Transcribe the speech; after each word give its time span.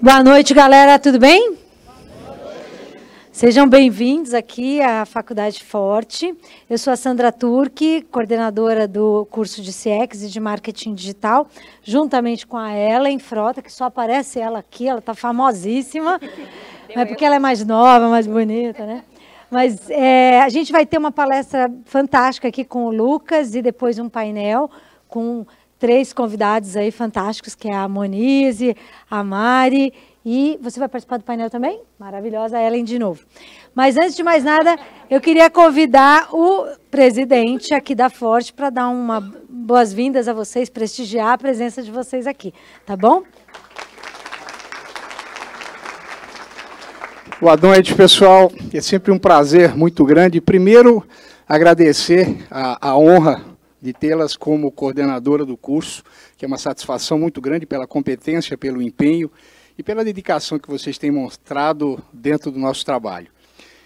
Boa 0.00 0.22
noite, 0.22 0.54
galera. 0.54 0.98
Tudo 0.98 1.18
bem? 1.18 1.58
Sejam 3.32 3.68
bem-vindos 3.68 4.32
aqui 4.32 4.80
à 4.80 5.04
Faculdade 5.04 5.64
Forte. 5.64 6.36
Eu 6.68 6.78
sou 6.78 6.92
a 6.92 6.96
Sandra 6.96 7.32
Turque, 7.32 8.02
coordenadora 8.10 8.86
do 8.86 9.26
curso 9.26 9.60
de 9.60 9.72
CX 9.72 10.22
e 10.22 10.28
de 10.28 10.38
Marketing 10.38 10.94
Digital, 10.94 11.48
juntamente 11.82 12.46
com 12.46 12.56
a 12.56 12.72
Ellen 12.76 13.18
Frota, 13.18 13.60
que 13.60 13.72
só 13.72 13.86
aparece 13.86 14.38
ela 14.38 14.60
aqui, 14.60 14.86
ela 14.86 15.00
está 15.00 15.14
famosíssima, 15.14 16.20
é 16.90 17.04
porque 17.04 17.24
ela 17.24 17.36
é 17.36 17.38
mais 17.40 17.64
nova, 17.64 18.08
mais 18.08 18.26
bonita, 18.26 18.86
né? 18.86 19.02
Mas 19.50 19.90
é, 19.90 20.42
a 20.42 20.48
gente 20.48 20.70
vai 20.70 20.86
ter 20.86 20.98
uma 20.98 21.10
palestra 21.10 21.72
fantástica 21.86 22.46
aqui 22.46 22.64
com 22.64 22.84
o 22.84 22.90
Lucas 22.92 23.54
e 23.54 23.62
depois 23.62 23.98
um 23.98 24.08
painel 24.08 24.70
com 25.08 25.44
três 25.80 26.12
convidados 26.12 26.76
aí 26.76 26.92
fantásticos, 26.92 27.54
que 27.56 27.68
é 27.68 27.74
a 27.74 27.88
Monize, 27.88 28.76
a 29.10 29.24
Mari 29.24 29.92
e 30.24 30.58
você 30.60 30.78
vai 30.78 30.88
participar 30.88 31.16
do 31.16 31.24
painel 31.24 31.48
também? 31.48 31.80
Maravilhosa, 31.98 32.60
Ellen, 32.60 32.84
de 32.84 32.98
novo. 32.98 33.24
Mas 33.74 33.96
antes 33.96 34.14
de 34.14 34.22
mais 34.22 34.44
nada, 34.44 34.78
eu 35.08 35.18
queria 35.20 35.48
convidar 35.48 36.28
o 36.34 36.66
presidente 36.90 37.72
aqui 37.72 37.94
da 37.94 38.10
Forte 38.10 38.52
para 38.52 38.68
dar 38.68 38.88
uma 38.88 39.20
boas-vindas 39.48 40.28
a 40.28 40.34
vocês, 40.34 40.68
prestigiar 40.68 41.28
a 41.28 41.38
presença 41.38 41.82
de 41.82 41.90
vocês 41.90 42.26
aqui, 42.26 42.52
tá 42.84 42.96
bom? 42.96 43.22
Boa 47.40 47.56
noite, 47.56 47.94
pessoal. 47.94 48.52
É 48.74 48.82
sempre 48.82 49.10
um 49.10 49.18
prazer 49.18 49.74
muito 49.74 50.04
grande. 50.04 50.42
Primeiro, 50.42 51.02
agradecer 51.48 52.46
a, 52.50 52.90
a 52.90 52.98
honra 52.98 53.49
de 53.80 53.92
tê-las 53.92 54.36
como 54.36 54.70
coordenadora 54.70 55.44
do 55.44 55.56
curso, 55.56 56.02
que 56.36 56.44
é 56.44 56.48
uma 56.48 56.58
satisfação 56.58 57.18
muito 57.18 57.40
grande 57.40 57.66
pela 57.66 57.86
competência, 57.86 58.58
pelo 58.58 58.82
empenho 58.82 59.30
e 59.78 59.82
pela 59.82 60.04
dedicação 60.04 60.58
que 60.58 60.68
vocês 60.68 60.98
têm 60.98 61.10
mostrado 61.10 62.02
dentro 62.12 62.50
do 62.50 62.58
nosso 62.58 62.84
trabalho. 62.84 63.28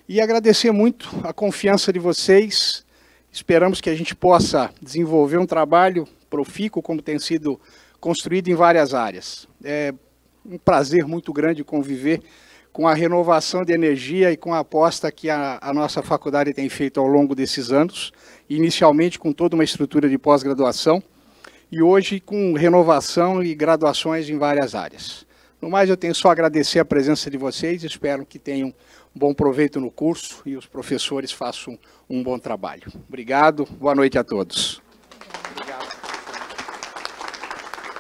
E 0.08 0.20
agradecer 0.20 0.72
muito 0.72 1.08
a 1.22 1.32
confiança 1.32 1.92
de 1.92 1.98
vocês. 1.98 2.84
Esperamos 3.32 3.80
que 3.80 3.88
a 3.88 3.94
gente 3.94 4.14
possa 4.14 4.70
desenvolver 4.82 5.38
um 5.38 5.46
trabalho 5.46 6.06
profícuo, 6.28 6.82
como 6.82 7.00
tem 7.00 7.18
sido 7.18 7.60
construído 8.00 8.48
em 8.48 8.54
várias 8.54 8.92
áreas. 8.92 9.48
É 9.62 9.94
um 10.44 10.58
prazer 10.58 11.06
muito 11.06 11.32
grande 11.32 11.64
conviver 11.64 12.20
com 12.74 12.88
a 12.88 12.92
renovação 12.92 13.64
de 13.64 13.72
energia 13.72 14.32
e 14.32 14.36
com 14.36 14.52
a 14.52 14.58
aposta 14.58 15.10
que 15.12 15.30
a, 15.30 15.58
a 15.62 15.72
nossa 15.72 16.02
faculdade 16.02 16.52
tem 16.52 16.68
feito 16.68 16.98
ao 16.98 17.06
longo 17.06 17.32
desses 17.32 17.70
anos, 17.70 18.12
inicialmente 18.48 19.18
com 19.18 19.32
toda 19.32 19.54
uma 19.54 19.64
estrutura 19.64 20.08
de 20.08 20.18
pós-graduação, 20.18 21.02
e 21.70 21.82
hoje 21.82 22.20
com 22.20 22.52
renovação 22.52 23.42
e 23.42 23.54
graduações 23.54 24.28
em 24.28 24.38
várias 24.38 24.74
áreas. 24.74 25.26
No 25.60 25.70
mais, 25.70 25.88
eu 25.88 25.96
tenho 25.96 26.14
só 26.14 26.30
agradecer 26.30 26.78
a 26.78 26.84
presença 26.84 27.30
de 27.30 27.38
vocês, 27.38 27.82
espero 27.82 28.26
que 28.26 28.38
tenham 28.38 28.68
um 28.68 29.18
bom 29.18 29.32
proveito 29.32 29.80
no 29.80 29.90
curso 29.90 30.42
e 30.44 30.56
os 30.56 30.66
professores 30.66 31.32
façam 31.32 31.78
um 32.08 32.22
bom 32.22 32.38
trabalho. 32.38 32.92
Obrigado, 33.08 33.66
boa 33.80 33.94
noite 33.94 34.18
a 34.18 34.22
todos. 34.22 34.83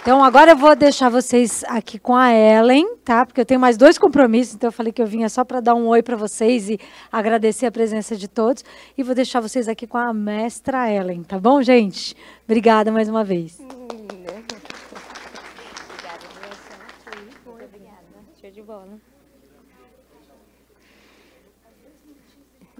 Então, 0.04 0.22
agora 0.22 0.50
eu 0.50 0.56
vou 0.58 0.76
deixar 0.76 1.08
vocês 1.08 1.64
aqui 1.66 1.98
com 1.98 2.14
a 2.14 2.30
Ellen, 2.30 2.96
tá? 3.02 3.24
Porque 3.24 3.40
eu 3.40 3.46
tenho 3.46 3.58
mais 3.58 3.78
dois 3.78 3.96
compromissos, 3.96 4.54
então 4.54 4.68
eu 4.68 4.72
falei 4.72 4.92
que 4.92 5.00
eu 5.00 5.06
vinha 5.06 5.30
só 5.30 5.46
para 5.46 5.60
dar 5.60 5.74
um 5.74 5.86
oi 5.86 6.02
para 6.02 6.14
vocês 6.14 6.68
e 6.68 6.78
agradecer 7.10 7.64
a 7.64 7.72
presença 7.72 8.14
de 8.14 8.28
todos. 8.28 8.62
E 8.98 9.02
vou 9.02 9.14
deixar 9.14 9.40
vocês 9.40 9.66
aqui 9.66 9.86
com 9.86 9.96
a 9.96 10.12
mestra 10.12 10.92
Ellen, 10.92 11.22
tá 11.22 11.38
bom, 11.38 11.62
gente? 11.62 12.14
Obrigada 12.44 12.92
mais 12.92 13.08
uma 13.08 13.24
vez. 13.24 13.58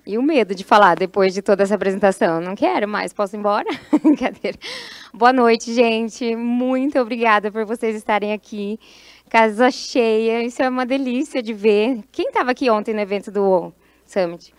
E 0.06 0.19
o 0.19 0.22
medo 0.22 0.55
de 0.55 0.62
falar 0.62 0.96
depois 0.96 1.33
de 1.33 1.40
toda 1.40 1.62
essa 1.62 1.74
apresentação. 1.74 2.39
Não 2.39 2.55
quero 2.55 2.86
mais, 2.86 3.12
posso 3.14 3.34
ir 3.36 3.39
embora? 3.39 3.68
Brincadeira. 4.02 4.58
Boa 5.14 5.33
noite, 5.33 5.73
gente. 5.73 6.36
Muito 6.36 6.98
obrigada 6.98 7.51
por 7.51 7.64
vocês 7.64 7.96
estarem 7.96 8.33
aqui. 8.34 8.78
Casa 9.30 9.70
cheia, 9.70 10.42
isso 10.42 10.62
é 10.62 10.68
uma 10.68 10.84
delícia 10.84 11.42
de 11.42 11.55
ver. 11.55 12.05
Quem 12.12 12.27
estava 12.27 12.51
aqui 12.51 12.68
ontem 12.68 12.92
no 12.92 13.01
evento 13.01 13.30
do 13.30 13.73
Summit? 14.05 14.52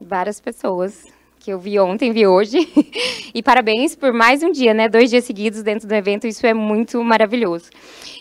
Várias 0.00 0.40
pessoas 0.40 1.15
que 1.46 1.52
eu 1.52 1.60
vi 1.60 1.78
ontem, 1.78 2.10
vi 2.10 2.26
hoje. 2.26 2.58
e 3.32 3.40
parabéns 3.40 3.94
por 3.94 4.12
mais 4.12 4.42
um 4.42 4.50
dia, 4.50 4.74
né? 4.74 4.88
Dois 4.88 5.10
dias 5.10 5.24
seguidos 5.24 5.62
dentro 5.62 5.86
do 5.86 5.92
evento, 5.94 6.26
isso 6.26 6.44
é 6.44 6.52
muito 6.52 7.00
maravilhoso. 7.04 7.70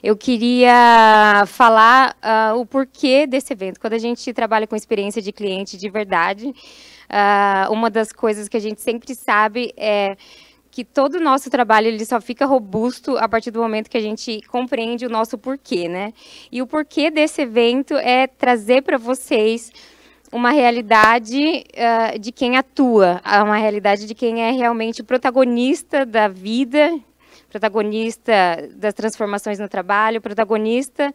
Eu 0.04 0.16
queria 0.16 1.44
falar 1.48 2.16
uh, 2.22 2.60
o 2.60 2.68
porquê 2.68 3.26
desse 3.26 3.52
evento. 3.52 3.80
Quando 3.80 3.94
a 3.94 3.98
gente 3.98 4.32
trabalha 4.32 4.68
com 4.68 4.76
experiência 4.76 5.24
de 5.24 5.32
cliente 5.32 5.76
de 5.76 5.90
verdade, 5.90 6.50
uh, 6.50 7.74
uma 7.74 7.90
das 7.90 8.12
coisas 8.12 8.48
que 8.48 8.58
a 8.58 8.60
gente 8.60 8.80
sempre 8.80 9.16
sabe 9.16 9.74
é 9.76 10.16
que 10.70 10.84
todo 10.84 11.16
o 11.16 11.20
nosso 11.20 11.50
trabalho 11.50 11.88
ele 11.88 12.06
só 12.06 12.22
fica 12.22 12.46
robusto 12.46 13.18
a 13.18 13.28
partir 13.28 13.50
do 13.50 13.60
momento 13.60 13.90
que 13.90 13.98
a 13.98 14.02
gente 14.02 14.40
compreende 14.50 15.04
o 15.04 15.10
nosso 15.10 15.36
porquê, 15.36 15.90
né? 15.90 16.14
E 16.52 16.62
o 16.62 16.68
porquê 16.68 17.10
desse 17.10 17.42
evento 17.42 17.96
é 17.96 18.28
trazer 18.28 18.84
para 18.84 19.00
vocês 19.00 19.72
uma 20.36 20.52
realidade 20.52 21.64
uh, 21.74 22.20
de 22.20 22.30
quem 22.30 22.58
atua, 22.58 23.22
uma 23.42 23.56
realidade 23.56 24.06
de 24.06 24.14
quem 24.14 24.42
é 24.42 24.52
realmente 24.52 25.02
protagonista 25.02 26.06
da 26.06 26.28
vida, 26.28 27.00
protagonista 27.50 28.34
das 28.76 28.94
transformações 28.94 29.60
no 29.60 29.70
trabalho, 29.70 30.20
protagonista 30.20 31.10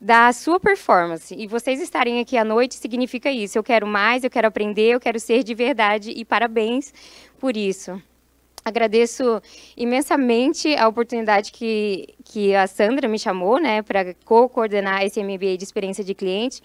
da 0.00 0.32
sua 0.32 0.60
performance. 0.60 1.34
E 1.36 1.48
vocês 1.48 1.80
estarem 1.80 2.20
aqui 2.20 2.36
à 2.36 2.44
noite 2.44 2.76
significa 2.76 3.32
isso. 3.32 3.58
Eu 3.58 3.64
quero 3.64 3.84
mais, 3.84 4.22
eu 4.22 4.30
quero 4.30 4.46
aprender, 4.46 4.94
eu 4.94 5.00
quero 5.00 5.18
ser 5.18 5.42
de 5.42 5.54
verdade 5.54 6.12
e 6.12 6.24
parabéns 6.24 6.94
por 7.40 7.56
isso. 7.56 8.00
Agradeço 8.64 9.42
imensamente 9.76 10.72
a 10.76 10.86
oportunidade 10.86 11.50
que, 11.50 12.14
que 12.24 12.54
a 12.54 12.68
Sandra 12.68 13.08
me 13.08 13.18
chamou 13.18 13.58
né, 13.58 13.82
para 13.82 14.14
co-coordenar 14.24 15.02
esse 15.04 15.20
MBA 15.20 15.56
de 15.56 15.64
experiência 15.64 16.04
de 16.04 16.14
cliente 16.14 16.62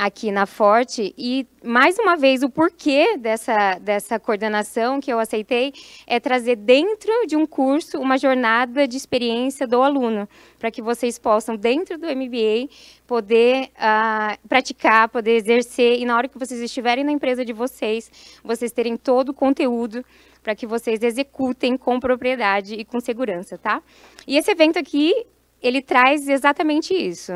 aqui 0.00 0.32
na 0.32 0.46
Forte. 0.46 1.14
E, 1.16 1.46
mais 1.62 1.98
uma 1.98 2.16
vez, 2.16 2.42
o 2.42 2.48
porquê 2.48 3.18
dessa, 3.18 3.78
dessa 3.78 4.18
coordenação 4.18 4.98
que 4.98 5.12
eu 5.12 5.18
aceitei 5.18 5.74
é 6.06 6.18
trazer 6.18 6.56
dentro 6.56 7.12
de 7.26 7.36
um 7.36 7.46
curso 7.46 7.98
uma 7.98 8.16
jornada 8.16 8.88
de 8.88 8.96
experiência 8.96 9.66
do 9.66 9.82
aluno, 9.82 10.26
para 10.58 10.70
que 10.70 10.80
vocês 10.80 11.18
possam, 11.18 11.54
dentro 11.54 11.98
do 11.98 12.06
MBA, 12.06 12.70
poder 13.06 13.64
uh, 13.76 14.48
praticar, 14.48 15.10
poder 15.10 15.32
exercer, 15.32 16.00
e 16.00 16.06
na 16.06 16.16
hora 16.16 16.28
que 16.28 16.38
vocês 16.38 16.60
estiverem 16.62 17.04
na 17.04 17.12
empresa 17.12 17.44
de 17.44 17.52
vocês, 17.52 18.10
vocês 18.42 18.72
terem 18.72 18.96
todo 18.96 19.28
o 19.28 19.34
conteúdo 19.34 20.02
para 20.42 20.54
que 20.54 20.66
vocês 20.66 21.02
executem 21.02 21.76
com 21.76 22.00
propriedade 22.00 22.74
e 22.74 22.86
com 22.86 22.98
segurança, 23.00 23.58
tá? 23.58 23.82
E 24.26 24.38
esse 24.38 24.50
evento 24.50 24.78
aqui 24.78 25.26
ele 25.62 25.82
traz 25.82 26.28
exatamente 26.28 26.94
isso. 26.94 27.32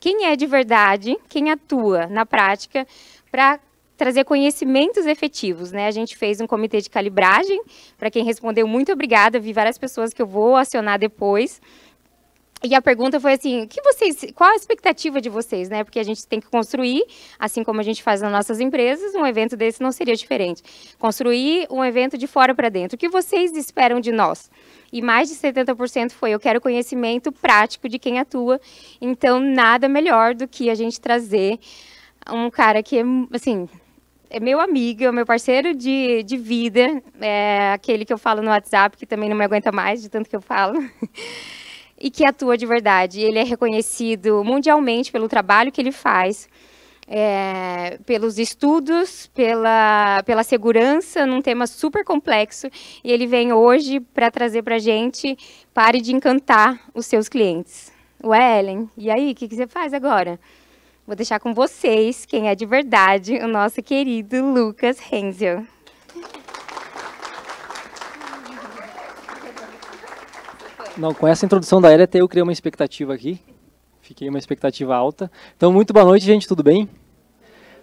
Quem 0.00 0.26
é 0.26 0.36
de 0.36 0.46
verdade, 0.46 1.16
quem 1.28 1.50
atua 1.50 2.06
na 2.06 2.24
prática 2.24 2.86
para 3.30 3.60
trazer 3.96 4.24
conhecimentos 4.24 5.06
efetivos, 5.06 5.72
né? 5.72 5.86
A 5.86 5.90
gente 5.90 6.16
fez 6.16 6.40
um 6.40 6.46
comitê 6.46 6.80
de 6.80 6.90
calibragem, 6.90 7.60
para 7.96 8.10
quem 8.10 8.24
respondeu, 8.24 8.68
muito 8.68 8.92
obrigada, 8.92 9.40
vi 9.40 9.52
várias 9.52 9.78
pessoas 9.78 10.12
que 10.12 10.20
eu 10.20 10.26
vou 10.26 10.54
acionar 10.54 10.98
depois, 10.98 11.60
e 12.62 12.74
a 12.74 12.80
pergunta 12.80 13.20
foi 13.20 13.34
assim, 13.34 13.66
que 13.66 13.80
vocês, 13.82 14.26
qual 14.34 14.50
a 14.50 14.56
expectativa 14.56 15.20
de 15.20 15.28
vocês, 15.28 15.68
né? 15.68 15.84
Porque 15.84 15.98
a 15.98 16.02
gente 16.02 16.26
tem 16.26 16.40
que 16.40 16.48
construir, 16.48 17.04
assim 17.38 17.62
como 17.62 17.80
a 17.80 17.82
gente 17.82 18.02
faz 18.02 18.22
nas 18.22 18.32
nossas 18.32 18.60
empresas, 18.60 19.14
um 19.14 19.26
evento 19.26 19.56
desse 19.56 19.82
não 19.82 19.92
seria 19.92 20.16
diferente. 20.16 20.62
Construir 20.98 21.66
um 21.70 21.84
evento 21.84 22.16
de 22.16 22.26
fora 22.26 22.54
para 22.54 22.68
dentro. 22.68 22.96
O 22.96 22.98
que 22.98 23.08
vocês 23.08 23.54
esperam 23.56 24.00
de 24.00 24.10
nós? 24.10 24.50
E 24.90 25.02
mais 25.02 25.28
de 25.28 25.34
70% 25.34 26.12
foi 26.12 26.30
eu 26.30 26.40
quero 26.40 26.60
conhecimento 26.60 27.30
prático 27.30 27.88
de 27.88 27.98
quem 27.98 28.18
atua. 28.18 28.58
Então, 29.00 29.38
nada 29.38 29.88
melhor 29.88 30.34
do 30.34 30.48
que 30.48 30.70
a 30.70 30.74
gente 30.74 30.98
trazer 31.00 31.58
um 32.32 32.50
cara 32.50 32.82
que 32.82 32.98
é, 32.98 33.04
assim, 33.32 33.68
é 34.30 34.40
meu 34.40 34.60
amigo, 34.60 35.04
é 35.04 35.12
meu 35.12 35.26
parceiro 35.26 35.74
de, 35.74 36.22
de 36.22 36.36
vida, 36.36 37.02
é 37.20 37.72
aquele 37.74 38.04
que 38.04 38.12
eu 38.12 38.18
falo 38.18 38.42
no 38.42 38.48
WhatsApp, 38.48 38.96
que 38.96 39.06
também 39.06 39.28
não 39.28 39.36
me 39.36 39.44
aguenta 39.44 39.70
mais 39.70 40.00
de 40.00 40.08
tanto 40.08 40.28
que 40.28 40.34
eu 40.34 40.40
falo. 40.40 40.78
e 41.98 42.10
que 42.10 42.26
atua 42.26 42.56
de 42.56 42.66
verdade. 42.66 43.20
Ele 43.20 43.38
é 43.38 43.44
reconhecido 43.44 44.42
mundialmente 44.44 45.10
pelo 45.10 45.28
trabalho 45.28 45.72
que 45.72 45.80
ele 45.80 45.92
faz, 45.92 46.48
é, 47.08 47.98
pelos 48.04 48.38
estudos, 48.38 49.28
pela, 49.28 50.22
pela 50.24 50.42
segurança 50.42 51.24
num 51.24 51.40
tema 51.40 51.66
super 51.66 52.04
complexo. 52.04 52.68
E 53.02 53.10
ele 53.10 53.26
vem 53.26 53.52
hoje 53.52 54.00
para 54.00 54.30
trazer 54.30 54.62
para 54.62 54.76
a 54.76 54.80
gente 54.80 55.36
pare 55.72 56.00
de 56.00 56.14
encantar 56.14 56.80
os 56.94 57.06
seus 57.06 57.28
clientes. 57.28 57.92
Ué, 58.24 58.58
Ellen, 58.58 58.90
e 58.96 59.10
aí, 59.10 59.32
o 59.32 59.34
que, 59.34 59.46
que 59.46 59.54
você 59.54 59.66
faz 59.66 59.92
agora? 59.92 60.40
Vou 61.06 61.14
deixar 61.14 61.38
com 61.38 61.54
vocês 61.54 62.26
quem 62.26 62.48
é 62.48 62.54
de 62.54 62.66
verdade, 62.66 63.36
o 63.36 63.46
nosso 63.46 63.80
querido 63.82 64.44
Lucas 64.52 64.98
Hensel. 65.12 65.75
Não, 70.96 71.12
com 71.12 71.28
essa 71.28 71.44
introdução 71.44 71.78
da 71.78 71.92
Elia, 71.92 72.04
até 72.04 72.22
eu 72.22 72.28
criei 72.28 72.42
uma 72.42 72.52
expectativa 72.52 73.12
aqui. 73.12 73.38
Fiquei 74.00 74.30
uma 74.30 74.38
expectativa 74.38 74.96
alta. 74.96 75.30
Então, 75.54 75.70
muito 75.70 75.92
boa 75.92 76.06
noite, 76.06 76.24
gente, 76.24 76.48
tudo 76.48 76.62
bem? 76.62 76.88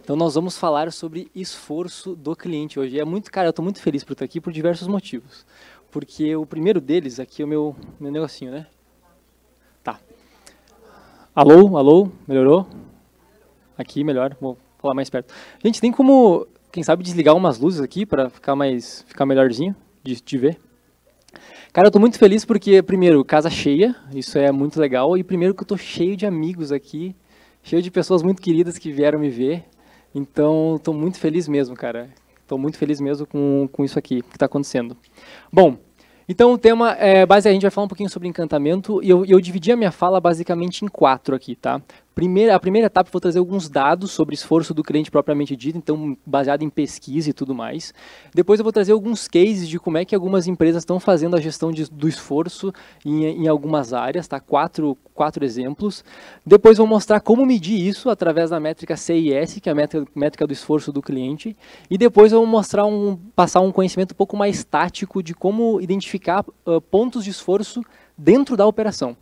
Então, 0.02 0.16
nós 0.16 0.34
vamos 0.34 0.58
falar 0.58 0.92
sobre 0.92 1.30
esforço 1.36 2.16
do 2.16 2.36
cliente 2.36 2.80
hoje. 2.80 3.00
É 3.00 3.06
muito, 3.06 3.32
cara, 3.32 3.48
eu 3.48 3.52
estou 3.52 3.62
muito 3.62 3.80
feliz 3.80 4.04
por 4.04 4.14
estar 4.14 4.26
aqui 4.26 4.42
por 4.42 4.52
diversos 4.52 4.88
motivos. 4.88 5.46
Porque 5.92 6.36
o 6.36 6.44
primeiro 6.44 6.82
deles, 6.82 7.20
aqui 7.20 7.44
é 7.44 7.46
o 7.46 7.48
meu, 7.48 7.76
meu 8.00 8.12
negocinho, 8.12 8.52
né? 8.52 8.66
Tá. 9.84 10.00
Alô, 11.36 11.78
alô, 11.78 12.10
melhorou? 12.28 12.68
Aqui, 13.78 14.04
melhor, 14.04 14.36
vou 14.42 14.58
falar 14.80 14.96
mais 14.96 15.12
perto. 15.12 15.32
Gente, 15.64 15.80
tem 15.80 15.92
como, 15.92 16.48
quem 16.72 16.82
sabe, 16.82 17.04
desligar 17.04 17.36
umas 17.36 17.60
luzes 17.60 17.80
aqui 17.80 18.08
para 18.08 18.32
ficar 18.32 18.56
mais, 18.56 19.06
ficar 19.08 19.28
melhorzinho 19.28 19.76
de, 20.02 20.20
de 20.20 20.38
ver? 20.40 20.60
Cara, 21.74 21.88
eu 21.88 21.92
tô 21.92 21.98
muito 21.98 22.20
feliz 22.20 22.46
porque, 22.46 22.84
primeiro, 22.84 23.26
casa 23.26 23.50
cheia, 23.50 23.96
isso 24.14 24.38
é 24.38 24.52
muito 24.52 24.80
legal, 24.80 25.18
e 25.18 25.24
primeiro 25.24 25.56
que 25.56 25.64
eu 25.64 25.68
tô 25.68 25.76
cheio 25.76 26.16
de 26.16 26.24
amigos 26.24 26.72
aqui, 26.72 27.16
cheio 27.64 27.82
de 27.82 27.90
pessoas 27.90 28.22
muito 28.22 28.44
queridas 28.44 28.78
que 28.78 28.92
vieram 28.92 29.18
me 29.18 29.28
ver, 29.28 29.64
então 30.14 30.80
tô 30.84 30.94
muito 30.94 31.18
feliz 31.18 31.48
mesmo, 31.48 31.76
cara. 31.76 32.12
Tô 32.48 32.60
muito 32.60 32.78
feliz 32.78 33.02
mesmo 33.02 33.26
com, 33.26 33.68
com 33.72 33.84
isso 33.84 33.98
aqui 33.98 34.22
que 34.22 34.36
está 34.36 34.46
acontecendo. 34.46 34.96
Bom, 35.52 35.76
então 36.30 36.54
o 36.54 36.60
tema 36.60 36.92
é, 36.92 37.26
base 37.26 37.50
a 37.50 37.52
gente 37.52 37.64
vai 37.64 37.72
falar 37.72 37.86
um 37.86 37.90
pouquinho 37.90 38.10
sobre 38.10 38.28
encantamento 38.28 39.02
e 39.02 39.10
eu, 39.10 39.26
eu 39.26 39.42
dividi 39.42 39.72
a 39.72 39.76
minha 39.76 39.92
fala 39.92 40.22
basicamente 40.22 40.86
em 40.86 40.88
quatro 40.88 41.36
aqui, 41.36 41.56
tá? 41.56 41.82
Primeira, 42.16 42.56
a 42.56 42.60
primeira 42.60 42.86
etapa 42.86 43.10
vou 43.12 43.20
trazer 43.20 43.40
alguns 43.40 43.68
dados 43.68 44.12
sobre 44.12 44.36
esforço 44.36 44.72
do 44.72 44.84
cliente 44.84 45.10
propriamente 45.10 45.56
dito, 45.56 45.78
então 45.80 46.16
baseado 46.24 46.62
em 46.62 46.70
pesquisa 46.70 47.32
e 47.32 47.34
tudo 47.34 47.56
mais. 47.56 47.92
Depois 48.34 48.60
eu 48.60 48.64
vou 48.64 48.72
trazer 48.72 48.92
alguns 48.92 49.28
cases 49.28 49.68
de 49.68 49.80
como 49.80 49.98
é 49.98 50.06
que 50.06 50.14
algumas 50.14 50.46
empresas 50.46 50.84
estão 50.84 51.00
fazendo 51.00 51.36
a 51.36 51.42
gestão 51.42 51.72
de, 51.72 51.90
do 51.90 52.08
esforço 52.08 52.72
em, 53.04 53.26
em, 53.26 53.48
algumas 53.48 53.94
áreas, 53.94 54.28
tá? 54.28 54.40
Quatro, 54.40 54.96
quatro 55.12 55.44
exemplos. 55.44 56.06
Depois 56.46 56.78
vou 56.78 56.86
mostrar 56.86 57.20
como 57.20 57.44
medir 57.48 57.80
isso 57.80 58.12
através 58.12 58.52
da 58.52 58.60
métrica 58.60 58.96
CIS, 58.96 59.60
que 59.60 59.68
é 59.68 59.72
a 59.72 59.76
métrica, 59.76 60.08
métrica 60.14 60.46
do 60.46 60.54
esforço 60.54 60.92
do 60.92 61.02
cliente. 61.02 61.58
E 61.90 61.98
depois 61.98 62.32
eu 62.32 62.40
vou 62.40 62.48
mostrar 62.48 62.86
um, 62.86 63.16
passar 63.36 63.62
um 63.62 63.72
conhecimento 63.72 64.12
um 64.12 64.16
pouco 64.16 64.38
mais 64.38 64.64
tático 64.64 65.24
de 65.24 65.34
como 65.34 65.82
identificar 65.82 66.46
uh, 66.68 66.80
pontos 66.80 67.24
de 67.24 67.32
esforço 67.32 67.82
dentro 68.16 68.56
da 68.56 68.68
operação. 68.68 69.18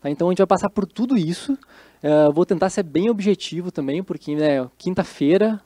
Tá? 0.00 0.10
Então 0.10 0.28
a 0.28 0.30
gente 0.30 0.38
vai 0.38 0.46
passar 0.46 0.70
por 0.70 0.86
tudo 0.86 1.16
isso. 1.16 1.58
Uh, 2.02 2.32
vou 2.32 2.44
tentar 2.44 2.70
ser 2.70 2.82
bem 2.82 3.10
objetivo 3.10 3.70
também, 3.70 4.02
porque 4.02 4.34
né, 4.34 4.68
quinta-feira, 4.78 5.60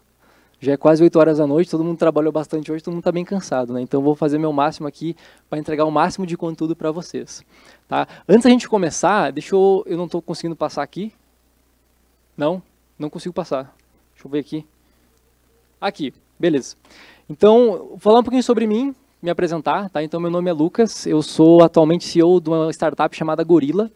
já 0.61 0.73
é 0.73 0.77
quase 0.77 1.03
8 1.03 1.19
horas 1.19 1.39
da 1.39 1.47
noite, 1.47 1.71
todo 1.71 1.83
mundo 1.83 1.97
trabalhou 1.97 2.31
bastante 2.31 2.71
hoje, 2.71 2.85
todo 2.85 2.93
mundo 2.93 3.01
está 3.01 3.11
bem 3.11 3.25
cansado. 3.25 3.73
Né? 3.73 3.81
Então 3.81 4.03
vou 4.03 4.15
fazer 4.15 4.39
meu 4.39 4.53
máximo 4.53 4.87
aqui 4.87 5.17
para 5.49 5.59
entregar 5.59 5.87
o 5.87 5.91
máximo 5.91 6.27
de 6.27 6.37
conteúdo 6.37 6.77
para 6.77 6.93
vocês. 6.93 7.43
Tá? 7.89 8.07
Antes 8.29 8.45
da 8.45 8.51
gente 8.51 8.69
começar, 8.69 9.33
deixa 9.33 9.55
eu. 9.55 9.83
Eu 9.87 9.97
não 9.97 10.05
estou 10.05 10.21
conseguindo 10.21 10.55
passar 10.55 10.83
aqui. 10.83 11.13
Não, 12.37 12.63
não 12.99 13.09
consigo 13.09 13.35
passar. 13.35 13.75
Deixa 14.13 14.27
eu 14.27 14.31
ver 14.31 14.39
aqui. 14.41 14.67
Aqui, 15.81 16.13
beleza. 16.39 16.77
Então, 17.29 17.89
vou 17.91 17.99
falar 17.99 18.21
um 18.21 18.23
pouquinho 18.23 18.43
sobre 18.43 18.67
mim, 18.67 18.95
me 19.23 19.31
apresentar. 19.31 19.89
Tá? 19.89 20.03
Então, 20.03 20.21
meu 20.21 20.31
nome 20.31 20.51
é 20.51 20.53
Lucas, 20.53 21.07
eu 21.07 21.23
sou 21.23 21.63
atualmente 21.63 22.05
CEO 22.05 22.39
de 22.39 22.51
uma 22.51 22.71
startup 22.71 23.17
chamada 23.17 23.43
Gorila. 23.43 23.91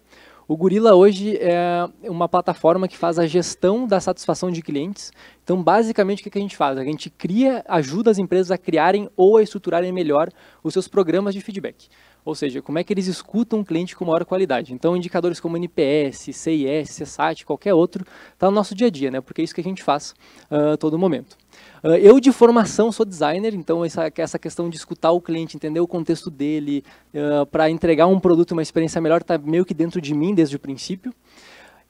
O 0.47 0.59
Gorilla 0.59 0.95
hoje 0.95 1.39
é 1.39 1.89
uma 2.03 2.29
plataforma 2.29 2.87
que 2.87 2.99
faz 2.99 3.19
a 3.19 3.27
gestão 3.27 3.87
da 3.87 3.99
satisfação 3.99 4.51
de 4.51 4.61
clientes. 4.61 5.11
Então, 5.43 5.63
basicamente, 5.63 6.21
o 6.21 6.31
que 6.31 6.37
a 6.37 6.41
gente 6.41 6.55
faz? 6.55 6.77
A 6.77 6.85
gente 6.85 7.09
cria, 7.09 7.65
ajuda 7.67 8.11
as 8.11 8.19
empresas 8.19 8.51
a 8.51 8.59
criarem 8.59 9.09
ou 9.17 9.39
a 9.39 9.43
estruturarem 9.43 9.91
melhor 9.91 10.29
os 10.63 10.75
seus 10.75 10.87
programas 10.87 11.33
de 11.33 11.41
feedback. 11.41 11.89
Ou 12.25 12.35
seja, 12.35 12.63
como 12.63 12.79
é 12.79 12.85
que 12.85 12.93
eles 12.93 13.07
escutam 13.07 13.59
um 13.59 13.65
cliente 13.65 13.95
com 13.95 14.05
maior 14.07 14.25
qualidade. 14.25 14.73
Então, 14.73 14.97
indicadores 14.97 15.39
como 15.39 15.57
NPS, 15.57 16.35
CIS, 16.35 16.99
CSAT, 16.99 17.45
qualquer 17.45 17.75
outro, 17.75 18.05
está 18.33 18.47
no 18.49 18.53
nosso 18.53 18.75
dia 18.75 18.87
a 18.87 18.91
dia, 18.91 19.11
né? 19.11 19.21
porque 19.21 19.43
é 19.43 19.45
isso 19.45 19.55
que 19.55 19.61
a 19.61 19.65
gente 19.65 19.83
faz 19.83 20.15
uh, 20.51 20.77
todo 20.79 20.99
momento. 20.99 21.37
Uh, 21.83 21.97
eu, 21.97 22.19
de 22.19 22.33
formação, 22.33 22.91
sou 22.91 23.05
designer, 23.05 23.55
então 23.55 23.85
essa, 23.85 24.11
essa 24.17 24.39
questão 24.39 24.71
de 24.71 24.77
escutar 24.77 25.11
o 25.11 25.21
cliente, 25.21 25.57
entender 25.57 25.81
o 25.81 25.87
contexto 25.87 26.31
dele, 26.31 26.83
uh, 27.15 27.45
para 27.47 27.69
entregar 27.69 28.07
um 28.07 28.19
produto, 28.19 28.53
uma 28.53 28.63
experiência 28.63 29.01
melhor, 29.01 29.21
está 29.21 29.37
meio 29.37 29.65
que 29.65 29.75
dentro 29.75 30.01
de 30.01 30.15
mim 30.15 30.35
desde 30.35 30.57
o 30.57 30.59
princípio. 30.59 31.13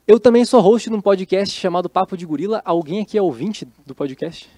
Eu 0.07 0.19
também 0.19 0.45
sou 0.45 0.61
host 0.61 0.91
de 0.91 0.97
um 0.97 1.01
podcast 1.01 1.59
chamado 1.59 1.89
Papo 1.89 2.17
de 2.17 2.27
Gorila. 2.27 2.61
Alguém 2.65 3.01
aqui 3.01 3.17
é 3.17 3.23
ouvinte 3.23 3.67
do 3.87 3.95
podcast? 3.95 4.51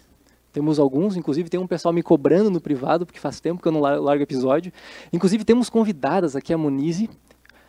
Temos 0.57 0.79
alguns, 0.79 1.19
inclusive 1.19 1.51
tem 1.51 1.61
um 1.61 1.67
pessoal 1.67 1.93
me 1.93 2.03
cobrando 2.03 2.51
no 2.51 2.63
privado, 2.63 3.05
porque 3.05 3.21
faz 3.21 3.41
tempo 3.41 3.61
que 3.61 3.69
eu 3.69 3.73
não 3.73 3.79
largo 3.79 4.23
episódio. 4.23 4.73
Inclusive 5.13 5.45
temos 5.45 5.69
convidadas 5.69 6.35
aqui, 6.35 6.51
a 6.51 6.57
Monize. 6.57 7.11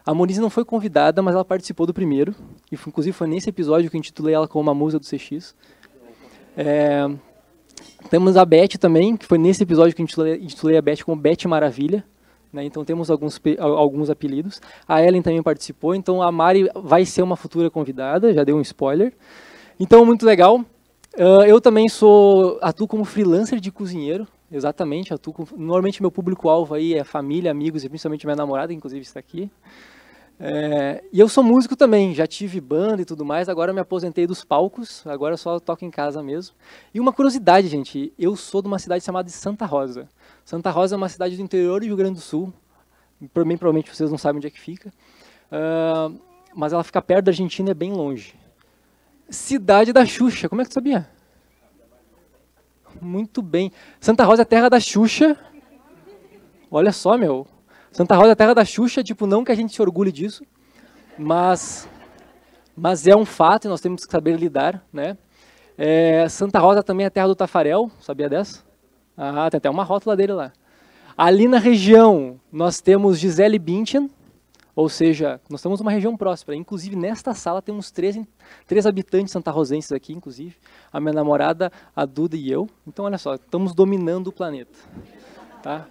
A 0.05 0.13
Monize 0.13 0.39
não 0.39 0.49
foi 0.49 0.63
convidada, 0.63 1.21
mas 1.21 1.35
ela 1.35 1.43
participou 1.43 1.85
do 1.85 1.93
primeiro. 1.93 2.33
E 2.71 2.75
inclusive 2.75 3.11
foi 3.11 3.27
nesse 3.27 3.49
episódio 3.49 3.91
que 3.91 3.97
eu 3.97 3.99
intitulei 3.99 4.33
ela 4.33 4.47
como 4.47 4.61
uma 4.61 4.73
musa 4.73 4.97
do 4.97 5.05
CX. 5.05 5.53
É, 6.55 7.11
temos 8.09 8.37
a 8.37 8.45
Beth 8.45 8.77
também, 8.79 9.17
que 9.17 9.25
foi 9.25 9.37
nesse 9.37 9.63
episódio 9.63 9.93
que 9.93 10.01
eu 10.01 10.05
intitulei, 10.05 10.77
a 10.77 10.81
Beth 10.81 11.03
como 11.03 11.21
Beth 11.21 11.45
Maravilha. 11.45 12.05
Né? 12.53 12.63
Então 12.63 12.85
temos 12.85 13.11
alguns, 13.11 13.37
alguns 13.59 14.09
apelidos. 14.09 14.61
A 14.87 15.03
Ellen 15.03 15.21
também 15.21 15.43
participou, 15.43 15.93
então 15.93 16.21
a 16.21 16.31
Mari 16.31 16.69
vai 16.73 17.03
ser 17.03 17.21
uma 17.21 17.35
futura 17.35 17.69
convidada, 17.69 18.33
já 18.33 18.45
deu 18.45 18.55
um 18.55 18.61
spoiler. 18.61 19.11
Então, 19.77 20.05
muito 20.05 20.25
legal. 20.25 20.63
Uh, 21.17 21.41
eu 21.47 21.59
também 21.59 21.89
sou 21.89 22.59
atuo 22.61 22.87
como 22.87 23.03
freelancer 23.03 23.59
de 23.59 23.71
cozinheiro, 23.71 24.27
exatamente. 24.51 25.11
Atuo 25.15 25.33
com, 25.33 25.47
normalmente 25.57 25.99
meu 25.99 26.11
público-alvo 26.11 26.75
aí 26.75 26.93
é 26.93 27.03
família, 27.03 27.49
amigos 27.49 27.83
e 27.83 27.89
principalmente 27.89 28.23
minha 28.27 28.35
namorada, 28.35 28.71
inclusive 28.71 29.01
está 29.01 29.19
aqui. 29.19 29.49
É, 30.39 31.03
e 31.11 31.19
eu 31.19 31.27
sou 31.27 31.43
músico 31.43 31.75
também, 31.75 32.13
já 32.13 32.27
tive 32.27 32.61
banda 32.61 33.01
e 33.01 33.05
tudo 33.05 33.25
mais, 33.25 33.49
agora 33.49 33.73
me 33.73 33.79
aposentei 33.79 34.27
dos 34.27 34.43
palcos, 34.43 35.01
agora 35.07 35.35
só 35.35 35.59
toco 35.59 35.83
em 35.83 35.89
casa 35.89 36.21
mesmo. 36.21 36.55
E 36.93 36.99
uma 36.99 37.11
curiosidade, 37.11 37.67
gente, 37.67 38.13
eu 38.19 38.35
sou 38.35 38.61
de 38.61 38.67
uma 38.67 38.77
cidade 38.77 39.03
chamada 39.03 39.27
Santa 39.29 39.65
Rosa. 39.65 40.07
Santa 40.45 40.69
Rosa 40.69 40.93
é 40.93 40.97
uma 40.97 41.09
cidade 41.09 41.35
do 41.35 41.41
interior 41.41 41.79
do 41.79 41.87
Rio 41.87 41.95
Grande 41.95 42.15
do 42.15 42.21
Sul, 42.21 42.53
provavelmente 43.33 43.89
vocês 43.89 44.11
não 44.11 44.19
sabem 44.19 44.37
onde 44.37 44.45
é 44.45 44.51
que 44.51 44.59
fica, 44.59 44.93
uh, 45.51 46.15
mas 46.53 46.73
ela 46.73 46.83
fica 46.83 47.01
perto 47.01 47.25
da 47.25 47.31
Argentina 47.31 47.71
é 47.71 47.73
bem 47.73 47.91
longe. 47.91 48.35
Cidade 49.29 49.91
da 49.91 50.05
Xuxa, 50.05 50.47
como 50.47 50.61
é 50.61 50.63
que 50.63 50.69
tu 50.69 50.75
sabia? 50.75 51.09
Muito 53.01 53.41
bem. 53.41 53.71
Santa 53.99 54.23
Rosa 54.23 54.41
é 54.41 54.45
terra 54.45 54.69
da 54.69 54.79
Xuxa. 54.79 55.37
Olha 56.71 56.91
só, 56.91 57.17
meu. 57.17 57.45
Santa 57.91 58.15
Rosa 58.15 58.31
é 58.31 58.35
terra 58.35 58.53
da 58.53 58.65
Xuxa, 58.65 59.03
tipo, 59.03 59.25
não 59.27 59.43
que 59.43 59.51
a 59.51 59.55
gente 59.55 59.73
se 59.73 59.81
orgulhe 59.81 60.11
disso, 60.11 60.43
mas, 61.17 61.89
mas 62.75 63.07
é 63.07 63.15
um 63.15 63.25
fato 63.25 63.65
e 63.65 63.67
nós 63.67 63.81
temos 63.81 64.05
que 64.05 64.11
saber 64.11 64.37
lidar, 64.37 64.85
né? 64.91 65.17
É, 65.77 66.27
Santa 66.29 66.59
Rosa 66.59 66.81
também 66.81 67.05
é 67.05 67.09
terra 67.09 67.27
do 67.27 67.35
Tafarel, 67.35 67.91
sabia 67.99 68.29
dessa? 68.29 68.63
Ah, 69.15 69.49
tem 69.49 69.57
até 69.57 69.69
uma 69.69 69.83
rótula 69.83 70.15
dele 70.15 70.33
lá. 70.33 70.51
Ali 71.17 71.47
na 71.47 71.57
região, 71.57 72.39
nós 72.51 72.79
temos 72.79 73.17
Gisele 73.17 73.57
Bündchen, 73.57 74.09
ou 74.77 74.87
seja, 74.87 75.41
nós 75.49 75.59
temos 75.59 75.81
uma 75.81 75.89
região 75.89 76.15
próspera. 76.15 76.55
Inclusive, 76.55 76.95
nesta 76.95 77.33
sala 77.33 77.63
temos 77.63 77.89
três, 77.89 78.15
três 78.67 78.85
habitantes 78.85 79.31
santarrosenses 79.31 79.91
aqui, 79.91 80.13
inclusive. 80.13 80.55
A 80.93 80.99
minha 80.99 81.13
namorada, 81.13 81.71
a 81.95 82.05
Duda 82.05 82.37
e 82.37 82.51
eu. 82.51 82.69
Então, 82.85 83.05
olha 83.05 83.17
só, 83.17 83.33
estamos 83.33 83.73
dominando 83.73 84.27
o 84.27 84.31
planeta. 84.31 84.77
Tá? 85.63 85.87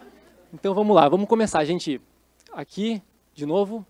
Então, 0.54 0.72
vamos 0.72 0.94
lá. 0.94 1.08
Vamos 1.08 1.28
começar, 1.28 1.64
gente. 1.64 2.00
Aqui, 2.52 3.02
de 3.34 3.44
novo. 3.44 3.84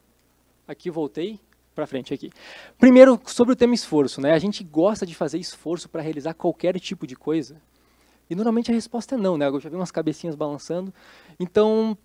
Aqui, 0.67 0.91
voltei. 0.91 1.38
Para 1.75 1.87
frente, 1.87 2.15
aqui. 2.15 2.33
Primeiro, 2.79 3.21
sobre 3.26 3.53
o 3.53 3.57
tema 3.57 3.75
esforço. 3.75 4.19
Né? 4.23 4.33
A 4.33 4.38
gente 4.38 4.65
gosta 4.65 5.05
de 5.05 5.15
fazer 5.15 5.37
esforço 5.37 5.91
para 5.91 6.00
realizar 6.00 6.33
qualquer 6.33 6.81
tipo 6.81 7.07
de 7.07 7.15
coisa. 7.15 7.61
E 8.31 8.35
normalmente 8.35 8.71
a 8.71 8.75
resposta 8.75 9.15
é 9.15 9.19
não, 9.19 9.37
né? 9.37 9.47
Eu 9.47 9.61
já 9.61 9.69
vi 9.69 9.76
umas 9.76 9.91
cabecinhas 9.91 10.35
balançando. 10.35 10.93
Então, 11.38 11.97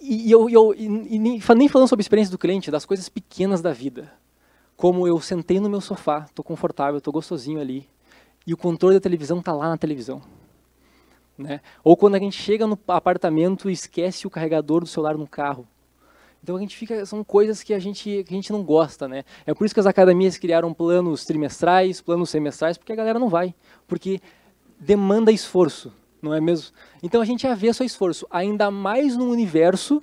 e, 0.00 0.30
eu, 0.30 0.48
eu 0.48 0.74
e, 0.74 0.88
nem, 0.88 1.40
nem 1.40 1.68
falando 1.68 1.88
sobre 1.88 2.00
a 2.00 2.04
experiência 2.04 2.30
do 2.30 2.38
cliente, 2.38 2.70
das 2.70 2.84
coisas 2.84 3.08
pequenas 3.08 3.60
da 3.60 3.72
vida. 3.72 4.12
Como 4.76 5.06
eu 5.08 5.20
sentei 5.20 5.58
no 5.58 5.68
meu 5.68 5.80
sofá, 5.80 6.26
estou 6.28 6.44
confortável, 6.44 6.98
estou 6.98 7.12
gostosinho 7.12 7.60
ali, 7.60 7.88
e 8.46 8.54
o 8.54 8.56
controle 8.56 8.94
da 8.94 9.00
televisão 9.00 9.40
está 9.40 9.52
lá 9.52 9.68
na 9.68 9.76
televisão. 9.76 10.22
Né? 11.36 11.60
Ou 11.82 11.96
quando 11.96 12.14
a 12.14 12.18
gente 12.18 12.40
chega 12.40 12.66
no 12.66 12.78
apartamento 12.88 13.68
e 13.68 13.72
esquece 13.72 14.26
o 14.26 14.30
carregador 14.30 14.80
do 14.80 14.86
celular 14.86 15.16
no 15.16 15.26
carro. 15.26 15.66
Então 16.42 16.56
a 16.56 16.60
gente 16.60 16.76
fica, 16.76 17.04
são 17.04 17.24
coisas 17.24 17.62
que 17.62 17.74
a 17.74 17.78
gente, 17.78 18.24
que 18.24 18.32
a 18.32 18.36
gente 18.36 18.52
não 18.52 18.62
gosta, 18.62 19.08
né? 19.08 19.24
É 19.44 19.52
por 19.52 19.64
isso 19.64 19.74
que 19.74 19.80
as 19.80 19.86
academias 19.86 20.38
criaram 20.38 20.72
planos 20.72 21.24
trimestrais, 21.24 22.00
planos 22.00 22.30
semestrais, 22.30 22.78
porque 22.78 22.92
a 22.92 22.96
galera 22.96 23.18
não 23.18 23.28
vai, 23.28 23.54
porque 23.86 24.20
demanda 24.78 25.32
esforço 25.32 25.92
não 26.22 26.34
é 26.34 26.40
mesmo? 26.40 26.74
Então 27.02 27.20
a 27.20 27.24
gente 27.24 27.46
é 27.46 27.50
avesso 27.50 27.82
ao 27.82 27.86
esforço, 27.86 28.26
ainda 28.30 28.70
mais 28.70 29.16
num 29.16 29.30
universo 29.30 30.02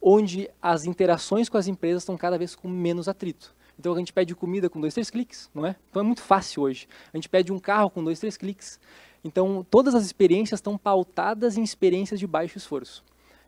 onde 0.00 0.50
as 0.60 0.84
interações 0.84 1.48
com 1.48 1.56
as 1.56 1.68
empresas 1.68 2.02
estão 2.02 2.16
cada 2.16 2.36
vez 2.36 2.54
com 2.54 2.68
menos 2.68 3.08
atrito. 3.08 3.54
Então 3.78 3.94
a 3.94 3.98
gente 3.98 4.12
pede 4.12 4.34
comida 4.34 4.68
com 4.68 4.80
dois, 4.80 4.94
três 4.94 5.10
cliques, 5.10 5.50
não 5.54 5.64
é? 5.64 5.76
Então 5.90 6.02
é 6.02 6.04
muito 6.04 6.22
fácil 6.22 6.62
hoje. 6.62 6.88
A 7.12 7.16
gente 7.16 7.28
pede 7.28 7.52
um 7.52 7.58
carro 7.58 7.90
com 7.90 8.02
dois, 8.02 8.18
três 8.18 8.36
cliques. 8.36 8.78
Então 9.24 9.64
todas 9.70 9.94
as 9.94 10.04
experiências 10.04 10.58
estão 10.58 10.76
pautadas 10.76 11.56
em 11.56 11.62
experiências 11.62 12.18
de 12.18 12.26
baixo 12.26 12.58
esforço. 12.58 13.04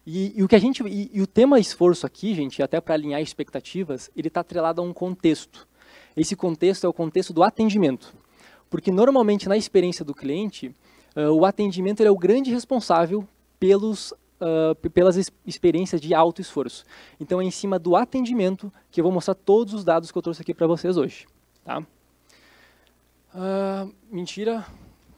E, 0.06 0.32
e 0.36 0.42
o 0.42 0.48
que 0.48 0.54
a 0.54 0.58
gente 0.58 0.82
e, 0.86 1.10
e, 1.12 1.22
o 1.22 1.26
tema 1.26 1.58
esforço 1.58 2.06
aqui, 2.06 2.34
gente, 2.34 2.62
até 2.62 2.80
para 2.80 2.94
alinhar 2.94 3.22
expectativas, 3.22 4.10
ele 4.14 4.28
está 4.28 4.40
atrelado 4.40 4.80
a 4.80 4.84
um 4.84 4.92
contexto. 4.92 5.66
Esse 6.16 6.36
contexto 6.36 6.84
é 6.84 6.88
o 6.88 6.92
contexto 6.92 7.32
do 7.32 7.42
atendimento, 7.42 8.14
porque 8.68 8.92
normalmente 8.92 9.48
na 9.48 9.56
experiência 9.56 10.04
do 10.04 10.14
cliente, 10.14 10.74
uh, 11.16 11.30
o 11.32 11.44
atendimento 11.44 12.02
é 12.02 12.10
o 12.10 12.16
grande 12.16 12.50
responsável 12.50 13.26
pelos 13.58 14.12
uh, 14.40 14.90
pelas 14.90 15.16
experiências 15.46 16.00
de 16.00 16.14
alto 16.14 16.40
esforço. 16.40 16.84
Então 17.20 17.40
é 17.40 17.44
em 17.44 17.50
cima 17.50 17.78
do 17.78 17.96
atendimento 17.96 18.72
que 18.90 19.00
eu 19.00 19.04
vou 19.04 19.12
mostrar 19.12 19.34
todos 19.34 19.74
os 19.74 19.84
dados 19.84 20.10
que 20.10 20.18
eu 20.18 20.22
trouxe 20.22 20.42
aqui 20.42 20.54
para 20.54 20.66
vocês 20.66 20.96
hoje, 20.96 21.26
tá? 21.64 21.82
Uh, 23.34 23.92
mentira, 24.10 24.64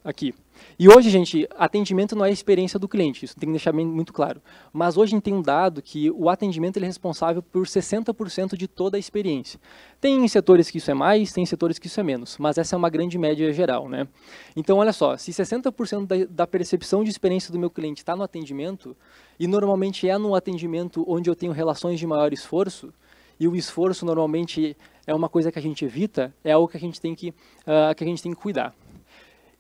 aqui. 0.06 0.32
E 0.78 0.88
hoje, 0.88 1.10
gente, 1.10 1.46
atendimento 1.58 2.14
não 2.14 2.25
é 2.25 2.28
a 2.28 2.32
experiência 2.32 2.78
do 2.78 2.88
cliente, 2.88 3.25
isso 3.25 3.34
tem 3.34 3.48
que 3.48 3.52
deixar 3.52 3.72
bem, 3.72 3.84
muito 3.84 4.12
claro. 4.12 4.40
Mas 4.72 4.96
hoje 4.96 5.12
a 5.12 5.16
gente 5.16 5.25
tem 5.25 5.34
um 5.34 5.42
dado 5.42 5.82
que 5.82 6.10
o 6.12 6.30
atendimento 6.30 6.76
ele 6.76 6.86
é 6.86 6.88
responsável 6.88 7.42
por 7.42 7.66
60% 7.66 8.56
de 8.56 8.68
toda 8.68 8.96
a 8.96 9.00
experiência. 9.00 9.60
Tem 10.00 10.26
setores 10.28 10.70
que 10.70 10.78
isso 10.78 10.90
é 10.90 10.94
mais, 10.94 11.32
tem 11.32 11.44
setores 11.44 11.78
que 11.78 11.88
isso 11.88 11.98
é 11.98 12.02
menos, 12.02 12.38
mas 12.38 12.56
essa 12.56 12.76
é 12.76 12.78
uma 12.78 12.88
grande 12.88 13.18
média 13.18 13.52
geral. 13.52 13.88
Né? 13.88 14.06
Então, 14.54 14.78
olha 14.78 14.92
só, 14.92 15.16
se 15.16 15.32
60% 15.32 16.06
da, 16.06 16.16
da 16.30 16.46
percepção 16.46 17.02
de 17.02 17.10
experiência 17.10 17.52
do 17.52 17.58
meu 17.58 17.68
cliente 17.68 18.00
está 18.00 18.14
no 18.14 18.22
atendimento, 18.22 18.96
e 19.38 19.46
normalmente 19.46 20.08
é 20.08 20.16
no 20.16 20.34
atendimento 20.34 21.04
onde 21.06 21.28
eu 21.28 21.34
tenho 21.34 21.52
relações 21.52 21.98
de 21.98 22.06
maior 22.06 22.32
esforço, 22.32 22.92
e 23.38 23.46
o 23.46 23.54
esforço 23.54 24.06
normalmente 24.06 24.76
é 25.06 25.14
uma 25.14 25.28
coisa 25.28 25.52
que 25.52 25.58
a 25.58 25.62
gente 25.62 25.84
evita, 25.84 26.34
é 26.42 26.52
algo 26.52 26.68
que 26.68 26.76
a 26.76 26.80
gente 26.80 27.00
tem 27.00 27.14
que, 27.14 27.28
uh, 27.28 27.94
que, 27.94 28.02
a 28.02 28.06
gente 28.06 28.22
tem 28.22 28.32
que 28.32 28.40
cuidar. 28.40 28.75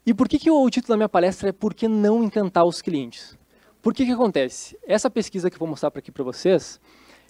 E 0.06 0.14
por 0.14 0.28
que, 0.28 0.38
que 0.38 0.48
o 0.48 0.70
título 0.70 0.90
da 0.90 0.96
minha 0.96 1.08
palestra 1.08 1.48
é 1.48 1.52
Por 1.52 1.74
que 1.74 1.88
não 1.88 2.22
encantar 2.22 2.64
os 2.64 2.80
clientes? 2.80 3.36
Por 3.82 3.92
que 3.92 4.06
que 4.06 4.12
acontece? 4.12 4.78
Essa 4.86 5.10
pesquisa 5.10 5.50
que 5.50 5.56
eu 5.56 5.58
vou 5.58 5.66
mostrar 5.66 5.88
aqui 5.88 6.12
para 6.12 6.22
vocês, 6.22 6.80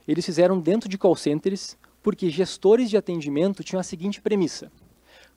eles 0.06 0.26
fizeram 0.26 0.60
dentro 0.60 0.86
de 0.86 0.98
call 0.98 1.16
centers, 1.16 1.74
porque 2.02 2.28
gestores 2.28 2.90
de 2.90 2.98
atendimento 2.98 3.64
tinham 3.64 3.80
a 3.80 3.82
seguinte 3.82 4.20
premissa. 4.20 4.70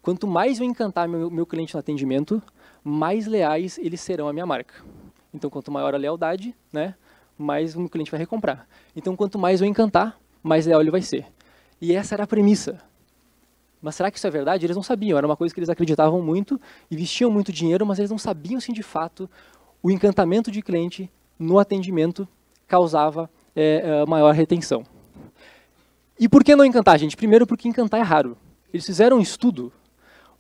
Quanto 0.02 0.28
mais 0.28 0.60
eu 0.60 0.66
encantar 0.66 1.08
meu, 1.08 1.32
meu 1.32 1.46
cliente 1.46 1.74
no 1.74 1.80
atendimento, 1.80 2.44
mais 2.84 3.26
leais 3.26 3.78
eles 3.78 4.02
serão 4.02 4.28
à 4.28 4.34
minha 4.34 4.46
marca. 4.46 4.84
Então, 5.34 5.50
quanto 5.50 5.72
maior 5.72 5.96
a 5.96 5.98
lealdade, 5.98 6.54
né, 6.74 6.94
mais 7.38 7.74
o 7.74 7.80
meu 7.80 7.90
cliente 7.90 8.12
vai 8.12 8.20
recomprar. 8.20 8.68
Então, 8.94 9.16
quanto 9.16 9.40
mais 9.40 9.62
eu 9.62 9.68
encantar, 9.68 10.20
mais 10.44 10.66
leal 10.66 10.82
ele 10.82 10.92
vai 10.92 11.02
ser. 11.02 11.26
E 11.80 11.96
essa 11.96 12.16
era 12.16 12.26
a 12.26 12.28
premissa. 12.28 12.82
Mas 13.82 13.96
será 13.96 14.12
que 14.12 14.18
isso 14.18 14.28
é 14.28 14.30
verdade? 14.30 14.66
Eles 14.66 14.76
não 14.76 14.84
sabiam, 14.84 15.18
era 15.18 15.26
uma 15.26 15.38
coisa 15.38 15.54
que 15.54 15.60
eles 15.60 15.70
acreditavam 15.70 16.22
muito, 16.22 16.60
investiam 16.92 17.32
muito 17.32 17.52
dinheiro, 17.52 17.86
mas 17.86 18.00
eles 18.00 18.12
não 18.12 18.18
sabiam 18.18 18.60
se 18.60 18.74
de 18.74 18.84
fato 18.84 19.30
o 19.82 19.90
encantamento 19.90 20.52
de 20.52 20.62
cliente 20.62 21.10
no 21.38 21.58
atendimento 21.58 22.28
causava 22.68 23.30
é, 23.56 24.06
maior 24.06 24.34
retenção. 24.34 24.86
E 26.20 26.28
por 26.28 26.44
que 26.44 26.56
não 26.56 26.66
encantar, 26.66 27.00
gente? 27.00 27.16
Primeiro 27.16 27.48
porque 27.48 27.68
encantar 27.68 28.02
é 28.02 28.04
raro. 28.04 28.38
Eles 28.74 28.86
fizeram 28.86 29.18
um 29.18 29.22
estudo 29.22 29.72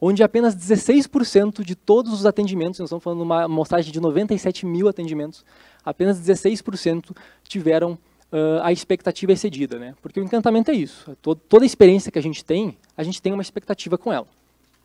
onde 0.01 0.23
apenas 0.23 0.55
16% 0.55 1.63
de 1.63 1.75
todos 1.75 2.13
os 2.13 2.25
atendimentos, 2.25 2.79
nós 2.79 2.87
estamos 2.87 3.03
falando 3.03 3.19
de 3.19 3.25
uma 3.25 3.43
amostragem 3.43 3.91
de 3.91 3.99
97 3.99 4.65
mil 4.65 4.87
atendimentos, 4.87 5.43
apenas 5.83 6.19
16% 6.19 7.15
tiveram 7.43 7.93
uh, 8.31 8.61
a 8.61 8.71
expectativa 8.71 9.31
excedida, 9.31 9.77
né? 9.77 9.95
Porque 10.01 10.19
o 10.19 10.23
encantamento 10.23 10.71
é 10.71 10.73
isso. 10.73 11.15
Todo, 11.21 11.41
toda 11.49 11.65
experiência 11.65 12.11
que 12.11 12.19
a 12.19 12.21
gente 12.21 12.45
tem, 12.45 12.77
a 12.99 13.03
gente 13.03 13.21
tem 13.21 13.31
uma 13.31 13.41
expectativa 13.41 13.97
com 13.97 14.11
ela. 14.11 14.27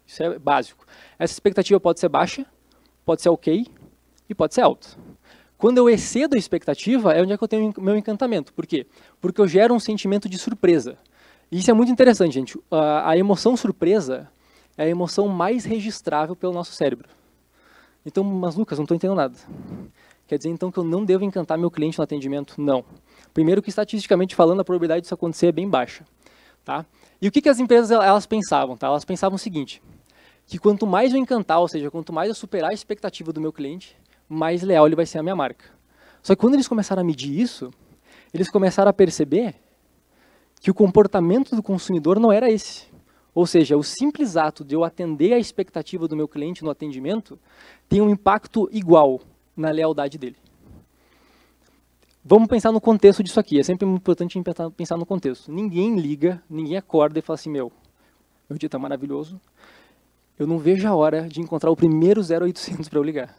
Isso 0.07 0.23
é 0.23 0.39
básico. 0.39 0.87
Essa 1.19 1.33
expectativa 1.33 1.81
pode 1.81 1.99
ser 1.99 2.09
baixa, 2.09 2.47
pode 3.05 3.21
ser 3.21 3.29
ok 3.29 3.67
e 4.29 4.35
pode 4.37 4.55
ser 4.55 4.61
alta. 4.61 4.87
Quando 5.59 5.79
eu 5.79 5.91
excedo 5.91 6.37
a 6.37 6.39
expectativa, 6.39 7.13
é 7.13 7.21
onde 7.21 7.33
é 7.33 7.37
que 7.37 7.43
eu 7.43 7.49
tenho 7.49 7.75
meu 7.77 7.97
encantamento. 7.97 8.53
Por 8.53 8.69
quê? 8.69 8.87
Porque 9.21 9.41
eu 9.41 9.49
gero 9.49 9.75
um 9.75 9.81
sentimento 9.81 10.29
de 10.29 10.39
surpresa. 10.39 10.97
E 11.51 11.59
isso 11.59 11.69
é 11.69 11.75
muito 11.75 11.91
interessante, 11.91 12.35
gente. 12.35 12.57
A, 12.71 13.19
emoção 13.19 13.57
surpresa 13.57 14.31
é 14.79 14.85
a 14.85 14.89
emoção 14.89 15.27
mais 15.27 15.65
registrável 15.65 16.37
pelo 16.37 16.53
nosso 16.53 16.73
cérebro. 16.73 17.09
Então, 18.07 18.23
mas 18.23 18.55
Lucas, 18.55 18.79
não 18.79 18.85
estou 18.85 18.95
entendendo 18.95 19.17
nada. 19.17 19.35
Quer 20.29 20.37
dizer 20.37 20.51
então 20.51 20.71
que 20.71 20.79
eu 20.79 20.85
não 20.85 21.05
devo 21.05 21.25
encantar 21.25 21.59
meu 21.59 21.71
cliente 21.71 21.99
no 21.99 22.05
atendimento? 22.05 22.61
Não. 22.61 22.85
Primeiro 23.33 23.61
que 23.61 23.71
estatisticamente 23.71 24.37
falando, 24.37 24.61
a 24.61 24.65
probabilidade 24.65 25.01
disso 25.01 25.15
acontecer 25.15 25.49
é 25.49 25.53
bem 25.53 25.69
baixa. 25.69 26.05
Tá? 26.65 26.87
E 27.25 27.29
o 27.29 27.33
que, 27.33 27.41
que 27.41 27.49
as 27.49 27.59
empresas 27.59 27.91
elas 27.91 28.27
pensavam? 28.27 28.77
Tá? 28.77 28.89
Elas 28.89 29.03
pensavam 29.03 29.37
o 29.37 29.39
seguinte, 29.39 29.83
que 30.45 30.59
quanto 30.59 30.87
mais 30.87 31.15
eu 31.15 31.19
encantar, 31.19 31.59
ou 31.59 31.67
seja, 31.67 31.91
quanto 31.91 32.13
mais 32.13 32.29
eu 32.29 32.35
superar 32.35 32.71
a 32.71 32.75
expectativa 32.75 33.33
do 33.33 33.41
meu 33.41 33.51
cliente, 33.51 33.97
mais 34.29 34.63
leal 34.63 34.87
ele 34.87 34.95
vai 34.95 35.07
ser 35.07 35.21
à 35.21 35.23
minha 35.23 35.35
marca. 35.35 35.65
Só 36.23 36.35
que 36.35 36.41
quando 36.43 36.53
eles 36.53 36.69
começaram 36.69 37.01
a 37.01 37.05
medir 37.05 37.41
isso, 37.41 37.71
eles 38.35 38.51
começaram 38.51 38.91
a 38.91 38.93
perceber 38.93 39.55
que 40.61 40.71
o 40.71 40.75
comportamento 40.75 41.57
do 41.57 41.63
consumidor 41.63 42.21
não 42.21 42.31
era 42.31 42.51
esse. 42.51 42.89
Ou 43.35 43.47
seja, 43.47 43.75
o 43.75 43.83
simples 43.83 44.37
ato 44.37 44.63
de 44.63 44.75
eu 44.75 44.85
atender 44.85 45.33
a 45.33 45.39
expectativa 45.39 46.07
do 46.07 46.15
meu 46.15 46.29
cliente 46.29 46.63
no 46.63 46.69
atendimento 46.69 47.41
tem 47.89 48.03
um 48.03 48.11
impacto 48.11 48.69
igual 48.71 49.23
na 49.57 49.71
lealdade 49.71 50.19
dele. 50.19 50.37
Vamos 52.27 52.49
pensar 52.49 52.73
no 52.73 52.81
contexto 52.81 53.23
disso 53.23 53.39
aqui. 53.39 53.61
É 53.61 53.63
sempre 53.63 53.85
muito 53.85 54.01
importante 54.01 54.43
pensar 54.75 54.97
no 54.97 55.05
contexto. 55.05 55.53
Ninguém 55.53 56.01
liga, 56.01 56.43
ninguém 56.49 56.79
acorda 56.79 57.19
e 57.19 57.23
fala 57.23 57.35
assim, 57.35 57.51
meu, 57.51 57.71
meu 58.49 58.59
dia 58.59 58.67
está 58.67 58.79
maravilhoso. 58.79 59.39
Eu 60.39 60.47
não 60.47 60.59
vejo 60.59 60.89
a 60.89 60.95
hora 60.95 61.29
de 61.29 61.43
encontrar 61.43 61.71
o 61.71 61.77
primeiro 61.77 62.23
0800 62.23 62.89
para 62.89 62.99
eu 62.99 63.03
ligar. 63.03 63.37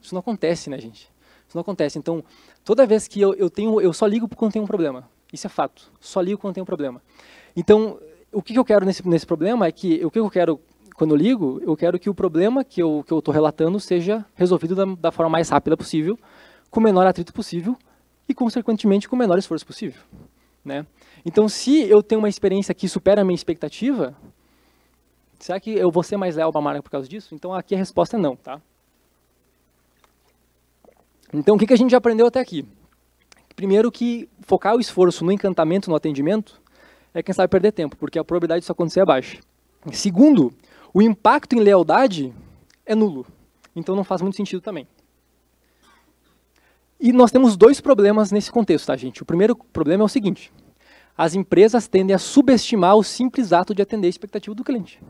Isso 0.00 0.14
não 0.14 0.20
acontece, 0.20 0.70
né, 0.70 0.78
gente? 0.78 1.10
Isso 1.48 1.56
não 1.56 1.62
acontece. 1.62 1.98
Então, 1.98 2.22
toda 2.64 2.86
vez 2.86 3.08
que 3.08 3.20
eu, 3.20 3.34
eu 3.34 3.50
tenho, 3.50 3.80
eu 3.80 3.92
só 3.92 4.06
ligo 4.06 4.28
quando 4.28 4.52
tem 4.52 4.62
um 4.62 4.66
problema. 4.66 5.08
Isso 5.32 5.48
é 5.48 5.50
fato. 5.50 5.90
Só 5.98 6.20
ligo 6.20 6.40
quando 6.40 6.54
tem 6.54 6.62
um 6.62 6.66
problema. 6.66 7.02
Então, 7.56 7.98
o 8.30 8.40
que, 8.40 8.52
que 8.52 8.58
eu 8.58 8.64
quero 8.64 8.86
nesse, 8.86 9.06
nesse 9.08 9.26
problema 9.26 9.66
é 9.66 9.72
que 9.72 10.04
o 10.04 10.12
que 10.12 10.18
eu 10.20 10.30
quero 10.30 10.60
quando 10.94 11.10
eu 11.10 11.16
ligo, 11.16 11.60
eu 11.66 11.76
quero 11.76 11.98
que 11.98 12.08
o 12.08 12.14
problema 12.14 12.62
que 12.62 12.80
eu 12.80 13.02
que 13.04 13.12
eu 13.12 13.18
estou 13.18 13.34
relatando 13.34 13.80
seja 13.80 14.24
resolvido 14.36 14.76
da, 14.76 14.84
da 14.84 15.10
forma 15.10 15.30
mais 15.30 15.48
rápida 15.48 15.76
possível 15.76 16.16
com 16.70 16.80
o 16.80 16.82
menor 16.82 17.06
atrito 17.06 17.32
possível 17.32 17.76
e, 18.28 18.34
consequentemente, 18.34 19.08
com 19.08 19.16
o 19.16 19.18
menor 19.18 19.38
esforço 19.38 19.66
possível. 19.66 20.02
Né? 20.64 20.86
Então, 21.24 21.48
se 21.48 21.82
eu 21.88 22.02
tenho 22.02 22.20
uma 22.20 22.28
experiência 22.28 22.74
que 22.74 22.88
supera 22.88 23.20
a 23.20 23.24
minha 23.24 23.34
expectativa, 23.34 24.16
será 25.38 25.60
que 25.60 25.70
eu 25.70 25.90
vou 25.90 26.02
ser 26.02 26.16
mais 26.16 26.36
leal 26.36 26.50
para 26.50 26.60
a 26.60 26.64
marca 26.64 26.82
por 26.82 26.90
causa 26.90 27.08
disso? 27.08 27.34
Então, 27.34 27.52
aqui 27.52 27.74
a 27.74 27.78
resposta 27.78 28.16
é 28.16 28.20
não. 28.20 28.36
Tá? 28.36 28.60
Então, 31.32 31.56
o 31.56 31.58
que, 31.58 31.66
que 31.66 31.72
a 31.72 31.76
gente 31.76 31.90
já 31.90 31.98
aprendeu 31.98 32.26
até 32.26 32.40
aqui? 32.40 32.66
Primeiro 33.54 33.90
que 33.92 34.28
focar 34.40 34.74
o 34.74 34.80
esforço 34.80 35.24
no 35.24 35.30
encantamento, 35.30 35.90
no 35.90 35.96
atendimento, 35.96 36.60
é 37.12 37.22
quem 37.22 37.32
sabe 37.32 37.48
perder 37.48 37.72
tempo, 37.72 37.96
porque 37.96 38.18
a 38.18 38.24
probabilidade 38.24 38.60
disso 38.60 38.72
acontecer 38.72 39.00
é 39.00 39.04
baixa. 39.04 39.38
Segundo, 39.92 40.52
o 40.92 41.00
impacto 41.00 41.54
em 41.54 41.60
lealdade 41.60 42.34
é 42.84 42.94
nulo. 42.94 43.26
Então 43.74 43.94
não 43.94 44.04
faz 44.04 44.22
muito 44.22 44.36
sentido 44.36 44.60
também. 44.60 44.86
E 47.04 47.12
nós 47.12 47.30
temos 47.30 47.54
dois 47.54 47.82
problemas 47.82 48.32
nesse 48.32 48.50
contexto, 48.50 48.86
tá, 48.86 48.96
gente? 48.96 49.22
O 49.22 49.26
primeiro 49.26 49.54
problema 49.54 50.02
é 50.02 50.06
o 50.06 50.08
seguinte: 50.08 50.50
as 51.14 51.34
empresas 51.34 51.86
tendem 51.86 52.16
a 52.16 52.18
subestimar 52.18 52.96
o 52.96 53.04
simples 53.04 53.52
ato 53.52 53.74
de 53.74 53.82
atender 53.82 54.06
a 54.06 54.08
expectativa 54.08 54.54
do 54.54 54.64
cliente. 54.64 55.02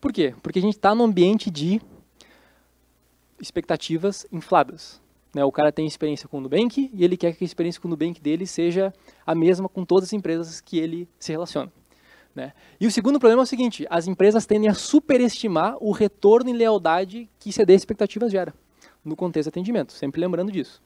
Por 0.00 0.12
quê? 0.12 0.36
Porque 0.40 0.60
a 0.60 0.62
gente 0.62 0.76
está 0.76 0.94
num 0.94 1.02
ambiente 1.02 1.50
de 1.50 1.82
expectativas 3.40 4.24
infladas. 4.30 5.02
Né? 5.34 5.44
O 5.44 5.50
cara 5.50 5.72
tem 5.72 5.84
experiência 5.84 6.28
com 6.28 6.38
o 6.38 6.40
Nubank 6.40 6.92
e 6.94 7.04
ele 7.04 7.16
quer 7.16 7.34
que 7.34 7.42
a 7.42 7.44
experiência 7.44 7.80
com 7.80 7.88
o 7.88 7.90
Nubank 7.90 8.20
dele 8.20 8.46
seja 8.46 8.94
a 9.26 9.34
mesma 9.34 9.68
com 9.68 9.84
todas 9.84 10.10
as 10.10 10.12
empresas 10.12 10.60
que 10.60 10.78
ele 10.78 11.08
se 11.18 11.32
relaciona. 11.32 11.72
Né? 12.36 12.52
E 12.80 12.86
o 12.86 12.90
segundo 12.92 13.18
problema 13.18 13.42
é 13.42 13.46
o 13.46 13.46
seguinte: 13.46 13.84
as 13.90 14.06
empresas 14.06 14.46
tendem 14.46 14.70
a 14.70 14.74
superestimar 14.74 15.76
o 15.80 15.90
retorno 15.90 16.50
em 16.50 16.54
lealdade 16.54 17.28
que 17.40 17.52
ceder 17.52 17.74
expectativas 17.74 18.30
gera 18.30 18.54
no 19.04 19.16
contexto 19.16 19.46
de 19.46 19.58
atendimento. 19.58 19.92
Sempre 19.92 20.20
lembrando 20.20 20.52
disso. 20.52 20.85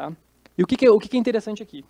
Tá? 0.00 0.10
E 0.56 0.62
o 0.62 0.66
que, 0.66 0.76
que, 0.76 0.86
é, 0.86 0.90
o 0.90 0.98
que, 0.98 1.08
que 1.08 1.16
é 1.18 1.20
interessante 1.20 1.62
aqui? 1.62 1.84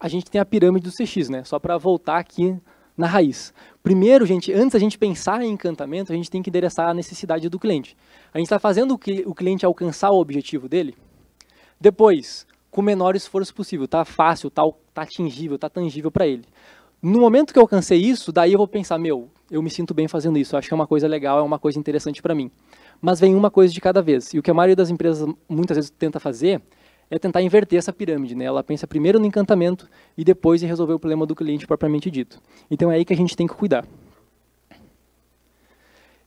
A 0.00 0.08
gente 0.08 0.28
tem 0.28 0.40
a 0.40 0.44
pirâmide 0.44 0.90
do 0.90 0.92
CX, 0.92 1.28
né? 1.28 1.44
Só 1.44 1.60
para 1.60 1.78
voltar 1.78 2.18
aqui 2.18 2.58
na 2.96 3.06
raiz. 3.06 3.54
Primeiro, 3.84 4.26
gente, 4.26 4.52
antes 4.52 4.74
a 4.74 4.80
gente 4.80 4.98
pensar 4.98 5.42
em 5.42 5.52
encantamento, 5.52 6.12
a 6.12 6.16
gente 6.16 6.28
tem 6.28 6.42
que 6.42 6.50
endereçar 6.50 6.88
a 6.88 6.94
necessidade 6.94 7.48
do 7.48 7.56
cliente. 7.56 7.96
A 8.34 8.38
gente 8.38 8.46
está 8.46 8.58
fazendo 8.58 8.94
o 8.94 9.34
cliente 9.34 9.64
alcançar 9.64 10.10
o 10.10 10.20
objetivo 10.20 10.68
dele. 10.68 10.96
Depois, 11.80 12.48
com 12.68 12.80
o 12.80 12.84
menor 12.84 13.14
esforço 13.14 13.54
possível, 13.54 13.86
tá 13.86 14.04
fácil, 14.04 14.50
tá, 14.50 14.64
tá 14.92 15.02
atingível, 15.02 15.56
tá 15.56 15.70
tangível 15.70 16.10
para 16.10 16.26
ele. 16.26 16.44
No 17.00 17.20
momento 17.20 17.52
que 17.52 17.60
eu 17.60 17.62
alcancei 17.62 17.98
isso, 17.98 18.32
daí 18.32 18.52
eu 18.52 18.58
vou 18.58 18.66
pensar, 18.66 18.98
meu, 18.98 19.28
eu 19.48 19.62
me 19.62 19.70
sinto 19.70 19.94
bem 19.94 20.08
fazendo 20.08 20.36
isso, 20.36 20.56
acho 20.56 20.66
que 20.66 20.74
é 20.74 20.76
uma 20.76 20.86
coisa 20.86 21.06
legal, 21.06 21.38
é 21.38 21.42
uma 21.42 21.60
coisa 21.60 21.78
interessante 21.78 22.20
para 22.20 22.34
mim 22.34 22.50
mas 23.02 23.18
vem 23.18 23.34
uma 23.34 23.50
coisa 23.50 23.74
de 23.74 23.80
cada 23.80 24.00
vez. 24.00 24.32
E 24.32 24.38
o 24.38 24.42
que 24.42 24.50
a 24.50 24.54
maioria 24.54 24.76
das 24.76 24.88
empresas 24.88 25.28
muitas 25.48 25.76
vezes 25.76 25.90
tenta 25.90 26.20
fazer 26.20 26.62
é 27.10 27.18
tentar 27.18 27.42
inverter 27.42 27.76
essa 27.76 27.92
pirâmide. 27.92 28.36
Né? 28.36 28.44
Ela 28.44 28.62
pensa 28.62 28.86
primeiro 28.86 29.18
no 29.18 29.26
encantamento 29.26 29.88
e 30.16 30.24
depois 30.24 30.62
em 30.62 30.66
resolver 30.66 30.94
o 30.94 31.00
problema 31.00 31.26
do 31.26 31.34
cliente 31.34 31.66
propriamente 31.66 32.08
dito. 32.08 32.40
Então 32.70 32.92
é 32.92 32.94
aí 32.94 33.04
que 33.04 33.12
a 33.12 33.16
gente 33.16 33.36
tem 33.36 33.48
que 33.48 33.54
cuidar. 33.54 33.84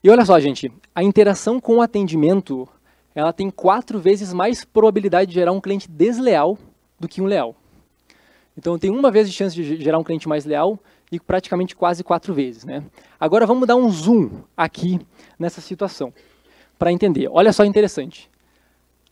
E 0.04 0.10
olha 0.10 0.24
só, 0.24 0.38
gente, 0.38 0.70
a 0.94 1.02
interação 1.02 1.58
com 1.58 1.76
o 1.76 1.80
atendimento 1.80 2.68
ela 3.14 3.32
tem 3.32 3.50
quatro 3.50 3.98
vezes 3.98 4.34
mais 4.34 4.62
probabilidade 4.62 5.30
de 5.30 5.34
gerar 5.34 5.52
um 5.52 5.60
cliente 5.60 5.90
desleal 5.90 6.58
do 7.00 7.08
que 7.08 7.22
um 7.22 7.24
leal. 7.24 7.56
Então 8.56 8.78
tem 8.78 8.90
uma 8.90 9.10
vez 9.10 9.26
de 9.26 9.34
chance 9.34 9.56
de 9.56 9.82
gerar 9.82 9.98
um 9.98 10.04
cliente 10.04 10.28
mais 10.28 10.44
leal 10.44 10.78
e 11.10 11.18
praticamente 11.18 11.74
quase 11.74 12.04
quatro 12.04 12.34
vezes. 12.34 12.66
Né? 12.66 12.84
Agora 13.18 13.46
vamos 13.46 13.66
dar 13.66 13.76
um 13.76 13.88
zoom 13.88 14.42
aqui 14.54 15.00
nessa 15.38 15.62
situação 15.62 16.12
para 16.78 16.92
entender. 16.92 17.28
Olha 17.30 17.52
só 17.52 17.64
interessante. 17.64 18.30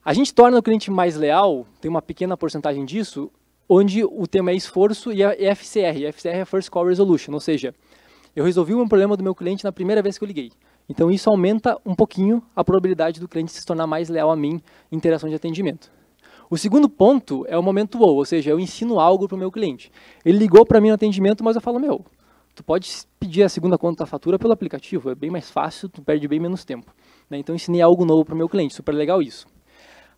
A 0.04 0.12
gente 0.12 0.34
torna 0.34 0.58
o 0.58 0.62
cliente 0.62 0.90
mais 0.90 1.16
leal, 1.16 1.66
tem 1.80 1.90
uma 1.90 2.02
pequena 2.02 2.36
porcentagem 2.36 2.84
disso, 2.84 3.30
onde 3.68 4.04
o 4.04 4.26
tema 4.26 4.50
é 4.50 4.54
esforço 4.54 5.12
e 5.12 5.22
é 5.22 5.54
FCR. 5.54 6.08
FCR 6.12 6.40
é 6.40 6.44
First 6.44 6.68
Call 6.68 6.86
Resolution, 6.86 7.32
ou 7.32 7.40
seja, 7.40 7.74
eu 8.36 8.44
resolvi 8.44 8.74
um 8.74 8.86
problema 8.86 9.16
do 9.16 9.24
meu 9.24 9.34
cliente 9.34 9.64
na 9.64 9.72
primeira 9.72 10.02
vez 10.02 10.18
que 10.18 10.24
eu 10.24 10.28
liguei. 10.28 10.52
Então 10.88 11.10
isso 11.10 11.30
aumenta 11.30 11.78
um 11.86 11.94
pouquinho 11.94 12.42
a 12.54 12.62
probabilidade 12.62 13.18
do 13.18 13.26
cliente 13.26 13.52
se 13.52 13.64
tornar 13.64 13.86
mais 13.86 14.08
leal 14.08 14.30
a 14.30 14.36
mim 14.36 14.60
em 14.92 14.96
interação 14.96 15.28
de 15.28 15.34
atendimento. 15.34 15.90
O 16.50 16.58
segundo 16.58 16.88
ponto 16.88 17.46
é 17.48 17.56
o 17.56 17.62
momento 17.62 17.98
wow, 17.98 18.14
ou 18.14 18.24
seja, 18.24 18.50
eu 18.50 18.60
ensino 18.60 19.00
algo 19.00 19.26
para 19.26 19.36
o 19.36 19.38
meu 19.38 19.50
cliente. 19.50 19.90
Ele 20.24 20.36
ligou 20.36 20.66
para 20.66 20.80
mim 20.80 20.88
no 20.88 20.94
atendimento, 20.94 21.42
mas 21.42 21.56
eu 21.56 21.62
falo, 21.62 21.80
meu, 21.80 22.04
tu 22.54 22.62
pode 22.62 22.90
pedir 23.18 23.42
a 23.42 23.48
segunda 23.48 23.78
conta 23.78 24.04
da 24.04 24.06
fatura 24.06 24.38
pelo 24.38 24.52
aplicativo, 24.52 25.10
é 25.10 25.14
bem 25.14 25.30
mais 25.30 25.50
fácil, 25.50 25.88
tu 25.88 26.02
perde 26.02 26.28
bem 26.28 26.38
menos 26.38 26.64
tempo. 26.64 26.92
Né? 27.28 27.38
Então 27.38 27.54
ensinei 27.54 27.80
algo 27.80 28.04
novo 28.04 28.24
para 28.24 28.34
o 28.34 28.38
meu 28.38 28.48
cliente, 28.48 28.74
super 28.74 28.92
legal 28.92 29.22
isso. 29.22 29.46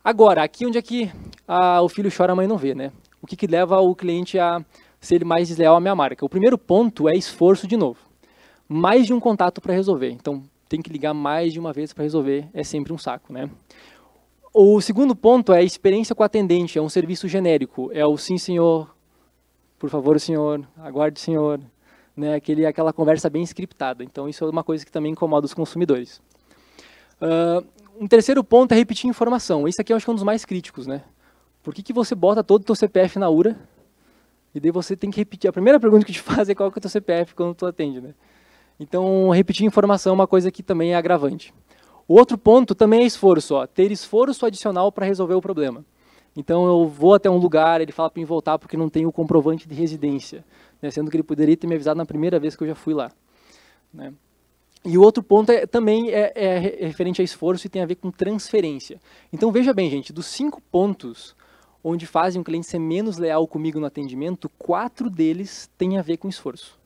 Agora, 0.03 0.43
aqui 0.43 0.65
onde 0.65 0.77
é 0.77 0.81
que 0.81 1.11
ah, 1.47 1.81
o 1.81 1.89
filho 1.89 2.11
chora, 2.15 2.33
a 2.33 2.35
mãe 2.35 2.47
não 2.47 2.57
vê, 2.57 2.73
né? 2.73 2.91
O 3.21 3.27
que, 3.27 3.35
que 3.35 3.47
leva 3.47 3.79
o 3.79 3.95
cliente 3.95 4.39
a 4.39 4.63
ser 4.99 5.25
mais 5.25 5.47
desleal 5.49 5.75
à 5.75 5.79
minha 5.79 5.95
marca? 5.95 6.25
O 6.25 6.29
primeiro 6.29 6.57
ponto 6.57 7.09
é 7.09 7.13
esforço 7.13 7.67
de 7.67 7.75
novo. 7.75 7.99
Mais 8.69 9.05
de 9.05 9.13
um 9.13 9.19
contato 9.19 9.59
para 9.59 9.73
resolver. 9.73 10.11
Então, 10.11 10.43
tem 10.67 10.81
que 10.81 10.91
ligar 10.91 11.13
mais 11.13 11.53
de 11.53 11.59
uma 11.59 11.73
vez 11.73 11.93
para 11.93 12.03
resolver, 12.03 12.47
é 12.53 12.63
sempre 12.63 12.93
um 12.93 12.97
saco, 12.97 13.31
né? 13.31 13.49
O 14.53 14.81
segundo 14.81 15.15
ponto 15.15 15.53
é 15.53 15.59
a 15.59 15.63
experiência 15.63 16.15
com 16.15 16.23
o 16.23 16.25
atendente, 16.25 16.77
é 16.77 16.81
um 16.81 16.89
serviço 16.89 17.27
genérico, 17.27 17.89
é 17.93 18.05
o 18.05 18.17
sim 18.17 18.37
senhor, 18.37 18.93
por 19.77 19.89
favor 19.89 20.19
senhor, 20.19 20.67
aguarde 20.77 21.19
senhor, 21.19 21.59
né? 22.15 22.35
Aquele, 22.35 22.65
aquela 22.65 22.91
conversa 22.91 23.29
bem 23.29 23.43
scriptada. 23.43 24.03
Então 24.03 24.27
isso 24.27 24.43
é 24.43 24.49
uma 24.49 24.63
coisa 24.63 24.85
que 24.85 24.91
também 24.91 25.11
incomoda 25.11 25.45
os 25.45 25.53
consumidores. 25.53 26.21
Uh, 27.21 27.65
um 27.99 28.07
terceiro 28.07 28.43
ponto 28.43 28.71
é 28.71 28.75
repetir 28.75 29.09
informação. 29.09 29.67
Isso 29.67 29.81
aqui 29.81 29.91
eu 29.91 29.97
acho 29.97 30.05
que 30.05 30.09
é 30.09 30.13
um 30.13 30.15
dos 30.15 30.23
mais 30.23 30.45
críticos, 30.45 30.85
né? 30.85 31.03
Por 31.63 31.73
que, 31.73 31.81
que 31.81 31.91
você 31.91 32.15
bota 32.15 32.43
todo 32.43 32.61
o 32.61 32.65
teu 32.65 32.75
CPF 32.75 33.19
na 33.19 33.29
URA 33.29 33.57
e 34.53 34.59
daí 34.59 34.71
você 34.71 34.95
tem 34.95 35.09
que 35.09 35.17
repetir? 35.17 35.49
A 35.49 35.53
primeira 35.53 35.79
pergunta 35.79 36.05
que 36.05 36.13
te 36.13 36.21
faz 36.23 36.47
é 36.47 36.55
qual 36.55 36.71
que 36.71 36.77
é 36.77 36.79
o 36.79 36.81
teu 36.81 36.89
CPF 36.89 37.33
quando 37.35 37.55
tu 37.55 37.65
atende, 37.65 37.99
né? 37.99 38.13
Então, 38.79 39.29
repetir 39.29 39.65
informação 39.65 40.11
é 40.11 40.13
uma 40.13 40.27
coisa 40.27 40.51
que 40.51 40.61
também 40.61 40.93
é 40.93 40.95
agravante. 40.95 41.53
O 42.07 42.13
outro 42.13 42.37
ponto 42.37 42.75
também 42.75 43.01
é 43.01 43.05
esforço, 43.05 43.55
ó, 43.55 43.65
ter 43.65 43.91
esforço 43.91 44.45
adicional 44.45 44.91
para 44.91 45.05
resolver 45.05 45.33
o 45.33 45.41
problema. 45.41 45.83
Então, 46.35 46.65
eu 46.67 46.87
vou 46.87 47.15
até 47.15 47.29
um 47.29 47.37
lugar, 47.37 47.81
ele 47.81 47.91
fala 47.91 48.11
para 48.11 48.19
mim 48.19 48.25
voltar 48.25 48.59
porque 48.59 48.77
não 48.77 48.87
tem 48.87 49.07
o 49.07 49.11
comprovante 49.11 49.67
de 49.67 49.73
residência, 49.73 50.45
né, 50.79 50.91
sendo 50.91 51.09
que 51.09 51.17
ele 51.17 51.23
poderia 51.23 51.57
ter 51.57 51.65
me 51.65 51.73
avisado 51.73 51.97
na 51.97 52.05
primeira 52.05 52.39
vez 52.39 52.55
que 52.55 52.63
eu 52.63 52.67
já 52.67 52.75
fui 52.75 52.93
lá. 52.93 53.11
Né. 53.91 54.13
E 54.85 54.97
o 54.97 55.01
outro 55.01 55.21
ponto 55.23 55.51
é, 55.51 55.65
também 55.65 56.11
é, 56.11 56.31
é, 56.35 56.59
referente 56.85 57.21
a 57.21 57.23
esforço 57.23 57.67
e 57.67 57.69
tem 57.69 57.81
a 57.81 57.85
ver 57.85 57.95
com 57.95 58.11
transferência. 58.11 58.99
Então 59.33 59.51
veja 59.51 59.73
bem, 59.73 59.89
gente, 59.89 60.13
dos 60.13 60.27
cinco 60.27 60.61
pontos 60.71 61.35
onde 61.83 62.05
fazem 62.05 62.41
o 62.41 62.43
cliente 62.43 62.67
ser 62.67 62.79
menos 62.79 63.17
leal 63.17 63.47
comigo 63.47 63.79
no 63.79 63.85
atendimento, 63.85 64.49
quatro 64.57 65.09
deles 65.09 65.69
têm 65.77 65.97
a 65.97 66.01
ver 66.01 66.17
com 66.17 66.27
esforço. 66.27 66.77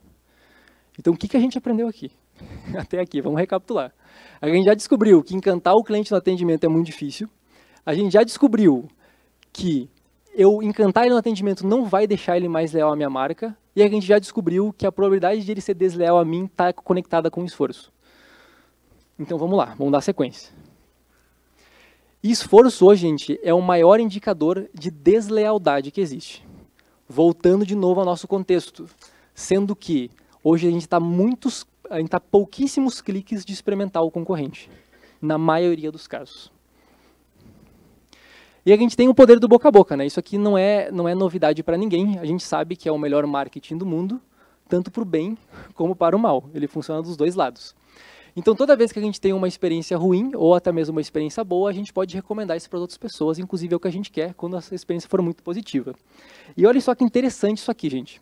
Então 0.97 1.13
o 1.13 1.17
que, 1.17 1.27
que 1.27 1.37
a 1.37 1.39
gente 1.39 1.57
aprendeu 1.57 1.87
aqui? 1.87 2.11
Até 2.77 2.99
aqui, 2.99 3.21
vamos 3.21 3.39
recapitular. 3.39 3.93
A 4.39 4.47
gente 4.47 4.65
já 4.65 4.73
descobriu 4.73 5.23
que 5.23 5.35
encantar 5.35 5.75
o 5.75 5.83
cliente 5.83 6.11
no 6.11 6.17
atendimento 6.17 6.63
é 6.63 6.67
muito 6.67 6.85
difícil. 6.87 7.29
A 7.85 7.93
gente 7.93 8.13
já 8.13 8.23
descobriu 8.23 8.87
que 9.51 9.89
eu 10.33 10.61
encantar 10.61 11.03
ele 11.03 11.13
no 11.13 11.19
atendimento 11.19 11.65
não 11.65 11.85
vai 11.85 12.07
deixar 12.07 12.37
ele 12.37 12.47
mais 12.47 12.71
leal 12.71 12.91
à 12.91 12.95
minha 12.95 13.09
marca. 13.09 13.55
E 13.75 13.81
a 13.81 13.87
gente 13.87 14.05
já 14.05 14.19
descobriu 14.19 14.73
que 14.77 14.85
a 14.85 14.91
probabilidade 14.91 15.45
de 15.45 15.51
ele 15.51 15.61
ser 15.61 15.73
desleal 15.73 16.17
a 16.17 16.25
mim 16.25 16.45
está 16.45 16.73
conectada 16.73 17.31
com 17.31 17.41
o 17.41 17.45
esforço. 17.45 17.91
Então 19.17 19.37
vamos 19.37 19.57
lá, 19.57 19.75
vamos 19.77 19.91
dar 19.93 20.01
sequência. 20.01 20.53
esforço 22.21 22.85
hoje, 22.85 23.01
gente, 23.01 23.39
é 23.41 23.53
o 23.53 23.61
maior 23.61 23.99
indicador 23.99 24.69
de 24.73 24.91
deslealdade 24.91 25.91
que 25.91 26.01
existe. 26.01 26.45
Voltando 27.07 27.65
de 27.65 27.75
novo 27.75 27.99
ao 27.99 28.05
nosso 28.05 28.27
contexto, 28.27 28.89
sendo 29.33 29.75
que 29.75 30.11
hoje 30.43 30.67
a 30.67 30.71
gente 30.71 30.81
está 30.81 30.99
muitos, 30.99 31.65
a 31.89 31.97
gente 31.97 32.07
está 32.07 32.19
pouquíssimos 32.19 32.99
cliques 32.99 33.45
de 33.45 33.53
experimentar 33.53 34.03
o 34.03 34.11
concorrente, 34.11 34.69
na 35.21 35.37
maioria 35.37 35.91
dos 35.91 36.07
casos. 36.07 36.50
E 38.63 38.71
a 38.71 38.77
gente 38.77 38.95
tem 38.95 39.09
o 39.09 39.13
poder 39.13 39.39
do 39.39 39.47
boca 39.47 39.69
a 39.69 39.71
boca, 39.71 39.97
né? 39.97 40.05
Isso 40.05 40.19
aqui 40.19 40.37
não 40.37 40.55
é, 40.55 40.91
não 40.91 41.07
é 41.07 41.15
novidade 41.15 41.63
para 41.63 41.75
ninguém. 41.75 42.19
A 42.19 42.25
gente 42.25 42.43
sabe 42.43 42.75
que 42.75 42.87
é 42.87 42.91
o 42.91 42.97
melhor 42.97 43.25
marketing 43.25 43.75
do 43.75 43.87
mundo, 43.87 44.21
tanto 44.69 44.91
para 44.91 45.01
o 45.01 45.05
bem 45.05 45.35
como 45.73 45.95
para 45.95 46.15
o 46.15 46.19
mal. 46.19 46.43
Ele 46.53 46.67
funciona 46.67 47.01
dos 47.01 47.17
dois 47.17 47.33
lados. 47.33 47.75
Então, 48.35 48.55
toda 48.55 48.75
vez 48.75 48.91
que 48.91 48.99
a 48.99 49.01
gente 49.01 49.19
tem 49.19 49.33
uma 49.33 49.47
experiência 49.47 49.97
ruim 49.97 50.31
ou 50.35 50.53
até 50.53 50.71
mesmo 50.71 50.95
uma 50.95 51.01
experiência 51.01 51.43
boa, 51.43 51.71
a 51.71 51.73
gente 51.73 51.91
pode 51.91 52.15
recomendar 52.15 52.55
isso 52.55 52.69
para 52.69 52.79
outras 52.79 52.97
pessoas, 52.97 53.39
inclusive 53.39 53.73
é 53.73 53.75
o 53.75 53.79
que 53.79 53.87
a 53.87 53.91
gente 53.91 54.11
quer 54.11 54.33
quando 54.35 54.55
essa 54.55 54.75
experiência 54.75 55.09
for 55.09 55.21
muito 55.23 55.41
positiva. 55.41 55.93
E 56.55 56.65
olha 56.65 56.79
só 56.79 56.93
que 56.93 57.03
interessante 57.03 57.57
isso 57.57 57.71
aqui, 57.71 57.89
gente. 57.89 58.21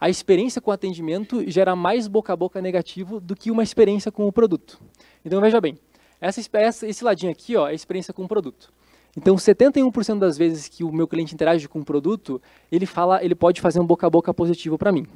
A 0.00 0.10
experiência 0.10 0.60
com 0.60 0.70
o 0.70 0.74
atendimento 0.74 1.48
gera 1.48 1.74
mais 1.74 2.06
boca 2.06 2.32
a 2.32 2.36
boca 2.36 2.60
negativo 2.60 3.18
do 3.18 3.34
que 3.34 3.50
uma 3.50 3.62
experiência 3.62 4.12
com 4.12 4.26
o 4.26 4.32
produto. 4.32 4.78
Então, 5.24 5.40
veja 5.40 5.58
bem, 5.60 5.78
essa, 6.20 6.86
esse 6.86 7.04
ladinho 7.04 7.32
aqui 7.32 7.56
ó, 7.56 7.66
é 7.66 7.70
a 7.70 7.74
experiência 7.74 8.12
com 8.12 8.24
o 8.24 8.28
produto. 8.28 8.70
Então, 9.16 9.36
71% 9.36 10.18
das 10.18 10.36
vezes 10.36 10.68
que 10.68 10.84
o 10.84 10.92
meu 10.92 11.08
cliente 11.08 11.34
interage 11.34 11.66
com 11.66 11.80
o 11.80 11.84
produto, 11.84 12.40
ele 12.70 12.84
fala, 12.84 13.24
ele 13.24 13.34
pode 13.34 13.60
fazer 13.60 13.80
um 13.80 13.86
boca 13.86 14.06
a 14.06 14.10
boca 14.10 14.34
positivo 14.34 14.76
para 14.76 14.92
mim. 14.92 15.06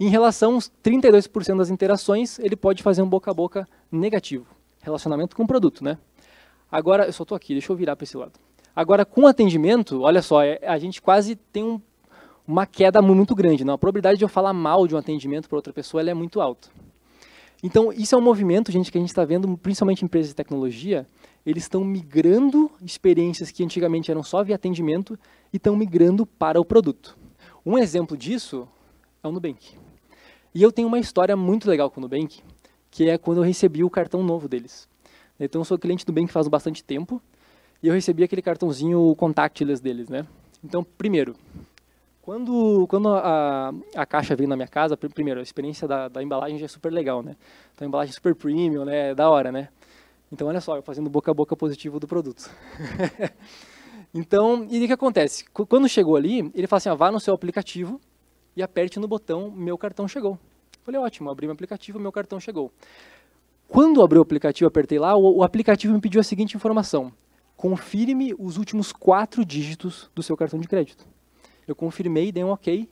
Em 0.00 0.08
relação 0.08 0.54
aos 0.54 0.72
32% 0.82 1.56
das 1.56 1.70
interações, 1.70 2.38
ele 2.40 2.56
pode 2.56 2.82
fazer 2.82 3.00
um 3.02 3.08
boca 3.08 3.30
a 3.30 3.34
boca 3.34 3.68
negativo. 3.90 4.46
Relacionamento 4.80 5.36
com 5.36 5.44
o 5.44 5.46
produto, 5.46 5.84
né? 5.84 5.96
Agora, 6.70 7.06
eu 7.06 7.12
só 7.12 7.22
estou 7.22 7.36
aqui, 7.36 7.52
deixa 7.52 7.70
eu 7.70 7.76
virar 7.76 7.94
para 7.94 8.02
esse 8.02 8.16
lado. 8.16 8.32
Agora, 8.74 9.04
com 9.04 9.26
atendimento, 9.26 10.00
olha 10.00 10.22
só, 10.22 10.42
é, 10.42 10.58
a 10.66 10.78
gente 10.78 11.00
quase 11.00 11.36
tem 11.36 11.62
um, 11.62 11.80
uma 12.48 12.66
queda 12.66 13.00
muito 13.00 13.34
grande. 13.34 13.64
Não? 13.64 13.74
A 13.74 13.78
probabilidade 13.78 14.18
de 14.18 14.24
eu 14.24 14.28
falar 14.28 14.52
mal 14.52 14.88
de 14.88 14.94
um 14.94 14.98
atendimento 14.98 15.48
para 15.48 15.56
outra 15.56 15.72
pessoa 15.72 16.02
é 16.02 16.14
muito 16.14 16.40
alta. 16.40 16.68
Então, 17.62 17.92
isso 17.92 18.14
é 18.14 18.18
um 18.18 18.22
movimento, 18.22 18.72
gente, 18.72 18.90
que 18.90 18.98
a 18.98 19.00
gente 19.00 19.10
está 19.10 19.24
vendo, 19.24 19.56
principalmente 19.58 20.02
em 20.02 20.06
empresas 20.06 20.30
de 20.30 20.34
tecnologia, 20.34 21.06
eles 21.44 21.64
estão 21.64 21.84
migrando 21.84 22.70
experiências 22.82 23.50
que 23.50 23.64
antigamente 23.64 24.10
eram 24.10 24.22
só 24.22 24.42
via 24.42 24.54
atendimento 24.54 25.18
e 25.52 25.56
estão 25.56 25.76
migrando 25.76 26.24
para 26.24 26.60
o 26.60 26.64
produto. 26.64 27.16
Um 27.64 27.78
exemplo 27.78 28.16
disso 28.16 28.68
é 29.22 29.28
o 29.28 29.32
Nubank. 29.32 29.76
E 30.54 30.62
eu 30.62 30.70
tenho 30.70 30.88
uma 30.88 30.98
história 30.98 31.36
muito 31.36 31.68
legal 31.68 31.90
com 31.90 32.00
o 32.00 32.02
Nubank, 32.02 32.42
que 32.90 33.08
é 33.08 33.16
quando 33.16 33.38
eu 33.38 33.44
recebi 33.44 33.82
o 33.82 33.90
cartão 33.90 34.22
novo 34.22 34.48
deles. 34.48 34.88
Então, 35.40 35.60
eu 35.60 35.64
sou 35.64 35.78
cliente 35.78 36.04
do 36.04 36.12
Nubank 36.12 36.32
faz 36.32 36.46
bastante 36.46 36.84
tempo, 36.84 37.20
e 37.82 37.88
eu 37.88 37.94
recebi 37.94 38.22
aquele 38.22 38.42
cartãozinho 38.42 39.14
contactless 39.16 39.82
deles, 39.82 40.08
né? 40.08 40.26
Então, 40.62 40.84
primeiro, 40.84 41.34
quando, 42.20 42.86
quando 42.86 43.08
a, 43.08 43.74
a 43.96 44.06
caixa 44.06 44.36
veio 44.36 44.48
na 44.48 44.54
minha 44.54 44.68
casa, 44.68 44.96
primeiro, 44.96 45.40
a 45.40 45.42
experiência 45.42 45.88
da, 45.88 46.06
da 46.06 46.22
embalagem 46.22 46.58
já 46.58 46.66
é 46.66 46.68
super 46.68 46.92
legal, 46.92 47.22
né? 47.22 47.34
Então, 47.74 47.84
a 47.84 47.88
embalagem 47.88 48.12
é 48.12 48.14
super 48.14 48.34
premium, 48.34 48.84
né? 48.84 49.10
É 49.10 49.14
da 49.14 49.28
hora, 49.28 49.50
né? 49.50 49.68
Então, 50.32 50.48
olha 50.48 50.62
só, 50.62 50.76
eu 50.76 50.82
fazendo 50.82 51.10
boca 51.10 51.30
a 51.30 51.34
boca 51.34 51.54
positivo 51.54 52.00
do 52.00 52.08
produto. 52.08 52.50
então, 54.14 54.66
e 54.70 54.82
o 54.82 54.86
que 54.86 54.92
acontece? 54.94 55.44
Quando 55.52 55.86
chegou 55.86 56.16
ali, 56.16 56.50
ele 56.54 56.66
fala 56.66 56.78
assim, 56.78 56.88
ah, 56.88 56.94
vá 56.94 57.12
no 57.12 57.20
seu 57.20 57.34
aplicativo 57.34 58.00
e 58.56 58.62
aperte 58.62 58.98
no 58.98 59.06
botão, 59.06 59.50
meu 59.50 59.76
cartão 59.76 60.08
chegou. 60.08 60.38
Falei, 60.82 60.98
ótimo, 60.98 61.30
abri 61.30 61.46
meu 61.46 61.52
aplicativo, 61.52 62.00
meu 62.00 62.10
cartão 62.10 62.40
chegou. 62.40 62.72
Quando 63.68 64.02
abri 64.02 64.18
o 64.18 64.22
aplicativo, 64.22 64.66
apertei 64.66 64.98
lá, 64.98 65.14
o, 65.14 65.36
o 65.36 65.42
aplicativo 65.42 65.92
me 65.92 66.00
pediu 66.00 66.20
a 66.20 66.24
seguinte 66.24 66.56
informação. 66.56 67.12
Confirme 67.54 68.34
os 68.38 68.56
últimos 68.56 68.90
quatro 68.90 69.44
dígitos 69.44 70.10
do 70.14 70.22
seu 70.22 70.34
cartão 70.34 70.58
de 70.58 70.66
crédito. 70.66 71.06
Eu 71.68 71.76
confirmei, 71.76 72.32
dei 72.32 72.42
um 72.42 72.50
ok, 72.50 72.88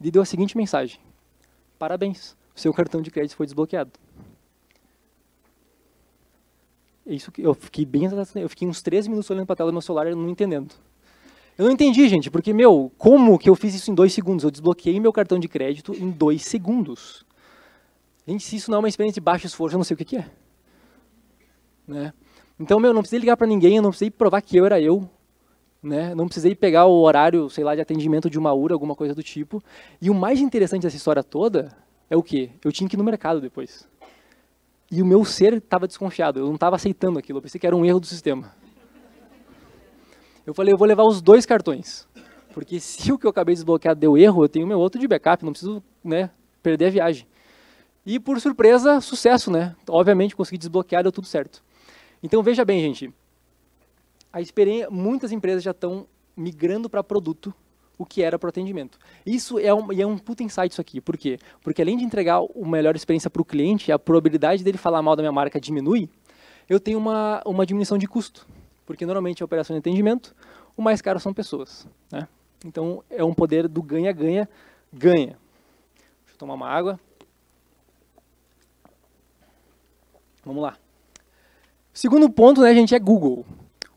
e 0.00 0.10
deu 0.10 0.22
a 0.22 0.24
seguinte 0.24 0.56
mensagem. 0.56 0.98
Parabéns, 1.78 2.34
seu 2.54 2.72
cartão 2.72 3.02
de 3.02 3.10
crédito 3.10 3.36
foi 3.36 3.44
desbloqueado. 3.44 3.92
É 6.99 6.99
isso 7.14 7.32
que 7.32 7.42
eu 7.42 7.54
fiquei 7.54 7.84
bem 7.84 8.08
eu 8.36 8.48
fiquei 8.48 8.66
uns 8.66 8.82
três 8.82 9.06
minutos 9.06 9.30
olhando 9.30 9.46
para 9.46 9.54
a 9.54 9.56
tela 9.56 9.70
do 9.70 9.74
meu 9.74 9.82
celular 9.82 10.06
e 10.06 10.14
não 10.14 10.28
entendendo. 10.28 10.74
Eu 11.60 11.66
não 11.66 11.72
entendi, 11.72 12.08
gente, 12.08 12.30
porque, 12.30 12.54
meu, 12.54 12.90
como 12.96 13.38
que 13.38 13.50
eu 13.50 13.54
fiz 13.54 13.74
isso 13.74 13.90
em 13.90 13.94
dois 13.94 14.14
segundos? 14.14 14.44
Eu 14.44 14.50
desbloqueei 14.50 14.98
meu 14.98 15.12
cartão 15.12 15.38
de 15.38 15.46
crédito 15.46 15.92
em 15.92 16.10
dois 16.10 16.42
segundos. 16.42 17.24
Gente, 18.26 18.44
se 18.44 18.56
isso 18.56 18.70
não 18.70 18.76
é 18.76 18.78
uma 18.78 18.88
experiência 18.88 19.20
de 19.20 19.24
baixo 19.24 19.46
esforço, 19.46 19.74
eu 19.74 19.78
não 19.78 19.84
sei 19.84 19.94
o 19.94 19.98
que, 19.98 20.04
que 20.04 20.16
é. 20.16 20.30
Né? 21.86 22.14
Então, 22.58 22.80
meu, 22.80 22.94
não 22.94 23.02
precisei 23.02 23.20
ligar 23.20 23.36
para 23.36 23.46
ninguém, 23.46 23.76
eu 23.76 23.82
não 23.82 23.90
precisei 23.90 24.10
provar 24.10 24.40
que 24.40 24.56
eu 24.56 24.64
era 24.64 24.80
eu. 24.80 25.06
Né? 25.82 26.14
Não 26.14 26.26
precisei 26.26 26.54
pegar 26.54 26.86
o 26.86 27.02
horário, 27.02 27.50
sei 27.50 27.64
lá, 27.64 27.74
de 27.74 27.80
atendimento 27.80 28.30
de 28.30 28.38
uma 28.38 28.54
URA, 28.54 28.74
alguma 28.74 28.94
coisa 28.94 29.14
do 29.14 29.22
tipo. 29.22 29.62
E 30.00 30.08
o 30.08 30.14
mais 30.14 30.40
interessante 30.40 30.82
dessa 30.82 30.96
história 30.96 31.22
toda 31.22 31.76
é 32.08 32.16
o 32.16 32.22
quê? 32.22 32.50
Eu 32.64 32.70
tinha 32.70 32.88
que 32.88 32.96
ir 32.96 32.98
no 32.98 33.04
mercado 33.04 33.40
depois. 33.40 33.86
E 34.90 35.00
o 35.00 35.06
meu 35.06 35.24
ser 35.24 35.54
estava 35.54 35.86
desconfiado, 35.86 36.40
eu 36.40 36.46
não 36.46 36.54
estava 36.54 36.76
aceitando 36.76 37.18
aquilo, 37.18 37.38
eu 37.38 37.42
pensei 37.42 37.60
que 37.60 37.66
era 37.66 37.76
um 37.76 37.84
erro 37.84 38.00
do 38.00 38.06
sistema. 38.06 38.52
Eu 40.44 40.52
falei, 40.52 40.72
eu 40.72 40.78
vou 40.78 40.88
levar 40.88 41.04
os 41.04 41.22
dois 41.22 41.46
cartões. 41.46 42.08
Porque 42.52 42.80
se 42.80 43.12
o 43.12 43.18
que 43.18 43.24
eu 43.24 43.30
acabei 43.30 43.54
de 43.54 43.60
desbloquear 43.60 43.94
deu 43.94 44.18
erro, 44.18 44.44
eu 44.44 44.48
tenho 44.48 44.66
meu 44.66 44.80
outro 44.80 45.00
de 45.00 45.06
backup, 45.06 45.44
não 45.44 45.52
preciso 45.52 45.82
né, 46.02 46.30
perder 46.62 46.86
a 46.86 46.90
viagem. 46.90 47.26
E 48.04 48.18
por 48.18 48.40
surpresa, 48.40 49.00
sucesso, 49.00 49.50
né? 49.50 49.76
Obviamente 49.88 50.34
consegui 50.34 50.58
desbloquear, 50.58 51.02
deu 51.02 51.12
tudo 51.12 51.26
certo. 51.26 51.62
Então 52.22 52.42
veja 52.42 52.64
bem, 52.64 52.80
gente. 52.80 53.12
A 54.32 54.40
experiência, 54.40 54.90
muitas 54.90 55.30
empresas 55.30 55.62
já 55.62 55.70
estão 55.70 56.06
migrando 56.36 56.88
para 56.90 57.04
produto 57.04 57.54
o 58.00 58.06
que 58.06 58.22
era 58.22 58.38
para 58.38 58.46
o 58.46 58.48
atendimento. 58.48 58.98
Isso 59.26 59.58
é 59.58 59.74
um, 59.74 59.92
é 59.92 60.06
um 60.06 60.16
puta 60.16 60.42
insight 60.42 60.72
isso 60.72 60.80
aqui. 60.80 61.02
Por 61.02 61.18
quê? 61.18 61.38
Porque 61.60 61.82
além 61.82 61.98
de 61.98 62.02
entregar 62.02 62.40
uma 62.40 62.78
melhor 62.78 62.96
experiência 62.96 63.28
para 63.28 63.42
o 63.42 63.44
cliente, 63.44 63.92
a 63.92 63.98
probabilidade 63.98 64.64
dele 64.64 64.78
falar 64.78 65.02
mal 65.02 65.14
da 65.14 65.22
minha 65.22 65.30
marca 65.30 65.60
diminui, 65.60 66.08
eu 66.66 66.80
tenho 66.80 66.96
uma, 66.96 67.42
uma 67.44 67.66
diminuição 67.66 67.98
de 67.98 68.06
custo. 68.06 68.48
Porque 68.86 69.04
normalmente 69.04 69.42
a 69.42 69.44
operação 69.44 69.74
de 69.74 69.80
atendimento, 69.80 70.34
o 70.74 70.80
mais 70.80 71.02
caro 71.02 71.20
são 71.20 71.34
pessoas. 71.34 71.86
Né? 72.10 72.26
Então 72.64 73.04
é 73.10 73.22
um 73.22 73.34
poder 73.34 73.68
do 73.68 73.82
ganha-ganha, 73.82 74.48
ganha. 74.90 75.36
Deixa 76.24 76.32
eu 76.32 76.38
tomar 76.38 76.54
uma 76.54 76.70
água. 76.70 76.98
Vamos 80.42 80.62
lá. 80.62 80.74
Segundo 81.92 82.30
ponto, 82.30 82.62
né, 82.62 82.74
gente, 82.74 82.94
é 82.94 82.98
Google. 82.98 83.44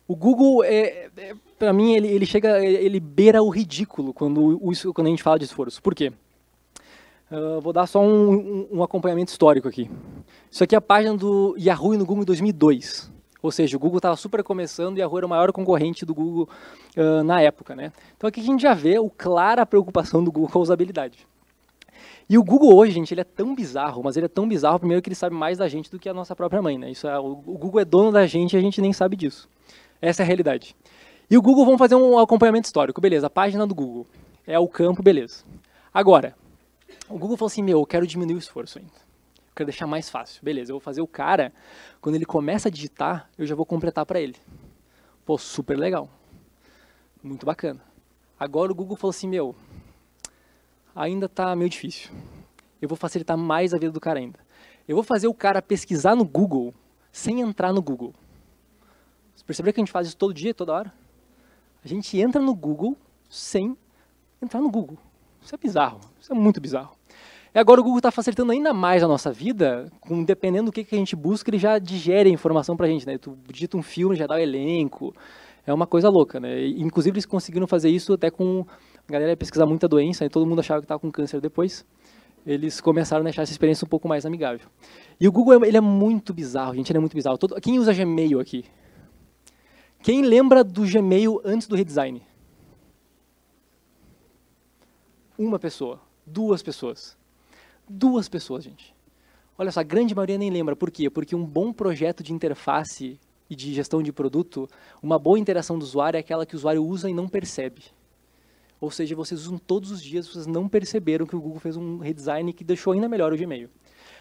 O 0.06 0.14
Google 0.14 0.62
é, 0.66 1.10
é 1.16 1.36
para 1.64 1.72
mim, 1.72 1.94
ele, 1.94 2.10
ele 2.10 2.26
chega, 2.26 2.60
ele 2.60 3.00
beira 3.00 3.42
o 3.42 3.48
ridículo 3.48 4.14
quando, 4.14 4.60
quando 4.94 5.08
a 5.08 5.10
gente 5.10 5.24
fala 5.24 5.40
de 5.40 5.46
esforço. 5.46 5.82
Por 5.82 5.96
quê? 5.96 6.12
Uh, 7.32 7.62
vou 7.62 7.72
dar 7.72 7.88
só 7.88 8.02
um, 8.02 8.34
um, 8.34 8.68
um, 8.74 8.84
acompanhamento 8.84 9.32
histórico 9.32 9.66
aqui. 9.66 9.90
Isso 10.52 10.62
aqui 10.62 10.76
é 10.76 10.78
a 10.78 10.82
página 10.82 11.16
do 11.16 11.56
Yahoo 11.58 11.98
no 11.98 12.06
Google 12.06 12.24
em 12.24 12.26
2002. 12.26 13.10
Ou 13.42 13.50
seja, 13.50 13.78
o 13.78 13.80
Google 13.80 14.00
estava 14.00 14.18
super 14.18 14.44
começando 14.44 14.98
e 14.98 15.00
Yahoo 15.00 15.18
era 15.18 15.26
o 15.26 15.30
maior 15.30 15.54
concorrente 15.54 16.06
do 16.06 16.14
Google 16.14 16.50
uh, 16.98 17.24
na 17.24 17.42
época. 17.42 17.78
Né? 17.78 17.94
Então 18.18 18.28
aqui 18.28 18.42
a 18.42 18.44
gente 18.44 18.62
já 18.62 18.74
vê 18.74 19.00
o 19.00 19.10
clara 19.10 19.66
preocupação 19.66 20.22
do 20.22 20.34
Google 20.34 20.50
com 20.50 20.60
a 20.60 20.62
usabilidade. 20.62 21.26
E 22.30 22.38
o 22.38 22.44
Google 22.44 22.76
hoje, 22.76 22.92
gente, 22.92 23.14
ele 23.14 23.22
é 23.22 23.26
tão 23.26 23.56
bizarro, 23.56 24.04
mas 24.04 24.18
ele 24.18 24.26
é 24.26 24.30
tão 24.30 24.50
bizarro, 24.50 24.80
primeiro 24.80 25.02
que 25.02 25.08
ele 25.08 25.16
sabe 25.16 25.34
mais 25.34 25.60
da 25.60 25.70
gente 25.70 25.90
do 25.90 25.98
que 25.98 26.10
a 26.10 26.14
nossa 26.14 26.36
própria 26.36 26.62
mãe. 26.62 26.78
Né? 26.78 26.92
Isso 26.92 27.08
é, 27.08 27.18
o 27.18 27.36
Google 27.36 27.80
é 27.80 27.86
dono 27.86 28.12
da 28.12 28.28
gente 28.28 28.54
e 28.54 28.58
a 28.58 28.62
gente 28.62 28.82
nem 28.82 28.92
sabe 28.92 29.16
disso. 29.16 29.48
Essa 30.02 30.24
é 30.24 30.26
a 30.26 30.28
realidade. 30.28 30.76
E 31.34 31.38
o 31.38 31.42
Google 31.42 31.66
vamos 31.66 31.80
fazer 31.80 31.96
um 31.96 32.20
acompanhamento 32.20 32.68
histórico, 32.68 33.02
beleza, 33.02 33.26
a 33.26 33.30
página 33.30 33.66
do 33.66 33.74
Google. 33.74 34.06
É 34.46 34.60
o 34.60 34.68
campo, 34.68 35.02
beleza. 35.02 35.44
Agora, 35.92 36.36
o 37.10 37.18
Google 37.18 37.36
falou 37.36 37.48
assim, 37.48 37.64
meu, 37.64 37.80
eu 37.80 37.86
quero 37.88 38.06
diminuir 38.06 38.36
o 38.36 38.38
esforço 38.38 38.78
ainda. 38.78 38.94
Eu 38.94 39.54
quero 39.56 39.66
deixar 39.66 39.88
mais 39.88 40.12
fácil. 40.12 40.46
Beleza, 40.46 40.72
eu 40.72 40.76
vou 40.76 40.80
fazer 40.80 41.02
o 41.02 41.08
cara, 41.08 41.52
quando 42.00 42.14
ele 42.14 42.24
começa 42.24 42.68
a 42.68 42.72
digitar, 42.72 43.32
eu 43.36 43.48
já 43.48 43.56
vou 43.56 43.66
completar 43.66 44.06
para 44.06 44.22
ele. 44.22 44.36
Pô, 45.26 45.36
super 45.36 45.76
legal. 45.76 46.08
Muito 47.24 47.48
bacana. 47.48 47.82
Agora 48.40 48.72
o 48.72 48.76
Google 48.76 48.96
falou 48.96 49.10
assim, 49.10 49.28
meu, 49.28 49.56
ainda 50.96 51.28
tá 51.28 51.56
meio 51.56 51.72
difícil. 51.72 52.12
Eu 52.80 52.88
vou 52.88 52.96
facilitar 52.96 53.36
mais 53.36 53.74
a 53.74 53.80
vida 53.80 53.92
do 53.92 54.00
cara 54.00 54.20
ainda. 54.20 54.38
Eu 54.88 54.96
vou 54.96 55.04
fazer 55.04 55.26
o 55.26 55.34
cara 55.34 55.64
pesquisar 55.64 56.16
no 56.16 56.26
Google 56.26 56.76
sem 57.12 57.42
entrar 57.42 57.74
no 57.74 57.82
Google. 57.82 58.14
Você 59.36 59.44
percebeu 59.44 59.74
que 59.74 59.80
a 59.80 59.84
gente 59.84 59.92
faz 59.92 60.06
isso 60.06 60.18
todo 60.18 60.32
dia, 60.32 60.54
toda 60.54 60.74
hora? 60.74 61.03
A 61.84 61.88
gente 61.88 62.18
entra 62.20 62.42
no 62.42 62.56
Google 62.56 62.96
sem 63.30 63.78
entrar 64.42 64.62
no 64.62 64.70
Google. 64.70 64.98
Isso 65.42 65.54
é 65.54 65.58
bizarro, 65.58 66.00
isso 66.20 66.32
é 66.32 66.36
muito 66.36 66.62
bizarro. 66.62 66.96
E 67.54 67.60
agora 67.60 67.80
o 67.80 67.84
Google 67.84 68.00
está 68.00 68.10
facilitando 68.10 68.52
ainda 68.52 68.74
mais 68.74 69.04
a 69.04 69.08
nossa 69.08 69.32
vida, 69.32 69.92
com, 70.00 70.24
dependendo 70.24 70.66
do 70.66 70.72
que, 70.72 70.84
que 70.84 70.96
a 70.96 70.98
gente 70.98 71.16
busca, 71.16 71.50
ele 71.52 71.60
já 71.60 71.78
digere 71.78 72.30
a 72.30 72.34
informação 72.34 72.76
para 72.76 72.88
a 72.88 72.90
gente. 72.90 73.06
Né? 73.06 73.18
Tu 73.18 73.38
digita 73.48 73.78
um 73.78 73.84
filme, 73.84 74.16
já 74.16 74.26
dá 74.26 74.36
o 74.36 74.40
elenco, 74.40 75.14
é 75.66 75.72
uma 75.72 75.86
coisa 75.86 76.10
louca. 76.10 76.40
Né? 76.40 76.62
E, 76.62 76.82
inclusive 76.82 77.14
eles 77.14 77.26
conseguiram 77.26 77.68
fazer 77.68 77.90
isso 77.90 78.14
até 78.14 78.32
com... 78.32 78.66
A 79.08 79.12
galera 79.12 79.32
ia 79.32 79.38
pesquisar 79.38 79.66
muita 79.66 79.88
doença, 79.88 80.26
e 80.26 80.30
todo 80.30 80.48
mundo 80.48 80.60
achava 80.60 80.80
que 80.80 80.86
estava 80.86 81.00
com 81.00 81.12
câncer 81.12 81.40
depois. 81.42 81.86
Eles 82.46 82.82
começaram 82.82 83.22
a 83.22 83.24
deixar 83.26 83.44
essa 83.44 83.52
experiência 83.52 83.86
um 83.86 83.90
pouco 83.90 84.08
mais 84.08 84.26
amigável. 84.26 84.68
E 85.20 85.28
o 85.28 85.32
Google 85.32 85.64
ele 85.64 85.78
é 85.78 85.82
muito 85.82 86.34
bizarro, 86.34 86.74
gente, 86.74 86.90
ele 86.90 86.98
é 86.98 87.00
muito 87.00 87.14
bizarro. 87.14 87.38
Todo, 87.38 87.60
quem 87.62 87.78
usa 87.78 87.94
Gmail 87.94 88.40
aqui? 88.40 88.66
Quem 90.04 90.22
lembra 90.22 90.66
do 90.66 90.82
Gmail 90.82 91.40
antes 91.46 91.66
do 91.66 91.78
redesign? 91.78 92.22
Uma 95.38 95.58
pessoa, 95.58 96.02
duas 96.26 96.62
pessoas. 96.62 97.18
Duas 97.88 98.28
pessoas, 98.28 98.66
gente. 98.66 98.94
Olha 99.58 99.72
só, 99.72 99.80
a 99.80 99.84
grande 99.84 100.14
maioria 100.14 100.38
nem 100.38 100.50
lembra. 100.50 100.76
Por 100.76 100.92
quê? 100.92 101.10
Porque 101.10 101.34
um 101.34 101.46
bom 101.46 101.72
projeto 101.72 102.22
de 102.22 102.34
interface 102.34 103.18
e 103.50 103.56
de 103.56 103.74
gestão 103.74 104.04
de 104.04 104.12
produto, 104.12 104.70
uma 105.02 105.18
boa 105.18 105.40
interação 105.40 105.80
do 105.80 105.84
usuário 105.84 106.18
é 106.18 106.20
aquela 106.20 106.46
que 106.46 106.54
o 106.54 106.58
usuário 106.58 106.86
usa 106.86 107.10
e 107.10 107.14
não 107.14 107.30
percebe. 107.30 107.84
Ou 108.82 108.92
seja, 108.92 109.16
vocês 109.16 109.46
usam 109.46 109.58
todos 109.58 109.90
os 109.90 110.04
dias, 110.04 110.28
vocês 110.28 110.46
não 110.46 110.68
perceberam 110.68 111.26
que 111.26 111.36
o 111.36 111.40
Google 111.40 111.62
fez 111.62 111.78
um 111.78 112.00
redesign 112.00 112.52
que 112.52 112.66
deixou 112.66 112.92
ainda 112.92 113.08
melhor 113.08 113.32
o 113.32 113.38
Gmail. 113.38 113.70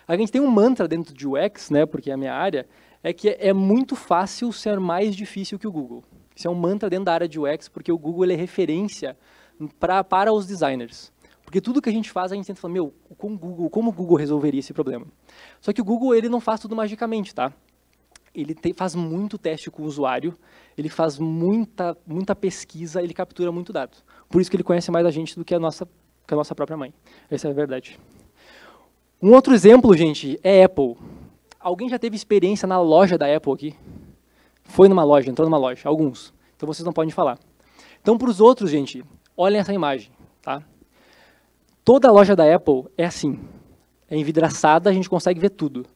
A 0.07 0.17
gente 0.17 0.31
tem 0.31 0.41
um 0.41 0.49
mantra 0.49 0.87
dentro 0.87 1.13
de 1.13 1.27
UX, 1.27 1.71
né, 1.71 1.85
porque 1.85 2.11
é 2.11 2.15
a 2.15 2.17
minha 2.17 2.33
área, 2.33 2.69
é 3.03 3.13
que 3.13 3.37
é 3.39 3.53
muito 3.53 3.97
fácil 3.97 4.53
ser 4.53 4.79
mais 4.79 5.17
difícil 5.17 5.59
que 5.59 5.67
o 5.67 5.73
Google. 5.73 6.05
Isso 6.35 6.47
é 6.47 6.51
um 6.51 6.55
mantra 6.55 6.89
dentro 6.89 7.07
da 7.07 7.15
área 7.15 7.29
de 7.29 7.39
UX, 7.39 7.69
porque 7.69 7.91
o 7.91 7.99
Google 7.99 8.31
é 8.31 8.35
referência 8.35 9.17
pra, 9.79 10.03
para 10.03 10.33
os 10.33 10.47
designers. 10.47 11.13
Porque 11.45 11.61
tudo 11.61 11.83
que 11.83 11.89
a 11.91 11.93
gente 11.93 12.11
faz, 12.11 12.33
a 12.33 12.35
gente 12.35 12.47
tenta 12.47 12.61
falar, 12.61 12.73
meu, 12.73 12.95
com 13.19 13.35
o 13.35 13.39
Google, 13.39 13.69
como 13.69 13.91
o 13.91 13.93
Google 13.93 14.17
resolveria 14.17 14.61
esse 14.61 14.73
problema? 14.73 15.07
Só 15.61 15.73
que 15.73 15.81
o 15.81 15.85
Google 15.85 16.15
ele 16.15 16.29
não 16.29 16.41
faz 16.41 16.61
tudo 16.61 16.75
magicamente, 16.75 17.35
tá? 17.35 17.53
Ele 18.35 18.55
te, 18.55 18.73
faz 18.73 18.95
muito 18.95 19.37
teste 19.37 19.71
com 19.71 19.83
o 19.83 19.85
usuário, 19.85 20.35
ele 20.79 20.89
faz 20.89 21.19
muita, 21.19 21.97
muita 22.07 22.35
pesquisa, 22.35 23.03
ele 23.03 23.13
captura 23.13 23.53
muito 23.53 23.73
dado. 23.73 23.99
Por 24.31 24.41
isso 24.41 24.51
que 24.51 24.57
ele 24.57 24.65
conhece 24.65 24.91
mais 24.91 25.05
a 25.05 25.11
gente 25.11 25.37
do 25.37 25.45
que 25.45 25.55
a 25.55 25.59
nossa, 25.59 25.87
que 26.27 26.33
a 26.33 26.37
nossa 26.37 26.55
própria 26.55 26.77
mãe. 26.77 26.95
Essa 27.31 27.49
é 27.49 27.51
a 27.51 27.55
verdade. 27.55 28.01
Um 29.21 29.33
outro 29.35 29.53
exemplo, 29.53 29.95
gente, 29.95 30.41
é 30.43 30.65
Apple. 30.65 30.97
Alguém 31.63 31.89
já 31.89 31.99
teve 31.99 32.17
experiência 32.17 32.67
na 32.67 32.81
loja 32.81 33.17
da 33.17 33.35
Apple 33.35 33.53
aqui? 33.53 33.75
Foi 34.65 34.89
numa 34.89 35.05
loja, 35.05 35.31
entrou 35.31 35.49
numa 35.49 35.59
loja? 35.59 35.89
Alguns. 35.89 36.35
Então 36.57 36.67
vocês 36.67 36.85
não 36.85 36.93
podem 36.93 37.11
falar. 37.11 37.39
Então, 38.01 38.19
para 38.19 38.29
os 38.29 38.41
outros, 38.41 38.71
gente, 38.71 39.05
olhem 39.37 39.61
essa 39.61 39.73
imagem. 39.73 40.11
Tá? 40.43 40.63
Toda 41.85 42.09
a 42.09 42.13
loja 42.13 42.35
da 42.35 42.53
Apple 42.53 42.87
é 42.99 43.05
assim. 43.05 43.39
É 44.11 44.17
envidraçada, 44.17 44.91
a 44.91 44.93
gente 44.93 45.09
consegue 45.09 45.39
ver 45.39 45.51
tudo. 45.51 45.87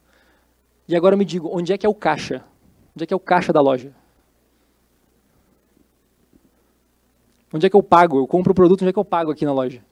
E 0.88 0.94
agora 0.94 1.16
me 1.16 1.24
diga, 1.24 1.46
onde 1.48 1.72
é 1.72 1.79
que 1.79 1.85
é 1.85 1.88
o 1.88 1.94
caixa? 1.94 2.44
Onde 2.94 3.05
é 3.05 3.07
que 3.07 3.12
é 3.12 3.16
o 3.16 3.20
caixa 3.20 3.52
da 3.52 3.61
loja? 3.61 3.92
Onde 7.52 7.66
é 7.66 7.70
que 7.70 7.76
eu 7.76 7.83
pago? 7.83 8.18
Eu 8.18 8.26
compro 8.26 8.52
o 8.52 8.55
produto, 8.55 8.83
onde 8.83 8.90
é 8.90 8.92
que 8.92 8.98
eu 8.98 9.05
pago 9.05 9.33
aqui 9.33 9.44
na 9.44 9.52
loja? 9.52 9.83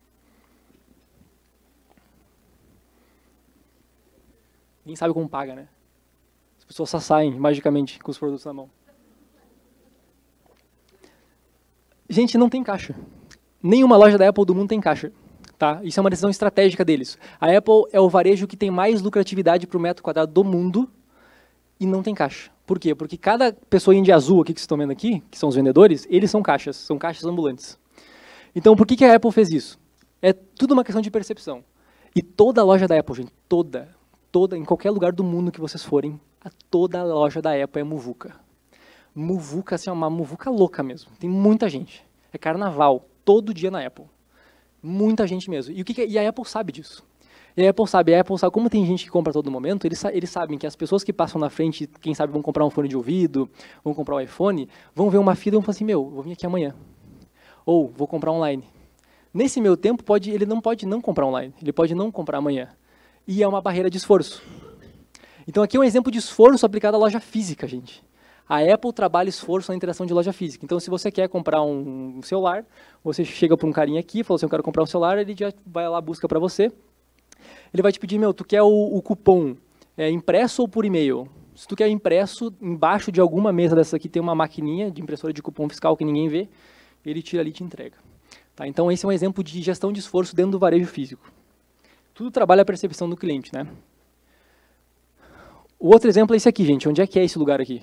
Ninguém 4.84 4.96
sabe 4.96 5.14
como 5.14 5.28
paga, 5.28 5.54
né? 5.54 5.68
As 6.58 6.64
pessoas 6.64 6.90
só 6.90 7.00
saem 7.00 7.38
magicamente 7.38 7.98
com 7.98 8.10
os 8.10 8.18
produtos 8.18 8.44
na 8.44 8.52
mão. 8.52 8.70
Gente, 12.08 12.36
não 12.36 12.48
tem 12.48 12.62
caixa. 12.62 12.94
Nenhuma 13.62 13.96
loja 13.96 14.18
da 14.18 14.28
Apple 14.28 14.44
do 14.44 14.54
mundo 14.54 14.68
tem 14.68 14.80
caixa. 14.80 15.10
Tá? 15.58 15.80
Isso 15.82 15.98
é 15.98 16.02
uma 16.02 16.10
decisão 16.10 16.30
estratégica 16.30 16.84
deles. 16.84 17.16
A 17.40 17.46
Apple 17.56 17.84
é 17.92 18.00
o 18.00 18.08
varejo 18.08 18.46
que 18.46 18.56
tem 18.56 18.70
mais 18.70 19.00
lucratividade 19.00 19.66
por 19.66 19.80
metro 19.80 20.02
quadrado 20.02 20.32
do 20.32 20.44
mundo 20.44 20.90
e 21.78 21.86
não 21.86 22.02
tem 22.02 22.14
caixa. 22.14 22.50
Por 22.66 22.78
quê? 22.78 22.94
Porque 22.94 23.16
cada 23.16 23.52
pessoa 23.52 23.98
de 24.00 24.12
azul 24.12 24.40
aqui 24.40 24.52
que 24.52 24.60
vocês 24.60 24.64
estão 24.64 24.78
vendo 24.78 24.90
aqui, 24.90 25.22
que 25.30 25.38
são 25.38 25.48
os 25.48 25.54
vendedores, 25.54 26.06
eles 26.10 26.30
são 26.30 26.42
caixas, 26.42 26.76
são 26.76 26.98
caixas 26.98 27.24
ambulantes. 27.24 27.78
Então, 28.54 28.74
por 28.74 28.86
que, 28.86 28.96
que 28.96 29.04
a 29.04 29.14
Apple 29.14 29.32
fez 29.32 29.50
isso? 29.50 29.78
É 30.20 30.32
tudo 30.32 30.72
uma 30.72 30.84
questão 30.84 31.02
de 31.02 31.10
percepção. 31.10 31.64
E 32.14 32.22
toda 32.22 32.62
loja 32.62 32.86
da 32.86 32.98
Apple, 32.98 33.16
gente, 33.16 33.32
toda, 33.48 33.88
toda, 34.34 34.58
em 34.58 34.64
qualquer 34.64 34.90
lugar 34.90 35.12
do 35.12 35.22
mundo 35.22 35.52
que 35.52 35.60
vocês 35.60 35.84
forem, 35.84 36.20
a 36.44 36.50
toda 36.68 36.98
a 36.98 37.04
loja 37.04 37.40
da 37.40 37.52
Apple 37.52 37.80
é 37.80 37.84
muvuca. 37.84 38.34
Muvuca, 39.14 39.76
assim, 39.76 39.88
é 39.88 39.92
uma 39.92 40.10
muvuca 40.10 40.50
louca 40.50 40.82
mesmo. 40.82 41.12
Tem 41.20 41.30
muita 41.30 41.68
gente. 41.68 42.04
É 42.32 42.36
carnaval, 42.36 43.06
todo 43.24 43.54
dia 43.54 43.70
na 43.70 43.86
Apple. 43.86 44.06
Muita 44.82 45.24
gente 45.24 45.48
mesmo. 45.48 45.72
E, 45.72 45.82
o 45.82 45.84
que, 45.84 45.94
que 45.94 46.02
é? 46.02 46.08
e 46.08 46.18
a 46.18 46.28
Apple 46.28 46.44
sabe 46.46 46.72
disso. 46.72 47.04
E 47.56 47.64
a 47.64 47.70
Apple 47.70 47.86
sabe, 47.86 48.12
a 48.12 48.22
Apple 48.22 48.36
sabe, 48.36 48.52
como 48.52 48.68
tem 48.68 48.84
gente 48.84 49.04
que 49.04 49.10
compra 49.10 49.30
a 49.30 49.32
todo 49.32 49.52
momento, 49.52 49.86
eles, 49.86 50.04
eles 50.06 50.30
sabem 50.30 50.58
que 50.58 50.66
as 50.66 50.74
pessoas 50.74 51.04
que 51.04 51.12
passam 51.12 51.40
na 51.40 51.48
frente, 51.48 51.86
quem 52.00 52.12
sabe 52.12 52.32
vão 52.32 52.42
comprar 52.42 52.66
um 52.66 52.70
fone 52.70 52.88
de 52.88 52.96
ouvido, 52.96 53.48
vão 53.84 53.94
comprar 53.94 54.16
um 54.16 54.20
iPhone, 54.20 54.68
vão 54.92 55.10
ver 55.10 55.18
uma 55.18 55.36
fila 55.36 55.54
e 55.54 55.58
vão 55.58 55.62
falar 55.62 55.76
assim, 55.76 55.84
meu, 55.84 56.10
vou 56.10 56.24
vir 56.24 56.32
aqui 56.32 56.44
amanhã. 56.44 56.74
Ou, 57.64 57.86
vou 57.86 58.08
comprar 58.08 58.32
online. 58.32 58.64
Nesse 59.32 59.60
meu 59.60 59.76
tempo, 59.76 60.02
pode, 60.02 60.28
ele 60.32 60.44
não 60.44 60.60
pode 60.60 60.86
não 60.86 61.00
comprar 61.00 61.24
online, 61.24 61.54
ele 61.62 61.72
pode 61.72 61.94
não 61.94 62.10
comprar 62.10 62.38
amanhã 62.38 62.68
e 63.26 63.42
é 63.42 63.48
uma 63.48 63.60
barreira 63.60 63.90
de 63.90 63.96
esforço. 63.96 64.42
Então 65.46 65.62
aqui 65.62 65.76
é 65.76 65.80
um 65.80 65.84
exemplo 65.84 66.10
de 66.10 66.18
esforço 66.18 66.64
aplicado 66.64 66.96
à 66.96 67.00
loja 67.00 67.20
física, 67.20 67.66
gente. 67.66 68.02
A 68.48 68.60
Apple 68.60 68.92
trabalha 68.92 69.28
esforço 69.28 69.72
na 69.72 69.76
interação 69.76 70.04
de 70.04 70.12
loja 70.12 70.32
física. 70.32 70.64
Então, 70.64 70.78
se 70.78 70.90
você 70.90 71.10
quer 71.10 71.28
comprar 71.30 71.62
um 71.62 72.20
celular, 72.22 72.64
você 73.02 73.24
chega 73.24 73.56
para 73.56 73.66
um 73.66 73.72
carinha 73.72 73.98
aqui, 73.98 74.22
fala 74.22 74.36
assim, 74.36 74.44
eu 74.44 74.50
quero 74.50 74.62
comprar 74.62 74.82
um 74.82 74.86
celular, 74.86 75.16
ele 75.16 75.34
já 75.34 75.50
vai 75.64 75.88
lá, 75.88 75.98
busca 75.98 76.28
para 76.28 76.38
você. 76.38 76.70
Ele 77.72 77.82
vai 77.82 77.90
te 77.90 77.98
pedir, 77.98 78.18
meu, 78.18 78.34
tu 78.34 78.44
quer 78.44 78.62
o, 78.62 78.68
o 78.68 79.00
cupom 79.00 79.56
é, 79.96 80.10
impresso 80.10 80.60
ou 80.62 80.68
por 80.68 80.84
e-mail? 80.84 81.26
Se 81.54 81.66
tu 81.66 81.74
quer 81.74 81.88
impresso, 81.88 82.52
embaixo 82.60 83.10
de 83.10 83.20
alguma 83.20 83.52
mesa 83.52 83.74
dessa 83.76 83.96
aqui 83.96 84.08
tem 84.08 84.20
uma 84.20 84.34
maquininha 84.34 84.90
de 84.90 85.00
impressora 85.00 85.32
de 85.32 85.40
cupom 85.40 85.68
fiscal 85.68 85.96
que 85.96 86.04
ninguém 86.04 86.28
vê, 86.28 86.48
ele 87.04 87.22
tira 87.22 87.42
ali 87.42 87.50
e 87.50 87.52
te 87.52 87.64
entrega. 87.64 87.96
Tá? 88.54 88.66
Então 88.66 88.90
esse 88.90 89.04
é 89.04 89.08
um 89.08 89.12
exemplo 89.12 89.42
de 89.42 89.62
gestão 89.62 89.92
de 89.92 90.00
esforço 90.00 90.34
dentro 90.34 90.52
do 90.52 90.58
varejo 90.58 90.86
físico. 90.86 91.32
Tudo 92.14 92.30
trabalha 92.30 92.62
a 92.62 92.64
percepção 92.64 93.10
do 93.10 93.16
cliente, 93.16 93.52
né? 93.52 93.66
O 95.78 95.88
outro 95.88 96.08
exemplo 96.08 96.32
é 96.34 96.36
esse 96.36 96.48
aqui, 96.48 96.64
gente. 96.64 96.88
Onde 96.88 97.02
é 97.02 97.06
que 97.06 97.18
é 97.18 97.24
esse 97.24 97.36
lugar 97.36 97.60
aqui? 97.60 97.82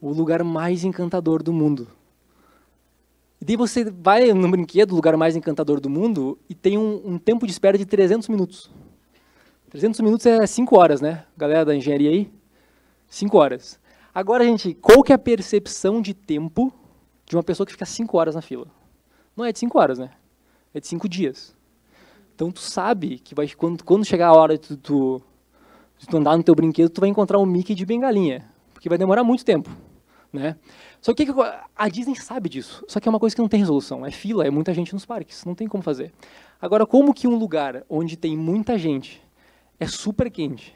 O 0.00 0.10
lugar 0.10 0.42
mais 0.42 0.82
encantador 0.82 1.40
do 1.40 1.52
mundo. 1.52 1.86
E 3.40 3.44
daí 3.44 3.56
você 3.56 3.84
vai 3.84 4.32
no 4.32 4.50
brinquedo, 4.50 4.92
o 4.92 4.96
lugar 4.96 5.16
mais 5.16 5.36
encantador 5.36 5.80
do 5.80 5.88
mundo, 5.88 6.36
e 6.50 6.54
tem 6.54 6.76
um, 6.76 7.12
um 7.12 7.18
tempo 7.18 7.46
de 7.46 7.52
espera 7.52 7.78
de 7.78 7.86
300 7.86 8.28
minutos. 8.28 8.68
300 9.70 10.00
minutos 10.00 10.26
é 10.26 10.44
5 10.44 10.76
horas, 10.76 11.00
né? 11.00 11.24
Galera 11.36 11.64
da 11.64 11.76
engenharia 11.76 12.10
aí? 12.10 12.32
5 13.08 13.38
horas. 13.38 13.78
Agora, 14.12 14.44
gente, 14.44 14.74
qual 14.74 15.04
que 15.04 15.12
é 15.12 15.14
a 15.14 15.18
percepção 15.18 16.02
de 16.02 16.14
tempo 16.14 16.72
de 17.24 17.36
uma 17.36 17.44
pessoa 17.44 17.64
que 17.64 17.72
fica 17.72 17.86
5 17.86 18.18
horas 18.18 18.34
na 18.34 18.42
fila? 18.42 18.66
Não 19.36 19.44
é 19.44 19.52
de 19.52 19.60
5 19.60 19.78
horas, 19.78 20.00
né? 20.00 20.10
É 20.74 20.80
de 20.80 20.88
5 20.88 21.08
dias. 21.08 21.56
Então, 22.38 22.52
tu 22.52 22.60
sabe 22.60 23.18
que 23.18 23.34
vai, 23.34 23.48
quando, 23.48 23.82
quando 23.82 24.04
chegar 24.04 24.28
a 24.28 24.32
hora 24.32 24.56
de 24.56 24.60
tu, 24.60 24.76
tu, 24.76 25.22
de 25.98 26.06
tu 26.06 26.16
andar 26.18 26.36
no 26.36 26.42
teu 26.44 26.54
brinquedo, 26.54 26.88
tu 26.88 27.00
vai 27.00 27.10
encontrar 27.10 27.36
um 27.36 27.44
Mickey 27.44 27.74
de 27.74 27.84
bengalinha. 27.84 28.44
Porque 28.72 28.88
vai 28.88 28.96
demorar 28.96 29.24
muito 29.24 29.44
tempo. 29.44 29.68
Né? 30.32 30.54
Só 31.00 31.12
que 31.12 31.26
a 31.74 31.88
Disney 31.88 32.14
sabe 32.14 32.48
disso. 32.48 32.84
Só 32.86 33.00
que 33.00 33.08
é 33.08 33.10
uma 33.10 33.18
coisa 33.18 33.34
que 33.34 33.42
não 33.42 33.48
tem 33.48 33.58
resolução. 33.58 34.06
É 34.06 34.12
fila, 34.12 34.46
é 34.46 34.50
muita 34.50 34.72
gente 34.72 34.94
nos 34.94 35.04
parques. 35.04 35.44
Não 35.44 35.52
tem 35.52 35.66
como 35.66 35.82
fazer. 35.82 36.12
Agora, 36.62 36.86
como 36.86 37.12
que 37.12 37.26
um 37.26 37.34
lugar 37.34 37.84
onde 37.90 38.16
tem 38.16 38.36
muita 38.36 38.78
gente 38.78 39.20
é 39.80 39.88
super 39.88 40.30
quente, 40.30 40.72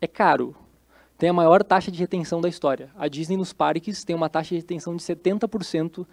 é 0.00 0.06
caro, 0.06 0.56
tem 1.18 1.28
a 1.28 1.34
maior 1.34 1.62
taxa 1.62 1.90
de 1.90 1.98
retenção 1.98 2.40
da 2.40 2.48
história. 2.48 2.90
A 2.96 3.08
Disney 3.08 3.36
nos 3.36 3.52
parques 3.52 4.04
tem 4.04 4.16
uma 4.16 4.30
taxa 4.30 4.54
de 4.54 4.62
retenção 4.62 4.96
de 4.96 5.02
70%, 5.02 6.06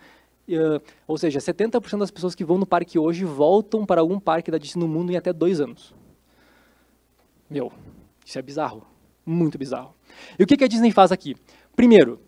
uh, 0.58 0.82
ou 1.08 1.18
seja, 1.18 1.40
70% 1.40 2.00
das 2.00 2.12
pessoas 2.12 2.36
que 2.36 2.44
vão 2.44 2.58
no 2.58 2.66
parque 2.66 2.98
hoje 2.98 3.26
voltam 3.26 3.86
para 3.86 4.02
algum 4.02 4.20
parque 4.20 4.50
da 4.50 4.58
Disney 4.58 4.82
no 4.82 4.88
mundo 4.88 5.12
em 5.12 5.18
até 5.18 5.34
dois 5.34 5.60
anos. 5.60 5.94
Meu, 7.50 7.72
isso 8.26 8.38
é 8.38 8.42
bizarro. 8.42 8.86
Muito 9.26 9.58
bizarro. 9.58 9.94
E 10.38 10.44
o 10.44 10.48
que, 10.48 10.58
que 10.58 10.64
a 10.64 10.68
Disney 10.68 10.92
faz 10.92 11.12
aqui? 11.12 11.36
Primeiro, 11.76 12.20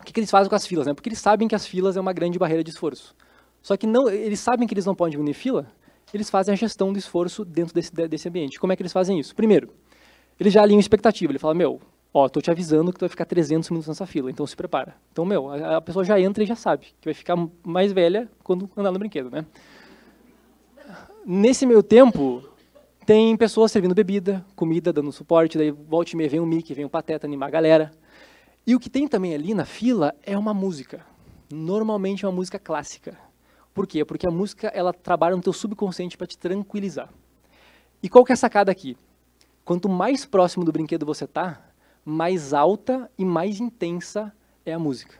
o 0.00 0.04
que, 0.04 0.12
que 0.12 0.20
eles 0.20 0.30
fazem 0.30 0.48
com 0.48 0.54
as 0.54 0.66
filas? 0.66 0.86
Né? 0.86 0.94
Porque 0.94 1.08
eles 1.08 1.18
sabem 1.18 1.46
que 1.46 1.54
as 1.54 1.66
filas 1.66 1.96
é 1.96 2.00
uma 2.00 2.12
grande 2.12 2.38
barreira 2.38 2.62
de 2.64 2.70
esforço. 2.70 3.14
Só 3.62 3.76
que 3.76 3.86
não, 3.86 4.08
eles 4.08 4.40
sabem 4.40 4.66
que 4.66 4.74
eles 4.74 4.86
não 4.86 4.94
podem 4.94 5.12
diminuir 5.12 5.34
fila, 5.34 5.70
eles 6.12 6.30
fazem 6.30 6.52
a 6.52 6.56
gestão 6.56 6.92
do 6.92 6.98
esforço 6.98 7.44
dentro 7.44 7.74
desse, 7.74 7.92
desse 7.92 8.28
ambiente. 8.28 8.58
Como 8.58 8.72
é 8.72 8.76
que 8.76 8.82
eles 8.82 8.92
fazem 8.92 9.18
isso? 9.18 9.34
Primeiro, 9.34 9.70
eles 10.38 10.52
já 10.52 10.62
alinham 10.62 10.80
expectativa. 10.80 11.30
Ele 11.30 11.38
fala, 11.38 11.54
meu, 11.54 11.80
ó, 12.12 12.28
tô 12.28 12.40
te 12.40 12.50
avisando 12.50 12.92
que 12.92 12.98
tu 12.98 13.02
vai 13.02 13.08
ficar 13.08 13.24
300 13.24 13.70
minutos 13.70 13.88
nessa 13.88 14.06
fila, 14.06 14.30
então 14.30 14.46
se 14.46 14.56
prepara. 14.56 14.96
Então, 15.12 15.24
meu, 15.24 15.50
a, 15.50 15.76
a 15.76 15.80
pessoa 15.80 16.04
já 16.04 16.20
entra 16.20 16.42
e 16.42 16.46
já 16.46 16.56
sabe 16.56 16.86
que 17.00 17.06
vai 17.06 17.14
ficar 17.14 17.36
mais 17.64 17.92
velha 17.92 18.28
quando 18.42 18.68
andar 18.76 18.90
no 18.90 18.98
brinquedo, 18.98 19.30
né? 19.30 19.44
Nesse 21.24 21.66
meio 21.66 21.82
tempo, 21.82 22.42
tem 23.06 23.36
pessoas 23.36 23.72
servindo 23.72 23.94
bebida, 23.94 24.44
comida, 24.56 24.92
dando 24.92 25.12
suporte, 25.12 25.58
daí 25.58 25.70
volta 25.70 26.12
e 26.12 26.16
meia 26.16 26.28
vem 26.28 26.40
o 26.40 26.46
Mickey, 26.46 26.74
vem 26.74 26.84
o 26.84 26.90
Pateta 26.90 27.26
animar 27.26 27.46
a 27.46 27.50
galera. 27.50 27.92
E 28.66 28.74
o 28.74 28.80
que 28.80 28.90
tem 28.90 29.06
também 29.06 29.34
ali 29.34 29.54
na 29.54 29.64
fila 29.64 30.14
é 30.22 30.36
uma 30.36 30.54
música. 30.54 31.04
Normalmente 31.50 32.24
é 32.24 32.28
uma 32.28 32.34
música 32.34 32.58
clássica. 32.58 33.18
Por 33.74 33.86
quê? 33.86 34.04
Porque 34.04 34.26
a 34.26 34.30
música 34.30 34.68
ela 34.68 34.92
trabalha 34.92 35.36
no 35.36 35.42
teu 35.42 35.52
subconsciente 35.52 36.16
para 36.16 36.26
te 36.26 36.38
tranquilizar. 36.38 37.08
E 38.02 38.08
qual 38.08 38.24
que 38.24 38.32
é 38.32 38.34
a 38.34 38.36
sacada 38.36 38.70
aqui? 38.70 38.96
Quanto 39.64 39.88
mais 39.88 40.24
próximo 40.24 40.64
do 40.64 40.72
brinquedo 40.72 41.04
você 41.06 41.26
tá, 41.26 41.69
mais 42.04 42.52
alta 42.52 43.10
e 43.18 43.24
mais 43.24 43.60
intensa 43.60 44.32
é 44.64 44.72
a 44.72 44.78
música. 44.78 45.14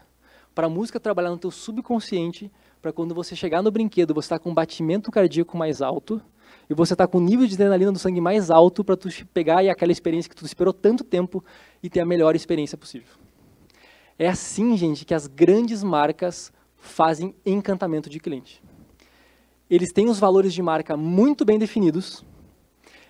Para 0.55 0.67
a 0.67 0.71
música 0.71 0.99
trabalhar 0.99 1.31
no 1.31 1.39
teu 1.39 1.51
subconsciente, 1.51 2.51
para 2.83 2.93
quando 2.93 3.15
você 3.15 3.37
chegar 3.37 3.63
no 3.63 3.71
brinquedo, 3.71 4.15
você 4.15 4.27
está 4.27 4.39
com 4.39 4.51
um 4.51 4.55
batimento 4.55 5.11
cardíaco 5.11 5.57
mais 5.57 5.83
alto 5.83 6.21
e 6.69 6.75
você 6.75 6.95
está 6.95 7.07
com 7.07 7.19
o 7.19 7.21
nível 7.21 7.47
de 7.47 7.55
adrenalina 7.55 7.93
do 7.93 7.99
sangue 7.99 8.21
mais 8.21 8.51
alto 8.51 8.83
para 8.83 8.97
tu 8.97 9.09
pegar 9.33 9.63
e 9.63 9.69
aquela 9.69 9.93
experiência 9.93 10.29
que 10.29 10.37
tu 10.37 10.45
esperou 10.47 10.73
tanto 10.73 11.05
tempo 11.05 11.45
e 11.83 11.91
ter 11.91 12.01
a 12.01 12.07
melhor 12.07 12.35
experiência 12.35 12.77
possível. 12.77 13.09
É 14.19 14.29
assim, 14.29 14.77
gente, 14.77 15.05
que 15.05 15.15
as 15.15 15.27
grandes 15.27 15.83
marcas 15.83 16.53
fazem 16.77 17.35
encantamento 17.45 18.09
de 18.09 18.19
cliente. 18.19 18.63
Eles 19.69 19.93
têm 19.93 20.09
os 20.09 20.19
valores 20.19 20.53
de 20.53 20.63
marca 20.63 20.97
muito 20.97 21.45
bem 21.45 21.59
definidos 21.59 22.25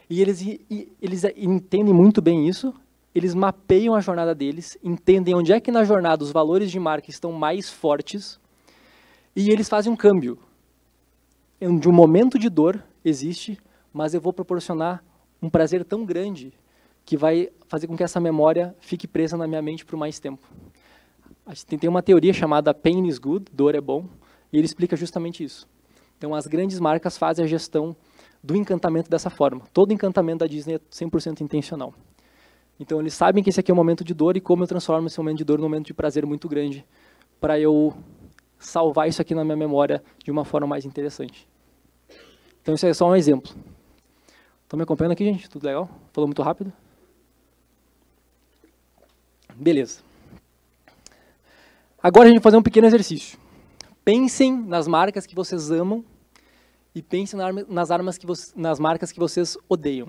e 0.09 0.21
eles, 0.21 0.43
e, 0.43 0.93
eles 1.01 1.25
entendem 1.37 1.95
muito 1.95 2.21
bem 2.21 2.49
isso. 2.49 2.75
Eles 3.15 3.35
mapeiam 3.35 3.95
a 3.95 4.01
jornada 4.01 4.35
deles, 4.35 4.79
entendem 4.83 5.35
onde 5.35 5.53
é 5.53 5.61
que 5.61 5.73
na 5.73 5.85
jornada 5.85 6.23
os 6.23 6.31
valores 6.31 6.71
de 6.71 6.79
marca 6.79 7.11
estão 7.11 7.33
mais 7.33 7.69
fortes 7.69 8.39
e 9.35 9.51
eles 9.51 9.69
fazem 9.69 9.93
um 9.93 9.97
câmbio. 9.97 10.39
De 11.61 11.89
um 11.89 11.93
momento 11.93 12.39
de 12.39 12.49
dor 12.49 12.83
existe, 13.05 13.59
mas 13.93 14.15
eu 14.15 14.21
vou 14.21 14.33
proporcionar 14.33 15.03
um 15.43 15.51
prazer 15.51 15.85
tão 15.85 16.05
grande 16.05 16.53
que 17.05 17.17
vai 17.17 17.49
fazer 17.67 17.87
com 17.87 17.97
que 17.97 18.03
essa 18.03 18.21
memória 18.21 18.75
fique 18.81 19.09
presa 19.09 19.37
na 19.37 19.47
minha 19.47 19.61
mente 19.61 19.85
por 19.85 19.97
mais 19.97 20.21
tempo. 20.21 20.47
Tem 21.67 21.91
uma 21.91 22.03
teoria 22.03 22.33
chamada 22.33 22.73
Pain 22.73 23.09
is 23.09 23.19
Good, 23.19 23.47
dor 23.53 23.75
é 23.75 23.81
bom, 23.81 24.07
e 24.53 24.59
ele 24.59 24.67
explica 24.67 24.95
justamente 24.97 25.43
isso. 25.43 25.69
Então, 26.17 26.35
as 26.35 26.47
grandes 26.47 26.79
marcas 26.79 27.19
fazem 27.19 27.45
a 27.45 27.49
gestão 27.49 27.97
do 28.43 28.55
encantamento 28.55 29.11
dessa 29.11 29.31
forma. 29.31 29.63
Todo 29.73 29.93
encantamento 29.93 30.39
da 30.41 30.47
Disney 30.47 30.75
é 30.75 30.79
100% 30.79 31.41
intencional. 31.41 31.95
Então, 32.81 32.99
eles 32.99 33.13
sabem 33.13 33.45
que 33.45 33.51
esse 33.51 33.61
aqui 33.61 33.71
é 33.71 33.75
um 33.75 33.77
momento 33.77 34.03
de 34.03 34.15
dor 34.15 34.39
e 34.39 34.41
como 34.41 34.63
eu 34.63 34.67
transformo 34.67 35.07
esse 35.07 35.19
momento 35.19 35.37
de 35.37 35.45
dor 35.45 35.59
num 35.59 35.65
momento 35.65 35.89
de 35.89 35.93
prazer 35.93 36.25
muito 36.25 36.49
grande 36.49 36.83
para 37.39 37.61
eu 37.61 37.95
salvar 38.59 39.07
isso 39.07 39.21
aqui 39.21 39.35
na 39.35 39.45
minha 39.45 39.57
memória 39.57 40.03
de 40.25 40.31
uma 40.31 40.47
forma 40.47 40.67
mais 40.67 40.87
interessante. 40.87 41.47
Então, 42.63 42.75
isso 42.75 42.87
é 42.87 42.95
só 42.95 43.07
um 43.07 43.15
exemplo. 43.15 43.55
Estão 44.63 44.79
me 44.79 44.83
acompanhando 44.83 45.13
aqui, 45.13 45.25
gente? 45.27 45.51
Tudo 45.51 45.67
legal? 45.67 45.91
Falou 46.11 46.27
muito 46.27 46.41
rápido? 46.41 46.73
Beleza. 49.55 50.01
Agora 52.03 52.29
a 52.29 52.29
gente 52.29 52.39
vai 52.39 52.45
fazer 52.45 52.57
um 52.57 52.63
pequeno 52.63 52.87
exercício. 52.87 53.39
Pensem 54.03 54.57
nas 54.57 54.89
marcas 54.89 55.27
que 55.27 55.35
vocês 55.35 55.71
amam 55.71 56.03
e 56.95 57.03
pensem 57.03 57.39
nas, 57.69 57.91
armas 57.91 58.17
que 58.17 58.27
nas 58.57 58.81
marcas 58.81 59.13
que 59.13 59.19
vocês 59.19 59.59
odeiam. 59.69 60.09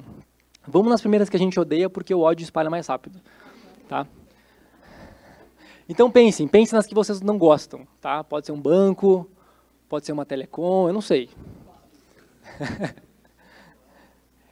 Vamos 0.67 0.89
nas 0.89 1.01
primeiras 1.01 1.29
que 1.29 1.35
a 1.35 1.39
gente 1.39 1.59
odeia, 1.59 1.89
porque 1.89 2.13
o 2.13 2.19
ódio 2.19 2.43
espalha 2.43 2.69
mais 2.69 2.87
rápido. 2.87 3.19
Tá? 3.87 4.07
Então 5.89 6.09
pensem, 6.09 6.47
pensem 6.47 6.77
nas 6.77 6.85
que 6.85 6.93
vocês 6.93 7.21
não 7.21 7.37
gostam. 7.37 7.87
Tá? 7.99 8.23
Pode 8.23 8.45
ser 8.45 8.51
um 8.51 8.61
banco, 8.61 9.29
pode 9.89 10.05
ser 10.05 10.11
uma 10.11 10.25
telecom, 10.25 10.87
eu 10.87 10.93
não 10.93 11.01
sei. 11.01 11.29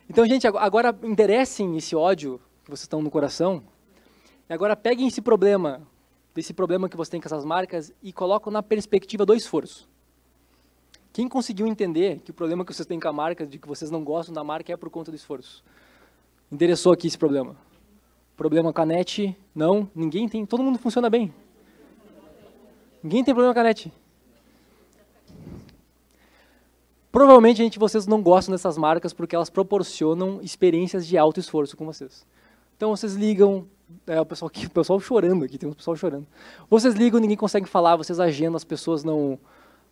então, 0.09 0.25
gente, 0.25 0.47
agora 0.47 0.97
enderecem 1.03 1.77
esse 1.77 1.95
ódio 1.95 2.41
que 2.63 2.69
vocês 2.69 2.81
estão 2.81 3.01
no 3.01 3.11
coração. 3.11 3.63
E 4.49 4.53
agora 4.53 4.75
peguem 4.75 5.07
esse 5.07 5.21
problema 5.21 5.81
desse 6.33 6.53
problema 6.53 6.87
que 6.87 6.95
você 6.95 7.11
tem 7.11 7.21
com 7.21 7.27
essas 7.27 7.43
marcas 7.43 7.91
e 8.01 8.13
colocam 8.13 8.51
na 8.51 8.63
perspectiva 8.63 9.25
do 9.25 9.33
esforço. 9.33 9.89
Quem 11.11 11.27
conseguiu 11.27 11.67
entender 11.67 12.19
que 12.19 12.31
o 12.31 12.33
problema 12.33 12.63
que 12.63 12.73
vocês 12.73 12.85
têm 12.85 12.99
com 12.99 13.07
a 13.07 13.13
marca, 13.13 13.45
de 13.45 13.57
que 13.57 13.67
vocês 13.67 13.91
não 13.91 14.03
gostam 14.03 14.33
da 14.33 14.43
marca, 14.43 14.71
é 14.71 14.77
por 14.77 14.89
conta 14.89 15.11
do 15.11 15.15
esforço? 15.15 15.63
Endereçou 16.51 16.91
aqui 16.91 17.07
esse 17.07 17.17
problema. 17.17 17.55
Problema 18.35 18.73
com 18.73 18.81
a 18.81 18.85
net? 18.85 19.35
Não, 19.53 19.89
ninguém 19.93 20.27
tem, 20.27 20.45
todo 20.45 20.63
mundo 20.63 20.79
funciona 20.79 21.09
bem. 21.09 21.33
Ninguém 23.03 23.23
tem 23.23 23.33
problema 23.33 23.53
com 23.53 23.59
a 23.59 23.63
net. 23.63 23.91
Provavelmente, 27.11 27.57
gente, 27.57 27.79
vocês 27.79 28.05
não 28.05 28.21
gostam 28.21 28.53
dessas 28.53 28.77
marcas 28.77 29.13
porque 29.13 29.35
elas 29.35 29.49
proporcionam 29.49 30.39
experiências 30.41 31.07
de 31.07 31.17
alto 31.17 31.39
esforço 31.39 31.75
com 31.75 31.85
vocês. 31.85 32.25
Então, 32.77 32.95
vocês 32.95 33.15
ligam, 33.15 33.67
é, 34.05 34.21
o 34.21 34.25
pessoal 34.25 34.47
aqui, 34.47 34.65
o 34.67 34.69
pessoal 34.69 34.99
chorando 34.99 35.43
aqui, 35.43 35.57
tem 35.57 35.67
um 35.67 35.73
pessoal 35.73 35.97
chorando. 35.97 36.27
Vocês 36.69 36.93
ligam, 36.93 37.19
ninguém 37.19 37.35
consegue 37.35 37.67
falar, 37.67 37.95
vocês 37.95 38.19
agendam, 38.19 38.55
as 38.55 38.63
pessoas 38.63 39.03
não, 39.03 39.39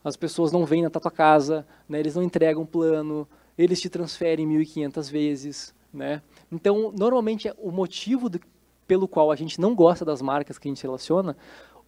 as 0.03 0.15
pessoas 0.15 0.51
não 0.51 0.65
vêm 0.65 0.83
na 0.83 0.89
tua 0.89 1.11
casa, 1.11 1.67
né? 1.89 1.99
Eles 1.99 2.15
não 2.15 2.23
entregam 2.23 2.65
plano, 2.65 3.27
eles 3.57 3.81
te 3.81 3.89
transferem 3.89 4.47
1.500 4.47 5.11
vezes, 5.11 5.75
né? 5.91 6.21
Então, 6.51 6.93
normalmente 6.97 7.51
o 7.57 7.71
motivo 7.71 8.29
de, 8.29 8.39
pelo 8.87 9.07
qual 9.07 9.31
a 9.31 9.35
gente 9.35 9.59
não 9.59 9.75
gosta 9.75 10.05
das 10.05 10.21
marcas 10.21 10.57
que 10.57 10.67
a 10.67 10.71
gente 10.71 10.81
relaciona, 10.83 11.35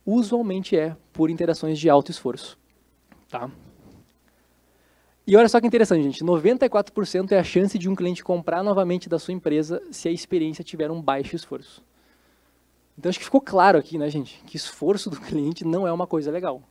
usualmente 0.06 0.76
é 0.76 0.96
por 1.14 1.30
interações 1.30 1.80
de 1.80 1.90
alto 1.90 2.12
esforço, 2.12 2.58
tá? 3.30 3.50
E 5.26 5.36
olha 5.36 5.48
só 5.48 5.62
que 5.62 5.68
interessante, 5.68 6.04
gente, 6.04 6.24
94% 6.24 7.32
é 7.32 7.40
a 7.40 7.44
chance 7.44 7.78
de 7.78 7.88
um 7.88 7.96
cliente 7.96 8.24
comprar 8.24 8.64
novamente 8.64 9.08
da 9.08 9.20
sua 9.20 9.34
empresa 9.34 9.82
se 9.92 10.08
a 10.08 10.12
experiência 10.12 10.64
tiver 10.64 10.90
um 10.90 11.02
baixo 11.02 11.36
esforço. 11.36 11.84
Então 12.98 13.10
acho 13.10 13.20
que 13.20 13.26
ficou 13.26 13.40
claro 13.40 13.78
aqui, 13.78 13.98
né, 13.98 14.10
gente, 14.10 14.44
que 14.46 14.58
esforço 14.58 15.10
do 15.10 15.20
cliente 15.22 15.64
não 15.64 15.88
é 15.88 15.94
uma 15.94 16.08
coisa 16.08 16.32
legal. 16.32 16.64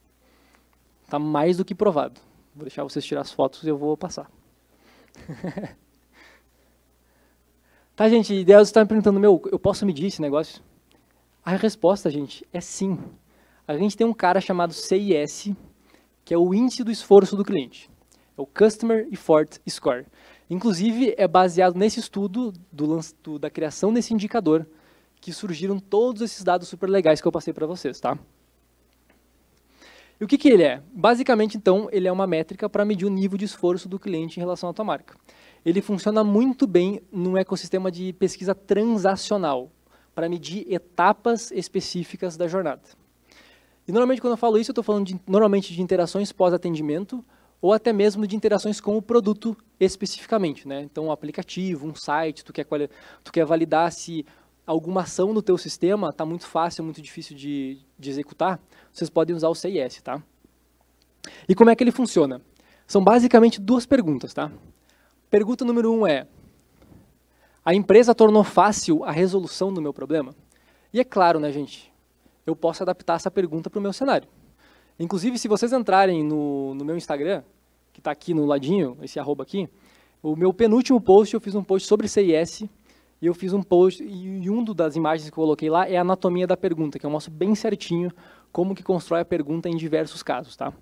Está 1.05 1.19
mais 1.19 1.57
do 1.57 1.65
que 1.65 1.75
provado. 1.75 2.21
Vou 2.55 2.65
deixar 2.65 2.83
vocês 2.83 3.05
tirar 3.05 3.21
as 3.21 3.33
fotos 3.33 3.63
e 3.63 3.69
eu 3.69 3.79
vou 3.79 3.97
passar. 3.97 4.31
Tá, 7.99 8.09
gente? 8.09 8.45
Deus 8.45 8.69
está 8.69 8.81
me 8.81 8.87
perguntando, 8.87 9.19
meu, 9.19 9.43
eu 9.51 9.59
posso 9.59 9.85
medir 9.85 10.07
esse 10.07 10.23
negócio? 10.23 10.63
A 11.45 11.57
resposta, 11.57 12.09
gente, 12.09 12.47
é 12.53 12.61
sim. 12.61 12.97
A 13.67 13.77
gente 13.77 13.97
tem 13.97 14.07
um 14.07 14.15
cara 14.15 14.41
chamado 14.41 14.73
CIS, 14.73 15.53
que 16.25 16.33
é 16.33 16.39
o 16.39 16.55
índice 16.55 16.85
do 16.85 16.93
esforço 16.93 17.35
do 17.35 17.45
cliente. 17.45 17.91
É 18.37 18.41
o 18.41 18.47
Customer 18.47 19.09
Effort 19.11 19.59
Score. 19.69 20.07
Inclusive, 20.49 21.13
é 21.19 21.27
baseado 21.27 21.75
nesse 21.75 21.99
estudo 21.99 22.53
do, 22.71 23.01
do, 23.21 23.37
da 23.37 23.51
criação 23.51 23.93
desse 23.93 24.15
indicador 24.15 24.65
que 25.21 25.33
surgiram 25.33 25.81
todos 25.81 26.23
esses 26.23 26.45
dados 26.45 26.69
super 26.69 26.89
legais 26.89 27.21
que 27.21 27.27
eu 27.27 27.33
passei 27.33 27.53
para 27.53 27.67
vocês, 27.67 27.99
tá? 27.99 28.17
E 30.21 30.23
o 30.23 30.29
que, 30.29 30.39
que 30.39 30.49
ele 30.49 30.63
é? 30.63 30.81
Basicamente, 30.95 31.57
então, 31.57 31.89
ele 31.91 32.07
é 32.07 32.13
uma 32.13 32.29
métrica 32.29 32.71
para 32.71 32.85
medir 32.85 33.07
o 33.07 33.11
nível 33.11 33.37
de 33.37 33.45
esforço 33.45 33.89
do 33.89 33.99
cliente 33.99 34.39
em 34.39 34.41
relação 34.41 34.71
à 34.71 34.73
tua 34.73 34.85
marca. 34.85 35.19
Ele 35.69 35.83
funciona 35.83 36.25
muito 36.25 36.67
bem 36.67 37.03
num 37.13 37.37
ecossistema 37.37 37.93
de 37.93 38.15
pesquisa 38.15 38.55
transacional, 38.55 39.71
para 40.15 40.27
medir 40.27 40.67
etapas 40.73 41.51
específicas 41.51 42.39
da 42.39 42.49
jornada. 42.49 42.81
E 43.87 43.93
normalmente 43.93 44.23
quando 44.23 44.31
eu 44.31 44.39
falo 44.39 44.57
isso, 44.57 44.71
eu 44.71 44.73
estou 44.73 44.83
falando 44.83 45.05
de, 45.05 45.21
normalmente 45.27 45.75
de 45.75 45.83
interações 45.83 46.33
pós-atendimento 46.33 47.23
ou 47.61 47.75
até 47.75 47.93
mesmo 47.93 48.27
de 48.27 48.35
interações 48.35 48.81
com 48.81 48.97
o 48.97 49.03
produto 49.03 49.55
especificamente. 49.79 50.67
Né? 50.67 50.81
Então, 50.85 51.05
um 51.05 51.13
aplicativo, 51.13 51.87
um 51.87 51.95
site, 51.95 52.47
tu 52.47 52.51
quer, 52.51 52.67
tu 53.23 53.31
quer 53.31 53.45
validar 53.45 53.93
se 53.93 54.25
alguma 54.67 55.03
ação 55.03 55.35
no 55.35 55.43
teu 55.43 55.59
sistema 55.59 56.09
está 56.09 56.25
muito 56.25 56.47
fácil, 56.47 56.83
muito 56.83 57.03
difícil 57.03 57.37
de, 57.37 57.79
de 57.99 58.09
executar, 58.09 58.59
vocês 58.91 59.11
podem 59.11 59.37
usar 59.37 59.51
o 59.51 59.55
CIS, 59.55 60.01
tá? 60.01 60.23
E 61.47 61.55
como 61.55 61.69
é 61.69 61.77
que 61.77 61.85
ele 61.85 61.93
funciona? 61.93 62.41
São 62.87 63.05
basicamente 63.05 63.61
duas 63.61 63.85
perguntas, 63.85 64.33
tá? 64.33 64.51
Pergunta 65.31 65.63
número 65.63 65.93
um 65.93 66.07
é, 66.07 66.27
a 67.63 67.75
empresa 67.75 68.15
tornou 68.15 68.43
fácil 68.43 69.05
a 69.05 69.11
resolução 69.11 69.71
do 69.71 69.83
meu 69.83 69.93
problema? 69.93 70.35
E 70.91 70.99
é 71.01 71.05
claro, 71.05 71.39
né, 71.39 71.53
gente, 71.53 71.93
eu 72.47 72.57
posso 72.57 72.83
adaptar 72.83 73.17
essa 73.17 73.31
pergunta 73.31 73.69
para 73.69 73.79
o 73.79 73.83
meu 73.83 73.93
cenário. 73.93 74.27
Inclusive, 74.99 75.39
se 75.39 75.47
vocês 75.47 75.71
entrarem 75.71 76.25
no, 76.25 76.75
no 76.75 76.83
meu 76.83 76.97
Instagram, 76.97 77.43
que 77.93 78.01
está 78.01 78.11
aqui 78.11 78.33
no 78.33 78.47
ladinho, 78.47 78.97
esse 79.03 79.21
arroba 79.21 79.43
aqui, 79.43 79.69
o 80.23 80.35
meu 80.35 80.51
penúltimo 80.55 80.99
post, 80.99 81.35
eu 81.35 81.41
fiz 81.41 81.55
um 81.55 81.63
post 81.63 81.87
sobre 81.87 82.09
CIS, 82.09 82.63
e 83.21 83.27
eu 83.27 83.35
fiz 83.35 83.53
um 83.53 83.63
post, 83.63 84.03
e 84.03 84.49
um 84.49 84.65
das 84.65 84.97
imagens 84.97 85.29
que 85.29 85.39
eu 85.39 85.43
coloquei 85.43 85.69
lá 85.69 85.87
é 85.87 85.99
a 85.99 86.01
anatomia 86.01 86.47
da 86.47 86.57
pergunta, 86.57 86.99
que 86.99 87.05
eu 87.05 87.11
mostro 87.11 87.31
bem 87.31 87.55
certinho 87.55 88.11
como 88.51 88.75
que 88.75 88.83
constrói 88.83 89.21
a 89.21 89.27
pergunta 89.27 89.69
em 89.69 89.77
diversos 89.77 90.23
casos, 90.23 90.57
tá? 90.57 90.73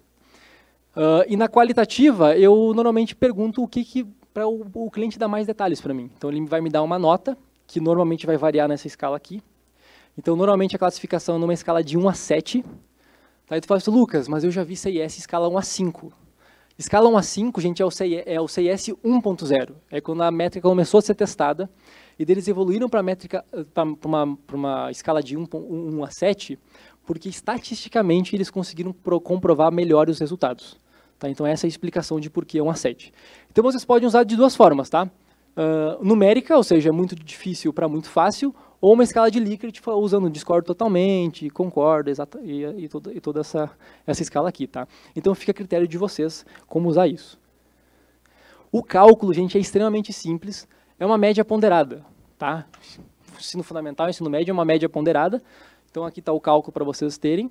Uh, 0.97 1.27
e 1.29 1.37
na 1.37 1.49
qualitativa, 1.49 2.39
eu 2.39 2.73
normalmente 2.75 3.15
pergunto 3.15 3.61
o 3.63 3.69
que, 3.69 3.85
que 3.85 4.07
para 4.37 4.47
o, 4.47 4.67
o, 4.75 4.91
cliente 4.91 5.19
dar 5.19 5.29
mais 5.29 5.47
detalhes 5.47 5.81
para 5.81 5.95
mim. 5.95 6.11
Então, 6.15 6.31
ele 6.31 6.45
vai 6.45 6.61
me 6.61 6.69
dar 6.69 6.83
uma 6.83 6.99
nota, 6.99 7.39
que 7.67 7.81
normalmente 7.81 8.27
vai 8.27 8.37
variar 8.37 8.69
nessa 8.69 8.87
escala 8.87 9.17
aqui. 9.17 9.43
Então, 10.19 10.37
normalmente 10.37 10.77
a 10.77 10.79
classificação 10.79 11.37
é 11.37 11.39
numa 11.39 11.55
escala 11.55 11.83
de 11.83 11.97
1 11.97 12.07
a 12.07 12.13
7. 12.13 12.63
Tá? 13.47 13.57
E 13.57 13.63
tu 13.63 13.67
fala 13.67 13.79
assim, 13.79 13.91
Lucas, 13.91 14.29
mas 14.29 14.45
eu 14.45 14.51
já 14.51 14.63
vi 14.63 14.77
CIS 14.77 15.17
escala 15.17 15.49
1 15.49 15.57
a 15.57 15.63
5. 15.63 16.13
Escala 16.79 17.09
1 17.09 17.17
a 17.17 17.23
5, 17.23 17.61
gente, 17.63 17.81
é 17.81 17.87
o 17.87 17.91
CIS, 17.91 18.25
é 18.27 18.39
o 18.39 18.47
CIS 18.47 18.89
1.0. 19.03 19.73
É 19.91 20.03
quando 20.03 20.23
a 20.23 20.31
métrica 20.31 20.69
começou 20.69 20.99
a 20.99 21.03
ser 21.03 21.15
testada 21.15 21.71
e 22.19 22.25
deles 22.27 22.47
evoluíram 22.47 22.91
para 22.91 23.03
métrica 23.03 23.43
para 23.73 23.85
uma, 24.05 24.39
uma 24.53 24.91
escala 24.91 25.23
de 25.23 25.35
1, 25.35 25.47
1 25.51 26.05
a 26.05 26.11
7, 26.11 26.59
porque 27.07 27.31
estatisticamente 27.31 28.37
eles 28.37 28.51
conseguiram 28.51 28.93
pro, 28.93 29.19
comprovar 29.19 29.73
melhor 29.73 30.11
os 30.11 30.19
resultados. 30.19 30.77
Tá? 31.19 31.29
Então 31.31 31.47
essa 31.47 31.67
é 31.67 31.69
a 31.69 31.71
explicação 31.71 32.21
de 32.21 32.29
por 32.29 32.45
que 32.45 32.61
1 32.61 32.71
a 32.71 32.75
7. 32.75 33.13
Então 33.51 33.63
vocês 33.63 33.85
podem 33.85 34.07
usar 34.07 34.25
de 34.25 34.37
duas 34.37 34.55
formas, 34.55 34.91
tá? 34.91 35.05
Uh, 35.57 36.05
numérica, 36.05 36.57
ou 36.57 36.63
seja, 36.63 36.93
muito 36.93 37.17
difícil 37.17 37.73
para 37.73 37.89
muito 37.89 38.11
fácil, 38.11 38.55
ou 38.79 38.93
uma 38.93 39.03
escala 39.03 39.31
de 39.31 39.41
Likert 39.41 39.81
usando 39.87 40.29
discordo 40.29 40.67
totalmente, 40.67 41.49
concordo, 41.49 42.11
exata, 42.11 42.39
e, 42.43 42.63
e, 42.85 42.89
toda, 42.89 43.13
e 43.15 43.21
toda 43.21 43.41
essa, 43.41 43.71
essa 44.07 44.21
escala 44.21 44.51
aqui, 44.51 44.67
tá? 44.67 44.87
Então 45.15 45.35
fica 45.35 45.53
a 45.53 45.55
critério 45.55 45.89
de 45.89 45.97
vocês 45.97 46.45
como 46.67 46.89
usar 46.91 47.07
isso. 47.07 47.41
O 48.71 48.83
cálculo, 48.83 49.33
gente, 49.33 49.57
é 49.57 49.61
extremamente 49.61 50.13
simples 50.13 50.69
é 50.99 51.07
uma 51.07 51.19
média 51.19 51.45
ponderada, 51.45 52.05
tá? 52.39 52.67
Ensino 53.39 53.63
fundamental, 53.63 54.09
ensino 54.09 54.31
médio 54.31 54.51
é 54.51 54.55
uma 54.55 54.65
média 54.65 54.89
ponderada. 54.89 55.43
Então 55.91 56.05
aqui 56.05 56.21
está 56.21 56.33
o 56.33 56.41
cálculo 56.41 56.73
para 56.73 56.85
vocês 56.85 57.19
terem. 57.19 57.47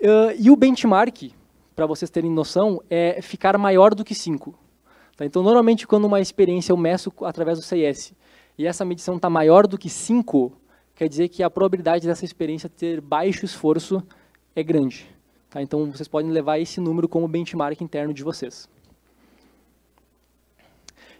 Uh, 0.00 0.34
e 0.38 0.50
o 0.50 0.56
benchmark, 0.56 1.32
para 1.74 1.86
vocês 1.86 2.10
terem 2.10 2.30
noção, 2.30 2.82
é 2.88 3.20
ficar 3.22 3.56
maior 3.58 3.94
do 3.94 4.04
que 4.04 4.14
5. 4.14 4.54
Tá? 5.16 5.24
Então 5.24 5.42
normalmente 5.42 5.86
quando 5.86 6.04
uma 6.04 6.20
experiência 6.20 6.72
eu 6.72 6.76
meço 6.76 7.12
através 7.22 7.58
do 7.58 7.64
CIS 7.64 8.14
e 8.58 8.66
essa 8.66 8.84
medição 8.84 9.16
está 9.16 9.30
maior 9.30 9.66
do 9.66 9.78
que 9.78 9.88
5, 9.88 10.52
quer 10.94 11.08
dizer 11.08 11.28
que 11.28 11.42
a 11.42 11.50
probabilidade 11.50 12.06
dessa 12.06 12.24
experiência 12.24 12.68
ter 12.68 13.00
baixo 13.00 13.44
esforço 13.44 14.02
é 14.54 14.62
grande. 14.62 15.06
Tá? 15.48 15.60
Então 15.60 15.90
vocês 15.90 16.08
podem 16.08 16.30
levar 16.30 16.58
esse 16.58 16.80
número 16.80 17.08
como 17.08 17.28
benchmark 17.28 17.80
interno 17.80 18.12
de 18.12 18.22
vocês. 18.22 18.68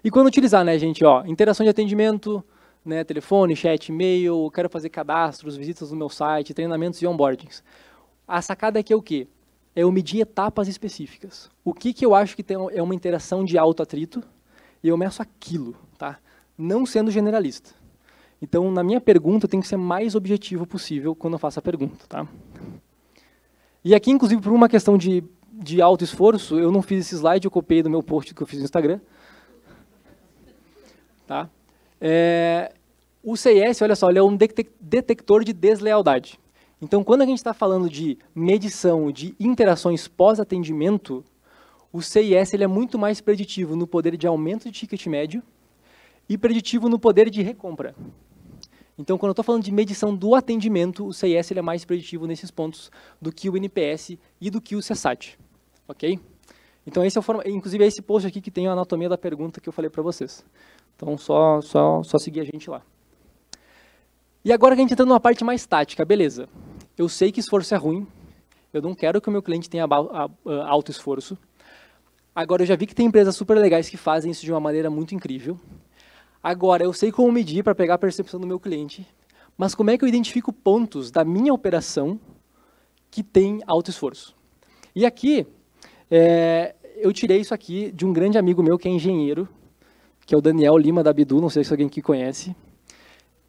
E 0.05 0.11
quando 0.11 0.27
utilizar, 0.27 0.65
né, 0.65 0.77
gente, 0.79 1.05
ó, 1.05 1.25
interação 1.25 1.63
de 1.63 1.71
atendimento, 1.71 2.43
né, 2.85 3.05
telefone, 3.05 3.55
chat, 3.55 3.89
e-mail, 3.89 4.51
quero 4.51 4.69
fazer 4.69 4.89
cadastros, 4.89 5.57
visitas 5.57 5.93
no 5.93 5.97
meu 5.97 6.09
site, 6.09 6.53
treinamentos 6.53 7.01
e 7.01 7.07
onboardings. 7.07 7.63
A 8.27 8.43
sacada 8.43 8.81
aqui 8.81 8.93
é 8.93 8.97
o 8.97 9.03
quê? 9.03 9.29
É 9.75 9.83
eu 9.83 9.93
medir 9.93 10.21
etapas 10.21 10.69
específicas. 10.69 11.51
O 11.65 11.73
que, 11.73 11.93
que 11.93 12.05
eu 12.05 12.15
acho 12.15 12.37
que 12.37 12.43
tem, 12.43 12.57
é 12.73 12.83
uma 12.83 12.95
interação 12.95 13.45
de 13.45 13.57
alto 13.57 13.83
atrito 13.83 14.23
e 14.83 14.89
eu 14.89 14.97
meço 14.97 15.23
aquilo, 15.23 15.75
tá? 15.97 16.19
Não 16.57 16.85
sendo 16.85 17.11
generalista. 17.11 17.71
Então, 18.41 18.71
na 18.71 18.83
minha 18.83 19.01
pergunta, 19.01 19.49
tem 19.49 19.61
que 19.61 19.69
ser 19.69 19.77
mais 19.77 20.15
objetivo 20.15 20.67
possível 20.67 21.15
quando 21.15 21.35
eu 21.35 21.39
faço 21.39 21.59
a 21.59 21.63
pergunta, 21.63 22.05
tá? 22.09 22.27
E 23.85 23.95
aqui, 23.95 24.11
inclusive, 24.11 24.43
por 24.43 24.53
uma 24.53 24.69
questão 24.69 24.99
de, 24.99 25.25
de 25.53 25.81
alto 25.81 26.05
esforço, 26.05 26.59
eu 26.59 26.71
não 26.71 26.83
fiz 26.83 27.07
esse 27.07 27.15
slide, 27.15 27.47
eu 27.47 27.51
copiei 27.51 27.83
do 27.83 27.91
meu 27.91 28.03
post 28.03 28.35
que 28.35 28.43
eu 28.43 28.47
fiz 28.47 28.59
no 28.59 28.65
Instagram, 28.65 29.01
Tá? 31.27 31.49
É, 32.01 32.73
o 33.23 33.37
CIS, 33.37 33.81
olha 33.81 33.97
só, 33.97 34.11
ele 34.11 34.19
é 34.19 34.23
um 34.23 34.37
detector 34.37 35.45
de 35.45 35.53
deslealdade. 35.53 36.39
Então, 36.83 37.05
quando 37.05 37.23
a 37.23 37.27
gente 37.27 37.39
está 37.39 37.55
falando 37.55 37.89
de 37.89 38.19
medição 38.35 39.13
de 39.13 39.37
interações 39.39 40.09
pós-atendimento, 40.09 41.25
o 41.93 42.03
CIS 42.03 42.55
ele 42.55 42.65
é 42.65 42.67
muito 42.67 42.99
mais 42.99 43.21
preditivo 43.21 43.77
no 43.77 43.87
poder 43.87 44.17
de 44.17 44.27
aumento 44.27 44.65
de 44.65 44.73
ticket 44.73 45.07
médio 45.07 45.45
e 46.29 46.37
preditivo 46.37 46.89
no 46.89 46.99
poder 46.99 47.31
de 47.31 47.41
recompra. 47.41 47.95
Então, 48.99 49.17
quando 49.17 49.29
eu 49.29 49.33
estou 49.33 49.45
falando 49.45 49.63
de 49.63 49.71
medição 49.71 50.13
do 50.13 50.35
atendimento, 50.35 51.07
o 51.07 51.13
CIS 51.13 51.53
ele 51.53 51.61
é 51.61 51.63
mais 51.63 51.85
preditivo 51.85 52.27
nesses 52.27 52.51
pontos 52.51 52.91
do 53.21 53.31
que 53.31 53.49
o 53.49 53.57
NPS 53.57 54.19
e 54.41 54.51
do 54.51 54.61
que 54.61 54.75
o 54.75 54.81
CSAT. 54.81 55.39
Ok? 55.87 56.19
Então, 56.85 57.05
esse 57.05 57.17
é 57.17 57.21
o 57.21 57.23
forma, 57.23 57.45
inclusive 57.47 57.85
é 57.85 57.87
esse 57.87 58.03
post 58.03 58.27
aqui 58.27 58.41
que 58.41 58.51
tem 58.51 58.67
a 58.67 58.73
anatomia 58.73 59.09
da 59.09 59.17
pergunta 59.17 59.61
que 59.61 59.69
eu 59.69 59.73
falei 59.73 59.89
para 59.89 60.03
vocês. 60.03 60.45
Então, 60.97 61.17
só, 61.17 61.61
só, 61.61 62.03
só 62.03 62.19
seguir 62.19 62.41
a 62.41 62.45
gente 62.45 62.69
lá. 62.69 62.83
E 64.45 64.53
agora 64.53 64.75
que 64.75 64.81
a 64.81 64.83
gente 64.83 64.93
entra 64.93 65.07
numa 65.07 65.21
parte 65.21 65.45
mais 65.45 65.65
tática, 65.65 66.05
beleza. 66.05 66.49
Eu 66.97 67.09
sei 67.09 67.33
que 67.33 67.41
esforço 67.41 67.75
é 67.75 67.77
ruim, 67.79 68.07
eu 68.73 68.83
não 68.83 68.95
quero 68.95 69.21
que 69.21 69.29
o 69.29 69.33
meu 69.33 69.43
cliente 69.43 69.69
tenha 69.69 69.87
alto 70.67 70.91
esforço. 70.91 71.39
Agora, 72.35 72.63
eu 72.63 72.67
já 72.67 72.77
vi 72.77 72.87
que 72.87 72.95
tem 72.95 73.07
empresas 73.07 73.37
super 73.37 73.57
legais 73.59 73.89
que 73.89 73.97
fazem 73.97 74.31
isso 74.31 74.45
de 74.45 74.53
uma 74.53 74.61
maneira 74.61 74.91
muito 74.91 75.15
incrível. 75.15 75.59
Agora, 76.43 76.83
eu 76.83 76.93
sei 76.93 77.13
como 77.13 77.31
medir 77.31 77.63
para 77.63 77.75
pegar 77.75 77.95
a 77.95 77.99
percepção 77.99 78.41
do 78.41 78.47
meu 78.47 78.59
cliente, 78.59 79.07
mas 79.57 79.75
como 79.75 79.91
é 79.91 79.99
que 79.99 80.05
eu 80.05 80.09
identifico 80.09 80.53
pontos 80.53 81.11
da 81.11 81.25
minha 81.25 81.53
operação 81.53 82.19
que 83.11 83.23
tem 83.23 83.63
alto 83.67 83.91
esforço? 83.91 84.35
E 84.95 85.07
aqui, 85.07 85.47
é, 86.11 86.75
eu 86.97 87.13
tirei 87.13 87.41
isso 87.41 87.55
aqui 87.55 87.93
de 87.93 88.05
um 88.05 88.13
grande 88.13 88.39
amigo 88.39 88.63
meu 88.63 88.77
que 88.77 88.89
é 88.89 88.91
engenheiro, 88.91 89.49
que 90.27 90.35
é 90.35 90.39
o 90.39 90.41
Daniel 90.41 90.77
Lima 90.77 91.03
da 91.03 91.13
Bidu, 91.13 91.41
não 91.41 91.49
sei 91.49 91.65
se 91.65 91.73
alguém 91.73 91.87
aqui 91.87 92.03
conhece. 92.03 92.55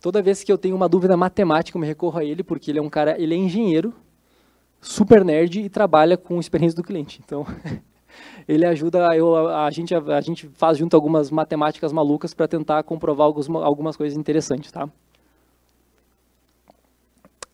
Toda 0.04 0.22
vez 0.22 0.44
que 0.44 0.52
eu 0.52 0.58
tenho 0.58 0.76
uma 0.76 0.90
dúvida 0.90 1.16
matemática, 1.16 1.78
eu 1.78 1.80
me 1.80 1.88
recorro 1.88 2.20
a 2.20 2.26
ele, 2.26 2.44
porque 2.44 2.70
ele 2.70 2.78
é 2.78 2.82
um 2.82 2.90
cara, 2.90 3.18
ele 3.18 3.34
é 3.34 3.38
engenheiro, 3.38 3.94
super 4.82 5.24
nerd 5.24 5.62
e 5.62 5.70
trabalha 5.70 6.18
com 6.18 6.42
experiência 6.42 6.76
do 6.76 6.84
cliente. 6.84 7.22
Então, 7.24 7.48
ele 8.46 8.66
ajuda, 8.66 9.16
eu, 9.16 9.48
a, 9.48 9.72
gente, 9.72 9.96
a, 9.96 10.00
a 10.00 10.20
gente 10.20 10.50
faz 10.56 10.78
junto 10.78 10.94
algumas 10.94 11.32
matemáticas 11.32 11.94
malucas 11.94 12.34
para 12.34 12.50
tentar 12.50 12.84
comprovar 12.84 13.28
algumas, 13.28 13.64
algumas 13.64 13.96
coisas 13.96 14.20
interessantes, 14.20 14.74
tá? 14.74 14.90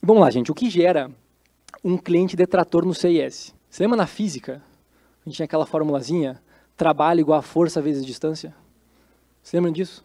Vamos 0.02 0.24
lá, 0.24 0.32
gente. 0.32 0.52
O 0.52 0.56
que 0.56 0.72
gera 0.72 1.12
um 1.84 2.00
cliente 2.00 2.36
detrator 2.36 2.84
no 2.84 2.96
CIS? 2.96 3.54
Você 3.70 3.84
lembra 3.84 3.98
na 3.98 4.08
física? 4.08 4.60
A 5.24 5.30
gente 5.30 5.36
tinha 5.36 5.46
aquela 5.46 5.68
formulazinha, 5.68 6.42
trabalho 6.76 7.20
igual 7.20 7.38
a 7.38 7.44
força 7.44 7.80
vezes 7.80 8.04
distância? 8.04 8.56
Se 9.44 9.56
lembram 9.56 9.72
disso? 9.72 10.04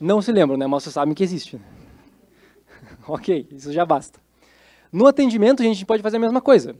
Não 0.00 0.20
se 0.20 0.32
lembram, 0.32 0.56
né? 0.56 0.66
Mas 0.66 0.82
vocês 0.82 0.94
sabem 0.94 1.14
que 1.14 1.22
existe. 1.22 1.60
ok, 3.06 3.46
isso 3.50 3.72
já 3.72 3.84
basta. 3.84 4.20
No 4.92 5.06
atendimento, 5.06 5.62
a 5.62 5.64
gente 5.64 5.84
pode 5.84 6.02
fazer 6.02 6.16
a 6.16 6.20
mesma 6.20 6.40
coisa. 6.40 6.76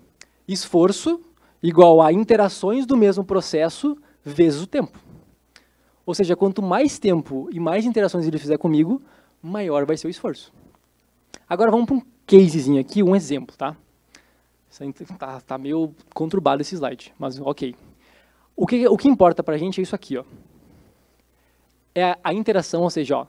Esforço 0.47 1.21
igual 1.63 2.03
a 2.03 2.13
interações 2.13 2.87
do 2.87 2.97
mesmo 2.97 3.25
processo 3.25 3.97
vezes 4.23 4.63
o 4.63 4.67
tempo. 4.67 4.99
Ou 6.07 6.15
seja, 6.15 6.37
quanto 6.37 6.63
mais 6.63 6.99
tempo 6.99 7.49
e 7.51 7.59
mais 7.59 7.87
interações 7.87 8.27
ele 8.27 8.39
fizer 8.39 8.59
comigo, 8.59 9.01
maior 9.43 9.87
vai 9.87 9.97
ser 9.97 10.07
o 10.07 10.11
esforço. 10.11 10.53
Agora 11.49 11.71
vamos 11.71 11.87
para 11.87 11.97
um 11.97 12.03
casezinho 12.27 12.81
aqui, 12.81 13.03
um 13.03 13.17
exemplo, 13.17 13.57
tá? 13.57 13.77
Está 14.71 15.41
tá 15.41 15.59
meio 15.59 15.95
conturbado 16.13 16.61
esse 16.61 16.75
slide, 16.75 17.15
mas 17.19 17.39
ok. 17.41 17.75
O 18.57 18.67
que, 18.67 18.87
o 18.87 18.97
que 18.97 19.09
importa 19.09 19.43
para 19.43 19.55
a 19.55 19.59
gente 19.59 19.81
é 19.81 19.83
isso 19.83 19.95
aqui, 19.95 20.17
ó. 20.17 20.25
É 21.95 22.17
a, 22.23 22.35
interação, 22.35 22.83
ou 22.83 22.91
seja, 22.91 23.19
ó, 23.19 23.27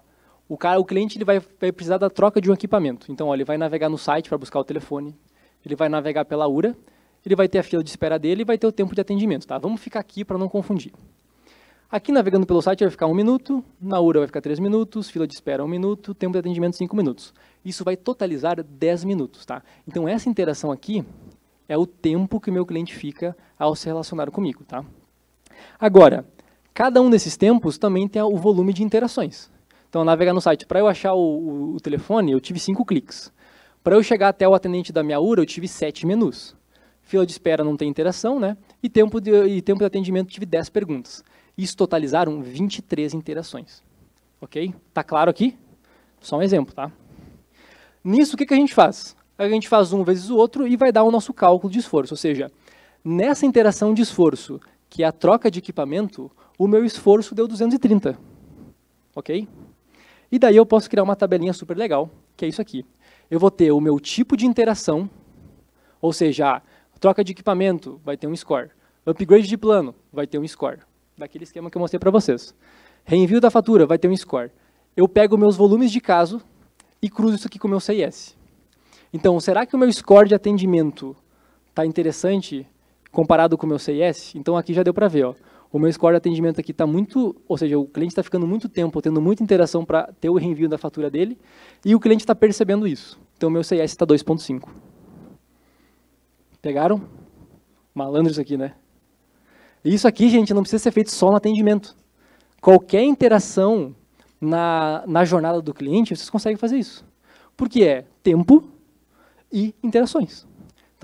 o, 0.50 0.58
cara, 0.58 0.80
o 0.80 0.86
cliente 0.86 1.18
ele 1.18 1.26
vai, 1.26 1.40
vai 1.40 1.72
precisar 1.72 1.98
da 1.98 2.10
troca 2.10 2.42
de 2.42 2.50
um 2.50 2.54
equipamento. 2.54 3.12
Então, 3.12 3.28
ó, 3.28 3.34
ele 3.34 3.44
vai 3.44 3.58
navegar 3.58 3.90
no 3.90 3.98
site 3.98 4.30
para 4.30 4.38
buscar 4.38 4.60
o 4.60 4.64
telefone, 4.64 5.16
ele 5.64 5.76
vai 5.76 5.90
navegar 5.90 6.26
pela 6.26 6.48
URA, 6.48 6.76
ele 7.26 7.36
vai 7.36 7.48
ter 7.48 7.60
a 7.60 7.64
fila 7.64 7.84
de 7.84 7.90
espera 7.90 8.20
dele 8.20 8.42
e 8.42 8.46
vai 8.46 8.58
ter 8.58 8.68
o 8.68 8.72
tempo 8.72 8.94
de 8.94 9.02
atendimento. 9.02 9.48
Tá? 9.48 9.58
Vamos 9.58 9.82
ficar 9.82 10.00
aqui 10.00 10.24
para 10.24 10.38
não 10.38 10.48
confundir. 10.48 10.94
Aqui, 11.90 12.12
navegando 12.12 12.46
pelo 12.46 12.62
site, 12.62 12.82
vai 12.82 12.90
ficar 12.90 13.06
um 13.08 13.14
minuto, 13.14 13.64
na 13.80 14.00
URA 14.00 14.20
vai 14.20 14.28
ficar 14.28 14.42
três 14.42 14.60
minutos, 14.60 15.10
fila 15.10 15.28
de 15.28 15.34
espera 15.34 15.64
um 15.64 15.68
minuto, 15.68 16.14
tempo 16.14 16.34
de 16.34 16.40
atendimento 16.40 16.76
cinco 16.76 16.96
minutos. 16.96 17.34
Isso 17.64 17.84
vai 17.84 17.96
totalizar 17.96 18.62
10 18.62 19.04
minutos. 19.04 19.46
Tá? 19.46 19.64
Então, 19.88 20.08
essa 20.08 20.28
interação 20.28 20.72
aqui 20.72 21.06
é 21.70 21.78
o 21.78 21.86
tempo 21.86 22.40
que 22.40 22.50
o 22.50 22.54
meu 22.54 22.66
cliente 22.66 22.94
fica 22.94 23.36
ao 23.58 23.76
se 23.76 23.86
relacionar 23.86 24.30
comigo. 24.32 24.64
Tá? 24.64 24.84
Agora, 25.80 26.26
cada 26.76 27.02
um 27.02 27.10
desses 27.10 27.38
tempos 27.38 27.78
também 27.78 28.06
tem 28.06 28.22
o 28.22 28.36
volume 28.36 28.74
de 28.74 28.84
interações. 28.84 29.50
Então, 29.90 30.04
navegar 30.04 30.34
no 30.34 30.42
site, 30.42 30.66
para 30.66 30.78
eu 30.78 30.88
achar 30.88 31.14
o, 31.14 31.20
o, 31.20 31.76
o, 31.76 31.80
telefone, 31.80 32.34
eu 32.34 32.42
tive 32.42 32.60
cinco 32.60 32.84
cliques. 32.84 33.32
Para 33.82 33.96
eu 33.96 34.04
chegar 34.04 34.28
até 34.28 34.46
o 34.46 34.54
atendente 34.54 34.92
da 34.92 35.02
minha 35.02 35.18
URA, 35.18 35.42
eu 35.42 35.46
tive 35.46 35.70
sete 35.70 36.06
menus. 36.06 36.54
Fila 37.02 37.26
de 37.26 37.32
espera 37.32 37.64
não 37.64 37.78
tem 37.78 37.88
interação, 37.88 38.42
né? 38.42 38.58
E 38.84 38.90
tempo 38.90 39.22
de, 39.22 39.32
e 39.46 39.62
tempo 39.62 39.80
de 39.80 39.86
atendimento, 39.86 40.30
tive 40.30 40.46
10 40.46 40.70
perguntas. 40.70 41.24
Isso 41.58 41.78
totalizaram 41.78 42.42
23 42.42 43.14
interações. 43.14 43.82
Ok? 44.42 44.74
Tá 44.94 45.02
claro 45.02 45.32
aqui? 45.32 45.58
Só 46.20 46.40
um 46.40 46.42
exemplo, 46.42 46.76
tá? 46.76 46.92
Nisso, 48.04 48.36
o 48.36 48.38
que, 48.38 48.46
que 48.46 48.54
a 48.54 48.58
gente 48.58 48.74
faz? 48.74 49.16
A 49.38 49.48
gente 49.48 49.70
faz 49.70 49.94
um 49.94 50.04
vezes 50.04 50.30
o 50.30 50.36
outro 50.36 50.68
e 50.68 50.76
vai 50.76 50.92
dar 50.92 51.04
o 51.04 51.12
nosso 51.12 51.34
cálculo 51.34 51.72
de 51.72 51.80
esforço. 51.80 52.14
Ou 52.14 52.18
seja, 52.18 52.52
nessa 53.04 53.46
interação 53.46 53.94
de 53.94 54.02
esforço, 54.02 54.60
que 54.90 55.04
é 55.04 55.06
a 55.06 55.12
troca 55.12 55.50
de 55.50 55.60
equipamento, 55.60 56.30
o 56.58 56.68
meu 56.68 56.86
esforço 56.86 57.36
deu 57.36 57.48
230. 57.48 58.18
Ok? 59.16 59.48
E 60.32 60.40
daí 60.40 60.56
eu 60.56 60.66
posso 60.66 60.90
criar 60.90 61.04
uma 61.04 61.16
tabelinha 61.16 61.54
super 61.54 61.78
legal, 61.78 62.10
que 62.36 62.46
é 62.46 62.48
isso 62.48 62.62
aqui. 62.62 62.86
Eu 63.30 63.40
vou 63.40 63.52
ter 63.52 63.72
o 63.72 63.80
meu 63.80 64.00
tipo 64.00 64.36
de 64.36 64.46
interação, 64.46 65.10
ou 66.02 66.12
seja, 66.14 66.62
troca 67.00 67.24
de 67.24 67.32
equipamento 67.32 68.00
vai 68.04 68.18
ter 68.18 68.28
um 68.28 68.36
score. 68.36 68.70
Upgrade 69.06 69.48
de 69.48 69.58
plano 69.58 69.94
vai 70.12 70.26
ter 70.26 70.40
um 70.40 70.48
score. 70.48 70.80
Daquele 71.18 71.44
esquema 71.44 71.70
que 71.70 71.78
eu 71.78 71.80
mostrei 71.80 72.00
para 72.00 72.12
vocês. 72.12 72.54
Reenvio 73.04 73.40
da 73.40 73.50
fatura 73.50 73.86
vai 73.86 73.98
ter 73.98 74.08
um 74.08 74.16
score. 74.16 74.52
Eu 74.98 75.08
pego 75.08 75.38
meus 75.38 75.56
volumes 75.56 75.92
de 75.92 76.02
caso 76.02 76.42
e 77.02 77.10
cruzo 77.10 77.36
isso 77.36 77.48
aqui 77.48 77.60
com 77.60 77.68
o 77.68 77.72
meu 77.72 77.80
CIS. 77.80 78.36
Então, 79.14 79.40
será 79.40 79.66
que 79.66 79.76
o 79.76 79.80
meu 79.80 79.92
score 79.92 80.28
de 80.28 80.36
atendimento 80.36 81.16
está 81.70 81.86
interessante 81.86 82.68
comparado 83.12 83.58
com 83.58 83.66
o 83.66 83.70
meu 83.70 83.80
CIS? 83.80 84.34
Então, 84.36 84.58
aqui 84.58 84.74
já 84.74 84.84
deu 84.84 84.94
para 84.94 85.08
ver. 85.08 85.26
Ó 85.26 85.36
o 85.76 85.80
meu 85.80 85.92
score 85.92 86.14
de 86.14 86.18
atendimento 86.20 86.58
aqui 86.58 86.72
está 86.72 86.88
muito, 86.88 87.36
ou 87.46 87.58
seja, 87.58 87.78
o 87.78 87.86
cliente 87.86 88.14
está 88.14 88.24
ficando 88.24 88.48
muito 88.48 88.70
tempo, 88.70 89.02
tendo 89.02 89.22
muita 89.22 89.44
interação 89.44 89.84
para 89.84 90.10
ter 90.22 90.30
o 90.30 90.36
reenvio 90.36 90.70
da 90.70 90.78
fatura 90.78 91.12
dele, 91.12 91.38
e 91.84 91.94
o 91.94 92.00
cliente 92.00 92.24
está 92.24 92.34
percebendo 92.34 92.88
isso. 92.88 93.20
Então, 93.36 93.50
meu 93.50 93.62
CS 93.62 93.92
está 93.92 94.06
2.5. 94.06 94.70
Pegaram? 96.62 97.02
Malandro 97.94 98.32
isso 98.32 98.40
aqui, 98.40 98.56
né? 98.56 98.74
Isso 99.84 100.08
aqui, 100.08 100.30
gente, 100.30 100.54
não 100.54 100.62
precisa 100.62 100.82
ser 100.82 100.92
feito 100.92 101.12
só 101.12 101.30
no 101.30 101.36
atendimento. 101.36 101.98
Qualquer 102.62 103.04
interação 103.04 103.94
na, 104.40 105.04
na 105.06 105.26
jornada 105.26 105.62
do 105.62 105.74
cliente, 105.74 106.16
vocês 106.16 106.30
conseguem 106.30 106.58
fazer 106.58 106.78
isso. 106.78 107.06
Porque 107.58 107.84
é 107.84 108.06
tempo 108.24 108.64
e 109.52 109.76
interações. 109.84 110.48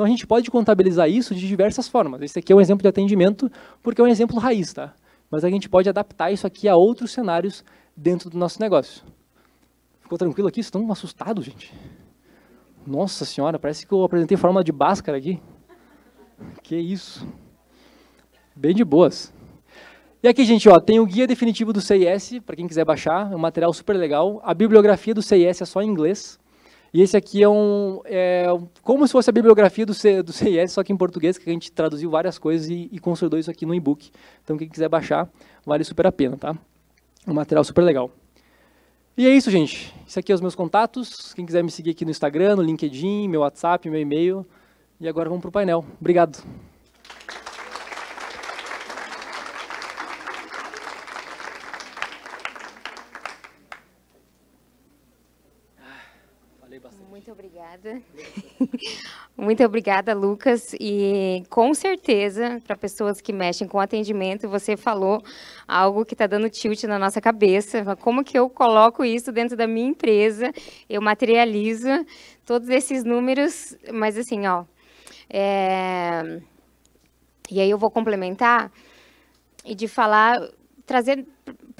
Então 0.01 0.07
a 0.07 0.09
gente 0.09 0.25
pode 0.25 0.49
contabilizar 0.49 1.07
isso 1.07 1.35
de 1.35 1.47
diversas 1.47 1.87
formas. 1.87 2.23
Esse 2.23 2.39
aqui 2.39 2.51
é 2.51 2.55
um 2.55 2.59
exemplo 2.59 2.81
de 2.81 2.87
atendimento, 2.87 3.51
porque 3.83 4.01
é 4.01 4.03
um 4.03 4.07
exemplo 4.07 4.39
raiz, 4.39 4.73
tá? 4.73 4.95
Mas 5.29 5.43
a 5.43 5.49
gente 5.51 5.69
pode 5.69 5.87
adaptar 5.87 6.31
isso 6.31 6.47
aqui 6.47 6.67
a 6.67 6.75
outros 6.75 7.11
cenários 7.11 7.63
dentro 7.95 8.27
do 8.27 8.35
nosso 8.35 8.59
negócio. 8.59 9.03
Ficou 10.01 10.17
tranquilo 10.17 10.47
aqui? 10.47 10.59
Estão 10.59 10.91
assustados, 10.91 11.45
gente? 11.45 11.71
Nossa 12.83 13.25
senhora, 13.25 13.59
parece 13.59 13.85
que 13.85 13.93
eu 13.93 14.03
apresentei 14.03 14.35
forma 14.35 14.63
de 14.63 14.71
Bhaskara 14.71 15.19
aqui. 15.19 15.39
Que 16.63 16.75
isso. 16.77 17.23
Bem 18.55 18.73
de 18.73 18.83
boas. 18.83 19.31
E 20.23 20.27
aqui, 20.27 20.43
gente, 20.45 20.67
ó, 20.67 20.79
tem 20.79 20.99
o 20.99 21.05
guia 21.05 21.27
definitivo 21.27 21.71
do 21.71 21.79
CIS, 21.79 22.39
para 22.43 22.55
quem 22.55 22.65
quiser 22.65 22.85
baixar, 22.85 23.31
é 23.31 23.35
um 23.35 23.39
material 23.39 23.71
super 23.71 23.95
legal. 23.95 24.41
A 24.43 24.55
bibliografia 24.55 25.13
do 25.13 25.21
CIS 25.21 25.61
é 25.61 25.65
só 25.65 25.79
em 25.79 25.89
inglês. 25.89 26.39
E 26.93 27.01
esse 27.01 27.15
aqui 27.15 27.41
é 27.41 27.47
um 27.47 28.01
é 28.05 28.45
como 28.83 29.07
se 29.07 29.13
fosse 29.13 29.29
a 29.29 29.33
bibliografia 29.33 29.85
do, 29.85 29.93
C, 29.93 30.21
do 30.21 30.33
CIS, 30.33 30.73
só 30.73 30.83
que 30.83 30.91
em 30.91 30.97
português, 30.97 31.37
que 31.37 31.49
a 31.49 31.53
gente 31.53 31.71
traduziu 31.71 32.09
várias 32.09 32.37
coisas 32.37 32.69
e, 32.69 32.89
e 32.91 32.99
consolidou 32.99 33.39
isso 33.39 33.49
aqui 33.49 33.65
no 33.65 33.73
e-book. 33.73 34.11
Então, 34.43 34.57
quem 34.57 34.67
quiser 34.67 34.89
baixar, 34.89 35.29
vale 35.65 35.83
super 35.83 36.05
a 36.07 36.11
pena, 36.11 36.35
tá? 36.35 36.55
Um 37.25 37.33
material 37.33 37.63
super 37.63 37.81
legal. 37.81 38.11
E 39.17 39.27
é 39.27 39.29
isso, 39.29 39.51
gente. 39.51 39.93
Isso 40.07 40.19
aqui 40.19 40.31
é 40.31 40.35
os 40.35 40.41
meus 40.41 40.55
contatos. 40.55 41.33
Quem 41.33 41.45
quiser 41.45 41.63
me 41.63 41.71
seguir 41.71 41.91
aqui 41.91 42.03
no 42.03 42.11
Instagram, 42.11 42.55
no 42.55 42.61
LinkedIn, 42.61 43.27
meu 43.27 43.41
WhatsApp, 43.41 43.89
meu 43.89 43.99
e-mail. 43.99 44.45
E 44.99 45.07
agora 45.07 45.29
vamos 45.29 45.41
para 45.41 45.49
o 45.49 45.51
painel. 45.51 45.85
Obrigado. 45.99 46.43
Obrigada. 57.71 58.01
Muito 59.37 59.63
obrigada, 59.63 60.13
Lucas. 60.13 60.75
E 60.79 61.43
com 61.49 61.73
certeza, 61.73 62.61
para 62.65 62.75
pessoas 62.75 63.21
que 63.21 63.31
mexem 63.31 63.67
com 63.67 63.79
atendimento, 63.79 64.49
você 64.49 64.75
falou 64.75 65.23
algo 65.67 66.05
que 66.05 66.13
está 66.13 66.27
dando 66.27 66.49
tilt 66.49 66.83
na 66.83 66.99
nossa 66.99 67.21
cabeça. 67.21 67.95
Como 67.97 68.23
que 68.23 68.37
eu 68.37 68.49
coloco 68.49 69.03
isso 69.05 69.31
dentro 69.31 69.55
da 69.55 69.67
minha 69.67 69.87
empresa? 69.87 70.51
Eu 70.89 71.01
materializo 71.01 71.89
todos 72.45 72.69
esses 72.69 73.03
números, 73.03 73.75
mas 73.93 74.17
assim, 74.17 74.45
ó. 74.47 74.65
É... 75.29 76.41
E 77.49 77.59
aí 77.59 77.69
eu 77.69 77.77
vou 77.77 77.91
complementar 77.91 78.71
e 79.65 79.75
de 79.75 79.87
falar, 79.87 80.41
trazer 80.85 81.25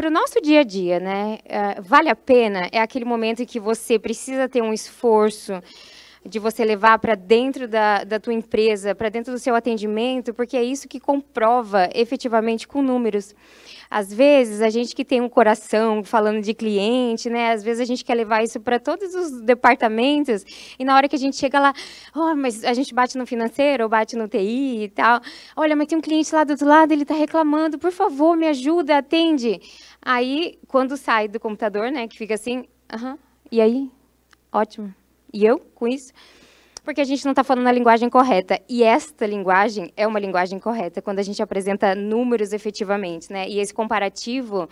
para 0.01 0.07
o 0.07 0.11
nosso 0.11 0.41
dia 0.41 0.61
a 0.61 0.63
dia, 0.63 0.99
né? 0.99 1.37
Uh, 1.45 1.83
vale 1.83 2.09
a 2.09 2.15
pena? 2.15 2.67
É 2.71 2.79
aquele 2.79 3.05
momento 3.05 3.43
em 3.43 3.45
que 3.45 3.59
você 3.59 3.99
precisa 3.99 4.49
ter 4.49 4.59
um 4.59 4.73
esforço 4.73 5.61
de 6.23 6.37
você 6.37 6.63
levar 6.63 6.99
para 6.99 7.15
dentro 7.15 7.67
da, 7.67 8.03
da 8.03 8.19
tua 8.19 8.33
empresa, 8.33 8.93
para 8.93 9.09
dentro 9.09 9.33
do 9.33 9.39
seu 9.39 9.55
atendimento, 9.55 10.33
porque 10.33 10.55
é 10.55 10.63
isso 10.63 10.87
que 10.87 10.99
comprova 10.99 11.89
efetivamente 11.95 12.67
com 12.67 12.81
números. 12.81 13.33
Às 13.89 14.13
vezes, 14.13 14.61
a 14.61 14.69
gente 14.69 14.95
que 14.95 15.03
tem 15.03 15.19
um 15.19 15.27
coração 15.27 16.03
falando 16.03 16.41
de 16.41 16.53
cliente, 16.53 17.29
né? 17.29 17.51
Às 17.51 17.63
vezes 17.63 17.81
a 17.81 17.85
gente 17.85 18.05
quer 18.05 18.13
levar 18.15 18.43
isso 18.43 18.59
para 18.59 18.79
todos 18.79 19.15
os 19.15 19.41
departamentos 19.41 20.45
e 20.77 20.85
na 20.85 20.95
hora 20.95 21.09
que 21.09 21.15
a 21.15 21.19
gente 21.19 21.35
chega 21.35 21.59
lá, 21.59 21.73
oh, 22.15 22.35
mas 22.35 22.63
a 22.63 22.73
gente 22.73 22.93
bate 22.93 23.17
no 23.17 23.25
financeiro 23.25 23.83
ou 23.83 23.89
bate 23.89 24.15
no 24.15 24.27
TI 24.27 24.83
e 24.83 24.89
tal. 24.89 25.19
Olha, 25.55 25.75
mas 25.75 25.87
tem 25.87 25.97
um 25.97 26.01
cliente 26.01 26.33
lá 26.33 26.43
do 26.43 26.51
outro 26.51 26.67
lado, 26.67 26.91
ele 26.91 27.01
está 27.01 27.15
reclamando, 27.15 27.79
por 27.79 27.91
favor, 27.91 28.37
me 28.37 28.47
ajuda, 28.47 28.97
atende. 28.97 29.59
Aí, 30.01 30.59
quando 30.67 30.95
sai 30.95 31.27
do 31.27 31.39
computador, 31.39 31.91
né, 31.91 32.07
que 32.07 32.17
fica 32.17 32.35
assim, 32.35 32.65
aham, 32.91 33.13
uh 33.13 33.15
-huh, 33.15 33.19
e 33.51 33.59
aí? 33.59 33.91
Ótimo 34.51 35.00
e 35.33 35.45
eu 35.45 35.59
com 35.75 35.87
isso, 35.87 36.11
porque 36.83 37.01
a 37.01 37.03
gente 37.03 37.23
não 37.25 37.31
está 37.31 37.43
falando 37.43 37.67
a 37.67 37.71
linguagem 37.71 38.09
correta. 38.09 38.59
E 38.67 38.83
esta 38.83 39.25
linguagem 39.25 39.93
é 39.95 40.07
uma 40.07 40.19
linguagem 40.19 40.59
correta 40.59 41.01
quando 41.01 41.19
a 41.19 41.23
gente 41.23 41.41
apresenta 41.41 41.93
números 41.93 42.53
efetivamente, 42.53 43.31
né? 43.31 43.47
E 43.47 43.59
esse 43.59 43.73
comparativo 43.73 44.67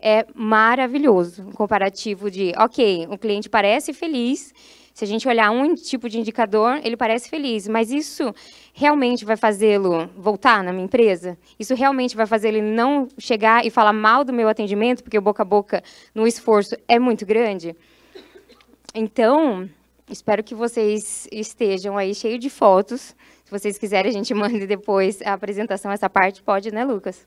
é 0.00 0.26
maravilhoso. 0.34 1.42
Um 1.42 1.52
comparativo 1.52 2.30
de, 2.30 2.52
ok, 2.58 3.06
o 3.10 3.16
cliente 3.16 3.48
parece 3.48 3.92
feliz. 3.92 4.52
Se 4.92 5.04
a 5.04 5.06
gente 5.06 5.26
olhar 5.26 5.50
um 5.50 5.74
tipo 5.74 6.08
de 6.08 6.18
indicador, 6.18 6.80
ele 6.84 6.96
parece 6.98 7.30
feliz, 7.30 7.66
mas 7.66 7.90
isso 7.90 8.34
realmente 8.74 9.24
vai 9.24 9.36
fazê-lo 9.36 10.10
voltar 10.16 10.62
na 10.62 10.70
minha 10.70 10.84
empresa? 10.84 11.38
Isso 11.58 11.74
realmente 11.74 12.14
vai 12.14 12.26
fazer 12.26 12.48
ele 12.48 12.60
não 12.60 13.08
chegar 13.16 13.64
e 13.64 13.70
falar 13.70 13.94
mal 13.94 14.22
do 14.22 14.34
meu 14.34 14.48
atendimento, 14.48 15.02
porque 15.02 15.16
o 15.16 15.22
boca 15.22 15.42
a 15.42 15.46
boca 15.46 15.82
no 16.14 16.26
esforço 16.26 16.76
é 16.86 16.98
muito 16.98 17.24
grande? 17.24 17.74
Então, 18.94 19.66
Espero 20.08 20.42
que 20.42 20.54
vocês 20.54 21.26
estejam 21.30 21.96
aí 21.96 22.14
cheio 22.14 22.38
de 22.38 22.50
fotos. 22.50 23.14
Se 23.44 23.50
vocês 23.50 23.78
quiserem, 23.78 24.10
a 24.10 24.12
gente 24.12 24.32
manda 24.34 24.66
depois 24.66 25.22
a 25.22 25.32
apresentação, 25.32 25.90
essa 25.90 26.10
parte 26.10 26.42
pode, 26.42 26.72
né, 26.72 26.84
Lucas? 26.84 27.26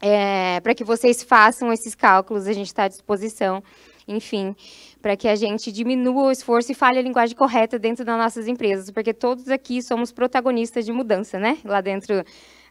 É, 0.00 0.60
para 0.60 0.74
que 0.74 0.84
vocês 0.84 1.22
façam 1.22 1.72
esses 1.72 1.94
cálculos, 1.94 2.46
a 2.46 2.52
gente 2.52 2.68
está 2.68 2.84
à 2.84 2.88
disposição, 2.88 3.62
enfim, 4.06 4.54
para 5.02 5.16
que 5.16 5.26
a 5.26 5.34
gente 5.34 5.72
diminua 5.72 6.28
o 6.28 6.30
esforço 6.30 6.70
e 6.70 6.74
fale 6.74 6.98
a 6.98 7.02
linguagem 7.02 7.36
correta 7.36 7.78
dentro 7.78 8.04
das 8.04 8.16
nossas 8.16 8.46
empresas, 8.46 8.90
porque 8.90 9.12
todos 9.12 9.48
aqui 9.48 9.82
somos 9.82 10.12
protagonistas 10.12 10.84
de 10.84 10.92
mudança, 10.92 11.38
né? 11.38 11.58
Lá 11.64 11.80
dentro 11.80 12.24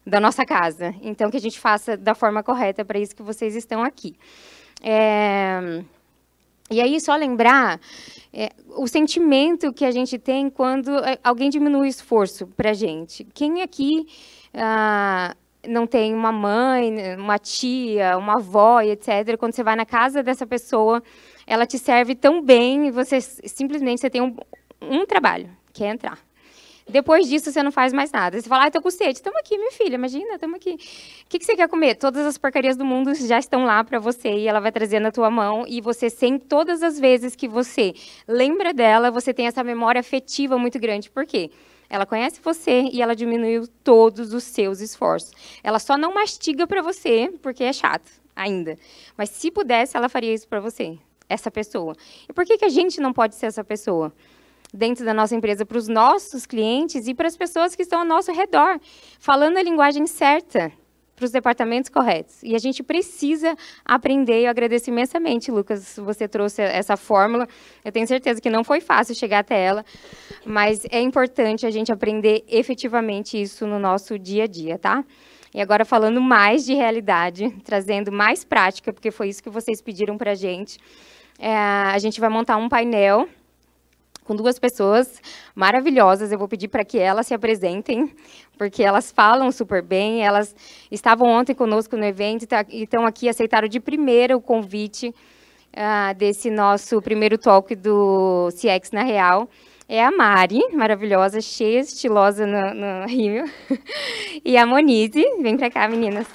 da 0.05 0.21
nossa 0.21 0.45
casa. 0.45 0.95
Então, 1.01 1.29
que 1.29 1.35
a 1.35 1.41
gente 1.41 1.59
faça 1.59 1.97
da 1.97 2.15
forma 2.15 2.41
correta 2.41 2.85
para 2.85 2.97
isso 2.97 3.13
que 3.13 3.23
vocês 3.23 3.55
estão 3.55 3.83
aqui. 3.83 4.15
É... 4.81 5.83
E 6.69 6.81
aí, 6.81 6.99
só 6.99 7.15
lembrar 7.15 7.79
é, 8.33 8.49
o 8.75 8.87
sentimento 8.87 9.73
que 9.73 9.85
a 9.85 9.91
gente 9.91 10.19
tem 10.19 10.49
quando 10.49 10.89
é, 10.99 11.17
alguém 11.23 11.49
diminui 11.49 11.87
o 11.87 11.89
esforço 11.89 12.47
para 12.47 12.71
a 12.71 12.73
gente. 12.73 13.25
Quem 13.33 13.61
aqui 13.61 14.05
ah, 14.53 15.35
não 15.67 15.87
tem 15.87 16.13
uma 16.13 16.31
mãe, 16.31 17.15
uma 17.15 17.37
tia, 17.37 18.17
uma 18.17 18.35
avó, 18.35 18.81
etc., 18.81 19.37
quando 19.37 19.53
você 19.53 19.63
vai 19.63 19.75
na 19.75 19.85
casa 19.85 20.21
dessa 20.21 20.45
pessoa, 20.45 21.01
ela 21.45 21.65
te 21.65 21.77
serve 21.77 22.15
tão 22.15 22.41
bem 22.41 22.87
e 22.87 22.91
você 22.91 23.21
simplesmente 23.21 24.01
você 24.01 24.09
tem 24.09 24.21
um, 24.21 24.35
um 24.81 25.05
trabalho, 25.05 25.49
que 25.73 25.83
é 25.83 25.87
entrar. 25.87 26.26
Depois 26.89 27.27
disso, 27.27 27.51
você 27.51 27.61
não 27.61 27.71
faz 27.71 27.91
mais 27.91 28.11
nada. 28.11 28.39
Você 28.39 28.47
fala, 28.47 28.65
ah, 28.65 28.71
tô 28.71 28.81
com 28.81 28.89
sede. 28.89 29.17
Estamos 29.17 29.39
aqui, 29.39 29.57
minha 29.57 29.71
filha, 29.71 29.95
imagina, 29.95 30.35
estamos 30.35 30.55
aqui. 30.55 30.73
O 30.73 31.29
que, 31.29 31.39
que 31.39 31.45
você 31.45 31.55
quer 31.55 31.67
comer? 31.67 31.95
Todas 31.95 32.25
as 32.25 32.37
porcarias 32.37 32.77
do 32.77 32.85
mundo 32.85 33.13
já 33.13 33.37
estão 33.37 33.65
lá 33.65 33.83
para 33.83 33.99
você 33.99 34.29
e 34.29 34.47
ela 34.47 34.59
vai 34.59 34.71
trazer 34.71 34.99
na 34.99 35.11
tua 35.11 35.29
mão. 35.29 35.65
E 35.67 35.81
você, 35.81 36.09
sem 36.09 36.39
todas 36.39 36.81
as 36.81 36.97
vezes 36.97 37.35
que 37.35 37.47
você 37.47 37.93
lembra 38.27 38.73
dela, 38.73 39.11
você 39.11 39.33
tem 39.33 39.47
essa 39.47 39.63
memória 39.63 39.99
afetiva 39.99 40.57
muito 40.57 40.79
grande. 40.79 41.09
Por 41.09 41.25
quê? 41.25 41.51
Ela 41.89 42.05
conhece 42.05 42.39
você 42.41 42.89
e 42.91 43.01
ela 43.01 43.15
diminuiu 43.15 43.67
todos 43.83 44.33
os 44.33 44.43
seus 44.43 44.79
esforços. 44.79 45.31
Ela 45.63 45.79
só 45.79 45.97
não 45.97 46.13
mastiga 46.13 46.65
para 46.65 46.81
você, 46.81 47.33
porque 47.41 47.63
é 47.63 47.73
chato 47.73 48.09
ainda. 48.35 48.77
Mas 49.17 49.29
se 49.29 49.51
pudesse, 49.51 49.97
ela 49.97 50.07
faria 50.07 50.33
isso 50.33 50.47
para 50.47 50.59
você, 50.59 50.97
essa 51.29 51.49
pessoa. 51.49 51.95
E 52.29 52.33
por 52.33 52.45
que, 52.45 52.57
que 52.57 52.65
a 52.65 52.69
gente 52.69 53.01
não 53.01 53.11
pode 53.11 53.35
ser 53.35 53.47
essa 53.47 53.63
pessoa? 53.63 54.13
Dentro 54.73 55.05
da 55.05 55.13
nossa 55.13 55.35
empresa 55.35 55.65
para 55.65 55.77
os 55.77 55.87
nossos 55.87 56.45
clientes 56.45 57.07
e 57.07 57.13
para 57.13 57.27
as 57.27 57.37
pessoas 57.37 57.75
que 57.75 57.81
estão 57.81 57.99
ao 57.99 58.05
nosso 58.05 58.31
redor, 58.31 58.79
falando 59.19 59.57
a 59.57 59.63
linguagem 59.63 60.05
certa 60.07 60.71
para 61.17 61.25
os 61.25 61.31
departamentos 61.31 61.89
corretos. 61.89 62.43
E 62.43 62.53
a 62.53 62.59
gente 62.59 62.83
precisa 62.83 63.57
aprender. 63.83 64.43
Eu 64.43 64.51
agradeço 64.51 64.91
imensamente, 64.91 65.49
Lucas, 65.49 65.97
você 65.97 66.27
trouxe 66.27 66.61
essa 66.61 66.95
fórmula. 66.95 67.47
Eu 67.83 67.91
tenho 67.91 68.05
certeza 68.05 68.39
que 68.39 68.51
não 68.51 68.63
foi 68.63 68.79
fácil 68.79 69.15
chegar 69.15 69.39
até 69.39 69.59
ela, 69.59 69.83
mas 70.45 70.85
é 70.91 71.01
importante 71.01 71.65
a 71.65 71.71
gente 71.71 71.91
aprender 71.91 72.45
efetivamente 72.47 73.41
isso 73.41 73.65
no 73.65 73.79
nosso 73.79 74.19
dia 74.19 74.43
a 74.43 74.47
dia, 74.47 74.77
tá? 74.77 75.03
E 75.55 75.59
agora 75.59 75.83
falando 75.83 76.21
mais 76.21 76.63
de 76.63 76.75
realidade, 76.75 77.49
trazendo 77.65 78.11
mais 78.11 78.43
prática, 78.43 78.93
porque 78.93 79.09
foi 79.09 79.29
isso 79.29 79.41
que 79.41 79.49
vocês 79.49 79.81
pediram 79.81 80.19
para 80.19 80.31
a 80.31 80.35
gente. 80.35 80.77
É, 81.39 81.51
a 81.51 81.97
gente 81.97 82.19
vai 82.19 82.29
montar 82.29 82.57
um 82.57 82.69
painel 82.69 83.27
com 84.27 84.35
duas 84.35 84.59
pessoas 84.59 85.21
maravilhosas. 85.55 86.31
Eu 86.31 86.37
vou 86.37 86.47
pedir 86.47 86.67
para 86.67 86.83
que 86.83 86.99
elas 86.99 87.25
se 87.25 87.33
apresentem, 87.33 88.13
porque 88.57 88.83
elas 88.83 89.09
falam 89.09 89.51
super 89.51 89.81
bem. 89.81 90.23
Elas 90.23 90.53
estavam 90.91 91.29
ontem 91.29 91.55
conosco 91.55 91.95
no 91.95 92.03
evento 92.03 92.43
e 92.43 92.47
tá, 92.47 92.65
estão 92.69 93.05
aqui, 93.05 93.29
aceitaram 93.29 93.69
de 93.69 93.79
primeira 93.79 94.35
o 94.35 94.41
convite 94.41 95.07
uh, 95.07 96.13
desse 96.15 96.51
nosso 96.51 97.01
primeiro 97.01 97.37
talk 97.37 97.73
do 97.73 98.49
CX 98.51 98.91
na 98.91 99.03
Real. 99.03 99.49
É 99.89 100.03
a 100.03 100.11
Mari, 100.11 100.59
maravilhosa, 100.73 101.39
cheia, 101.39 101.79
estilosa 101.79 102.45
no, 102.45 102.73
no 102.73 103.07
rímel. 103.07 103.45
e 104.43 104.57
a 104.57 104.65
Monize. 104.65 105.23
Vem 105.41 105.55
para 105.55 105.71
cá, 105.71 105.87
meninas. 105.87 106.27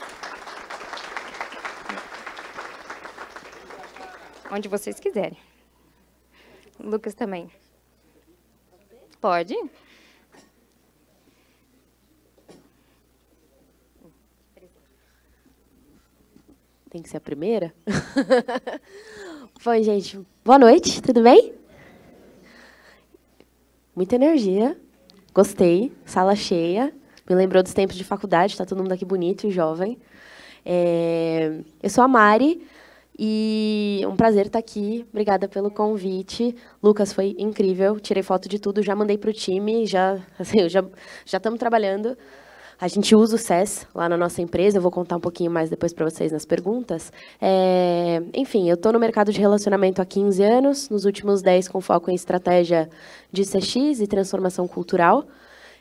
Onde 4.51 4.69
vocês 4.69 4.99
quiserem. 4.99 5.37
Lucas 6.81 7.15
também. 7.15 7.51
Pode. 9.23 9.55
Tem 16.91 17.01
que 17.01 17.09
ser 17.09 17.19
a 17.19 17.21
primeira? 17.21 17.73
Bom, 19.65 19.81
gente, 19.81 20.19
boa 20.45 20.59
noite, 20.59 21.01
tudo 21.01 21.23
bem? 21.23 21.55
Muita 23.95 24.17
energia, 24.17 24.77
gostei, 25.33 25.93
sala 26.05 26.35
cheia, 26.35 26.93
me 27.31 27.37
lembrou 27.37 27.63
dos 27.63 27.73
tempos 27.73 27.95
de 27.95 28.03
faculdade, 28.03 28.55
está 28.55 28.67
todo 28.67 28.83
mundo 28.83 28.91
aqui 28.91 29.05
bonito 29.05 29.47
e 29.47 29.53
jovem. 29.53 30.01
É, 30.67 31.61
eu 31.81 31.91
sou 31.91 32.03
a 32.03 32.09
Mari, 32.09 32.67
e 33.25 34.05
um 34.09 34.17
prazer 34.17 34.47
estar 34.47 34.59
aqui. 34.59 35.07
Obrigada 35.11 35.47
pelo 35.47 35.71
convite. 35.71 36.57
Lucas, 36.83 37.13
foi 37.13 37.37
incrível. 37.39 38.01
Tirei 38.01 38.21
foto 38.21 38.49
de 38.49 38.59
tudo, 38.59 38.83
já 38.83 38.97
mandei 38.97 39.17
para 39.17 39.31
o 39.31 39.33
time, 39.33 39.87
já 39.87 40.19
assim, 40.37 40.69
já 40.69 40.85
já 41.25 41.39
estamos 41.39 41.61
trabalhando. 41.61 42.19
A 42.81 42.89
gente 42.89 43.15
usa 43.15 43.37
o 43.37 43.39
SES 43.39 43.87
lá 43.95 44.09
na 44.09 44.17
nossa 44.17 44.43
empresa. 44.43 44.79
Eu 44.79 44.83
vou 44.83 44.91
contar 44.91 45.19
um 45.19 45.21
pouquinho 45.21 45.53
mais 45.53 45.71
depois 45.71 45.93
para 45.93 46.05
vocês 46.05 46.33
nas 46.33 46.45
perguntas. 46.45 47.13
É, 47.41 48.21
enfim, 48.35 48.69
eu 48.69 48.75
estou 48.75 48.93
no 48.93 48.99
mercado 48.99 49.33
de 49.33 49.39
relacionamento 49.39 50.03
há 50.03 50.05
15 50.05 50.43
anos, 50.43 50.91
nos 50.91 51.05
últimos 51.05 51.43
10 51.43 51.69
com 51.69 51.81
foco 51.81 52.11
em 52.11 52.15
estratégia 52.17 52.91
de 53.31 53.45
CX 53.45 54.01
e 54.01 54.07
transformação 54.09 54.67
cultural. 54.67 55.25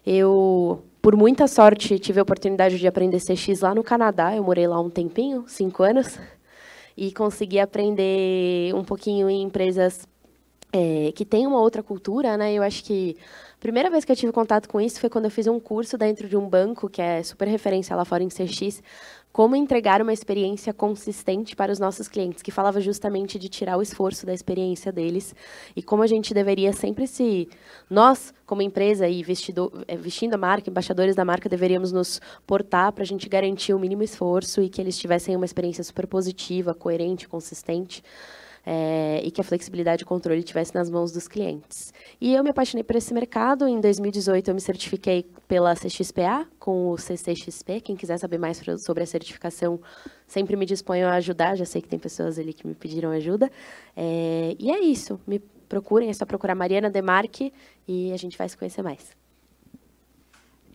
Eu, 0.05 0.83
por 1.01 1.15
muita 1.15 1.47
sorte, 1.47 1.97
tive 1.97 2.19
a 2.19 2.23
oportunidade 2.23 2.77
de 2.77 2.87
aprender 2.87 3.19
CX 3.19 3.61
lá 3.61 3.73
no 3.73 3.83
Canadá. 3.83 4.35
Eu 4.35 4.43
morei 4.43 4.67
lá 4.67 4.79
um 4.79 4.91
tempinho, 4.91 5.43
cinco 5.47 5.81
anos 5.81 6.19
e 7.01 7.11
conseguir 7.11 7.59
aprender 7.59 8.75
um 8.75 8.83
pouquinho 8.83 9.27
em 9.27 9.41
empresas 9.41 10.07
é, 10.71 11.11
que 11.15 11.25
têm 11.25 11.47
uma 11.47 11.59
outra 11.59 11.81
cultura, 11.81 12.37
né? 12.37 12.53
Eu 12.53 12.61
acho 12.61 12.83
que 12.83 13.17
a 13.55 13.59
primeira 13.59 13.89
vez 13.89 14.05
que 14.05 14.11
eu 14.11 14.15
tive 14.15 14.31
contato 14.31 14.69
com 14.69 14.79
isso 14.79 14.99
foi 14.99 15.09
quando 15.09 15.25
eu 15.25 15.31
fiz 15.31 15.47
um 15.47 15.59
curso 15.59 15.97
dentro 15.97 16.29
de 16.29 16.37
um 16.37 16.47
banco 16.47 16.87
que 16.87 17.01
é 17.01 17.23
super 17.23 17.47
referência 17.47 17.95
lá 17.95 18.05
fora 18.05 18.21
em 18.21 18.27
CX, 18.27 18.83
como 19.31 19.55
entregar 19.55 20.01
uma 20.01 20.13
experiência 20.13 20.73
consistente 20.73 21.55
para 21.55 21.71
os 21.71 21.79
nossos 21.79 22.07
clientes, 22.07 22.41
que 22.41 22.51
falava 22.51 22.81
justamente 22.81 23.39
de 23.39 23.47
tirar 23.47 23.77
o 23.77 23.81
esforço 23.81 24.25
da 24.25 24.33
experiência 24.33 24.91
deles. 24.91 25.33
E 25.75 25.81
como 25.81 26.03
a 26.03 26.07
gente 26.07 26.33
deveria 26.33 26.73
sempre 26.73 27.07
se 27.07 27.47
nós 27.89 28.33
como 28.45 28.61
empresa 28.61 29.07
e 29.07 29.23
vestido, 29.23 29.71
eh, 29.87 29.95
vestindo 29.95 30.33
a 30.33 30.37
marca, 30.37 30.69
embaixadores 30.69 31.15
da 31.15 31.23
marca, 31.23 31.47
deveríamos 31.47 31.91
nos 31.91 32.19
portar 32.45 32.91
para 32.91 33.03
a 33.03 33.07
gente 33.07 33.29
garantir 33.29 33.73
o 33.73 33.79
mínimo 33.79 34.03
esforço 34.03 34.61
e 34.61 34.69
que 34.69 34.81
eles 34.81 34.97
tivessem 34.97 35.35
uma 35.35 35.45
experiência 35.45 35.83
super 35.83 36.05
positiva, 36.05 36.73
coerente, 36.73 37.27
consistente 37.27 38.03
é, 38.65 39.21
e 39.23 39.31
que 39.31 39.41
a 39.41 39.43
flexibilidade 39.43 40.03
e 40.03 40.05
controle 40.05 40.39
estivesse 40.39 40.73
nas 40.75 40.89
mãos 40.89 41.11
dos 41.11 41.27
clientes. 41.27 41.93
E 42.19 42.33
eu 42.33 42.43
me 42.43 42.49
apaixonei 42.49 42.83
por 42.83 42.95
esse 42.95 43.13
mercado. 43.13 43.67
Em 43.67 43.79
2018, 43.79 44.49
eu 44.49 44.53
me 44.53 44.61
certifiquei 44.61 45.25
pela 45.47 45.75
CXPA, 45.75 46.47
com 46.59 46.91
o 46.91 46.97
CCXP. 46.97 47.81
Quem 47.81 47.95
quiser 47.95 48.17
saber 48.17 48.37
mais 48.37 48.61
sobre 48.79 49.03
a 49.03 49.07
certificação, 49.07 49.79
sempre 50.27 50.55
me 50.55 50.65
disponho 50.65 51.07
a 51.07 51.13
ajudar. 51.13 51.55
Já 51.55 51.65
sei 51.65 51.81
que 51.81 51.87
tem 51.87 51.99
pessoas 51.99 52.37
ali 52.37 52.53
que 52.53 52.67
me 52.67 52.75
pediram 52.75 53.11
ajuda. 53.11 53.51
É, 53.95 54.55
e 54.59 54.71
é 54.71 54.79
isso. 54.79 55.19
Me 55.25 55.39
procurem, 55.67 56.09
é 56.09 56.13
só 56.13 56.25
procurar 56.25 56.53
Mariana 56.53 56.89
Demarque 56.89 57.51
e 57.87 58.11
a 58.11 58.17
gente 58.17 58.37
vai 58.37 58.47
se 58.47 58.57
conhecer 58.57 58.81
mais. 58.81 59.15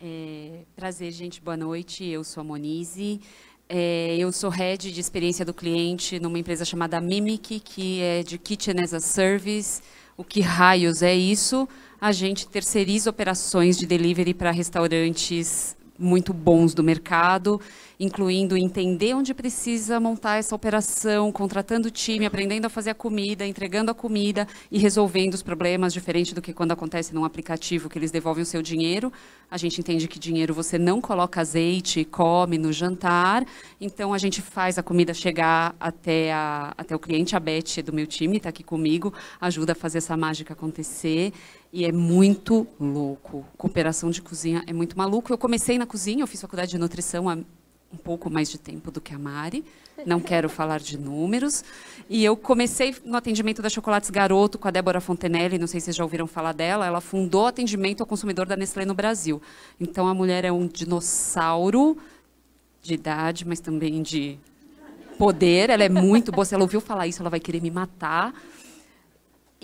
É, 0.03 0.65
prazer, 0.75 1.11
gente. 1.13 1.41
Boa 1.41 1.57
noite. 1.57 2.05
Eu 2.05 2.23
sou 2.23 2.41
a 2.41 2.45
Monize. 2.45 3.21
É, 3.69 4.17
eu 4.17 4.31
sou 4.31 4.49
head 4.49 4.93
de 4.93 5.01
experiência 5.01 5.45
do 5.45 5.53
cliente 5.53 6.21
numa 6.21 6.39
empresa 6.39 6.65
chamada 6.65 7.01
Mimic, 7.01 7.59
que 7.61 8.01
é 8.01 8.23
de 8.23 8.39
Kitchen 8.39 8.81
as 8.81 8.95
a 8.95 9.01
Service. 9.01 9.83
O 10.17 10.23
que 10.23 10.41
raios 10.41 11.03
é 11.03 11.15
isso? 11.15 11.69
A 12.01 12.13
gente 12.13 12.47
terceiriza 12.47 13.11
operações 13.11 13.77
de 13.77 13.85
delivery 13.85 14.35
para 14.35 14.53
restaurantes 14.53 15.77
muito 15.99 16.33
bons 16.33 16.75
do 16.75 16.83
mercado 16.83 17.61
incluindo 17.99 18.57
entender 18.57 19.15
onde 19.15 19.33
precisa 19.33 19.99
montar 19.99 20.37
essa 20.37 20.55
operação, 20.55 21.33
contratando 21.33 21.91
time, 21.91 22.27
aprendendo 22.27 22.67
a 22.67 22.71
fazer 22.71 22.91
a 22.91 22.95
comida, 22.95 23.47
entregando 23.47 23.91
a 23.91 23.95
comida 23.95 24.47
e 24.71 24.79
resolvendo 24.79 25.35
os 25.35 25.43
problemas, 25.43 25.93
diferente 25.93 26.35
do 26.35 26.43
que 26.43 26.53
quando 26.53 26.73
acontece 26.73 27.15
num 27.15 27.25
aplicativo 27.25 27.89
que 27.89 27.99
eles 27.99 28.11
devolvem 28.11 28.43
o 28.43 28.47
seu 28.47 28.61
dinheiro. 28.61 29.13
A 29.51 29.57
gente 29.57 29.81
entende 29.81 30.09
que 30.09 30.19
dinheiro 30.19 30.53
você 30.53 30.79
não 30.79 31.01
coloca 31.01 31.41
azeite, 31.41 32.05
come 32.05 32.59
no 32.59 32.73
jantar, 32.73 33.45
então 33.81 34.13
a 34.13 34.19
gente 34.19 34.43
faz 34.43 34.77
a 34.77 34.83
comida 34.83 35.15
chegar 35.15 35.75
até, 35.81 36.33
a, 36.33 36.75
até 36.77 36.95
o 36.95 36.99
cliente. 36.99 37.35
A 37.35 37.41
Beth 37.41 37.83
do 37.85 37.93
meu 37.93 38.07
time 38.07 38.37
está 38.37 38.51
aqui 38.51 38.63
comigo, 38.63 39.13
ajuda 39.41 39.73
a 39.73 39.75
fazer 39.75 39.99
essa 39.99 40.17
mágica 40.17 40.53
acontecer. 40.53 41.33
E 41.73 41.85
é 41.85 41.93
muito 41.93 42.67
louco. 42.81 43.45
Cooperação 43.57 44.11
de 44.11 44.23
cozinha 44.23 44.63
é 44.67 44.73
muito 44.73 44.97
maluco. 44.97 45.33
Eu 45.33 45.39
comecei 45.39 45.79
na 45.79 45.87
cozinha, 45.87 46.23
eu 46.23 46.27
fiz 46.27 46.41
faculdade 46.41 46.71
de 46.71 46.79
nutrição 46.79 47.29
há 47.29 47.37
um 47.93 47.97
pouco 47.97 48.31
mais 48.31 48.51
de 48.51 48.59
tempo 48.59 48.91
do 48.91 49.01
que 49.01 49.15
a 49.15 49.19
Mari, 49.19 49.65
não 50.05 50.21
quero 50.21 50.49
falar 50.49 50.81
de 50.81 50.99
números. 50.99 51.65
E 52.11 52.25
eu 52.25 52.37
comecei 52.37 52.95
no 53.05 53.17
atendimento 53.17 53.63
da 53.63 53.69
Chocolates 53.69 54.11
Garoto 54.11 54.59
com 54.59 54.69
a 54.69 54.71
Débora 54.71 55.01
Fontenelle, 55.01 55.59
não 55.59 55.67
sei 55.67 55.81
se 55.81 55.87
vocês 55.87 55.97
já 55.97 56.05
ouviram 56.05 56.27
falar 56.27 56.53
dela, 56.53 56.87
ela 56.87 57.01
fundou 57.01 57.45
o 57.45 57.47
atendimento 57.47 58.01
ao 58.01 58.07
consumidor 58.07 58.47
da 58.47 58.57
Nestlé 58.57 58.85
no 58.85 58.95
Brasil. 58.95 59.41
Então 59.81 60.07
a 60.07 60.15
mulher 60.15 60.45
é 60.45 60.53
um 60.53 60.67
dinossauro 60.67 61.97
de 62.83 62.95
idade, 62.95 63.47
mas 63.47 63.61
também 63.61 64.03
de 64.03 64.39
poder, 65.19 65.71
ela 65.71 65.83
é 65.83 65.89
muito 65.89 66.31
boa, 66.31 66.45
se 66.45 66.55
ela 66.55 66.65
ouviu 66.65 66.81
falar 66.81 67.07
isso, 67.07 67.23
ela 67.23 67.31
vai 67.31 67.41
querer 67.41 67.63
me 67.63 67.71
matar. 67.71 68.35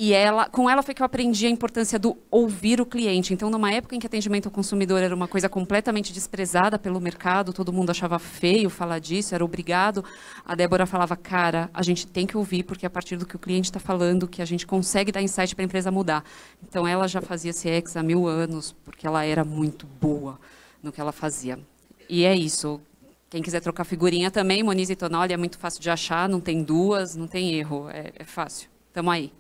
E 0.05 0.13
ela, 0.13 0.49
com 0.49 0.69
ela 0.69 0.83
foi 0.83 0.95
que 0.95 1.01
eu 1.01 1.07
aprendi 1.07 1.47
a 1.47 1.49
importância 1.49 1.97
do 1.97 2.19
ouvir 2.29 2.81
o 2.81 2.85
cliente. 2.85 3.33
Então, 3.33 3.49
numa 3.49 3.73
época 3.73 3.95
em 3.95 4.01
que 4.01 4.07
atendimento 4.09 4.47
ao 4.47 4.51
consumidor 4.51 5.01
era 5.01 5.15
uma 5.15 5.29
coisa 5.29 5.49
completamente 5.49 6.13
desprezada 6.13 6.77
pelo 6.77 7.01
mercado, 7.01 7.53
todo 7.53 7.73
mundo 7.73 7.91
achava 7.91 8.19
feio 8.19 8.69
falar 8.69 8.99
disso, 8.99 9.33
era 9.33 9.45
obrigado. 9.45 10.05
A 10.45 10.57
Débora 10.57 10.87
falava, 10.87 11.15
cara, 11.15 11.71
a 11.73 11.85
gente 11.85 12.05
tem 12.05 12.27
que 12.27 12.37
ouvir, 12.37 12.65
porque 12.65 12.85
é 12.85 12.89
a 12.89 12.91
partir 12.91 13.17
do 13.17 13.25
que 13.25 13.37
o 13.37 13.39
cliente 13.39 13.67
está 13.67 13.79
falando 13.79 14.27
que 14.27 14.43
a 14.43 14.45
gente 14.45 14.67
consegue 14.67 15.13
dar 15.13 15.23
insight 15.23 15.55
para 15.55 15.63
a 15.63 15.67
empresa 15.67 15.89
mudar. 15.93 16.25
Então, 16.69 16.85
ela 16.85 17.07
já 17.07 17.21
fazia 17.21 17.53
CX 17.53 17.97
há 17.97 18.03
mil 18.03 18.27
anos, 18.27 18.75
porque 18.85 19.07
ela 19.07 19.25
era 19.25 19.45
muito 19.45 19.87
boa 20.01 20.37
no 20.83 20.91
que 20.91 21.01
ela 21.01 21.13
fazia. 21.13 21.61
E 22.09 22.25
é 22.25 22.35
isso. 22.35 22.81
Quem 23.31 23.41
quiser 23.41 23.61
trocar 23.61 23.85
figurinha 23.85 24.33
também, 24.33 24.65
Moniz 24.65 24.91
e 24.91 24.97
Tonoli, 24.97 25.33
é 25.33 25.37
muito 25.37 25.61
fácil 25.61 25.81
de 25.81 25.89
achar, 25.91 26.29
não 26.29 26.41
tem 26.41 26.65
duas, 26.65 27.15
não 27.15 27.29
tem 27.29 27.55
erro, 27.55 27.89
é, 27.89 28.11
é 28.17 28.25
fácil. 28.25 28.69
Tamo 28.93 29.09
aí. 29.09 29.33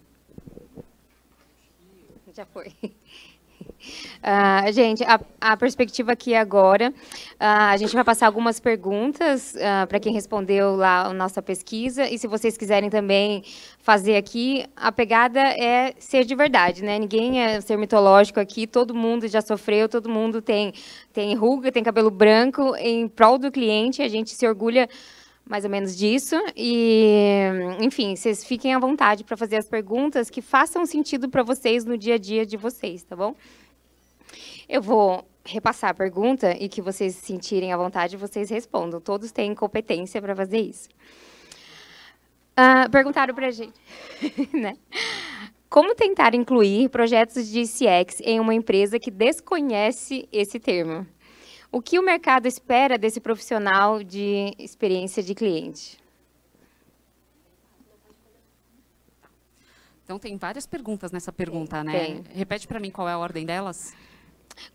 Já 2.35 2.47
foi. 2.47 2.72
Uh, 2.80 4.72
gente, 4.72 5.05
a, 5.05 5.20
a, 5.39 5.55
perspectiva 5.55 6.12
aqui 6.12 6.35
agora, 6.35 6.89
uh, 6.89 6.95
a 7.39 7.76
gente 7.76 7.93
vai 7.95 8.03
passar 8.03 8.26
algumas 8.26 8.59
perguntas 8.59 9.55
uh, 9.55 9.87
para 9.87 10.01
quem 10.01 10.14
respondeu 10.14 10.74
lá 10.74 11.03
a 11.03 11.12
nossa 11.12 11.43
pesquisa, 11.43 12.09
e 12.09 12.16
se 12.16 12.26
vocês 12.26 12.57
quiserem 12.57 12.89
também 12.89 13.45
fazer 13.80 14.16
aqui, 14.16 14.64
a 14.74 14.91
pegada 14.91 15.41
é 15.41 15.93
ser 15.99 16.24
de 16.24 16.35
verdade, 16.35 16.83
né? 16.83 16.99
Ninguém 16.99 17.43
é 17.43 17.61
ser 17.61 17.76
mitológico 17.76 18.41
aqui, 18.41 18.66
todo 18.66 18.95
mundo 18.95 19.28
já 19.28 19.43
sofreu, 19.43 19.87
todo 19.87 20.09
mundo 20.09 20.41
tem, 20.41 20.72
tem 21.12 21.35
ruga, 21.35 21.70
tem 21.70 21.83
cabelo 21.83 22.11
branco, 22.11 22.74
em 22.76 23.09
prol 23.09 23.37
do 23.37 23.53
cliente, 23.53 24.01
a 24.01 24.09
gente 24.09 24.30
se 24.30 24.49
orgulha 24.49 24.89
mais 25.45 25.64
ou 25.64 25.70
menos 25.70 25.97
disso. 25.97 26.36
E, 26.57 27.45
enfim, 27.80 28.16
vocês 28.16 28.45
fiquem 28.45 28.74
à 28.74 28.78
vontade 28.78 29.24
para 29.24 29.36
fazer 29.36 29.57
as 29.57 29.68
perguntas 29.68 30.30
que 30.30 30.40
façam 30.40 30.86
sentido 30.86 31.28
para 31.28 31.43
vocês 31.43 31.84
no 31.84 31.97
dia 31.97 32.14
a 32.14 32.18
dia 32.18 32.47
de 32.47 32.57
vocês, 32.57 33.03
tá 33.03 33.16
bom? 33.16 33.34
Eu 34.68 34.80
vou 34.80 35.26
repassar 35.45 35.90
a 35.90 35.95
pergunta 35.95 36.57
e 36.59 36.68
que 36.68 36.80
vocês 36.80 37.14
sentirem 37.16 37.72
à 37.72 37.76
vontade, 37.76 38.16
vocês 38.16 38.49
respondam. 38.49 39.01
Todos 39.01 39.32
têm 39.32 39.55
competência 39.55 40.22
para 40.22 40.34
fazer 40.34 40.61
isso. 40.61 40.88
Uh, 42.53 42.88
perguntaram 42.90 43.34
para 43.34 43.49
a 43.49 43.51
gente, 43.51 43.74
né? 44.53 44.76
Como 45.68 45.95
tentar 45.95 46.34
incluir 46.34 46.90
projetos 46.90 47.49
de 47.49 47.62
CX 47.62 48.20
em 48.20 48.38
uma 48.38 48.55
empresa 48.55 48.99
que 48.99 49.11
desconhece 49.11 50.28
esse 50.30 50.61
termo? 50.61 51.07
O 51.72 51.80
que 51.80 51.98
o 51.98 52.04
mercado 52.04 52.46
espera 52.46 52.98
desse 52.98 53.18
profissional 53.18 54.04
de 54.04 54.54
experiência 54.58 55.22
de 55.22 55.34
cliente? 55.34 55.98
Então, 60.04 60.18
tem 60.18 60.36
várias 60.36 60.66
perguntas 60.66 61.10
nessa 61.10 61.32
pergunta, 61.32 61.82
né? 61.82 61.92
Tem. 61.92 62.24
Repete 62.34 62.68
para 62.68 62.78
mim 62.78 62.90
qual 62.90 63.08
é 63.08 63.12
a 63.12 63.18
ordem 63.18 63.46
delas. 63.46 63.94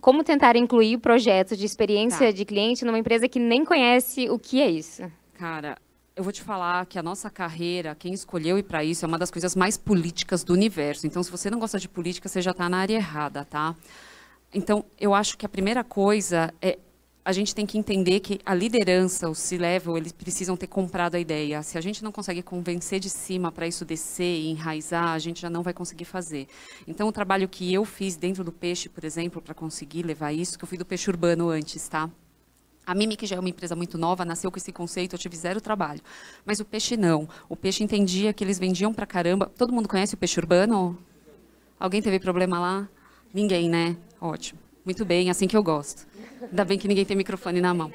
Como 0.01 0.23
tentar 0.23 0.55
incluir 0.55 0.97
projetos 0.97 1.59
de 1.59 1.65
experiência 1.67 2.27
tá. 2.27 2.31
de 2.31 2.43
cliente 2.43 2.83
numa 2.83 2.97
empresa 2.97 3.29
que 3.29 3.37
nem 3.37 3.63
conhece 3.63 4.27
o 4.27 4.39
que 4.39 4.59
é 4.59 4.71
isso? 4.71 5.03
Cara, 5.35 5.77
eu 6.15 6.23
vou 6.23 6.33
te 6.33 6.41
falar 6.41 6.83
que 6.87 6.97
a 6.97 7.03
nossa 7.03 7.29
carreira, 7.29 7.93
quem 7.93 8.11
escolheu 8.11 8.57
ir 8.57 8.63
para 8.63 8.83
isso, 8.83 9.05
é 9.05 9.07
uma 9.07 9.19
das 9.19 9.29
coisas 9.29 9.55
mais 9.55 9.77
políticas 9.77 10.43
do 10.43 10.51
universo. 10.51 11.05
Então, 11.05 11.21
se 11.21 11.29
você 11.29 11.51
não 11.51 11.59
gosta 11.59 11.77
de 11.77 11.87
política, 11.87 12.27
você 12.27 12.41
já 12.41 12.49
está 12.49 12.67
na 12.67 12.79
área 12.79 12.95
errada, 12.95 13.45
tá? 13.45 13.75
Então, 14.51 14.83
eu 14.99 15.13
acho 15.13 15.37
que 15.37 15.45
a 15.45 15.49
primeira 15.49 15.83
coisa 15.83 16.51
é 16.59 16.79
a 17.27 17.33
gente 17.33 17.53
tem 17.53 17.65
que 17.65 17.77
entender 17.77 18.21
que 18.21 18.39
a 18.45 18.53
liderança, 18.55 19.29
o 19.29 19.35
C-level, 19.35 19.97
eles 19.97 20.13
precisam 20.13 20.55
ter 20.55 20.67
comprado 20.67 21.15
a 21.15 21.19
ideia. 21.19 21.61
Se 21.61 21.77
a 21.77 21.81
gente 21.81 22.01
não 22.01 22.09
consegue 22.09 22.41
convencer 22.41 23.01
de 23.01 23.09
cima 23.09 23.51
para 23.51 23.67
isso 23.67 23.83
descer 23.83 24.39
e 24.39 24.47
enraizar, 24.47 25.09
a 25.09 25.19
gente 25.19 25.41
já 25.41 25.49
não 25.49 25.61
vai 25.61 25.73
conseguir 25.73 26.05
fazer. 26.05 26.47
Então, 26.87 27.05
o 27.05 27.11
trabalho 27.11 27.49
que 27.49 27.73
eu 27.73 27.83
fiz 27.83 28.15
dentro 28.15 28.45
do 28.45 28.51
peixe, 28.53 28.87
por 28.87 29.03
exemplo, 29.03 29.41
para 29.41 29.53
conseguir 29.53 30.03
levar 30.03 30.31
isso, 30.31 30.57
que 30.57 30.63
eu 30.63 30.67
fui 30.69 30.77
do 30.77 30.85
peixe 30.85 31.09
urbano 31.09 31.49
antes, 31.49 31.85
tá? 31.89 32.09
A 32.85 32.95
Mimi, 32.95 33.17
que 33.17 33.25
já 33.25 33.35
é 33.35 33.39
uma 33.41 33.49
empresa 33.49 33.75
muito 33.75 33.97
nova, 33.97 34.23
nasceu 34.23 34.49
com 34.49 34.57
esse 34.57 34.71
conceito, 34.71 35.15
eu 35.15 35.19
tive 35.19 35.35
zero 35.35 35.59
trabalho. 35.59 35.99
Mas 36.45 36.61
o 36.61 36.65
peixe 36.65 36.95
não. 36.95 37.27
O 37.49 37.57
peixe 37.57 37.83
entendia 37.83 38.31
que 38.31 38.41
eles 38.41 38.57
vendiam 38.57 38.93
para 38.93 39.05
caramba. 39.05 39.51
Todo 39.57 39.73
mundo 39.73 39.89
conhece 39.89 40.13
o 40.13 40.17
peixe 40.17 40.39
urbano? 40.39 40.97
Alguém 41.77 42.01
teve 42.01 42.21
problema 42.21 42.57
lá? 42.57 42.89
Ninguém, 43.33 43.69
né? 43.69 43.97
Ótimo. 44.21 44.61
Muito 44.85 45.03
bem, 45.03 45.29
assim 45.29 45.45
que 45.45 45.57
eu 45.57 45.61
gosto. 45.61 46.07
Ainda 46.41 46.65
bem 46.65 46.77
que 46.77 46.87
ninguém 46.87 47.05
tem 47.05 47.17
microfone 47.17 47.61
na 47.61 47.73
mão. 47.73 47.91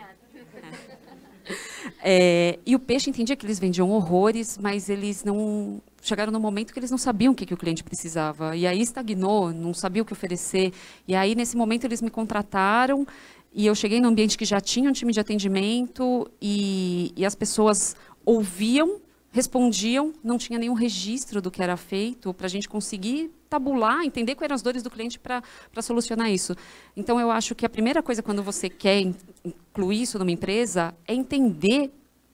É, 2.04 2.58
e 2.66 2.74
o 2.74 2.78
peixe 2.78 3.10
entendia 3.10 3.36
que 3.36 3.46
eles 3.46 3.58
vendiam 3.58 3.90
horrores, 3.90 4.58
mas 4.58 4.88
eles 4.88 5.22
não 5.22 5.80
chegaram 6.00 6.32
no 6.32 6.40
momento 6.40 6.72
que 6.72 6.78
eles 6.78 6.90
não 6.90 6.98
sabiam 6.98 7.32
o 7.32 7.36
que, 7.36 7.46
que 7.46 7.54
o 7.54 7.56
cliente 7.56 7.84
precisava. 7.84 8.56
E 8.56 8.66
aí 8.66 8.80
estagnou, 8.80 9.52
não 9.52 9.72
sabia 9.72 10.02
o 10.02 10.04
que 10.04 10.12
oferecer. 10.12 10.72
E 11.06 11.14
aí, 11.14 11.34
nesse 11.34 11.56
momento, 11.56 11.84
eles 11.84 12.02
me 12.02 12.10
contrataram 12.10 13.06
e 13.54 13.66
eu 13.66 13.74
cheguei 13.74 14.00
num 14.00 14.08
ambiente 14.08 14.36
que 14.36 14.44
já 14.44 14.60
tinha 14.60 14.90
um 14.90 14.92
time 14.92 15.12
de 15.12 15.20
atendimento 15.20 16.28
e, 16.40 17.12
e 17.16 17.24
as 17.24 17.34
pessoas 17.34 17.94
ouviam 18.24 19.00
respondiam, 19.32 20.12
não 20.22 20.38
tinha 20.38 20.58
nenhum 20.58 20.74
registro 20.74 21.40
do 21.40 21.50
que 21.50 21.62
era 21.62 21.76
feito 21.76 22.32
para 22.32 22.46
a 22.46 22.50
gente 22.50 22.68
conseguir 22.68 23.30
tabular, 23.48 24.04
entender 24.04 24.34
quais 24.34 24.44
eram 24.44 24.54
as 24.54 24.62
dores 24.62 24.82
do 24.82 24.90
cliente 24.90 25.18
para 25.18 25.42
solucionar 25.80 26.30
isso. 26.30 26.54
Então, 26.96 27.18
eu 27.18 27.30
acho 27.30 27.54
que 27.54 27.66
a 27.66 27.68
primeira 27.68 28.02
coisa 28.02 28.22
quando 28.22 28.42
você 28.42 28.68
quer 28.68 29.00
incluir 29.44 30.02
isso 30.02 30.18
numa 30.18 30.30
empresa 30.30 30.94
é 31.08 31.14
entender 31.14 31.90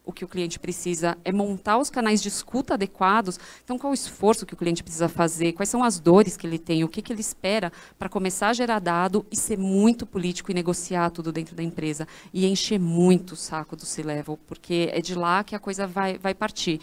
o 0.08 0.12
que 0.12 0.24
o 0.24 0.28
cliente 0.28 0.58
precisa, 0.58 1.18
é 1.22 1.30
montar 1.30 1.76
os 1.76 1.90
canais 1.90 2.22
de 2.22 2.28
escuta 2.28 2.72
adequados. 2.72 3.38
Então, 3.62 3.76
qual 3.76 3.90
o 3.90 3.94
esforço 3.94 4.46
que 4.46 4.54
o 4.54 4.56
cliente 4.56 4.82
precisa 4.82 5.06
fazer, 5.06 5.52
quais 5.52 5.68
são 5.68 5.84
as 5.84 6.00
dores 6.00 6.34
que 6.34 6.46
ele 6.46 6.58
tem, 6.58 6.82
o 6.82 6.88
que, 6.88 7.02
que 7.02 7.12
ele 7.12 7.20
espera 7.20 7.70
para 7.98 8.08
começar 8.08 8.48
a 8.48 8.52
gerar 8.54 8.78
dado 8.78 9.26
e 9.30 9.36
ser 9.36 9.58
muito 9.58 10.06
político 10.06 10.50
e 10.50 10.54
negociar 10.54 11.10
tudo 11.10 11.30
dentro 11.30 11.54
da 11.54 11.62
empresa. 11.62 12.08
E 12.32 12.46
encher 12.46 12.80
muito 12.80 13.32
o 13.32 13.36
saco 13.36 13.76
do 13.76 13.84
C-Level, 13.84 14.38
porque 14.46 14.88
é 14.94 15.02
de 15.02 15.14
lá 15.14 15.44
que 15.44 15.54
a 15.54 15.58
coisa 15.58 15.86
vai, 15.86 16.16
vai 16.16 16.32
partir. 16.32 16.80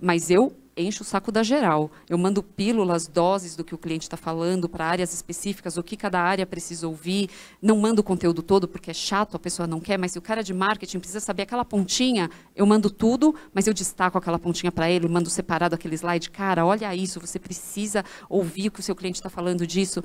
Mas 0.00 0.30
eu 0.30 0.56
encho 0.76 1.02
o 1.02 1.06
saco 1.06 1.30
da 1.30 1.42
geral. 1.42 1.90
Eu 2.08 2.16
mando 2.16 2.42
pílulas, 2.42 3.06
doses 3.06 3.54
do 3.56 3.64
que 3.64 3.74
o 3.74 3.78
cliente 3.78 4.04
está 4.04 4.16
falando 4.16 4.68
para 4.68 4.86
áreas 4.86 5.12
específicas, 5.12 5.76
o 5.76 5.82
que 5.82 5.96
cada 5.96 6.20
área 6.20 6.46
precisa 6.46 6.86
ouvir. 6.86 7.28
Não 7.60 7.78
mando 7.78 8.00
o 8.00 8.04
conteúdo 8.04 8.42
todo 8.42 8.66
porque 8.66 8.90
é 8.90 8.94
chato, 8.94 9.36
a 9.36 9.40
pessoa 9.40 9.66
não 9.66 9.80
quer, 9.80 9.98
mas 9.98 10.12
se 10.12 10.18
o 10.18 10.22
cara 10.22 10.42
de 10.42 10.54
marketing 10.54 10.98
precisa 10.98 11.20
saber 11.20 11.42
aquela 11.42 11.64
pontinha, 11.64 12.30
eu 12.56 12.66
mando 12.66 12.90
tudo, 12.90 13.34
mas 13.52 13.66
eu 13.66 13.74
destaco 13.74 14.16
aquela 14.16 14.38
pontinha 14.38 14.72
para 14.72 14.90
ele, 14.90 15.08
mando 15.08 15.28
separado 15.28 15.74
aquele 15.74 15.94
slide. 15.94 16.30
Cara, 16.30 16.64
olha 16.64 16.94
isso, 16.94 17.20
você 17.20 17.38
precisa 17.38 18.04
ouvir 18.28 18.68
o 18.68 18.70
que 18.70 18.80
o 18.80 18.82
seu 18.82 18.94
cliente 18.94 19.18
está 19.18 19.28
falando 19.28 19.66
disso. 19.66 20.02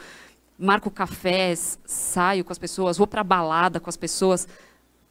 Marco 0.60 0.90
cafés, 0.90 1.80
saio 1.86 2.44
com 2.44 2.52
as 2.52 2.58
pessoas, 2.58 2.98
vou 2.98 3.08
para 3.08 3.24
balada 3.24 3.80
com 3.80 3.90
as 3.90 3.98
pessoas, 3.98 4.48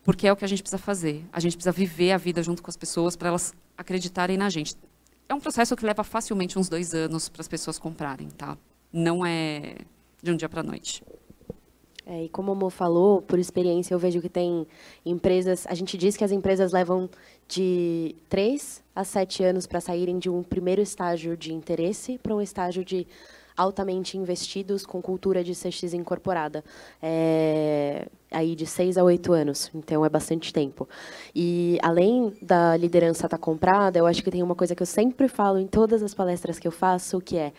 porque 0.02 0.26
é 0.26 0.32
o 0.32 0.36
que 0.36 0.44
a 0.44 0.48
gente 0.48 0.62
precisa 0.62 0.78
fazer. 0.78 1.24
A 1.32 1.40
gente 1.40 1.56
precisa 1.56 1.72
viver 1.72 2.12
a 2.12 2.18
vida 2.18 2.42
junto 2.42 2.62
com 2.62 2.70
as 2.70 2.76
pessoas 2.76 3.16
para 3.16 3.28
elas 3.28 3.54
acreditarem 3.76 4.36
na 4.36 4.48
gente 4.48 4.76
é 5.28 5.34
um 5.34 5.40
processo 5.40 5.76
que 5.76 5.84
leva 5.84 6.04
facilmente 6.04 6.58
uns 6.58 6.68
dois 6.68 6.94
anos 6.94 7.28
para 7.28 7.40
as 7.40 7.48
pessoas 7.48 7.78
comprarem, 7.78 8.28
tá? 8.28 8.56
Não 8.92 9.24
é 9.24 9.76
de 10.22 10.30
um 10.30 10.36
dia 10.36 10.48
para 10.48 10.60
a 10.60 10.64
noite. 10.64 11.02
É, 12.08 12.24
e 12.24 12.28
como 12.28 12.52
o 12.52 12.54
Mo 12.54 12.70
falou, 12.70 13.20
por 13.20 13.36
experiência, 13.36 13.92
eu 13.92 13.98
vejo 13.98 14.20
que 14.20 14.28
tem 14.28 14.64
empresas. 15.04 15.66
A 15.66 15.74
gente 15.74 15.98
diz 15.98 16.16
que 16.16 16.22
as 16.22 16.30
empresas 16.30 16.70
levam 16.72 17.10
de 17.48 18.14
três 18.28 18.80
a 18.94 19.02
sete 19.02 19.42
anos 19.42 19.66
para 19.66 19.80
saírem 19.80 20.16
de 20.16 20.30
um 20.30 20.42
primeiro 20.44 20.80
estágio 20.80 21.36
de 21.36 21.52
interesse 21.52 22.16
para 22.18 22.32
um 22.32 22.40
estágio 22.40 22.84
de 22.84 23.08
altamente 23.56 24.18
investidos 24.18 24.84
com 24.84 25.00
cultura 25.00 25.42
de 25.42 25.52
CX 25.52 25.94
incorporada. 25.94 26.64
É, 27.02 28.06
aí 28.30 28.54
de 28.54 28.66
seis 28.66 28.98
a 28.98 29.04
oito 29.04 29.32
anos, 29.32 29.70
então 29.74 30.04
é 30.04 30.08
bastante 30.08 30.52
tempo. 30.52 30.88
E 31.34 31.78
além 31.82 32.36
da 32.42 32.76
liderança 32.76 33.26
estar 33.26 33.38
tá 33.38 33.38
comprada, 33.38 33.98
eu 33.98 34.06
acho 34.06 34.22
que 34.22 34.30
tem 34.30 34.42
uma 34.42 34.54
coisa 34.54 34.74
que 34.74 34.82
eu 34.82 34.86
sempre 34.86 35.28
falo 35.28 35.58
em 35.58 35.66
todas 35.66 36.02
as 36.02 36.12
palestras 36.12 36.58
que 36.58 36.68
eu 36.68 36.72
faço, 36.72 37.20
que 37.20 37.36
é 37.36 37.52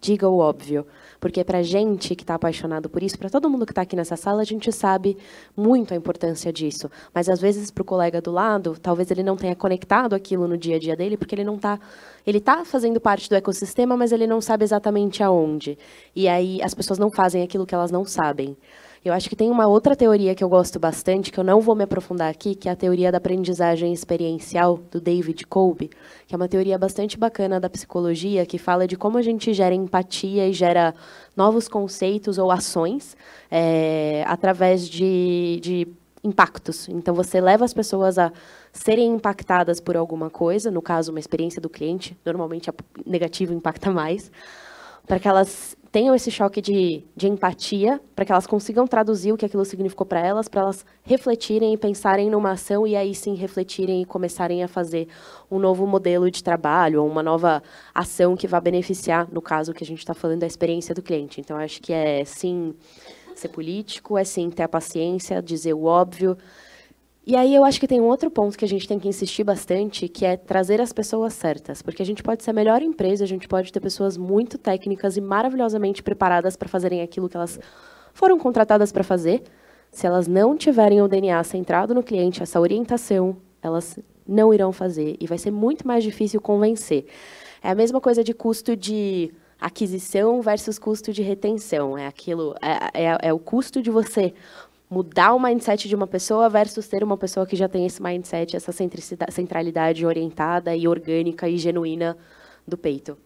diga 0.00 0.28
o 0.28 0.38
óbvio. 0.38 0.86
Porque 1.24 1.42
para 1.42 1.60
a 1.60 1.62
gente 1.62 2.14
que 2.14 2.22
está 2.22 2.34
apaixonado 2.34 2.86
por 2.86 3.02
isso, 3.02 3.18
para 3.18 3.30
todo 3.30 3.48
mundo 3.48 3.64
que 3.64 3.72
está 3.72 3.80
aqui 3.80 3.96
nessa 3.96 4.14
sala, 4.14 4.42
a 4.42 4.44
gente 4.44 4.70
sabe 4.70 5.16
muito 5.56 5.94
a 5.94 5.96
importância 5.96 6.52
disso. 6.52 6.90
Mas 7.14 7.30
às 7.30 7.40
vezes 7.40 7.70
para 7.70 7.80
o 7.80 7.84
colega 7.84 8.20
do 8.20 8.30
lado, 8.30 8.76
talvez 8.78 9.10
ele 9.10 9.22
não 9.22 9.34
tenha 9.34 9.56
conectado 9.56 10.12
aquilo 10.12 10.46
no 10.46 10.58
dia 10.58 10.76
a 10.76 10.78
dia 10.78 10.94
dele, 10.94 11.16
porque 11.16 11.34
ele 11.34 11.42
não 11.42 11.56
está, 11.56 11.80
ele 12.26 12.36
está 12.36 12.62
fazendo 12.66 13.00
parte 13.00 13.30
do 13.30 13.36
ecossistema, 13.36 13.96
mas 13.96 14.12
ele 14.12 14.26
não 14.26 14.38
sabe 14.42 14.64
exatamente 14.64 15.22
aonde. 15.22 15.78
E 16.14 16.28
aí 16.28 16.62
as 16.62 16.74
pessoas 16.74 16.98
não 16.98 17.10
fazem 17.10 17.42
aquilo 17.42 17.64
que 17.64 17.74
elas 17.74 17.90
não 17.90 18.04
sabem. 18.04 18.54
Eu 19.04 19.12
acho 19.12 19.28
que 19.28 19.36
tem 19.36 19.50
uma 19.50 19.66
outra 19.66 19.94
teoria 19.94 20.34
que 20.34 20.42
eu 20.42 20.48
gosto 20.48 20.78
bastante, 20.80 21.30
que 21.30 21.38
eu 21.38 21.44
não 21.44 21.60
vou 21.60 21.74
me 21.74 21.84
aprofundar 21.84 22.30
aqui, 22.30 22.54
que 22.54 22.70
é 22.70 22.72
a 22.72 22.76
teoria 22.76 23.12
da 23.12 23.18
aprendizagem 23.18 23.92
experiencial, 23.92 24.80
do 24.90 24.98
David 24.98 25.44
Kolbe, 25.44 25.90
que 26.26 26.34
é 26.34 26.36
uma 26.36 26.48
teoria 26.48 26.78
bastante 26.78 27.18
bacana 27.18 27.60
da 27.60 27.68
psicologia, 27.68 28.46
que 28.46 28.56
fala 28.56 28.88
de 28.88 28.96
como 28.96 29.18
a 29.18 29.22
gente 29.22 29.52
gera 29.52 29.74
empatia 29.74 30.48
e 30.48 30.54
gera 30.54 30.94
novos 31.36 31.68
conceitos 31.68 32.38
ou 32.38 32.50
ações 32.50 33.14
é, 33.50 34.24
através 34.26 34.88
de, 34.88 35.60
de 35.62 35.88
impactos. 36.24 36.88
Então, 36.88 37.14
você 37.14 37.42
leva 37.42 37.62
as 37.62 37.74
pessoas 37.74 38.16
a 38.16 38.32
serem 38.72 39.12
impactadas 39.12 39.80
por 39.80 39.98
alguma 39.98 40.30
coisa, 40.30 40.70
no 40.70 40.80
caso, 40.80 41.10
uma 41.10 41.20
experiência 41.20 41.60
do 41.60 41.68
cliente, 41.68 42.16
normalmente 42.24 42.70
a 42.70 42.74
negativa 43.04 43.52
impacta 43.52 43.90
mais, 43.90 44.32
para 45.06 45.18
que 45.18 45.28
elas 45.28 45.76
tenham 45.94 46.12
esse 46.12 46.28
choque 46.28 46.60
de, 46.60 47.04
de 47.16 47.28
empatia, 47.28 48.00
para 48.16 48.24
que 48.24 48.32
elas 48.32 48.48
consigam 48.48 48.84
traduzir 48.84 49.32
o 49.32 49.36
que 49.36 49.46
aquilo 49.46 49.64
significou 49.64 50.04
para 50.04 50.18
elas, 50.18 50.48
para 50.48 50.62
elas 50.62 50.84
refletirem 51.04 51.72
e 51.72 51.76
pensarem 51.76 52.28
numa 52.28 52.50
ação 52.50 52.84
e 52.84 52.96
aí 52.96 53.14
sim 53.14 53.36
refletirem 53.36 54.02
e 54.02 54.04
começarem 54.04 54.64
a 54.64 54.66
fazer 54.66 55.06
um 55.48 55.56
novo 55.56 55.86
modelo 55.86 56.28
de 56.32 56.42
trabalho 56.42 57.00
ou 57.00 57.08
uma 57.08 57.22
nova 57.22 57.62
ação 57.94 58.34
que 58.34 58.48
vá 58.48 58.58
beneficiar, 58.60 59.28
no 59.30 59.40
caso 59.40 59.72
que 59.72 59.84
a 59.84 59.86
gente 59.86 60.00
está 60.00 60.14
falando, 60.14 60.40
da 60.40 60.48
experiência 60.48 60.92
do 60.92 61.00
cliente. 61.00 61.40
Então, 61.40 61.56
acho 61.56 61.80
que 61.80 61.92
é 61.92 62.24
sim 62.24 62.74
ser 63.36 63.48
político, 63.50 64.18
é 64.18 64.24
sim 64.24 64.50
ter 64.50 64.64
a 64.64 64.68
paciência, 64.68 65.40
dizer 65.40 65.74
o 65.74 65.84
óbvio, 65.84 66.36
e 67.26 67.36
aí 67.36 67.54
eu 67.54 67.64
acho 67.64 67.80
que 67.80 67.88
tem 67.88 68.00
um 68.00 68.06
outro 68.06 68.30
ponto 68.30 68.56
que 68.56 68.64
a 68.66 68.68
gente 68.68 68.86
tem 68.86 68.98
que 68.98 69.08
insistir 69.08 69.44
bastante, 69.44 70.08
que 70.08 70.26
é 70.26 70.36
trazer 70.36 70.80
as 70.80 70.92
pessoas 70.92 71.32
certas, 71.32 71.80
porque 71.80 72.02
a 72.02 72.06
gente 72.06 72.22
pode 72.22 72.44
ser 72.44 72.50
a 72.50 72.52
melhor 72.54 72.82
empresa, 72.82 73.24
a 73.24 73.26
gente 73.26 73.48
pode 73.48 73.72
ter 73.72 73.80
pessoas 73.80 74.18
muito 74.18 74.58
técnicas 74.58 75.16
e 75.16 75.22
maravilhosamente 75.22 76.02
preparadas 76.02 76.54
para 76.54 76.68
fazerem 76.68 77.00
aquilo 77.00 77.28
que 77.28 77.36
elas 77.36 77.58
foram 78.12 78.38
contratadas 78.38 78.92
para 78.92 79.02
fazer. 79.02 79.42
Se 79.90 80.06
elas 80.06 80.28
não 80.28 80.54
tiverem 80.54 81.00
o 81.00 81.08
DNA 81.08 81.42
centrado 81.44 81.94
no 81.94 82.02
cliente, 82.02 82.42
essa 82.42 82.60
orientação, 82.60 83.36
elas 83.62 83.98
não 84.26 84.52
irão 84.52 84.70
fazer 84.70 85.16
e 85.18 85.26
vai 85.26 85.38
ser 85.38 85.50
muito 85.50 85.86
mais 85.86 86.04
difícil 86.04 86.42
convencer. 86.42 87.06
É 87.62 87.70
a 87.70 87.74
mesma 87.74 88.02
coisa 88.02 88.22
de 88.22 88.34
custo 88.34 88.76
de 88.76 89.32
aquisição 89.58 90.42
versus 90.42 90.78
custo 90.78 91.12
de 91.12 91.22
retenção. 91.22 91.96
É 91.96 92.06
aquilo, 92.06 92.54
é, 92.60 93.04
é, 93.04 93.18
é 93.28 93.32
o 93.32 93.38
custo 93.38 93.80
de 93.80 93.90
você 93.90 94.34
mudar 94.94 95.34
o 95.34 95.40
mindset 95.40 95.88
de 95.88 95.96
uma 95.96 96.06
pessoa 96.06 96.48
versus 96.48 96.86
ter 96.86 97.02
uma 97.02 97.16
pessoa 97.16 97.44
que 97.44 97.56
já 97.56 97.68
tem 97.68 97.84
esse 97.84 98.00
mindset, 98.00 98.54
essa 98.54 98.70
centralidade 98.72 100.06
orientada 100.06 100.76
e 100.76 100.86
orgânica 100.86 101.48
e 101.48 101.58
genuína 101.58 102.16
do 102.66 102.78
peito. 102.78 103.18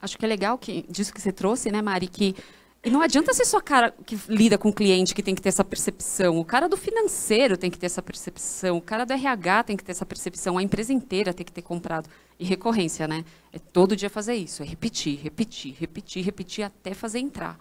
Acho 0.00 0.16
que 0.16 0.24
é 0.24 0.28
legal 0.28 0.56
que 0.56 0.86
disso 0.88 1.12
que 1.12 1.20
você 1.20 1.30
trouxe, 1.30 1.70
né, 1.70 1.82
Mari, 1.82 2.08
que 2.08 2.34
e 2.82 2.88
não 2.88 3.02
adianta 3.02 3.34
ser 3.34 3.44
só 3.44 3.60
cara 3.60 3.94
que 4.06 4.18
lida 4.26 4.56
com 4.56 4.70
o 4.70 4.72
cliente 4.72 5.14
que 5.14 5.22
tem 5.22 5.34
que 5.34 5.42
ter 5.42 5.50
essa 5.50 5.62
percepção. 5.62 6.38
O 6.38 6.44
cara 6.46 6.66
do 6.66 6.78
financeiro 6.78 7.58
tem 7.58 7.70
que 7.70 7.78
ter 7.78 7.84
essa 7.84 8.00
percepção. 8.00 8.78
O 8.78 8.80
cara 8.80 9.04
do 9.04 9.12
RH 9.12 9.64
tem 9.64 9.76
que 9.76 9.84
ter 9.84 9.92
essa 9.92 10.06
percepção. 10.06 10.56
A 10.56 10.62
empresa 10.62 10.90
inteira 10.90 11.34
tem 11.34 11.44
que 11.44 11.52
ter 11.52 11.60
comprado. 11.60 12.08
E 12.38 12.44
recorrência, 12.46 13.06
né? 13.06 13.22
É 13.52 13.58
todo 13.58 13.94
dia 13.94 14.08
fazer 14.08 14.34
isso. 14.34 14.62
É 14.62 14.66
repetir, 14.66 15.20
repetir, 15.22 15.74
repetir, 15.78 16.24
repetir 16.24 16.64
até 16.64 16.94
fazer 16.94 17.18
entrar. 17.18 17.58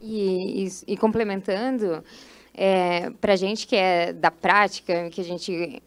E, 0.00 0.64
e, 0.64 0.92
e 0.92 0.96
complementando, 0.96 2.02
é, 2.52 3.10
para 3.20 3.32
a 3.32 3.36
gente 3.36 3.66
que 3.66 3.76
é 3.76 4.12
da 4.12 4.30
prática, 4.30 5.08
que 5.10 5.20
a 5.20 5.24
gente 5.24 5.82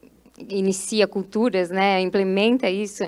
inicia 0.50 1.08
culturas, 1.08 1.70
né, 1.70 2.00
implementa 2.02 2.70
isso, 2.70 3.04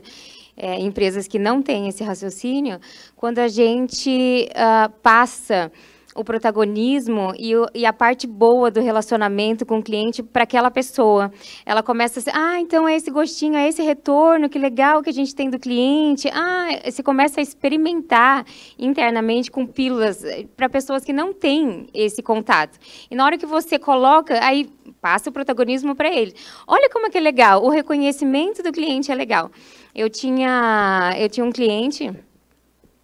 é, 0.57 0.79
empresas 0.79 1.27
que 1.27 1.39
não 1.39 1.61
têm 1.61 1.87
esse 1.87 2.03
raciocínio, 2.03 2.79
quando 3.15 3.39
a 3.39 3.47
gente 3.47 4.49
uh, 4.51 4.89
passa 5.01 5.71
o 6.20 6.24
protagonismo 6.24 7.34
e, 7.39 7.55
o, 7.55 7.65
e, 7.74 7.86
a 7.86 7.93
parte 7.93 8.28
boa 8.28 8.70
do 8.70 8.82
relacionamento 8.82 9.65
com 9.65 9.80
o 9.80 9.84
cliente 9.84 10.22
para 10.22 10.43
aquela 10.43 10.70
pessoa. 10.70 11.32
Ela 11.65 11.82
começa 11.82 12.20
a 12.20 12.24
ser, 12.24 12.32
ah, 12.36 12.59
então 12.59 12.86
é 12.86 12.95
esse 12.95 13.09
gostinho, 13.09 13.55
é 13.55 13.70
esse 13.70 13.82
retorno, 13.82 14.49
que 14.49 14.59
legal 14.59 15.01
que 15.01 15.09
a 15.09 15.13
gente 15.13 15.34
tem 15.34 15.49
do 15.49 15.57
cliente. 15.57 16.28
Ah, 16.34 16.67
você 16.84 17.01
começa 17.01 17.39
a 17.39 17.43
experimentar 17.43 18.45
internamente 18.78 19.49
com 19.49 19.65
pílulas 19.65 20.22
eh, 20.26 20.45
para 20.57 20.67
pessoas 20.67 21.05
que 21.05 21.13
não 21.13 21.32
têm 21.32 21.88
esse 21.93 22.22
contato. 22.22 22.78
E 23.09 23.15
na 23.15 23.24
hora 23.24 23.38
que 23.38 23.45
você 23.45 23.80
coloca, 23.80 24.43
aí 24.43 24.67
passa 25.01 25.30
o 25.30 25.34
protagonismo 25.34 25.95
para 25.95 26.13
ele. 26.13 26.34
Olha 26.67 26.89
como 26.89 27.07
é 27.07 27.09
que 27.09 27.17
é 27.17 27.22
legal, 27.22 27.63
o 27.63 27.70
reconhecimento 27.70 28.61
do 28.61 28.74
cliente 28.74 29.09
é 29.09 29.15
legal. 29.15 29.49
Eu 29.95 30.09
tinha, 30.09 31.13
eu 31.17 31.30
tinha 31.30 31.45
um 31.45 31.51
cliente 31.51 32.11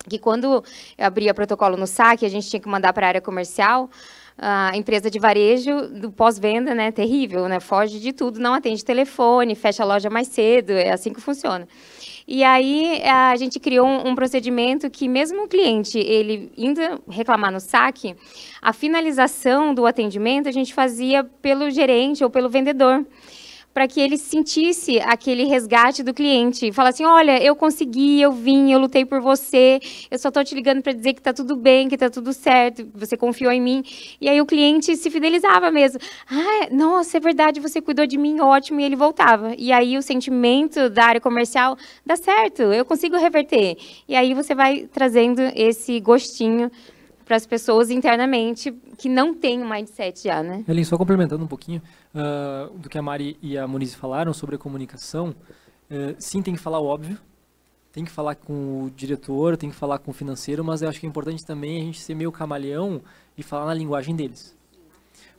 que 0.10 0.20
quando 0.20 0.64
abria 0.97 1.34
protocolo 1.34 1.78
no 1.78 1.88
saque, 1.88 2.26
a 2.26 2.30
gente 2.30 2.49
tinha 2.49 2.60
que 2.60 2.68
mandar 2.68 2.93
para 2.93 3.08
a 3.08 3.10
área 3.10 3.22
comercial, 3.22 3.89
a 4.38 4.76
empresa 4.76 5.10
de 5.10 5.18
varejo 5.18 5.88
do 5.88 6.12
pós-venda, 6.12 6.76
né, 6.76 6.91
terrível, 6.91 7.47
né, 7.47 7.60
foge 7.60 7.99
de 7.99 8.12
tudo, 8.12 8.39
não 8.39 8.53
atende 8.53 8.84
telefone, 8.84 9.56
fecha 9.56 9.84
a 9.84 9.86
loja 9.86 10.10
mais 10.10 10.28
cedo, 10.28 10.72
é 10.72 10.91
assim 10.91 11.14
que 11.14 11.22
funciona. 11.22 11.68
E 12.28 12.43
aí 12.43 13.01
a 13.03 13.36
gente 13.36 13.60
criou 13.60 13.88
um, 13.88 14.10
um 14.10 14.16
procedimento 14.16 14.89
que 14.89 15.08
mesmo 15.08 15.43
o 15.43 15.47
cliente 15.47 15.99
ele 15.99 16.51
indo 16.58 16.82
reclamar 17.08 17.51
no 17.51 17.60
saque, 17.60 18.16
a 18.62 18.74
finalização 18.74 19.74
do 19.74 19.86
atendimento 19.86 20.49
a 20.49 20.51
gente 20.51 20.74
fazia 20.74 21.24
pelo 21.24 21.70
gerente 21.70 22.24
ou 22.24 22.30
pelo 22.30 22.49
vendedor 22.49 23.06
para 23.76 23.89
que 23.89 23.99
ele 23.99 24.17
sentisse 24.17 25.01
aquele 25.01 25.43
resgate 25.43 26.01
do 26.01 26.13
cliente. 26.13 26.71
Fala 26.71 26.89
assim: 26.89 27.03
olha, 27.03 27.43
eu 27.43 27.57
consegui, 27.57 28.21
eu 28.21 28.32
vim, 28.32 28.71
eu 28.71 28.80
lutei 28.80 29.03
por 29.03 29.19
você, 29.19 29.82
eu 30.09 30.17
só 30.17 30.30
estou 30.30 30.45
te 30.45 30.55
ligando 30.55 30.82
para 30.82 30.93
dizer 30.93 31.11
que 31.11 31.19
está 31.19 31.34
tudo 31.34 31.57
bem, 31.57 31.89
que 31.89 31.95
está 31.95 32.09
tudo 32.09 32.32
certo, 32.32 32.89
você 32.93 33.17
confiou 33.17 33.51
em 33.51 33.61
mim. 33.61 33.84
E 34.21 34.30
aí 34.30 34.39
o 34.39 34.45
cliente 34.45 34.95
se 34.95 35.11
fidelizava 35.11 35.69
mesmo. 35.71 35.99
Ah, 36.32 36.69
nossa, 36.71 37.17
é 37.17 37.19
verdade, 37.19 37.59
você 37.59 37.82
cuidou 37.82 38.07
de 38.07 38.17
mim, 38.17 38.39
ótimo, 38.39 38.80
e 38.80 38.84
ele 38.86 38.95
voltava. 38.95 39.53
E 39.57 39.73
aí 39.73 39.97
o 39.97 40.01
sentimento 40.01 40.89
da 40.89 41.07
área 41.07 41.19
comercial 41.19 41.78
dá 42.05 42.15
certo, 42.15 42.61
eu 42.61 42.86
consigo 42.86 43.17
reverter. 43.17 43.76
E 44.07 44.15
aí 44.15 44.34
você 44.34 44.55
vai 44.55 44.88
trazendo 44.89 45.41
esse 45.53 45.99
gostinho 45.99 46.71
para 47.26 47.36
as 47.36 47.45
pessoas 47.45 47.89
internamente 47.89 48.71
que 48.97 49.09
não 49.09 49.34
têm 49.34 49.61
o 49.61 49.69
mindset 49.69 50.23
já, 50.23 50.43
né? 50.43 50.63
Ellen, 50.67 50.84
só 50.84 50.95
complementando 50.95 51.43
um 51.43 51.47
pouquinho 51.47 51.82
uh, 52.13 52.78
do 52.78 52.88
que 52.88 52.97
a 52.97 53.01
Mari 53.01 53.38
e 53.41 53.57
a 53.57 53.67
Moniz 53.67 53.95
falaram 53.95 54.32
sobre 54.32 54.55
a 54.55 54.57
comunicação, 54.59 55.30
uh, 55.30 56.15
sim, 56.19 56.41
tem 56.41 56.53
que 56.53 56.59
falar 56.61 56.80
o 56.80 56.86
óbvio, 56.86 57.17
tem 57.91 58.05
que 58.05 58.11
falar 58.11 58.36
com 58.36 58.84
o 58.84 58.91
diretor, 58.95 59.57
tem 59.57 59.71
que 59.71 59.76
falar 59.76 59.97
com 59.97 60.11
o 60.11 60.13
financeiro, 60.13 60.63
mas 60.63 60.84
eu 60.84 60.89
acho 60.89 60.99
que 60.99 61.05
é 61.07 61.09
importante 61.09 61.43
também 61.43 61.82
a 61.82 61.84
gente 61.84 61.99
ser 61.99 62.13
meio 62.13 62.32
camaleão 62.32 63.01
e 63.36 63.41
falar 63.41 63.65
na 63.65 63.73
linguagem 63.73 64.15
deles. 64.15 64.55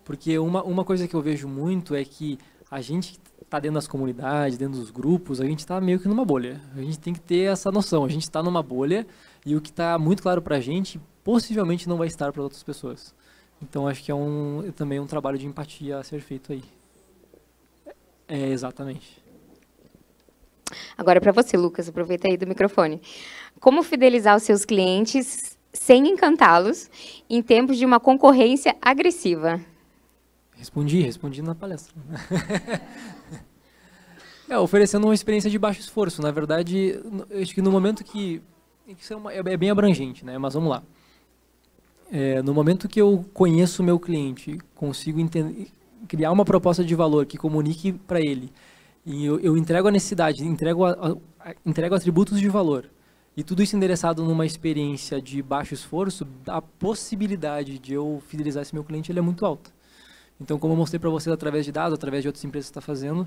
Porque 0.04 0.38
uma, 0.38 0.62
uma 0.64 0.84
coisa 0.84 1.06
que 1.06 1.14
eu 1.14 1.22
vejo 1.22 1.46
muito 1.46 1.94
é 1.94 2.04
que 2.04 2.38
a 2.68 2.80
gente 2.80 3.20
está 3.40 3.60
dentro 3.60 3.74
das 3.74 3.86
comunidades, 3.86 4.58
dentro 4.58 4.78
dos 4.78 4.90
grupos, 4.90 5.40
a 5.40 5.44
gente 5.44 5.60
está 5.60 5.80
meio 5.80 6.00
que 6.00 6.08
numa 6.08 6.24
bolha. 6.24 6.60
A 6.74 6.80
gente 6.80 6.98
tem 6.98 7.12
que 7.12 7.20
ter 7.20 7.52
essa 7.52 7.70
noção. 7.70 8.04
A 8.04 8.08
gente 8.08 8.22
está 8.22 8.42
numa 8.42 8.62
bolha 8.62 9.06
e 9.44 9.54
o 9.54 9.60
que 9.60 9.70
está 9.70 9.98
muito 9.98 10.22
claro 10.22 10.42
para 10.42 10.56
a 10.56 10.60
gente 10.60 11.00
possivelmente 11.26 11.88
não 11.88 11.96
vai 11.96 12.06
estar 12.06 12.32
para 12.32 12.40
outras 12.40 12.62
pessoas. 12.62 13.12
Então 13.60 13.88
acho 13.88 14.00
que 14.04 14.12
é 14.12 14.14
um 14.14 14.64
é 14.64 14.70
também 14.70 15.00
um 15.00 15.08
trabalho 15.08 15.36
de 15.36 15.44
empatia 15.44 15.98
a 15.98 16.04
ser 16.04 16.20
feito 16.20 16.52
aí. 16.52 16.62
É 18.28 18.46
exatamente. 18.50 19.20
Agora 20.96 21.20
para 21.20 21.32
você, 21.32 21.56
Lucas, 21.56 21.88
aproveita 21.88 22.28
aí 22.28 22.36
do 22.36 22.46
microfone. 22.46 23.02
Como 23.58 23.82
fidelizar 23.82 24.36
os 24.36 24.44
seus 24.44 24.64
clientes 24.64 25.58
sem 25.72 26.06
encantá-los 26.06 26.88
em 27.28 27.42
tempos 27.42 27.76
de 27.76 27.84
uma 27.84 27.98
concorrência 27.98 28.76
agressiva? 28.80 29.60
Respondi, 30.52 31.00
respondi 31.00 31.42
na 31.42 31.56
palestra. 31.56 31.92
é, 34.48 34.56
oferecendo 34.56 35.08
uma 35.08 35.14
experiência 35.14 35.50
de 35.50 35.58
baixo 35.58 35.80
esforço. 35.80 36.22
Na 36.22 36.30
verdade, 36.30 37.00
acho 37.42 37.52
que 37.52 37.60
no 37.60 37.72
momento 37.72 38.04
que 38.04 38.40
isso 38.86 39.12
é, 39.12 39.16
uma, 39.16 39.32
é 39.32 39.56
bem 39.56 39.70
abrangente, 39.70 40.24
né? 40.24 40.38
Mas 40.38 40.54
vamos 40.54 40.70
lá. 40.70 40.84
É, 42.10 42.40
no 42.42 42.54
momento 42.54 42.88
que 42.88 43.00
eu 43.00 43.24
conheço 43.34 43.82
o 43.82 43.84
meu 43.84 43.98
cliente, 43.98 44.58
consigo 44.74 45.18
entender, 45.18 45.68
criar 46.06 46.30
uma 46.30 46.44
proposta 46.44 46.84
de 46.84 46.94
valor 46.94 47.26
que 47.26 47.36
comunique 47.36 47.92
para 47.92 48.20
ele, 48.20 48.52
e 49.04 49.24
eu, 49.24 49.40
eu, 49.40 49.56
entrego 49.56 49.88
a 49.88 49.90
necessidade, 49.90 50.44
entrego, 50.44 50.84
a, 50.84 51.16
a, 51.40 51.54
entrego 51.64 51.94
atributos 51.94 52.40
de 52.40 52.48
valor, 52.48 52.88
e 53.36 53.42
tudo 53.42 53.62
isso 53.62 53.76
endereçado 53.76 54.24
numa 54.24 54.46
experiência 54.46 55.20
de 55.20 55.42
baixo 55.42 55.74
esforço, 55.74 56.26
a 56.46 56.62
possibilidade 56.62 57.78
de 57.78 57.94
eu 57.94 58.22
fidelizar 58.26 58.62
esse 58.62 58.74
meu 58.74 58.84
cliente 58.84 59.10
ele 59.10 59.18
é 59.18 59.22
muito 59.22 59.44
alta. 59.44 59.70
Então, 60.40 60.58
como 60.58 60.74
eu 60.74 60.76
mostrei 60.76 60.98
para 60.98 61.10
vocês 61.10 61.32
através 61.32 61.64
de 61.64 61.72
dados, 61.72 61.94
através 61.94 62.22
de 62.22 62.28
outras 62.28 62.44
empresas 62.44 62.68
que 62.68 62.78
está 62.78 62.80
fazendo, 62.80 63.26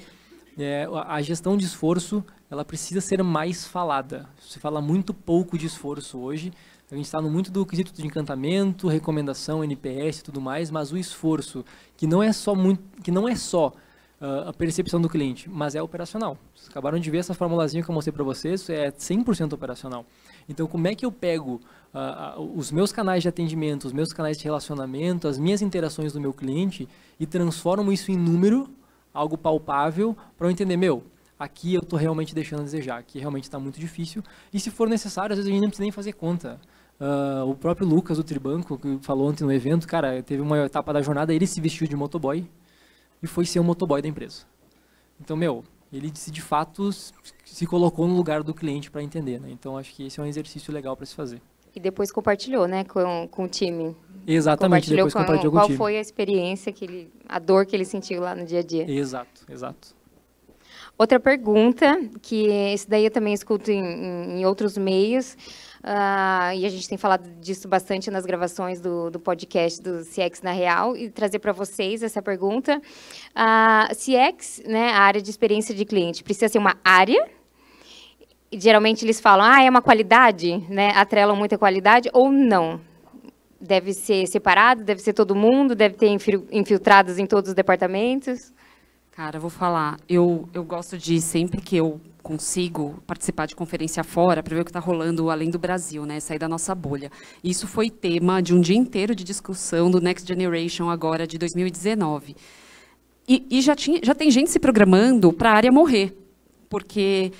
é, 0.57 0.87
a 1.05 1.21
gestão 1.21 1.55
de 1.55 1.65
esforço 1.65 2.23
ela 2.49 2.65
precisa 2.65 3.01
ser 3.01 3.23
mais 3.23 3.65
falada. 3.65 4.27
Se 4.41 4.59
fala 4.59 4.81
muito 4.81 5.13
pouco 5.13 5.57
de 5.57 5.65
esforço 5.65 6.19
hoje, 6.19 6.51
a 6.91 6.95
gente 6.95 7.05
está 7.05 7.21
no 7.21 7.29
muito 7.29 7.51
do 7.51 7.65
quesito 7.65 7.93
de 7.93 8.05
encantamento, 8.05 8.87
recomendação, 8.87 9.63
NPS 9.63 10.19
e 10.19 10.23
tudo 10.23 10.41
mais, 10.41 10.71
mas 10.71 10.91
o 10.91 10.97
esforço, 10.97 11.63
que 11.95 12.07
não 12.07 12.23
é 12.23 12.33
só, 12.33 12.55
muito, 12.55 12.81
que 13.03 13.11
não 13.11 13.27
é 13.27 13.35
só 13.35 13.67
uh, 14.19 14.49
a 14.49 14.53
percepção 14.53 14.99
do 14.99 15.07
cliente, 15.07 15.49
mas 15.49 15.75
é 15.75 15.81
operacional. 15.81 16.37
Vocês 16.55 16.67
acabaram 16.69 16.99
de 16.99 17.09
ver 17.11 17.19
essa 17.19 17.33
formulazinha 17.33 17.83
que 17.83 17.89
eu 17.89 17.93
mostrei 17.93 18.11
para 18.11 18.23
vocês, 18.23 18.67
é 18.69 18.91
100% 18.91 19.53
operacional. 19.53 20.05
Então, 20.47 20.65
como 20.67 20.87
é 20.87 20.95
que 20.95 21.05
eu 21.05 21.11
pego 21.11 21.61
uh, 21.93 22.41
uh, 22.41 22.57
os 22.57 22.71
meus 22.71 22.91
canais 22.91 23.21
de 23.21 23.29
atendimento, 23.29 23.85
os 23.85 23.93
meus 23.93 24.11
canais 24.11 24.37
de 24.37 24.43
relacionamento, 24.43 25.27
as 25.27 25.37
minhas 25.37 25.61
interações 25.61 26.11
do 26.11 26.19
meu 26.19 26.33
cliente 26.33 26.87
e 27.19 27.25
transformo 27.25 27.91
isso 27.91 28.11
em 28.11 28.17
número, 28.17 28.67
algo 29.13 29.37
palpável, 29.37 30.17
para 30.37 30.47
eu 30.47 30.51
entender, 30.51 30.75
meu, 30.75 31.03
aqui 31.37 31.73
eu 31.73 31.81
estou 31.81 31.97
realmente 31.97 32.33
deixando 32.33 32.61
a 32.61 32.63
desejar, 32.63 32.97
aqui 32.97 33.19
realmente 33.19 33.43
está 33.43 33.59
muito 33.59 33.79
difícil. 33.79 34.23
E 34.51 34.59
se 34.59 34.71
for 34.71 34.89
necessário, 34.89 35.33
às 35.33 35.37
vezes 35.37 35.49
a 35.49 35.53
gente 35.53 35.61
não 35.61 35.69
precisa 35.69 35.83
nem 35.83 35.91
fazer 35.91 36.13
conta. 36.13 36.59
Uh, 36.99 37.49
o 37.49 37.55
próprio 37.55 37.87
Lucas 37.87 38.17
do 38.17 38.23
Tribanco, 38.23 38.77
que 38.77 38.99
falou 39.01 39.29
ontem 39.29 39.45
no 39.45 39.53
evento, 39.53 39.87
cara, 39.87 40.21
teve 40.21 40.41
uma 40.41 40.65
etapa 40.65 40.91
da 40.91 41.01
jornada, 41.01 41.33
ele 41.33 41.47
se 41.47 41.61
vestiu 41.61 41.87
de 41.87 41.95
motoboy 41.95 42.45
e 43.23 43.27
foi 43.27 43.45
ser 43.45 43.61
um 43.61 43.63
motoboy 43.63 44.01
da 44.01 44.07
empresa. 44.07 44.43
Então, 45.19 45.37
meu, 45.37 45.63
ele 45.93 46.11
se 46.13 46.29
de 46.29 46.41
fato 46.41 46.89
se 46.91 47.65
colocou 47.65 48.05
no 48.05 48.15
lugar 48.15 48.43
do 48.43 48.53
cliente 48.53 48.91
para 48.91 49.01
entender, 49.01 49.39
né? 49.39 49.49
Então, 49.49 49.77
acho 49.77 49.93
que 49.95 50.07
esse 50.07 50.19
é 50.19 50.23
um 50.23 50.25
exercício 50.25 50.73
legal 50.73 50.95
para 50.97 51.05
se 51.05 51.15
fazer. 51.15 51.41
E 51.73 51.79
depois 51.79 52.11
compartilhou, 52.11 52.67
né, 52.67 52.83
com, 52.83 53.27
com 53.29 53.43
o 53.45 53.47
time. 53.47 53.95
Exatamente, 54.27 54.89
depois 54.89 55.13
com, 55.13 55.19
compartilhou 55.19 55.53
com 55.53 55.59
o 55.59 55.61
time. 55.63 55.77
Qual 55.77 55.87
foi 55.87 55.97
a 55.97 56.01
experiência 56.01 56.73
que 56.73 56.83
ele, 56.83 57.13
a 57.27 57.39
dor 57.39 57.65
que 57.65 57.75
ele 57.75 57.85
sentiu 57.85 58.21
lá 58.21 58.35
no 58.35 58.45
dia 58.45 58.59
a 58.59 58.63
dia? 58.63 58.89
Exato, 58.91 59.45
exato. 59.49 59.95
Outra 60.97 61.19
pergunta, 61.19 61.97
que 62.21 62.47
esse 62.47 62.89
daí 62.89 63.05
eu 63.05 63.11
também 63.11 63.33
escuto 63.33 63.71
em, 63.71 64.39
em 64.39 64.45
outros 64.45 64.77
meios, 64.77 65.37
uh, 65.83 66.55
e 66.55 66.65
a 66.65 66.69
gente 66.69 66.87
tem 66.87 66.97
falado 66.97 67.29
disso 67.39 67.67
bastante 67.67 68.09
nas 68.11 68.25
gravações 68.25 68.79
do, 68.79 69.09
do 69.09 69.19
podcast 69.19 69.81
do 69.81 70.03
CX 70.03 70.41
na 70.41 70.51
Real, 70.51 70.95
e 70.95 71.09
trazer 71.09 71.39
para 71.39 71.51
vocês 71.51 72.03
essa 72.03 72.21
pergunta. 72.21 72.81
Uh, 73.35 73.95
CX, 73.95 74.63
né, 74.65 74.91
a 74.91 74.99
área 74.99 75.21
de 75.21 75.29
experiência 75.29 75.73
de 75.73 75.85
cliente, 75.85 76.23
precisa 76.23 76.47
ser 76.47 76.57
uma 76.57 76.75
área 76.83 77.39
e 78.51 78.59
geralmente 78.59 79.05
eles 79.05 79.19
falam, 79.19 79.45
ah, 79.45 79.63
é 79.63 79.69
uma 79.69 79.81
qualidade, 79.81 80.57
né? 80.69 80.89
Atrelam 80.95 81.35
muita 81.35 81.57
qualidade 81.57 82.09
ou 82.11 82.31
não? 82.31 82.81
Deve 83.61 83.93
ser 83.93 84.25
separado, 84.25 84.83
deve 84.83 85.01
ser 85.01 85.13
todo 85.13 85.35
mundo, 85.35 85.75
deve 85.75 85.95
ter 85.95 86.07
infiltrados 86.51 87.19
em 87.19 87.27
todos 87.27 87.49
os 87.49 87.55
departamentos? 87.55 88.51
Cara, 89.19 89.37
vou 89.37 89.49
falar, 89.49 89.99
eu, 90.07 90.47
eu 90.53 90.63
gosto 90.63 90.97
de, 90.97 91.19
sempre 91.19 91.59
que 91.59 91.75
eu 91.75 91.99
consigo 92.23 93.03
participar 93.05 93.47
de 93.47 93.53
conferência 93.53 94.01
fora, 94.01 94.41
para 94.41 94.55
ver 94.55 94.61
o 94.61 94.63
que 94.63 94.69
está 94.69 94.79
rolando 94.79 95.29
além 95.29 95.49
do 95.49 95.59
Brasil, 95.59 96.05
né? 96.05 96.21
Sair 96.21 96.39
da 96.39 96.47
nossa 96.47 96.73
bolha. 96.73 97.11
Isso 97.43 97.67
foi 97.67 97.89
tema 97.89 98.41
de 98.41 98.55
um 98.55 98.61
dia 98.61 98.77
inteiro 98.77 99.13
de 99.13 99.25
discussão 99.25 99.91
do 99.91 99.99
Next 99.99 100.25
Generation 100.25 100.89
agora 100.89 101.27
de 101.27 101.37
2019. 101.37 102.33
E, 103.27 103.45
e 103.49 103.61
já, 103.61 103.75
tinha, 103.75 103.99
já 104.01 104.15
tem 104.15 104.31
gente 104.31 104.49
se 104.49 104.57
programando 104.57 105.33
para 105.33 105.51
a 105.51 105.53
área 105.53 105.69
morrer, 105.69 106.15
porque 106.69 107.33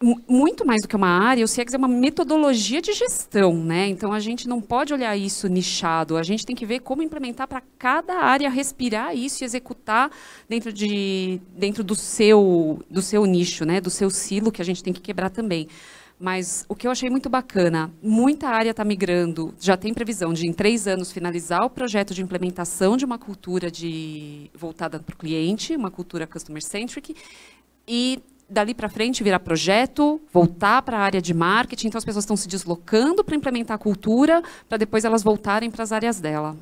muito 0.00 0.66
mais 0.66 0.82
do 0.82 0.88
que 0.88 0.96
uma 0.96 1.08
área, 1.08 1.44
o 1.44 1.48
CX 1.48 1.72
é 1.72 1.76
uma 1.78 1.88
metodologia 1.88 2.82
de 2.82 2.92
gestão, 2.92 3.54
né? 3.54 3.88
Então 3.88 4.12
a 4.12 4.20
gente 4.20 4.46
não 4.46 4.60
pode 4.60 4.92
olhar 4.92 5.16
isso 5.16 5.48
nichado, 5.48 6.16
a 6.16 6.22
gente 6.22 6.44
tem 6.44 6.54
que 6.54 6.66
ver 6.66 6.80
como 6.80 7.02
implementar 7.02 7.48
para 7.48 7.62
cada 7.78 8.14
área 8.14 8.50
respirar 8.50 9.16
isso 9.16 9.42
e 9.42 9.46
executar 9.46 10.10
dentro 10.48 10.72
de 10.72 11.40
dentro 11.56 11.82
do 11.82 11.94
seu 11.94 12.78
do 12.90 13.00
seu 13.00 13.24
nicho, 13.24 13.64
né? 13.64 13.80
Do 13.80 13.90
seu 13.90 14.10
silo 14.10 14.52
que 14.52 14.60
a 14.60 14.64
gente 14.64 14.82
tem 14.82 14.92
que 14.92 15.00
quebrar 15.00 15.30
também. 15.30 15.66
Mas 16.18 16.64
o 16.68 16.74
que 16.74 16.86
eu 16.86 16.90
achei 16.90 17.10
muito 17.10 17.28
bacana, 17.28 17.90
muita 18.02 18.48
área 18.48 18.70
está 18.70 18.84
migrando, 18.84 19.54
já 19.60 19.76
tem 19.76 19.92
previsão 19.92 20.32
de 20.32 20.46
em 20.46 20.52
três 20.52 20.86
anos 20.86 21.12
finalizar 21.12 21.62
o 21.62 21.68
projeto 21.68 22.14
de 22.14 22.22
implementação 22.22 22.96
de 22.96 23.04
uma 23.04 23.18
cultura 23.18 23.70
de 23.70 24.50
voltada 24.54 24.98
para 24.98 25.14
o 25.14 25.16
cliente, 25.18 25.76
uma 25.76 25.90
cultura 25.90 26.26
customer 26.26 26.62
centric, 26.62 27.14
e 27.86 28.18
dali 28.48 28.74
para 28.74 28.88
frente 28.88 29.22
virar 29.24 29.40
projeto, 29.40 30.20
voltar 30.32 30.82
para 30.82 30.98
a 30.98 31.00
área 31.00 31.20
de 31.20 31.34
marketing, 31.34 31.88
então 31.88 31.98
as 31.98 32.04
pessoas 32.04 32.24
estão 32.24 32.36
se 32.36 32.48
deslocando 32.48 33.24
para 33.24 33.34
implementar 33.34 33.74
a 33.74 33.78
cultura, 33.78 34.42
para 34.68 34.78
depois 34.78 35.04
elas 35.04 35.22
voltarem 35.22 35.70
para 35.70 35.82
as 35.82 35.92
áreas 35.92 36.20
dela. 36.20 36.56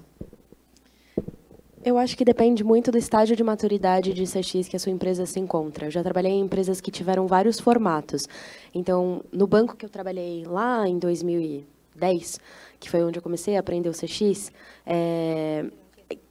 Eu 1.84 1.98
acho 1.98 2.16
que 2.16 2.24
depende 2.24 2.64
muito 2.64 2.90
do 2.90 2.96
estágio 2.96 3.36
de 3.36 3.44
maturidade 3.44 4.14
de 4.14 4.24
CX 4.24 4.68
que 4.68 4.76
a 4.76 4.78
sua 4.78 4.90
empresa 4.90 5.26
se 5.26 5.38
encontra. 5.38 5.86
Eu 5.86 5.90
já 5.90 6.02
trabalhei 6.02 6.32
em 6.32 6.40
empresas 6.40 6.80
que 6.80 6.90
tiveram 6.90 7.26
vários 7.26 7.60
formatos. 7.60 8.26
Então, 8.74 9.22
no 9.30 9.46
banco 9.46 9.76
que 9.76 9.84
eu 9.84 9.90
trabalhei 9.90 10.44
lá 10.46 10.88
em 10.88 10.98
2010, 10.98 12.40
que 12.80 12.88
foi 12.88 13.04
onde 13.04 13.18
eu 13.18 13.22
comecei 13.22 13.58
a 13.58 13.60
aprender 13.60 13.90
o 13.90 13.92
CX, 13.92 14.50
é, 14.86 15.66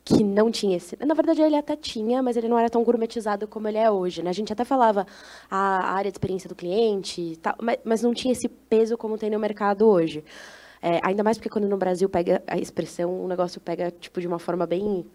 que 0.06 0.24
não 0.24 0.52
tinha 0.52 0.76
esse. 0.76 0.98
Na 1.06 1.14
verdade, 1.14 1.42
ele 1.42 1.56
até 1.56 1.76
tinha, 1.76 2.22
mas 2.22 2.36
ele 2.36 2.50
não 2.50 2.60
era 2.60 2.70
tão 2.70 2.84
gourmetizado 2.84 3.48
como 3.48 3.68
ele 3.68 3.78
é 3.78 3.90
hoje. 3.90 4.22
Né? 4.22 4.30
A 4.30 4.34
gente 4.34 4.52
até 4.52 4.66
falava 4.66 5.08
a 5.50 5.94
área 5.94 6.12
de 6.12 6.16
experiência 6.16 6.50
do 6.50 6.56
cliente, 6.56 7.38
tal, 7.42 7.56
mas, 7.84 8.02
não 8.02 8.14
tinha 8.14 8.34
esse 8.34 8.50
peso 8.50 8.98
como 8.98 9.18
tem 9.18 9.30
no 9.30 9.40
mercado 9.40 9.88
hoje. 9.88 10.24
É, 10.82 11.00
ainda 11.02 11.24
mais 11.24 11.38
porque 11.38 11.50
quando 11.50 11.68
no 11.68 11.78
Brasil 11.78 12.10
pega 12.10 12.44
a 12.46 12.58
expressão, 12.58 13.24
o 13.24 13.28
negócio 13.28 13.62
pega 13.62 13.90
tipo 13.92 14.20
de 14.20 14.28
uma 14.28 14.40
forma 14.40 14.68
bem 14.68 15.06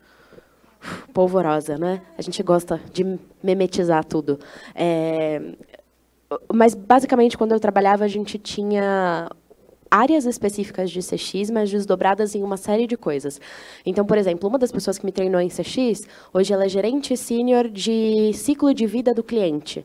polvorosa, 1.13 1.77
né? 1.77 2.01
A 2.17 2.23
gente 2.23 2.43
gosta 2.43 2.81
de 2.91 3.19
memetizar 3.43 4.03
tudo. 4.05 4.39
É, 4.75 5.43
mas 6.53 6.75
basicamente 6.75 7.37
quando 7.37 7.53
eu 7.53 7.61
trabalhava 7.61 8.05
a 8.05 8.09
gente 8.09 8.39
tinha 8.39 9.29
áreas 9.91 10.27
específicas 10.27 10.91
de 10.91 11.01
CX, 11.01 11.51
mas 11.51 11.71
desdobradas 11.71 12.35
em 12.35 12.43
uma 12.43 12.57
série 12.57 12.87
de 12.87 12.97
coisas. 12.97 13.41
Então, 13.85 14.05
por 14.05 14.19
exemplo, 14.19 14.49
uma 14.49 14.59
das 14.59 14.73
pessoas 14.73 14.99
que 14.99 15.07
me 15.07 15.13
treinou 15.13 15.41
em 15.41 15.49
CX, 15.49 16.07
hoje 16.33 16.53
ela 16.53 16.65
é 16.65 16.69
gerente 16.69 17.17
sênior 17.17 17.69
de 17.69 18.33
ciclo 18.35 18.73
de 18.75 18.87
vida 18.87 19.15
do 19.15 19.23
cliente, 19.23 19.85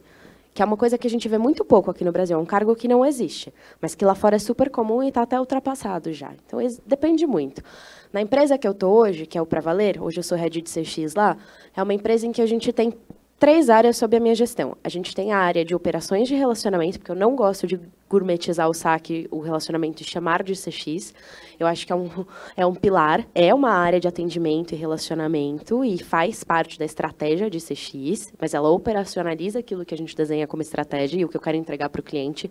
que 0.53 0.61
é 0.61 0.65
uma 0.65 0.77
coisa 0.77 0.97
que 0.97 1.07
a 1.07 1.09
gente 1.09 1.27
vê 1.27 1.37
muito 1.37 1.65
pouco 1.65 1.89
aqui 1.89 2.03
no 2.03 2.11
Brasil, 2.11 2.37
é 2.37 2.39
um 2.39 2.45
cargo 2.45 2.75
que 2.75 2.87
não 2.87 3.05
existe, 3.05 3.53
mas 3.81 3.95
que 3.95 4.05
lá 4.05 4.13
fora 4.13 4.35
é 4.35 4.39
super 4.39 4.69
comum 4.69 5.01
e 5.01 5.07
está 5.07 5.23
até 5.23 5.39
ultrapassado 5.39 6.13
já. 6.13 6.31
Então, 6.45 6.59
depende 6.85 7.25
muito. 7.25 7.63
Na 8.11 8.21
empresa 8.21 8.57
que 8.57 8.67
eu 8.67 8.73
estou 8.73 8.93
hoje, 8.93 9.25
que 9.25 9.37
é 9.37 9.41
o 9.41 9.45
Pra 9.45 9.59
Valer, 9.59 10.01
hoje 10.01 10.19
eu 10.19 10.23
sou 10.23 10.37
head 10.37 10.61
de 10.61 10.69
CX 10.69 11.15
lá, 11.15 11.35
é 11.75 11.81
uma 11.81 11.93
empresa 11.93 12.27
em 12.27 12.31
que 12.31 12.41
a 12.41 12.45
gente 12.45 12.71
tem 12.71 12.93
três 13.39 13.69
áreas 13.69 13.97
sob 13.97 14.15
a 14.15 14.19
minha 14.19 14.35
gestão. 14.35 14.77
A 14.83 14.89
gente 14.89 15.13
tem 15.13 15.31
a 15.31 15.37
área 15.37 15.65
de 15.65 15.75
operações 15.75 16.27
de 16.27 16.35
relacionamento, 16.35 16.99
porque 16.99 17.11
eu 17.11 17.15
não 17.15 17.35
gosto 17.35 17.67
de 17.67 17.79
gourmetizar 18.09 18.69
o 18.69 18.73
saque, 18.73 19.27
o 19.31 19.39
relacionamento 19.39 20.01
e 20.01 20.05
chamar 20.05 20.43
de 20.43 20.53
CX. 20.53 21.13
Eu 21.59 21.67
acho 21.67 21.85
que 21.85 21.91
é 21.91 21.95
um, 21.95 22.09
é 22.55 22.65
um 22.65 22.75
pilar, 22.75 23.27
é 23.33 23.53
uma 23.53 23.71
área 23.71 23.99
de 23.99 24.07
atendimento 24.07 24.73
e 24.73 24.75
relacionamento 24.75 25.83
e 25.83 25.97
faz 26.01 26.43
parte 26.43 26.77
da 26.77 26.85
estratégia 26.85 27.49
de 27.49 27.57
CX, 27.59 28.31
mas 28.39 28.53
ela 28.53 28.69
operacionaliza 28.69 29.59
aquilo 29.59 29.83
que 29.83 29.93
a 29.93 29.97
gente 29.97 30.15
desenha 30.15 30.47
como 30.47 30.61
estratégia 30.61 31.19
e 31.19 31.25
o 31.25 31.29
que 31.29 31.35
eu 31.35 31.41
quero 31.41 31.57
entregar 31.57 31.89
para 31.89 31.99
o 31.99 32.03
cliente 32.03 32.49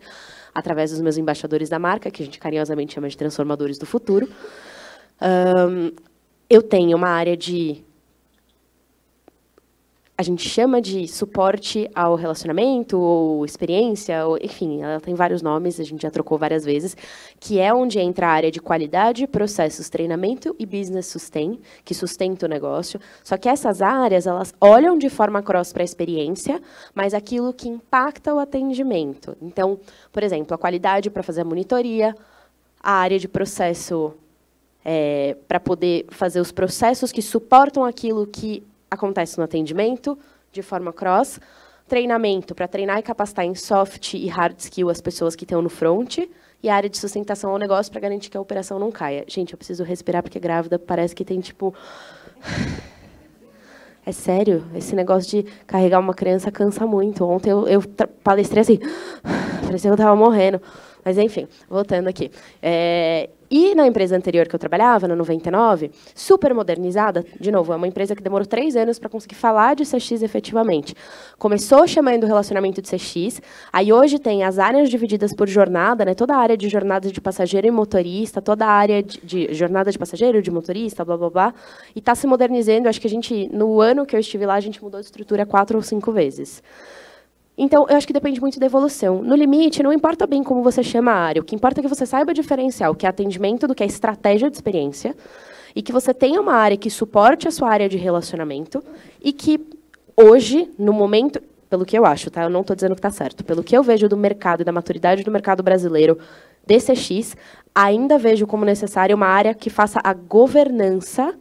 através 0.55 0.91
dos 0.91 1.01
meus 1.01 1.17
embaixadores 1.17 1.69
da 1.69 1.79
marca, 1.79 2.11
que 2.11 2.23
a 2.23 2.25
gente 2.25 2.39
carinhosamente 2.39 2.95
chama 2.95 3.09
de 3.09 3.17
transformadores 3.17 3.79
do 3.79 3.87
futuro. 3.87 4.29
Um, 5.21 5.93
eu 6.51 6.61
tenho 6.61 6.97
uma 6.97 7.09
área 7.09 7.37
de 7.37 7.83
a 10.23 10.25
gente 10.25 10.49
chama 10.49 10.81
de 10.81 11.09
suporte 11.09 11.91
ao 11.93 12.15
relacionamento 12.15 12.97
ou 12.97 13.45
experiência, 13.45 14.25
ou, 14.25 14.39
enfim, 14.41 14.81
ela 14.81 15.01
tem 15.01 15.17
vários 15.17 15.43
nomes, 15.43 15.81
a 15.81 15.83
gente 15.83 16.03
já 16.03 16.13
trocou 16.13 16.39
várias 16.39 16.65
vezes, 16.65 16.97
que 17.41 17.59
é 17.59 17.75
onde 17.75 17.99
entra 17.99 18.29
a 18.29 18.31
área 18.31 18.49
de 18.49 18.61
qualidade, 18.61 19.27
processos, 19.27 19.89
treinamento 19.89 20.55
e 20.61 20.65
business 20.65 21.07
sustain, 21.07 21.59
que 21.85 21.93
sustenta 21.93 22.47
o 22.47 22.49
negócio. 22.49 23.01
Só 23.25 23.37
que 23.37 23.49
essas 23.49 23.83
áreas, 23.83 24.25
elas 24.25 24.55
olham 24.61 24.97
de 24.97 25.11
forma 25.11 25.43
cross 25.43 25.73
para 25.73 25.83
a 25.83 25.85
experiência, 25.85 26.63
mas 26.95 27.15
aquilo 27.15 27.53
que 27.53 27.69
impacta 27.69 28.33
o 28.33 28.39
atendimento. 28.39 29.37
Então, 29.43 29.81
por 30.13 30.23
exemplo, 30.23 30.55
a 30.55 30.59
qualidade 30.59 31.11
para 31.11 31.25
fazer 31.25 31.41
a 31.41 31.45
monitoria, 31.45 32.15
a 32.81 32.93
área 32.93 33.19
de 33.19 33.27
processo 33.27 34.15
é, 34.85 35.37
para 35.49 35.59
poder 35.59 36.07
fazer 36.11 36.41
os 36.41 36.53
processos 36.53 37.11
que 37.11 37.23
suportam 37.23 37.85
aquilo 37.85 38.25
que 38.25 38.63
acontece 38.93 39.39
no 39.39 39.45
atendimento, 39.45 40.19
de 40.53 40.63
forma 40.63 40.93
cross, 40.93 41.41
treinamento 41.89 42.55
para 42.55 42.69
treinar 42.69 42.99
e 42.99 43.03
capacitar 43.03 43.45
em 43.45 43.55
soft 43.55 44.15
e 44.15 44.29
hard 44.29 44.59
skill 44.59 44.91
as 44.91 45.01
pessoas 45.01 45.35
que 45.35 45.45
estão 45.45 45.63
no 45.63 45.69
front, 45.69 46.19
e 46.63 46.69
a 46.69 46.75
área 46.77 46.89
de 46.89 46.97
sustentação 46.97 47.51
ao 47.51 47.59
negócio 47.59 47.91
para 47.91 48.01
garantir 48.01 48.31
que 48.31 48.37
a 48.37 48.41
operação 48.41 48.79
não 48.79 48.93
caia. 48.93 49.25
Gente, 49.27 49.53
eu 49.53 49.59
preciso 49.59 49.83
respirar 49.83 50.23
porque 50.23 50.39
grávida 50.39 50.79
parece 50.79 51.15
que 51.15 51.25
tem 51.25 51.41
tipo 51.41 51.75
É 54.05 54.11
sério, 54.11 54.65
esse 54.75 54.97
negócio 54.97 55.31
de 55.31 55.51
carregar 55.65 56.01
uma 56.01 56.13
criança 56.13 56.51
cansa 56.51 56.85
muito. 56.85 57.25
Ontem 57.25 57.51
eu, 57.51 57.69
eu 57.69 57.81
palestrei 58.25 58.61
assim, 58.61 58.79
parecia 59.65 59.89
que 59.89 59.89
eu 59.89 59.95
estava 59.95 60.17
morrendo. 60.17 60.61
Mas, 61.05 61.19
enfim, 61.19 61.47
voltando 61.69 62.09
aqui. 62.09 62.31
É, 62.61 63.31
e 63.53 63.75
na 63.75 63.87
empresa 63.87 64.17
anterior 64.17 64.49
que 64.49 64.55
eu 64.55 64.59
trabalhava, 64.59 65.07
na 65.07 65.15
99, 65.15 65.91
super 66.15 66.55
modernizada, 66.55 67.23
de 67.39 67.53
novo, 67.53 67.71
é 67.75 67.77
uma 67.77 67.87
empresa 67.87 68.17
que 68.17 68.23
demorou 68.23 68.47
três 68.47 68.75
anos 68.75 68.99
para 68.99 69.11
conseguir 69.11 69.35
falar 69.35 69.77
de 69.77 69.85
CX 69.85 70.23
efetivamente. 70.23 70.97
Começou 71.39 71.87
chamando 71.87 72.25
o 72.25 72.27
relacionamento 72.27 72.81
de 72.81 72.89
CX, 72.89 73.43
aí 73.71 73.93
hoje 73.93 74.19
tem 74.19 74.43
as 74.43 74.59
áreas 74.59 74.89
divididas 74.89 75.35
por 75.35 75.47
jornada, 75.47 76.03
né, 76.03 76.15
toda 76.15 76.35
a 76.35 76.39
área 76.39 76.57
de 76.57 76.67
jornada 76.67 77.13
de 77.13 77.21
passageiro 77.21 77.67
e 77.67 77.71
motorista, 77.71 78.41
toda 78.41 78.65
a 78.65 78.71
área 78.71 79.03
de, 79.03 79.21
de 79.23 79.53
jornada 79.53 79.93
de 79.93 79.99
passageiro, 79.99 80.41
de 80.41 80.51
motorista, 80.51 81.05
blá, 81.05 81.19
blá, 81.19 81.29
blá, 81.29 81.55
e 81.95 81.99
está 81.99 82.15
se 82.15 82.27
modernizando. 82.27 82.89
Acho 82.89 83.03
que 83.03 83.07
a 83.07 83.11
gente, 83.11 83.51
no 83.53 83.83
ano 83.83 84.07
que 84.07 84.17
eu 84.17 84.21
estive 84.21 84.47
lá, 84.47 84.55
a 84.55 84.61
gente 84.61 84.83
mudou 84.83 84.99
de 84.99 85.05
estrutura 85.05 85.45
quatro 85.45 85.77
ou 85.77 85.83
cinco 85.83 86.11
vezes. 86.11 86.63
Então, 87.57 87.87
eu 87.89 87.97
acho 87.97 88.07
que 88.07 88.13
depende 88.13 88.41
muito 88.41 88.59
da 88.59 88.67
evolução. 88.67 89.23
No 89.23 89.35
limite, 89.35 89.83
não 89.83 89.93
importa 89.93 90.27
bem 90.27 90.43
como 90.43 90.63
você 90.63 90.83
chama 90.83 91.13
a 91.13 91.17
área, 91.17 91.43
o 91.43 91.45
que 91.45 91.55
importa 91.55 91.81
é 91.81 91.83
que 91.83 91.89
você 91.89 92.07
saiba 92.07 92.33
diferenciar 92.33 92.91
o 92.91 92.95
que 92.95 93.05
é 93.05 93.09
atendimento 93.09 93.67
do 93.67 93.75
que 93.75 93.83
é 93.83 93.87
estratégia 93.87 94.51
de 94.51 94.57
experiência, 94.57 95.15
e 95.75 95.83
que 95.83 95.93
você 95.93 96.15
tenha 96.15 96.41
uma 96.41 96.55
área 96.55 96.77
que 96.77 96.91
suporte 96.91 97.47
a 97.47 97.51
sua 97.51 97.69
área 97.71 97.89
de 97.89 97.97
relacionamento, 97.97 98.83
e 99.23 99.33
que 99.33 99.61
hoje, 100.17 100.71
no 100.79 100.93
momento, 100.93 101.41
pelo 101.69 101.85
que 101.85 101.97
eu 101.97 102.05
acho, 102.05 102.31
tá? 102.31 102.43
Eu 102.43 102.51
não 102.51 102.61
estou 102.61 102.77
dizendo 102.77 102.95
que 102.95 102.99
está 102.99 103.11
certo. 103.11 103.45
Pelo 103.45 103.63
que 103.63 103.77
eu 103.77 103.83
vejo 103.83 104.09
do 104.09 104.17
mercado 104.17 104.61
e 104.61 104.65
da 104.65 104.73
maturidade 104.73 105.23
do 105.23 105.31
mercado 105.31 105.63
brasileiro, 105.63 106.19
DCX, 106.67 107.35
ainda 107.75 108.19
vejo 108.19 108.47
como 108.47 108.65
necessária 108.65 109.17
uma 109.17 109.27
área 109.27 109.55
que 109.55 109.71
faça 109.71 109.99
a 110.05 110.13
governança 110.13 111.35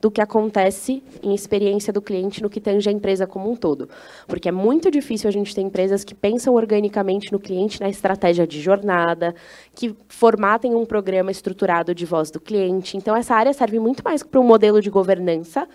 do 0.00 0.10
que 0.10 0.20
acontece 0.20 1.02
em 1.22 1.34
experiência 1.34 1.92
do 1.92 2.00
cliente 2.00 2.42
no 2.42 2.48
que 2.48 2.60
tange 2.60 2.88
a 2.88 2.92
empresa 2.92 3.26
como 3.26 3.50
um 3.50 3.56
todo. 3.56 3.88
Porque 4.26 4.48
é 4.48 4.52
muito 4.52 4.90
difícil 4.90 5.28
a 5.28 5.32
gente 5.32 5.54
ter 5.54 5.60
empresas 5.60 6.04
que 6.04 6.14
pensam 6.14 6.54
organicamente 6.54 7.32
no 7.32 7.38
cliente, 7.38 7.80
na 7.80 7.88
estratégia 7.88 8.46
de 8.46 8.60
jornada, 8.60 9.34
que 9.74 9.94
formatem 10.08 10.74
um 10.74 10.86
programa 10.86 11.30
estruturado 11.30 11.94
de 11.94 12.06
voz 12.06 12.30
do 12.30 12.40
cliente. 12.40 12.96
Então, 12.96 13.16
essa 13.16 13.34
área 13.34 13.52
serve 13.52 13.78
muito 13.78 14.02
mais 14.04 14.22
para 14.22 14.40
um 14.40 14.44
modelo 14.44 14.80
de 14.80 14.90
governança 14.90 15.68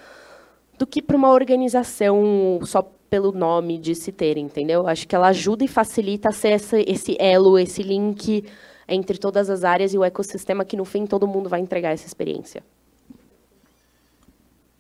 do 0.78 0.88
que 0.88 1.02
para 1.02 1.18
uma 1.18 1.32
organização 1.32 2.60
só 2.64 2.82
pelo 3.10 3.32
nome 3.32 3.78
de 3.78 3.94
se 3.94 4.12
ter, 4.12 4.38
entendeu? 4.38 4.88
Acho 4.88 5.08
que 5.08 5.16
ela 5.16 5.28
ajuda 5.28 5.64
e 5.64 5.68
facilita 5.68 6.32
ser 6.32 6.54
esse, 6.54 6.84
esse 6.88 7.16
elo, 7.20 7.60
esse 7.60 7.84
link 7.84 8.44
entre 8.88 9.18
todas 9.18 9.50
as 9.50 9.64
áreas 9.64 9.94
e 9.94 9.98
o 9.98 10.04
ecossistema 10.04 10.66
que, 10.66 10.76
no 10.76 10.84
fim, 10.84 11.06
todo 11.06 11.28
mundo 11.28 11.48
vai 11.48 11.60
entregar 11.60 11.92
essa 11.92 12.08
experiência. 12.08 12.64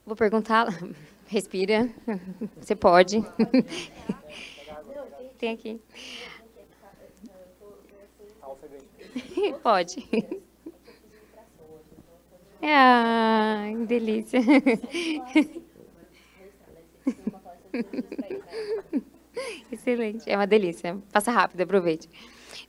Vou 0.05 0.15
perguntar. 0.15 0.67
Respira. 1.27 1.89
Você 2.59 2.75
pode. 2.75 3.21
Tem 5.37 5.53
aqui. 5.53 5.81
Pode. 9.61 10.07
Ah, 12.61 13.65
que 13.71 13.85
delícia. 13.85 14.39
Excelente. 19.71 20.29
É 20.29 20.35
uma 20.35 20.47
delícia. 20.47 20.97
Passa 21.11 21.31
rápido, 21.31 21.61
aproveite. 21.61 22.09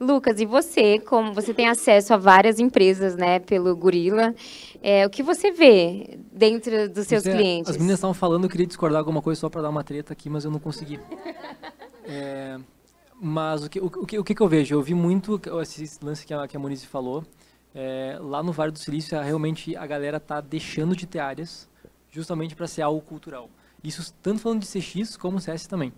Lucas, 0.01 0.41
e 0.41 0.47
você, 0.47 0.99
como 0.99 1.33
você 1.33 1.55
tem 1.55 1.69
acesso 1.69 2.13
a 2.15 2.17
várias 2.17 2.59
empresas, 2.59 3.15
né, 3.17 3.39
pelo 3.39 3.75
Gorila, 3.77 4.35
é, 4.83 5.07
o 5.07 5.11
que 5.11 5.23
você 5.23 5.53
vê 5.53 6.19
dentro 6.33 6.89
dos 6.89 7.07
seus 7.07 7.23
Você- 7.23 7.33
clientes? 7.33 7.71
As 7.71 7.77
meninas 7.77 7.99
estavam 7.99 8.15
falando, 8.15 8.45
eu 8.45 8.51
queria 8.51 8.67
discordar 8.67 8.99
alguma 8.99 9.23
coisa 9.23 9.41
só 9.41 9.49
para 9.49 9.63
dar 9.63 9.71
uma 9.71 9.85
treta 9.85 10.13
aqui, 10.13 10.29
mas 10.29 10.45
eu 10.45 10.51
não 10.51 10.59
consegui. 10.59 10.99
É, 12.07 12.59
mas 13.19 13.65
o 13.65 13.71
que, 13.71 13.81
o, 13.81 13.89
que, 13.89 14.19
o 14.19 14.23
que 14.23 14.35
que 14.35 14.41
eu 14.43 14.47
vejo? 14.47 14.75
Eu 14.75 14.83
vi 14.83 14.93
muito 14.93 15.41
esse 15.63 15.99
lance 16.05 16.27
que 16.27 16.35
a, 16.35 16.47
que 16.47 16.55
a 16.55 16.61
Monize 16.61 16.87
falou. 16.87 17.25
É, 17.75 18.19
lá 18.21 18.43
no 18.43 18.53
Vale 18.53 18.73
do 18.73 18.79
Silício, 18.79 19.19
realmente 19.23 19.75
a 19.75 19.87
galera 19.87 20.21
tá 20.21 20.39
deixando 20.43 20.95
de 20.95 21.07
ter 21.07 21.21
áreas 21.21 21.67
justamente 22.11 22.55
para 22.55 22.67
ser 22.67 22.83
algo 22.83 23.01
cultural. 23.01 23.49
Isso 23.83 24.13
tanto 24.23 24.41
falando 24.41 24.61
de 24.61 24.67
CX 24.67 25.17
como 25.17 25.41
CS 25.41 25.67
também. 25.67 25.95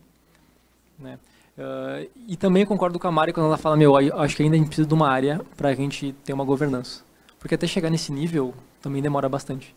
Né? 0.97 1.19
Ah, 1.59 2.05
e 2.29 2.37
também 2.37 2.67
concordo 2.67 2.99
com 2.99 3.09
a 3.09 3.13
Mari 3.13 3.33
quando 3.33 3.47
ela 3.47 3.57
fala, 3.57 3.77
meu, 3.77 3.99
eu 4.01 4.19
acho 4.21 4.37
que 4.37 4.43
ainda 4.43 4.57
a 4.57 4.59
gente 4.59 4.69
precisa 4.69 4.87
de 4.89 4.95
uma 4.95 5.09
área 5.09 5.41
para 5.57 5.71
a 5.71 5.75
gente 5.75 6.13
ter 6.25 6.33
uma 6.33 6.45
governança. 6.45 7.03
Porque 7.39 7.55
até 7.55 7.67
chegar 7.67 7.91
nesse 7.91 8.13
nível 8.13 8.55
também 8.83 9.03
demora 9.03 9.29
bastante. 9.29 9.75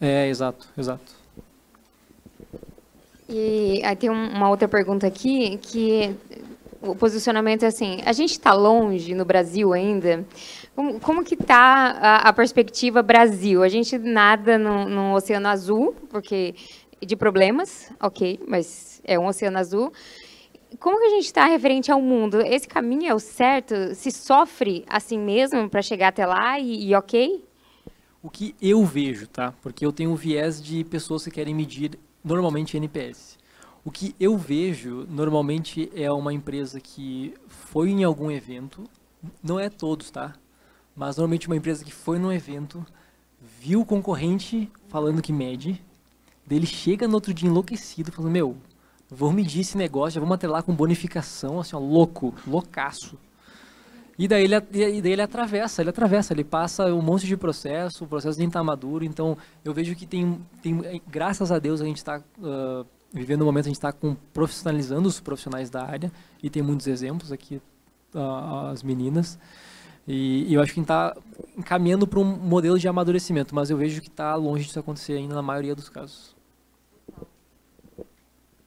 É, 0.00 0.28
exato, 0.28 0.68
exato. 0.76 1.14
E 3.28 3.82
aí 3.84 3.96
tem 3.96 4.10
um- 4.10 4.28
uma 4.30 4.48
outra 4.48 4.68
pergunta 4.68 5.06
aqui, 5.06 5.58
que 5.58 6.14
o 6.80 6.94
posicionamento 6.94 7.64
é 7.64 7.66
assim, 7.66 8.00
a 8.04 8.12
gente 8.12 8.32
está 8.32 8.52
longe 8.52 9.14
no 9.14 9.24
Brasil 9.24 9.72
ainda? 9.72 10.24
Como, 10.74 11.00
como 11.00 11.24
que 11.24 11.34
está 11.34 11.56
a, 12.00 12.28
a 12.28 12.32
perspectiva 12.32 13.02
Brasil? 13.02 13.62
A 13.62 13.68
gente 13.68 13.98
nada 13.98 14.56
no, 14.58 14.88
no 14.88 15.14
Oceano 15.14 15.48
Azul, 15.48 15.94
porque 16.10 16.54
de 17.04 17.16
problemas, 17.16 17.90
ok, 18.00 18.40
mas 18.46 19.00
é 19.04 19.18
um 19.18 19.26
Oceano 19.26 19.58
Azul. 19.58 19.92
Como 20.80 20.98
que 20.98 21.06
a 21.06 21.10
gente 21.10 21.26
está 21.26 21.46
referente 21.46 21.90
ao 21.90 22.00
mundo? 22.00 22.40
Esse 22.40 22.66
caminho 22.66 23.06
é 23.06 23.14
o 23.14 23.18
certo? 23.18 23.94
Se 23.94 24.10
sofre 24.10 24.84
assim 24.88 25.18
mesmo 25.18 25.68
para 25.68 25.82
chegar 25.82 26.08
até 26.08 26.26
lá 26.26 26.58
e, 26.58 26.88
e 26.88 26.94
ok? 26.94 27.44
O 28.22 28.28
que 28.28 28.54
eu 28.60 28.84
vejo, 28.84 29.26
tá? 29.28 29.52
Porque 29.62 29.86
eu 29.86 29.92
tenho 29.92 30.10
um 30.10 30.16
viés 30.16 30.62
de 30.62 30.82
pessoas 30.84 31.24
que 31.24 31.30
querem 31.30 31.54
medir 31.54 31.98
normalmente 32.24 32.76
NPS. 32.76 33.38
O 33.84 33.90
que 33.90 34.16
eu 34.18 34.36
vejo 34.36 35.06
normalmente 35.08 35.88
é 35.94 36.10
uma 36.10 36.32
empresa 36.32 36.80
que 36.80 37.34
foi 37.46 37.90
em 37.90 38.02
algum 38.02 38.30
evento, 38.30 38.82
não 39.40 39.60
é 39.60 39.70
todos, 39.70 40.10
tá? 40.10 40.34
Mas 40.94 41.16
normalmente 41.16 41.46
uma 41.46 41.56
empresa 41.56 41.84
que 41.84 41.92
foi 41.92 42.18
num 42.18 42.32
evento, 42.32 42.84
viu 43.60 43.82
o 43.82 43.86
concorrente 43.86 44.68
falando 44.88 45.22
que 45.22 45.32
mede, 45.32 45.80
dele 46.44 46.66
chega 46.66 47.06
no 47.06 47.14
outro 47.14 47.32
dia 47.32 47.48
enlouquecido, 47.48 48.10
falando, 48.10 48.32
meu, 48.32 48.56
vou 49.10 49.32
medir 49.32 49.60
esse 49.60 49.76
negócio, 49.76 50.12
já 50.12 50.20
vamos 50.20 50.34
atrelar 50.34 50.62
com 50.62 50.74
bonificação, 50.74 51.60
assim, 51.60 51.76
ó, 51.76 51.78
louco, 51.78 52.34
loucaço. 52.46 53.18
E 54.18 54.26
daí, 54.26 54.44
ele, 54.44 54.56
e 54.56 55.02
daí 55.02 55.12
ele 55.12 55.22
atravessa, 55.22 55.82
ele 55.82 55.90
atravessa, 55.90 56.32
ele 56.32 56.44
passa 56.44 56.86
um 56.86 57.02
monte 57.02 57.26
de 57.26 57.36
processo, 57.36 58.04
o 58.04 58.08
processo 58.08 58.38
nem 58.38 58.48
está 58.48 58.64
maduro, 58.64 59.04
então 59.04 59.36
eu 59.62 59.74
vejo 59.74 59.94
que 59.94 60.06
tem, 60.06 60.40
tem 60.62 61.02
graças 61.06 61.52
a 61.52 61.58
Deus 61.58 61.82
a 61.82 61.84
gente 61.84 61.98
está 61.98 62.22
vivendo 63.12 63.42
um 63.42 63.44
momento, 63.44 63.66
a 63.66 63.68
gente 63.68 63.76
está 63.76 63.94
profissionalizando 64.32 65.06
os 65.08 65.20
profissionais 65.20 65.68
da 65.68 65.84
área, 65.84 66.10
e 66.42 66.48
tem 66.48 66.62
muitos 66.62 66.86
exemplos 66.86 67.30
aqui, 67.30 67.60
uh, 68.14 68.68
as 68.72 68.82
meninas, 68.82 69.38
e, 70.06 70.46
e 70.48 70.54
eu 70.54 70.62
acho 70.62 70.72
que 70.72 70.80
está 70.80 71.16
encaminhando 71.56 72.06
para 72.06 72.20
um 72.20 72.24
modelo 72.24 72.78
de 72.78 72.86
amadurecimento, 72.86 73.54
mas 73.54 73.70
eu 73.70 73.76
vejo 73.76 74.00
que 74.00 74.08
está 74.08 74.34
longe 74.34 74.64
disso 74.64 74.78
acontecer 74.78 75.14
ainda 75.14 75.34
na 75.34 75.42
maioria 75.42 75.74
dos 75.74 75.88
casos. 75.88 76.35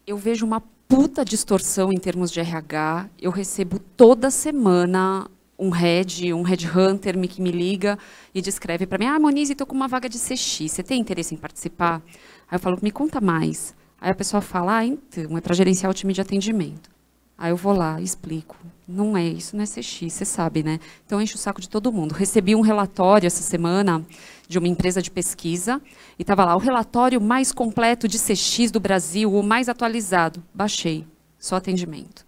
Eu 0.09 0.17
vejo 0.17 0.43
uma 0.43 0.59
puta 0.87 1.23
distorção 1.23 1.93
em 1.93 1.97
termos 1.99 2.31
de 2.31 2.39
RH. 2.39 3.07
Eu 3.21 3.29
recebo 3.29 3.77
toda 3.77 4.31
semana 4.31 5.29
um 5.55 5.69
head, 5.69 6.33
um 6.33 6.41
headhunter 6.41 7.15
me, 7.15 7.27
que 7.27 7.39
me 7.39 7.51
liga 7.51 7.95
e 8.33 8.41
descreve 8.41 8.87
para 8.87 8.97
mim: 8.97 9.05
Ah, 9.05 9.19
Monize, 9.19 9.51
estou 9.51 9.67
com 9.67 9.75
uma 9.75 9.87
vaga 9.87 10.09
de 10.09 10.17
CX, 10.17 10.71
você 10.71 10.81
tem 10.81 10.99
interesse 10.99 11.35
em 11.35 11.37
participar? 11.37 12.01
Aí 12.49 12.55
eu 12.55 12.59
falo: 12.59 12.79
Me 12.81 12.89
conta 12.89 13.21
mais. 13.21 13.75
Aí 14.01 14.09
a 14.09 14.15
pessoa 14.15 14.41
fala: 14.41 14.77
Ah, 14.77 14.83
então, 14.83 15.37
é 15.37 15.41
para 15.41 15.53
gerenciar 15.53 15.91
o 15.91 15.93
time 15.93 16.11
de 16.11 16.21
atendimento. 16.21 16.89
Aí 17.37 17.51
eu 17.51 17.55
vou 17.55 17.73
lá 17.73 18.01
explico. 18.01 18.57
Não 18.87 19.15
é, 19.15 19.27
isso 19.27 19.55
não 19.55 19.61
é 19.61 19.67
CX, 19.67 20.11
você 20.11 20.25
sabe, 20.25 20.63
né? 20.63 20.79
Então 21.05 21.21
enche 21.21 21.35
o 21.35 21.37
saco 21.37 21.61
de 21.61 21.69
todo 21.69 21.91
mundo. 21.91 22.13
Recebi 22.13 22.55
um 22.55 22.61
relatório 22.61 23.27
essa 23.27 23.43
semana 23.43 24.03
de 24.49 24.57
uma 24.57 24.67
empresa 24.67 24.99
de 24.99 25.11
pesquisa 25.11 25.79
e 26.17 26.23
estava 26.23 26.43
lá 26.43 26.55
o 26.55 26.59
relatório 26.59 27.21
mais 27.21 27.51
completo 27.51 28.07
de 28.07 28.17
CX 28.17 28.71
do 28.71 28.79
Brasil, 28.79 29.31
o 29.31 29.43
mais 29.43 29.69
atualizado. 29.69 30.43
Baixei, 30.51 31.05
só 31.37 31.57
atendimento. 31.57 32.25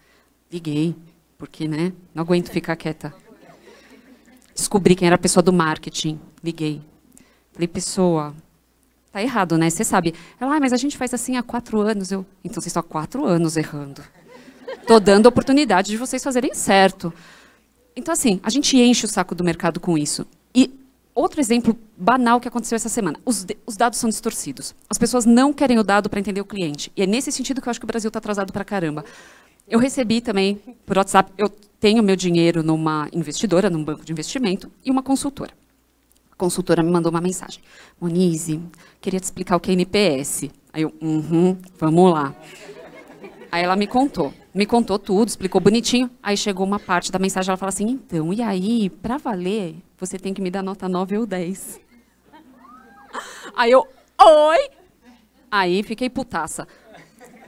Liguei, 0.54 0.96
porque, 1.36 1.68
né? 1.68 1.92
Não 2.14 2.22
aguento 2.22 2.52
ficar 2.52 2.76
quieta. 2.76 3.12
Descobri 4.54 4.96
quem 4.96 5.08
era 5.08 5.16
a 5.16 5.20
pessoa 5.20 5.42
do 5.42 5.52
marketing. 5.52 6.22
Liguei. 6.44 6.80
Falei, 7.54 7.68
pessoa, 7.68 8.36
tá 9.12 9.20
errado, 9.20 9.58
né? 9.58 9.68
Você 9.72 9.84
sabe. 9.84 10.14
Ela, 10.40 10.58
ah, 10.58 10.60
mas 10.60 10.74
a 10.74 10.78
gente 10.78 10.96
faz 10.98 11.16
assim 11.16 11.38
há 11.38 11.42
quatro 11.42 11.82
anos. 11.82 12.12
Eu, 12.12 12.24
então 12.44 12.62
vocês 12.62 12.68
estão 12.68 12.82
há 12.82 12.84
quatro 12.84 13.26
anos 13.26 13.58
errando. 13.58 14.04
Estou 14.80 15.00
dando 15.00 15.26
oportunidade 15.26 15.90
de 15.90 15.98
vocês 15.98 16.24
fazerem 16.24 16.54
certo. 16.54 17.12
Então, 17.96 18.14
assim, 18.14 18.40
a 18.44 18.50
gente 18.52 18.78
enche 18.78 19.06
o 19.06 19.10
saco 19.10 19.34
do 19.34 19.44
mercado 19.44 19.80
com 19.80 19.98
isso. 19.98 20.28
E 20.54 20.81
outro 21.22 21.40
exemplo 21.40 21.78
banal 21.98 22.40
que 22.40 22.48
aconteceu 22.48 22.76
essa 22.76 22.90
semana: 22.90 23.20
os, 23.26 23.46
os 23.66 23.78
dados 23.78 24.00
são 24.00 24.10
distorcidos. 24.10 24.76
As 24.90 24.98
pessoas 24.98 25.26
não 25.26 25.54
querem 25.54 25.80
o 25.80 25.84
dado 25.84 26.10
para 26.10 26.20
entender 26.20 26.42
o 26.42 26.46
cliente. 26.46 26.92
E 26.96 27.02
é 27.02 27.06
nesse 27.06 27.32
sentido 27.32 27.62
que 27.62 27.68
eu 27.68 27.72
acho 27.72 27.80
que 27.80 27.86
o 27.86 27.88
Brasil 27.88 28.08
está 28.08 28.20
atrasado 28.20 28.52
para 28.52 28.64
caramba. 28.64 29.06
Eu 29.68 29.80
recebi 29.80 30.20
também, 30.20 30.60
por 30.86 30.98
WhatsApp, 30.98 31.32
eu 31.38 31.50
tenho 31.80 32.04
meu 32.04 32.16
dinheiro 32.16 32.62
numa 32.62 33.08
investidora, 33.14 33.70
num 33.70 33.84
banco 33.84 34.04
de 34.04 34.12
investimento, 34.12 34.72
e 34.84 34.92
uma 34.92 35.02
consultora. 35.02 35.52
A 36.32 36.36
consultora 36.36 36.84
me 36.84 36.92
mandou 36.92 37.10
uma 37.10 37.22
mensagem. 37.22 37.62
Monize, 38.00 38.60
queria 39.00 39.20
te 39.20 39.24
explicar 39.24 39.56
o 39.56 39.60
que 39.60 39.72
é 39.72 39.74
NPS. 39.74 40.50
Aí 40.74 40.82
eu, 40.82 40.94
uhum, 41.02 41.58
vamos 41.80 42.12
lá. 42.12 42.36
Aí 43.52 43.64
ela 43.64 43.76
me 43.76 43.86
contou, 43.86 44.34
me 44.54 44.66
contou 44.66 44.98
tudo, 44.98 45.28
explicou 45.28 45.60
bonitinho. 45.60 46.10
Aí 46.24 46.38
chegou 46.38 46.66
uma 46.66 46.80
parte 46.80 47.12
da 47.12 47.20
mensagem, 47.20 47.50
ela 47.50 47.58
fala 47.58 47.70
assim: 47.70 47.88
então, 47.88 48.34
e 48.34 48.42
aí, 48.42 48.90
para 48.90 49.18
valer, 49.18 49.76
você 49.98 50.18
tem 50.18 50.34
que 50.34 50.42
me 50.42 50.50
dar 50.50 50.64
nota 50.64 50.88
9 50.88 51.18
ou 51.18 51.26
10. 51.26 51.82
Aí 53.56 53.72
eu, 53.72 53.86
oi! 54.20 54.70
Aí 55.52 55.84
fiquei 55.84 56.10
putaça. 56.10 56.66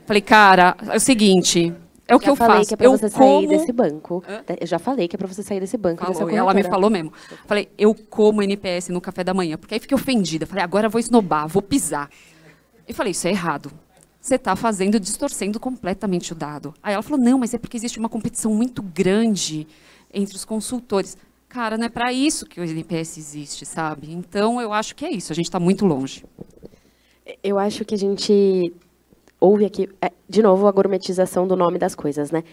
Falei, 0.04 0.20
cara, 0.20 0.76
é 0.90 0.96
o 0.96 1.00
seguinte, 1.00 1.74
é 2.06 2.14
o 2.14 2.18
que 2.18 2.26
já 2.26 2.32
eu 2.32 2.36
falei 2.36 2.56
faço. 2.58 2.68
que 2.68 2.74
é 2.74 2.76
pra 2.76 2.86
eu 2.86 2.90
você 2.92 3.10
como... 3.10 3.24
sair 3.24 3.48
desse 3.48 3.72
banco. 3.72 4.22
Eu 4.60 4.66
já 4.66 4.78
falei 4.78 5.08
que 5.08 5.16
é 5.16 5.18
pra 5.18 5.26
você 5.26 5.42
sair 5.42 5.60
desse 5.60 5.78
banco. 5.78 6.04
Falou, 6.04 6.30
ela 6.30 6.52
me 6.52 6.62
falou 6.64 6.90
mesmo. 6.90 7.12
Falei, 7.46 7.70
eu 7.78 7.94
como 7.94 8.42
NPS 8.42 8.90
no 8.90 9.00
café 9.00 9.24
da 9.24 9.32
manhã, 9.32 9.56
porque 9.56 9.74
aí 9.74 9.80
fiquei 9.80 9.94
ofendida. 9.94 10.44
Falei, 10.44 10.62
agora 10.62 10.86
eu 10.86 10.90
vou 10.90 10.98
esnobar, 10.98 11.48
vou 11.48 11.62
pisar. 11.62 12.10
E 12.86 12.92
falei, 12.92 13.12
isso 13.12 13.26
é 13.26 13.30
errado. 13.30 13.72
Você 14.24 14.36
está 14.36 14.56
fazendo, 14.56 14.98
distorcendo 14.98 15.60
completamente 15.60 16.32
o 16.32 16.34
dado. 16.34 16.72
Aí 16.82 16.94
ela 16.94 17.02
falou, 17.02 17.22
não, 17.22 17.36
mas 17.38 17.52
é 17.52 17.58
porque 17.58 17.76
existe 17.76 17.98
uma 17.98 18.08
competição 18.08 18.54
muito 18.54 18.82
grande 18.82 19.66
entre 20.10 20.34
os 20.34 20.46
consultores. 20.46 21.14
Cara, 21.46 21.76
não 21.76 21.84
é 21.84 21.90
para 21.90 22.10
isso 22.10 22.46
que 22.46 22.58
o 22.58 22.64
NPS 22.64 23.18
existe, 23.18 23.66
sabe? 23.66 24.10
Então, 24.10 24.62
eu 24.62 24.72
acho 24.72 24.96
que 24.96 25.04
é 25.04 25.10
isso, 25.10 25.30
a 25.30 25.34
gente 25.34 25.44
está 25.44 25.60
muito 25.60 25.84
longe. 25.84 26.24
Eu 27.42 27.58
acho 27.58 27.84
que 27.84 27.94
a 27.94 27.98
gente 27.98 28.72
ouve 29.38 29.66
aqui, 29.66 29.90
é, 30.00 30.10
de 30.26 30.42
novo, 30.42 30.66
a 30.66 30.72
gourmetização 30.72 31.46
do 31.46 31.54
nome 31.54 31.78
das 31.78 31.94
coisas, 31.94 32.30
né? 32.30 32.44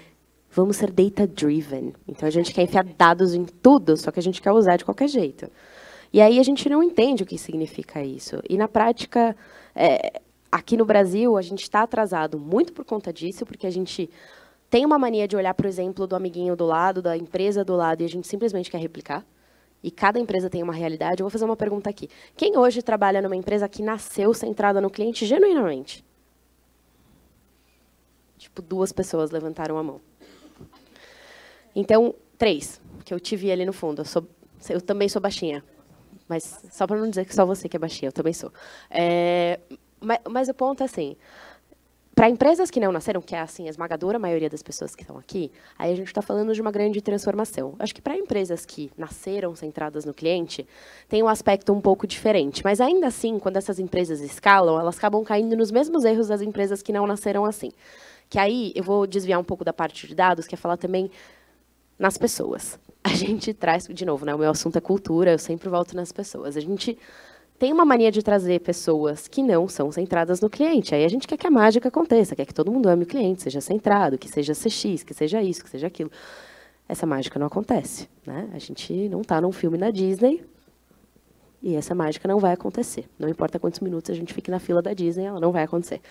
Vamos 0.52 0.76
ser 0.76 0.92
data-driven. 0.92 1.94
Então, 2.06 2.28
a 2.28 2.32
gente 2.32 2.54
quer 2.54 2.64
enfiar 2.64 2.84
dados 2.84 3.34
em 3.34 3.46
tudo, 3.46 3.96
só 3.96 4.12
que 4.12 4.20
a 4.20 4.24
gente 4.24 4.42
quer 4.42 4.52
usar 4.52 4.76
de 4.76 4.84
qualquer 4.84 5.08
jeito. 5.08 5.50
E 6.12 6.20
aí 6.20 6.38
a 6.38 6.44
gente 6.44 6.68
não 6.68 6.84
entende 6.84 7.24
o 7.24 7.26
que 7.26 7.38
significa 7.38 8.04
isso. 8.04 8.42
E 8.50 8.58
na 8.58 8.68
prática, 8.68 9.34
é, 9.74 10.20
aqui 10.52 10.76
no 10.76 10.86
Brasil, 10.86 11.38
a 11.38 11.42
gente 11.42 11.62
está 11.62 11.84
atrasado 11.84 12.38
muito 12.38 12.74
por 12.74 12.84
conta 12.84 13.14
disso, 13.14 13.46
porque 13.46 13.66
a 13.66 13.72
gente 13.72 14.10
tem 14.70 14.86
uma 14.86 15.00
mania 15.00 15.28
de 15.28 15.36
olhar, 15.36 15.54
por 15.54 15.66
exemplo, 15.66 16.06
do 16.06 16.16
amiguinho 16.16 16.56
do 16.56 16.66
lado, 16.66 17.02
da 17.02 17.16
empresa 17.16 17.64
do 17.64 17.76
lado, 17.76 18.02
e 18.02 18.06
a 18.06 18.10
gente 18.10 18.28
simplesmente 18.28 18.70
quer 18.70 18.80
replicar. 18.80 19.26
E 19.84 19.90
cada 19.90 20.20
empresa 20.20 20.50
tem 20.50 20.62
uma 20.62 20.74
realidade. 20.74 21.22
Eu 21.22 21.26
vou 21.26 21.32
fazer 21.32 21.46
uma 21.46 21.56
pergunta 21.56 21.90
aqui. 21.90 22.08
Quem 22.38 22.58
hoje 22.58 22.82
trabalha 22.82 23.22
numa 23.22 23.36
empresa 23.36 23.68
que 23.68 23.82
nasceu 23.82 24.34
centrada 24.34 24.80
no 24.80 24.90
cliente 24.90 25.26
genuinamente? 25.26 26.06
Tipo, 28.38 28.62
duas 28.62 28.92
pessoas 28.92 29.32
levantaram 29.32 29.78
a 29.78 29.84
mão. 29.84 30.00
Então, 31.76 32.14
três, 32.38 32.80
que 33.04 33.14
eu 33.14 33.20
te 33.20 33.36
vi 33.36 33.52
ali 33.52 33.66
no 33.66 33.74
fundo. 33.74 34.02
Eu, 34.02 34.06
sou, 34.06 34.28
eu 34.70 34.82
também 34.82 35.10
sou 35.10 35.22
baixinha. 35.22 35.64
Mas 36.28 36.64
só 36.72 36.86
para 36.86 36.98
não 36.98 37.10
dizer 37.10 37.26
que 37.26 37.36
só 37.36 37.46
você 37.46 37.68
que 37.68 37.76
é 37.76 37.80
baixinha, 37.80 38.10
eu 38.10 38.14
também 38.14 38.34
sou. 38.34 38.54
É, 38.90 39.60
mas, 40.02 40.20
mas 40.28 40.50
o 40.50 40.54
ponto 40.54 40.82
é 40.82 40.86
assim, 40.86 41.16
para 42.14 42.30
empresas 42.30 42.70
que 42.70 42.80
não 42.80 42.92
nasceram, 42.92 43.22
que 43.22 43.34
é 43.34 43.40
assim 43.40 43.68
a 43.68 43.70
esmagadora 43.70 44.20
maioria 44.20 44.50
das 44.50 44.62
pessoas 44.62 44.94
que 44.94 45.04
estão 45.04 45.18
aqui, 45.18 45.50
aí 45.80 45.92
a 45.92 45.96
gente 45.96 46.08
está 46.08 46.22
falando 46.22 46.54
de 46.54 46.62
uma 46.62 46.72
grande 46.72 47.02
transformação. 47.02 47.74
Acho 47.80 47.96
que 47.96 48.02
para 48.02 48.18
empresas 48.18 48.66
que 48.66 48.92
nasceram 48.98 49.56
centradas 49.56 50.04
no 50.04 50.14
cliente, 50.14 50.68
tem 51.08 51.24
um 51.24 51.28
aspecto 51.28 51.72
um 51.72 51.80
pouco 51.80 52.06
diferente. 52.06 52.64
Mas 52.64 52.82
ainda 52.82 53.08
assim, 53.08 53.40
quando 53.40 53.58
essas 53.58 53.80
empresas 53.80 54.20
escalam, 54.20 54.80
elas 54.80 54.98
acabam 54.98 55.24
caindo 55.24 55.56
nos 55.56 55.72
mesmos 55.72 56.04
erros 56.04 56.28
das 56.28 56.42
empresas 56.42 56.82
que 56.82 56.92
não 56.92 57.08
nasceram 57.08 57.46
assim. 57.46 57.72
Que 58.30 58.38
aí 58.38 58.74
eu 58.76 58.84
vou 58.84 59.08
desviar 59.08 59.40
um 59.40 59.44
pouco 59.44 59.64
da 59.64 59.72
parte 59.72 60.06
de 60.06 60.14
dados, 60.14 60.46
que 60.46 60.56
é 60.56 60.58
falar 60.58 60.78
também 60.78 61.10
nas 61.98 62.18
pessoas. 62.18 62.78
A 63.04 63.10
gente 63.10 63.54
traz, 63.54 63.88
de 63.88 64.06
novo, 64.06 64.26
né, 64.26 64.36
o 64.36 64.38
meu 64.38 64.52
assunto 64.52 64.78
é 64.78 64.82
cultura, 64.82 65.32
eu 65.32 65.40
sempre 65.40 65.70
volto 65.70 65.96
nas 65.96 66.12
pessoas. 66.12 66.56
A 66.56 66.60
gente 66.60 66.98
tem 67.62 67.72
uma 67.72 67.86
mania 67.86 68.12
de 68.12 68.24
trazer 68.24 68.60
pessoas 68.62 69.28
que 69.28 69.44
não 69.44 69.68
são 69.68 69.92
centradas 69.92 70.42
no 70.42 70.50
cliente. 70.50 70.96
Aí 70.96 71.06
a 71.06 71.08
gente 71.08 71.28
quer 71.28 71.38
que 71.38 71.46
a 71.46 71.52
mágica 71.52 71.90
aconteça, 71.90 72.36
quer 72.36 72.44
que 72.44 72.56
todo 72.56 72.72
mundo 72.72 72.90
ame 72.90 73.04
o 73.04 73.06
cliente, 73.06 73.44
seja 73.44 73.62
centrado, 73.62 74.18
que 74.18 74.28
seja 74.28 74.54
CX, 74.54 75.04
que 75.04 75.14
seja 75.14 75.44
isso, 75.44 75.64
que 75.64 75.70
seja 75.70 75.86
aquilo. 75.86 76.12
Essa 76.90 77.06
mágica 77.06 77.38
não 77.38 77.46
acontece. 77.46 78.10
Né? 78.26 78.50
A 78.52 78.58
gente 78.58 79.08
não 79.10 79.22
está 79.22 79.40
num 79.40 79.52
filme 79.52 79.78
na 79.78 79.92
Disney 79.92 80.44
e 81.62 81.76
essa 81.76 81.94
mágica 81.94 82.28
não 82.28 82.40
vai 82.40 82.52
acontecer. 82.52 83.08
Não 83.20 83.30
importa 83.30 83.60
quantos 83.60 83.80
minutos 83.80 84.10
a 84.10 84.16
gente 84.16 84.34
fique 84.34 84.50
na 84.50 84.58
fila 84.58 84.82
da 84.82 84.92
Disney, 84.96 85.26
ela 85.26 85.40
não 85.40 85.52
vai 85.52 85.62
acontecer. 85.62 86.02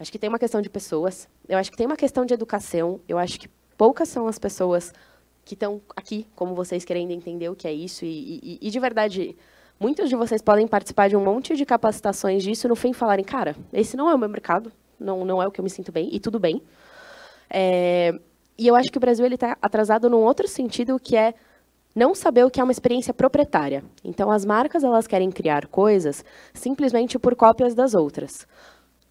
Acho 0.00 0.10
que 0.10 0.18
tem 0.18 0.28
uma 0.28 0.36
questão 0.36 0.60
de 0.60 0.68
pessoas, 0.68 1.28
eu 1.48 1.58
acho 1.58 1.70
que 1.70 1.76
tem 1.76 1.86
uma 1.86 1.96
questão 1.96 2.26
de 2.26 2.34
educação, 2.34 2.98
eu 3.08 3.18
acho 3.18 3.38
que 3.38 3.48
poucas 3.78 4.08
são 4.08 4.26
as 4.26 4.36
pessoas 4.36 4.92
que 5.44 5.54
estão 5.54 5.80
aqui, 5.94 6.26
como 6.34 6.56
vocês, 6.56 6.84
querendo 6.84 7.12
entender 7.12 7.48
o 7.48 7.54
que 7.54 7.68
é 7.68 7.72
isso 7.72 8.04
e, 8.04 8.40
e, 8.42 8.58
e 8.62 8.68
de 8.68 8.80
verdade 8.80 9.36
Muitos 9.78 10.08
de 10.08 10.16
vocês 10.16 10.40
podem 10.40 10.66
participar 10.66 11.08
de 11.08 11.16
um 11.16 11.22
monte 11.22 11.54
de 11.54 11.66
capacitações 11.66 12.42
disso 12.42 12.66
e 12.66 12.68
no 12.68 12.74
fim 12.74 12.94
falarem, 12.94 13.24
cara, 13.24 13.54
esse 13.72 13.94
não 13.94 14.08
é 14.08 14.14
o 14.14 14.18
meu 14.18 14.28
mercado, 14.28 14.72
não, 14.98 15.22
não 15.22 15.42
é 15.42 15.46
o 15.46 15.50
que 15.50 15.60
eu 15.60 15.62
me 15.62 15.68
sinto 15.68 15.92
bem, 15.92 16.08
e 16.10 16.18
tudo 16.18 16.38
bem. 16.40 16.62
É, 17.50 18.18
e 18.56 18.66
eu 18.66 18.74
acho 18.74 18.90
que 18.90 18.96
o 18.96 19.00
Brasil 19.00 19.26
está 19.26 19.56
atrasado 19.60 20.08
num 20.08 20.22
outro 20.22 20.48
sentido, 20.48 20.98
que 20.98 21.14
é 21.14 21.34
não 21.94 22.14
saber 22.14 22.44
o 22.44 22.50
que 22.50 22.58
é 22.58 22.64
uma 22.64 22.72
experiência 22.72 23.12
proprietária. 23.12 23.84
Então, 24.02 24.30
as 24.30 24.46
marcas 24.46 24.82
elas 24.82 25.06
querem 25.06 25.30
criar 25.30 25.66
coisas 25.66 26.24
simplesmente 26.54 27.18
por 27.18 27.36
cópias 27.36 27.74
das 27.74 27.94
outras. 27.94 28.46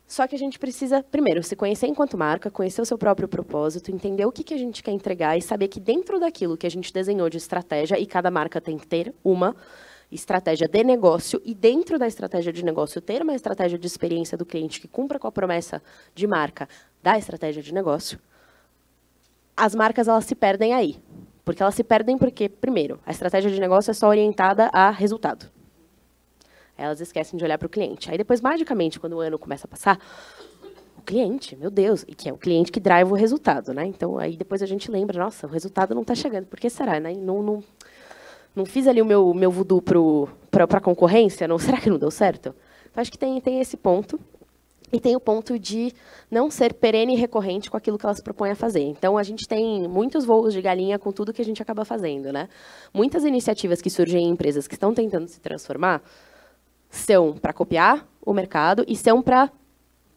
Só 0.08 0.28
que 0.28 0.36
a 0.36 0.40
gente 0.40 0.58
precisa, 0.58 1.04
primeiro, 1.04 1.44
se 1.44 1.56
conhecer 1.56 1.88
enquanto 1.88 2.18
marca, 2.18 2.50
conhecer 2.50 2.82
o 2.82 2.86
seu 2.86 2.98
próprio 2.98 3.28
propósito, 3.28 3.92
entender 3.92 4.26
o 4.26 4.32
que, 4.32 4.44
que 4.44 4.54
a 4.54 4.58
gente 4.58 4.82
quer 4.82 4.92
entregar 4.92 5.38
e 5.38 5.42
saber 5.42 5.68
que 5.68 5.80
dentro 5.80 6.20
daquilo 6.20 6.58
que 6.58 6.66
a 6.66 6.70
gente 6.70 6.92
desenhou 6.92 7.30
de 7.30 7.38
estratégia, 7.38 8.00
e 8.00 8.06
cada 8.06 8.30
marca 8.32 8.62
tem 8.62 8.78
que 8.78 8.86
ter 8.86 9.14
uma, 9.24 9.56
estratégia 10.16 10.68
de 10.68 10.84
negócio 10.84 11.42
e 11.46 11.54
dentro 11.54 12.00
da 12.00 12.08
estratégia 12.08 12.52
de 12.52 12.64
negócio 12.64 13.00
ter 13.00 13.22
uma 13.22 13.36
estratégia 13.36 13.78
de 13.78 13.86
experiência 13.86 14.38
do 14.38 14.46
cliente 14.46 14.82
que 14.82 14.88
cumpra 14.88 15.20
com 15.20 15.28
a 15.28 15.32
promessa 15.32 15.82
de 16.16 16.26
marca 16.26 16.68
da 17.04 17.18
estratégia 17.18 17.62
de 17.62 17.74
negócio, 17.74 18.20
as 19.56 19.76
marcas 19.76 20.08
elas 20.08 20.26
se 20.26 20.36
perdem 20.36 20.74
aí. 20.74 21.00
Porque 21.46 21.62
elas 21.62 21.76
se 21.76 21.84
perdem 21.84 22.18
porque, 22.18 22.50
primeiro, 22.50 23.00
a 23.06 23.12
estratégia 23.12 23.52
de 23.52 23.60
negócio 23.60 23.92
é 23.92 23.94
só 23.94 24.08
orientada 24.08 24.70
a 24.74 24.90
resultado. 24.90 25.46
Elas 26.76 27.00
esquecem 27.00 27.38
de 27.38 27.46
olhar 27.46 27.58
para 27.58 27.68
o 27.68 27.70
cliente. 27.70 28.10
Aí 28.10 28.18
depois, 28.18 28.42
magicamente, 28.42 29.00
quando 29.00 29.14
o 29.14 29.20
ano 29.20 29.38
começa 29.38 29.68
a 29.68 29.70
passar, 29.70 30.00
o 30.98 31.02
cliente, 31.02 31.56
meu 31.56 31.70
Deus, 31.70 32.04
e 32.08 32.16
que 32.16 32.28
é 32.28 32.34
o 32.34 32.38
cliente 32.38 32.72
que 32.72 32.80
drive 32.80 33.12
o 33.12 33.16
resultado, 33.16 33.74
né? 33.74 33.86
Então 33.86 34.18
aí 34.18 34.36
depois 34.36 34.64
a 34.64 34.66
gente 34.66 34.90
lembra, 34.90 35.20
nossa, 35.20 35.46
o 35.46 35.50
resultado 35.50 35.94
não 35.94 36.02
está 36.02 36.16
chegando. 36.16 36.48
Por 36.48 36.60
que 36.60 36.70
será? 36.70 37.00
Né? 37.00 37.14
Não, 37.14 37.44
não, 37.44 37.64
não 38.56 38.66
fiz 38.66 38.88
ali 38.88 39.02
o 39.02 39.06
meu, 39.06 39.34
meu 39.34 39.52
voodoo 39.52 39.82
para 40.50 40.64
a 40.64 40.82
concorrência? 40.82 41.48
Não, 41.48 41.58
será 41.60 41.80
que 41.80 41.90
não 41.90 41.98
deu 41.98 42.10
certo? 42.10 42.56
Então, 42.90 43.02
acho 43.02 43.12
que 43.12 43.18
tem, 43.18 43.40
tem 43.42 43.60
esse 43.60 43.76
ponto. 43.76 44.20
E 44.94 45.00
tem 45.00 45.16
o 45.16 45.20
ponto 45.20 45.58
de 45.60 45.92
não 46.30 46.50
ser 46.50 46.74
perene 46.74 47.16
e 47.16 47.18
recorrente 47.18 47.70
com 47.70 47.76
aquilo 47.76 47.98
que 47.98 48.06
elas 48.06 48.22
propõem 48.22 48.52
a 48.52 48.56
fazer. 48.56 48.84
Então, 48.84 49.18
a 49.18 49.24
gente 49.24 49.48
tem 49.48 49.88
muitos 49.88 50.24
voos 50.24 50.54
de 50.54 50.62
galinha 50.62 50.98
com 50.98 51.12
tudo 51.12 51.34
que 51.34 51.42
a 51.42 51.46
gente 51.46 51.62
acaba 51.62 51.84
fazendo. 51.84 52.32
Né? 52.32 52.48
Muitas 52.94 53.26
iniciativas 53.26 53.82
que 53.82 53.90
surgem 53.90 54.24
em 54.24 54.30
empresas 54.30 54.68
que 54.68 54.76
estão 54.76 54.94
tentando 54.94 55.28
se 55.28 55.42
transformar 55.42 56.02
são 56.90 57.34
para 57.34 57.52
copiar 57.52 58.08
o 58.24 58.32
mercado 58.32 58.86
e 58.88 58.96
são 58.96 59.22
para 59.22 59.52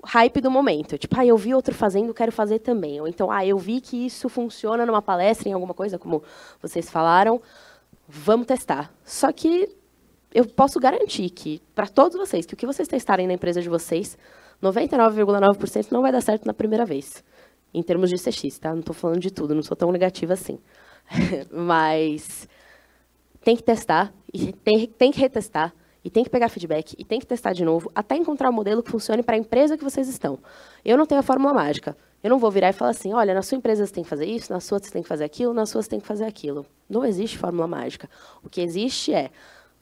hype 0.05 0.41
do 0.41 0.51
momento. 0.51 0.97
Tipo, 0.97 1.19
ah, 1.19 1.27
eu 1.27 1.37
vi 1.37 1.55
outro 1.55 1.75
fazendo, 1.75 2.15
quero 2.15 2.31
fazer 2.31 2.61
também. 2.61 3.01
Ou 3.01 3.09
então, 3.09 3.31
ah, 3.31 3.45
eu 3.45 3.59
vi 3.59 3.81
que 3.81 4.07
isso 4.07 4.29
funciona 4.29 4.87
numa 4.87 5.03
palestra, 5.03 5.49
em 5.49 5.53
alguma 5.55 5.75
coisa, 5.75 5.99
como 5.99 6.23
vocês 6.63 6.89
falaram 6.89 7.41
vamos 8.09 8.47
testar. 8.47 8.93
Só 9.05 9.31
que 9.31 9.69
eu 10.33 10.47
posso 10.47 10.81
garantir 10.81 11.29
que, 11.31 11.61
para 11.75 11.87
todos 11.87 12.17
vocês, 12.17 12.47
que 12.47 12.55
o 12.55 12.57
que 12.57 12.67
vocês 12.67 12.89
testarem 12.89 13.27
na 13.27 13.35
empresa 13.35 13.61
de 13.61 13.69
vocês, 13.69 14.17
99,9% 14.63 15.93
não 15.93 16.03
vai 16.03 16.11
dar 16.11 16.23
certo 16.23 16.47
na 16.47 16.55
primeira 16.55 16.85
vez, 16.87 17.23
em 17.73 17.83
termos 17.83 18.11
de 18.11 18.17
CX, 18.17 18.59
tá? 18.59 18.73
Não 18.73 18.81
estou 18.81 18.95
falando 18.95 19.21
de 19.21 19.31
tudo, 19.31 19.55
não 19.55 19.63
sou 19.63 19.77
tão 19.77 19.93
negativa 19.93 20.33
assim. 20.33 20.59
Mas 21.53 22.49
tem 23.43 23.57
que 23.57 23.63
testar, 23.63 24.13
e 24.33 24.53
tem, 24.53 24.87
tem 24.87 25.11
que 25.13 25.21
retestar, 25.21 25.75
e 26.05 26.11
tem 26.11 26.25
que 26.25 26.31
pegar 26.31 26.49
feedback, 26.49 26.95
e 26.99 27.05
tem 27.05 27.19
que 27.19 27.27
testar 27.27 27.53
de 27.53 27.65
novo, 27.65 27.91
até 27.95 28.17
encontrar 28.17 28.51
um 28.51 28.53
modelo 28.53 28.83
que 28.83 28.91
funcione 28.91 29.23
para 29.23 29.37
a 29.37 29.39
empresa 29.39 29.77
que 29.77 29.85
vocês 29.85 30.09
estão. 30.09 30.39
Eu 30.85 30.97
não 30.97 31.07
tenho 31.07 31.21
a 31.21 31.25
fórmula 31.25 31.53
mágica. 31.53 31.97
Eu 32.23 32.31
não 32.31 32.39
vou 32.39 32.51
virar 32.51 32.71
e 32.71 32.73
falar 32.73 32.91
assim, 32.91 33.13
olha, 33.13 33.33
na 33.33 33.43
sua 33.43 33.57
empresa 33.57 33.87
você 33.87 33.93
tem 33.93 34.03
que 34.03 34.11
fazer 34.11 34.27
isso, 34.27 34.53
na 34.53 34.59
sua 34.59 34.79
você 34.79 34.91
tem 34.91 35.03
que 35.03 35.09
fazer 35.09 35.25
aquilo, 35.25 35.55
na 35.55 35.67
sua 35.67 35.83
você 35.83 35.89
tem 35.89 36.01
que 36.01 36.07
fazer 36.07 36.25
aquilo. 36.25 36.67
Não 36.89 37.05
existe 37.05 37.39
fórmula 37.39 37.69
mágica. 37.69 38.11
O 38.43 38.49
que 38.49 38.61
existe 38.61 39.15
é 39.15 39.31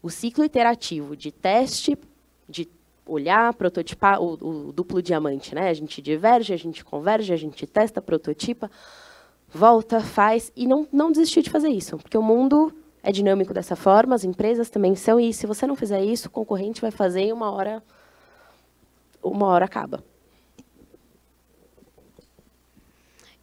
o 0.03 0.11
ciclo 0.11 0.45
iterativo 0.45 1.17
de 1.17 1.33
teste, 1.33 1.99
de 2.47 2.69
olhar, 3.07 3.55
prototipar, 3.55 4.21
o, 4.21 4.35
o 4.35 4.73
duplo 4.73 5.01
diamante. 5.01 5.55
Né? 5.55 5.71
A 5.71 5.75
gente 5.75 6.03
diverge, 6.03 6.53
a 6.53 6.59
gente 6.59 6.85
converge, 6.85 7.33
a 7.33 7.37
gente 7.37 7.67
testa, 7.67 8.03
prototipa, 8.03 8.71
volta, 9.49 10.01
faz, 10.01 10.53
e 10.55 10.67
não, 10.67 10.87
não 10.93 11.11
desistir 11.11 11.43
de 11.43 11.49
fazer 11.49 11.69
isso. 11.69 11.97
Porque 11.97 12.19
o 12.19 12.23
mundo 12.23 12.73
é 13.03 13.11
dinâmico 13.11 13.55
dessa 13.55 13.77
forma, 13.77 14.15
as 14.15 14.25
empresas 14.25 14.69
também 14.69 14.95
são, 14.95 15.19
e 15.19 15.33
se 15.33 15.47
você 15.47 15.67
não 15.67 15.77
fizer 15.77 16.05
isso, 16.05 16.29
o 16.29 16.31
concorrente 16.31 16.81
vai 16.81 16.91
fazer 16.91 17.27
e 17.27 17.33
uma 17.33 17.51
hora, 17.51 17.83
uma 19.23 19.47
hora 19.47 19.65
acaba. 19.65 20.03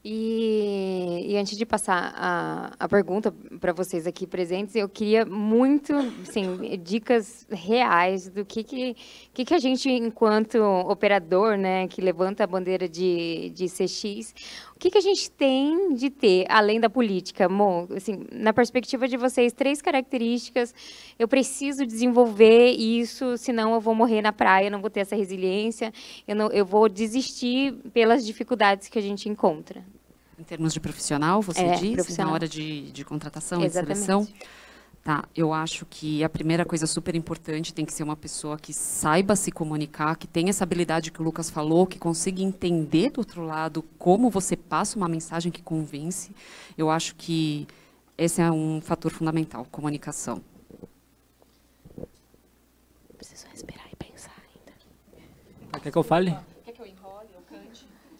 E, 0.05 1.27
e, 1.29 1.37
antes 1.37 1.57
de 1.57 1.65
passar 1.65 2.13
a, 2.17 2.73
a 2.77 2.89
pergunta 2.89 3.33
para 3.61 3.71
vocês 3.71 4.05
aqui 4.05 4.27
presentes, 4.27 4.75
eu 4.75 4.89
queria 4.89 5.25
muito, 5.25 5.93
assim, 6.21 6.77
dicas 6.83 7.47
reais 7.49 8.27
do 8.27 8.43
que, 8.43 8.65
que, 8.65 8.97
que, 9.33 9.45
que 9.45 9.53
a 9.53 9.59
gente, 9.59 9.89
enquanto 9.89 10.57
operador, 10.61 11.55
né, 11.55 11.87
que 11.87 12.01
levanta 12.01 12.43
a 12.43 12.47
bandeira 12.47 12.89
de, 12.89 13.51
de 13.51 13.67
CX, 13.67 14.35
o 14.75 14.79
que, 14.79 14.91
que 14.91 14.97
a 14.97 15.01
gente 15.01 15.31
tem 15.31 15.93
de 15.95 16.09
ter, 16.09 16.47
além 16.49 16.81
da 16.81 16.89
política? 16.89 17.47
Mo, 17.47 17.87
assim, 17.95 18.25
na 18.29 18.51
perspectiva 18.51 19.07
de 19.07 19.15
vocês, 19.15 19.53
três 19.53 19.81
características, 19.81 20.75
eu 21.17 21.29
preciso 21.29 21.85
desenvolver 21.85 22.71
isso, 22.71 23.37
senão 23.37 23.73
eu 23.73 23.79
vou 23.79 23.95
morrer 23.95 24.21
na 24.21 24.33
praia, 24.33 24.69
não 24.69 24.81
vou 24.81 24.89
ter 24.89 24.99
essa 24.99 25.15
resiliência, 25.15 25.93
eu, 26.27 26.35
não, 26.35 26.47
eu 26.51 26.65
vou 26.65 26.89
desistir 26.89 27.71
pelas 27.93 28.25
dificuldades 28.25 28.89
que 28.89 28.99
a 28.99 29.01
gente 29.01 29.29
encontra. 29.29 29.81
Em 30.37 30.43
termos 30.43 30.73
de 30.73 30.79
profissional, 30.79 31.41
você 31.41 31.61
é, 31.61 31.75
diz? 31.75 31.93
Profissional. 31.93 32.31
Na 32.31 32.33
hora 32.33 32.47
de, 32.47 32.91
de 32.91 33.05
contratação 33.05 33.63
e 33.63 33.69
seleção? 33.69 34.27
Tá, 35.03 35.25
eu 35.35 35.51
acho 35.51 35.85
que 35.85 36.23
a 36.23 36.29
primeira 36.29 36.63
coisa 36.63 36.87
super 36.87 37.13
importante 37.13 37.73
tem 37.73 37.83
que 37.83 37.91
ser 37.91 38.03
uma 38.03 38.15
pessoa 38.15 38.57
que 38.57 38.73
saiba 38.73 39.35
se 39.35 39.51
comunicar, 39.51 40.15
que 40.15 40.25
tenha 40.25 40.49
essa 40.49 40.63
habilidade 40.63 41.11
que 41.11 41.21
o 41.21 41.25
Lucas 41.25 41.49
falou, 41.49 41.85
que 41.85 41.99
consiga 41.99 42.41
entender 42.41 43.09
do 43.11 43.17
outro 43.17 43.45
lado 43.45 43.83
como 43.99 44.29
você 44.29 44.55
passa 44.55 44.95
uma 44.95 45.09
mensagem 45.09 45.51
que 45.51 45.61
convence. 45.61 46.33
Eu 46.77 46.89
acho 46.89 47.15
que 47.15 47.67
esse 48.17 48.41
é 48.41 48.49
um 48.49 48.79
fator 48.79 49.11
fundamental, 49.11 49.67
comunicação. 49.69 50.41
Preciso 53.17 53.45
respirar 53.51 53.85
e 53.91 53.95
pensar 53.97 54.31
ainda. 54.41 55.81
Quer 55.81 55.91
que 55.91 55.97
eu 55.97 56.03
fale? 56.03 56.33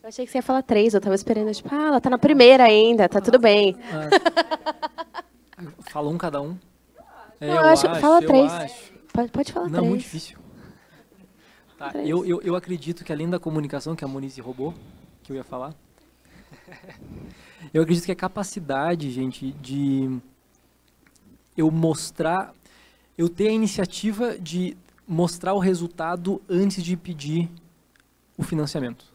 Eu 0.03 0.09
achei 0.09 0.25
que 0.25 0.31
você 0.33 0.39
ia 0.39 0.43
falar 0.43 0.61
três, 0.63 0.93
eu 0.93 0.97
estava 0.97 1.15
esperando, 1.15 1.53
tipo, 1.53 1.69
ah, 1.73 1.87
ela 1.87 2.01
tá 2.01 2.09
na 2.09 2.17
primeira 2.17 2.65
ainda, 2.65 3.07
tá 3.07 3.21
tudo 3.21 3.39
bem. 3.39 3.73
Ah. 3.89 4.09
Fala 5.89 6.09
um 6.09 6.17
cada 6.17 6.41
um. 6.41 6.57
É, 7.39 7.47
Não, 7.47 7.55
eu 7.55 7.65
acho- 7.67 7.95
fala 7.95 8.21
eu 8.21 8.27
três. 8.27 8.51
acho. 8.51 8.93
Pode, 9.13 9.31
pode 9.31 9.53
falar 9.53 9.67
Não, 9.69 9.75
três. 9.75 9.87
muito 9.89 10.01
difícil. 10.01 10.37
Tá, 11.77 11.91
eu, 12.03 12.25
eu, 12.25 12.41
eu 12.41 12.53
acredito 12.55 13.03
que 13.05 13.13
além 13.13 13.29
da 13.29 13.39
comunicação 13.39 13.95
que 13.95 14.03
a 14.03 14.07
Monize 14.07 14.41
roubou, 14.41 14.73
que 15.23 15.31
eu 15.31 15.37
ia 15.37 15.43
falar, 15.43 15.73
eu 17.73 17.81
acredito 17.81 18.03
que 18.05 18.11
a 18.11 18.15
capacidade, 18.15 19.09
gente, 19.09 19.53
de 19.53 20.19
eu 21.55 21.71
mostrar, 21.71 22.53
eu 23.17 23.29
ter 23.29 23.47
a 23.47 23.51
iniciativa 23.51 24.37
de 24.37 24.75
mostrar 25.07 25.53
o 25.53 25.59
resultado 25.59 26.41
antes 26.49 26.83
de 26.83 26.97
pedir 26.97 27.49
o 28.37 28.43
financiamento. 28.43 29.12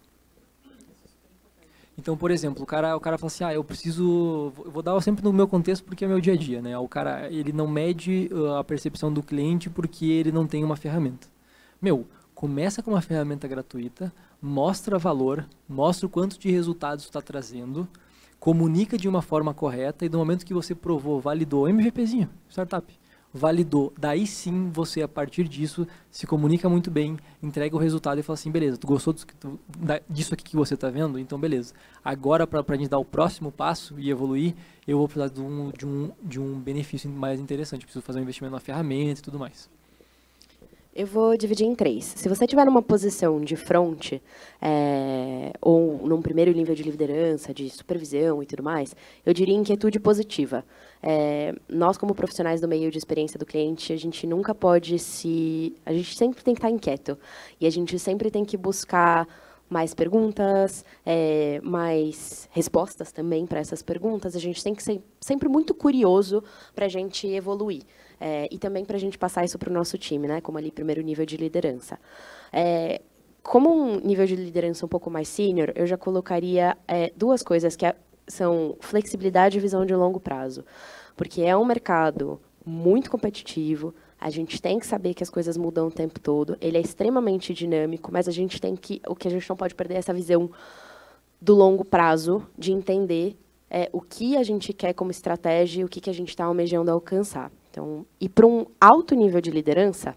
Então, 1.99 2.17
por 2.17 2.31
exemplo, 2.31 2.63
o 2.63 2.67
cara, 2.67 2.97
o 2.97 3.01
cara 3.01 3.19
fala 3.19 3.27
assim, 3.27 3.43
ah, 3.43 3.53
eu 3.53 3.65
preciso, 3.65 4.53
eu 4.65 4.71
vou 4.71 4.83
dar 4.83 4.99
sempre 5.01 5.25
no 5.25 5.33
meu 5.33 5.49
contexto 5.49 5.83
porque 5.83 6.05
é 6.05 6.09
meu 6.09 6.21
dia 6.21 6.35
a 6.35 6.37
dia, 6.37 6.63
né? 6.63 6.79
O 6.79 6.87
cara, 6.87 7.29
ele 7.29 7.53
não 7.53 7.67
mede 7.67 8.31
uh, 8.33 8.55
a 8.55 8.65
percepção 8.65 9.13
do 9.13 9.21
cliente 9.21 9.69
porque 9.69 10.07
ele 10.07 10.31
não 10.31 10.47
tem 10.47 10.63
uma 10.63 10.77
ferramenta. 10.77 11.27
Meu, 11.83 12.07
começa 12.37 12.85
com 12.85 12.93
uma 12.93 13.01
ferramenta 13.01 13.49
gratuita, 13.49 14.13
mostra 14.41 14.97
valor, 14.97 15.45
mostra 15.69 16.07
o 16.07 16.09
quanto 16.09 16.39
de 16.39 16.49
resultados 16.53 17.05
está 17.05 17.21
trazendo, 17.21 17.89
comunica 18.39 18.97
de 18.97 19.09
uma 19.09 19.21
forma 19.21 19.53
correta 19.53 20.07
e 20.07 20.09
no 20.09 20.19
momento 20.19 20.47
que 20.47 20.55
você 20.55 20.77
provou, 20.77 21.21
validou, 21.21 21.69
MVPzinho, 21.69 22.31
startup, 22.49 22.97
validou, 23.39 23.93
daí 23.97 24.27
sim 24.27 24.71
você 24.71 25.01
a 25.01 25.09
partir 25.09 25.49
disso 25.49 25.87
se 26.11 26.27
comunica 26.27 26.69
muito 26.69 26.91
bem, 26.91 27.17
entrega 27.43 27.75
o 27.75 27.79
resultado 27.79 28.19
e 28.19 28.23
fala 28.23 28.35
assim, 28.35 28.51
beleza, 28.51 28.77
tu 28.77 28.87
gostou 28.87 29.15
tu- 29.15 29.59
disso 30.11 30.35
aqui 30.35 30.45
que 30.45 30.57
você 30.57 30.75
está 30.75 30.91
vendo? 30.91 31.19
Então 31.19 31.39
beleza. 31.39 31.73
Agora 32.05 32.47
para 32.47 32.63
a 32.67 32.77
gente 32.77 32.89
dar 32.91 32.99
o 32.99 33.05
próximo 33.05 33.51
passo 33.51 33.99
e 33.99 34.11
evoluir, 34.11 34.55
eu 34.87 34.99
vou 34.99 35.09
precisar 35.09 35.29
de 35.29 35.41
um, 35.41 35.71
de 35.71 35.87
um, 35.87 36.11
de 36.23 36.41
um 36.41 36.59
benefício 36.59 37.09
mais 37.09 37.41
interessante, 37.41 37.85
preciso 37.85 38.03
fazer 38.05 38.19
um 38.19 38.23
investimento 38.23 38.53
na 38.53 38.61
ferramenta 38.61 39.21
e 39.21 39.23
tudo 39.23 39.39
mais. 39.39 39.71
Eu 40.99 41.07
vou 41.07 41.37
dividir 41.37 41.65
em 41.65 41.77
três. 41.77 42.07
Se 42.17 42.29
você 42.29 42.45
tiver 42.45 42.65
numa 42.65 42.83
posição 42.83 43.41
de 43.41 43.55
front, 43.55 44.15
é, 44.61 45.53
ou 45.61 46.05
num 46.05 46.21
primeiro 46.21 46.51
nível 46.51 46.75
de 46.75 46.83
liderança, 46.83 47.55
de 47.55 47.71
supervisão 47.71 48.43
e 48.43 48.47
tudo 48.47 48.65
mais, 48.65 48.97
eu 49.25 49.33
diria 49.33 49.55
inquietude 49.55 50.01
positiva. 50.01 50.65
É, 51.01 51.55
nós, 51.69 51.97
como 51.97 52.17
profissionais 52.17 52.61
do 52.61 52.67
meio 52.67 52.91
de 52.91 52.99
experiência 52.99 53.39
do 53.39 53.47
cliente, 53.47 53.93
a 53.93 53.97
gente 53.97 54.27
nunca 54.27 54.53
pode 54.53 54.99
se. 54.99 55.73
A 55.87 55.93
gente 55.93 56.17
sempre 56.17 56.43
tem 56.43 56.53
que 56.53 56.59
estar 56.59 56.69
inquieto. 56.69 57.17
E 57.61 57.67
a 57.69 57.71
gente 57.71 57.97
sempre 57.97 58.29
tem 58.29 58.45
que 58.45 58.57
buscar 58.57 59.29
mais 59.71 59.95
perguntas, 59.95 60.85
é, 61.07 61.61
mais 61.63 62.49
respostas 62.51 63.13
também 63.13 63.47
para 63.47 63.61
essas 63.61 63.83
perguntas. 63.83 64.35
A 64.35 64.41
gente 64.41 64.65
tem 64.65 64.75
que 64.75 64.83
ser 64.83 65.01
sempre 65.21 65.49
muito 65.49 65.75
curioso 65.75 66.43
para 66.75 66.87
a 66.87 66.89
gente 66.89 67.25
evoluir. 67.29 67.83
É, 68.21 68.49
e 68.51 68.59
também 68.59 68.85
para 68.85 68.97
a 68.97 69.01
gente 69.01 69.17
passar 69.19 69.45
isso 69.45 69.59
para 69.59 69.71
o 69.71 69.73
nosso 69.73 69.97
time, 69.97 70.27
né? 70.27 70.41
Como 70.41 70.59
ali, 70.59 70.71
primeiro 70.71 71.03
nível 71.03 71.25
de 71.25 71.37
liderança. 71.37 71.99
É, 72.53 73.01
como 73.43 73.71
um 73.71 74.01
nível 74.01 74.27
de 74.27 74.37
liderança 74.37 74.85
um 74.85 74.89
pouco 74.89 75.11
mais 75.11 75.29
sênior, 75.29 75.73
eu 75.75 75.87
já 75.87 75.97
colocaria 75.97 76.77
é, 76.87 77.13
duas 77.17 77.43
coisas 77.43 77.77
que 77.77 77.87
são 78.27 78.77
flexibilidade 78.81 79.57
e 79.57 79.61
visão 79.61 79.87
de 79.87 79.95
longo 79.95 80.21
prazo. 80.21 80.65
Porque 81.17 81.43
é 81.43 81.57
um 81.57 81.65
mercado 81.65 82.41
muito 82.65 83.11
competitivo, 83.11 83.95
a 84.21 84.31
gente 84.31 84.61
tem 84.61 84.79
que 84.79 84.87
saber 84.87 85.15
que 85.15 85.23
as 85.23 85.31
coisas 85.31 85.57
mudam 85.57 85.87
o 85.87 85.91
tempo 85.91 86.19
todo, 86.19 86.57
ele 86.61 86.77
é 86.77 86.81
extremamente 86.81 87.55
dinâmico, 87.55 88.13
mas 88.13 88.29
a 88.29 88.33
gente 88.33 88.61
tem 88.61 88.75
que. 88.75 89.01
O 89.09 89.15
que 89.15 89.29
a 89.29 89.31
gente 89.31 89.49
não 89.49 89.57
pode 89.57 89.75
perder 89.75 89.95
é 89.95 89.99
essa 89.99 90.13
visão 90.13 90.51
do 91.41 91.55
longo 91.55 91.85
prazo, 91.85 92.45
de 92.59 92.73
entender 92.73 93.37
é, 93.71 93.89
o 93.93 94.01
que 94.01 94.37
a 94.37 94.43
gente 94.43 94.73
quer 94.73 94.93
como 94.93 95.11
estratégia 95.11 95.83
e 95.83 95.85
o 95.85 95.89
que, 95.89 96.01
que 96.01 96.11
a 96.11 96.15
gente 96.15 96.31
está 96.31 96.45
almejando 96.45 96.91
alcançar. 96.91 97.51
Então, 97.79 98.05
e 98.21 98.29
para 98.29 98.45
um 98.45 98.67
alto 98.81 99.15
nível 99.15 99.41
de 99.41 99.53
liderança, 99.53 100.17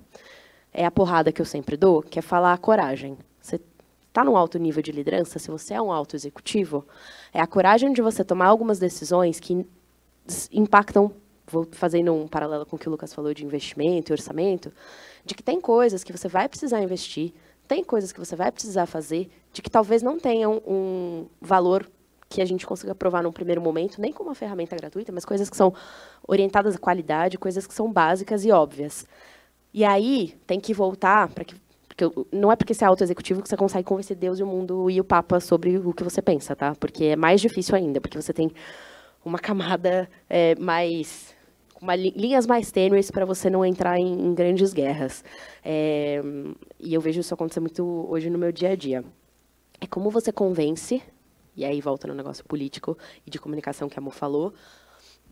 é 0.74 0.84
a 0.84 0.90
porrada 0.90 1.32
que 1.32 1.40
eu 1.40 1.46
sempre 1.46 1.78
dou, 1.78 2.02
que 2.02 2.18
é 2.18 2.22
falar 2.22 2.54
a 2.54 2.58
coragem. 2.58 3.16
Você 3.40 3.62
está 4.08 4.24
num 4.24 4.36
alto 4.36 4.58
nível 4.58 4.82
de 4.82 4.92
liderança, 4.92 5.38
se 5.38 5.52
você 5.52 5.76
é 5.76 5.82
um 5.82 5.92
alto 5.92 6.16
executivo, 6.16 6.84
é 7.32 7.40
a 7.40 7.46
coragem 7.46 7.94
de 7.94 8.02
você 8.02 8.24
tomar 8.24 8.48
algumas 8.48 8.80
decisões 8.80 9.40
que 9.40 9.64
impactam, 10.52 11.12
vou 11.46 11.68
fazendo 11.72 12.12
um 12.12 12.28
paralelo 12.28 12.66
com 12.66 12.78
o 12.78 12.80
que 12.80 12.88
o 12.88 12.92
Lucas 12.92 13.14
falou 13.14 13.32
de 13.32 13.46
investimento 13.46 14.12
e 14.12 14.14
orçamento, 14.14 14.74
de 15.24 15.36
que 15.36 15.44
tem 15.44 15.62
coisas 15.62 16.04
que 16.04 16.12
você 16.12 16.28
vai 16.28 16.50
precisar 16.50 16.82
investir, 16.82 17.32
tem 17.68 17.84
coisas 17.84 18.12
que 18.12 18.20
você 18.20 18.36
vai 18.36 18.52
precisar 18.52 18.88
fazer, 18.88 19.30
de 19.54 19.62
que 19.62 19.70
talvez 19.70 20.02
não 20.02 20.20
tenham 20.20 20.64
um 20.66 21.28
valor 21.40 21.88
que 22.32 22.42
a 22.42 22.46
gente 22.46 22.66
consiga 22.66 22.96
provar 22.96 23.22
num 23.22 23.32
primeiro 23.32 23.62
momento, 23.62 24.00
nem 24.00 24.14
com 24.14 24.24
uma 24.24 24.34
ferramenta 24.34 24.76
gratuita, 24.76 25.12
mas 25.12 25.26
coisas 25.26 25.50
que 25.50 25.58
são 25.58 25.74
orientadas 26.26 26.76
à 26.76 26.80
qualidade, 26.80 27.38
coisas 27.38 27.68
que 27.68 27.74
são 27.74 27.92
básicas 27.92 28.46
e 28.46 28.52
óbvias. 28.52 29.06
E 29.74 29.84
aí 29.84 30.34
tem 30.48 30.60
que 30.60 30.74
voltar 30.74 31.28
para 31.30 31.44
que 31.44 31.56
porque 31.88 32.10
não 32.32 32.50
é 32.50 32.56
porque 32.56 32.74
você 32.74 32.86
é 32.86 32.88
auto-executivo 32.88 33.42
que 33.42 33.50
você 33.50 33.58
consegue 33.58 33.84
convencer 33.84 34.16
Deus 34.16 34.40
e 34.40 34.44
o 34.44 34.48
mundo 34.48 34.90
e 34.90 35.00
o 35.02 35.04
Papa 35.04 35.42
sobre 35.42 35.78
o 35.78 35.94
que 35.94 36.06
você 36.06 36.22
pensa, 36.22 36.56
tá? 36.56 36.74
Porque 36.80 37.04
é 37.04 37.16
mais 37.18 37.42
difícil 37.42 37.76
ainda, 37.76 38.00
porque 38.00 38.20
você 38.20 38.32
tem 38.32 38.50
uma 39.26 39.38
camada 39.38 40.10
é, 40.30 40.56
mais 40.56 41.36
uma 41.82 41.96
li- 41.96 42.14
linhas 42.16 42.48
mais 42.48 42.72
tênues 42.72 43.12
para 43.12 43.26
você 43.26 43.50
não 43.50 43.66
entrar 43.66 44.00
em, 44.00 44.14
em 44.28 44.34
grandes 44.34 44.72
guerras. 44.72 45.24
É, 45.66 46.22
e 46.80 46.94
eu 46.94 47.02
vejo 47.02 47.20
isso 47.20 47.34
acontecer 47.34 47.60
muito 47.60 47.84
hoje 48.10 48.30
no 48.30 48.38
meu 48.38 48.52
dia 48.52 48.70
a 48.70 48.76
dia. 48.76 49.04
É 49.82 49.88
como 49.88 50.10
você 50.10 50.32
convence, 50.32 51.02
e 51.56 51.66
aí 51.66 51.82
volta 51.82 52.08
no 52.08 52.14
negócio 52.14 52.44
político 52.46 52.98
e 53.26 53.30
de 53.30 53.40
comunicação 53.40 53.90
que 53.90 53.98
a 54.00 54.02
Mo 54.02 54.12
falou, 54.12 54.54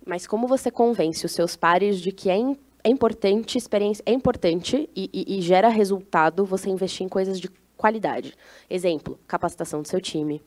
mas 0.06 0.26
como 0.28 0.48
você 0.48 0.70
convence 0.72 1.26
os 1.26 1.32
seus 1.32 1.56
pares 1.56 2.00
de 2.00 2.12
que 2.12 2.30
é, 2.30 2.38
é 2.84 2.90
importante 2.90 3.58
experiência 3.58 4.04
é 4.06 4.12
importante 4.12 4.90
e, 4.96 5.10
e- 5.14 5.38
e 5.38 5.42
gera 5.42 5.68
resultado 5.70 6.46
você 6.46 6.70
investir 6.70 7.06
em 7.06 7.10
coisas 7.10 7.40
de 7.40 7.50
qualidade. 7.78 8.34
Exemplo, 8.70 9.20
capacitação 9.28 9.82
do 9.82 9.88
seu 9.88 10.02
time, 10.02 10.42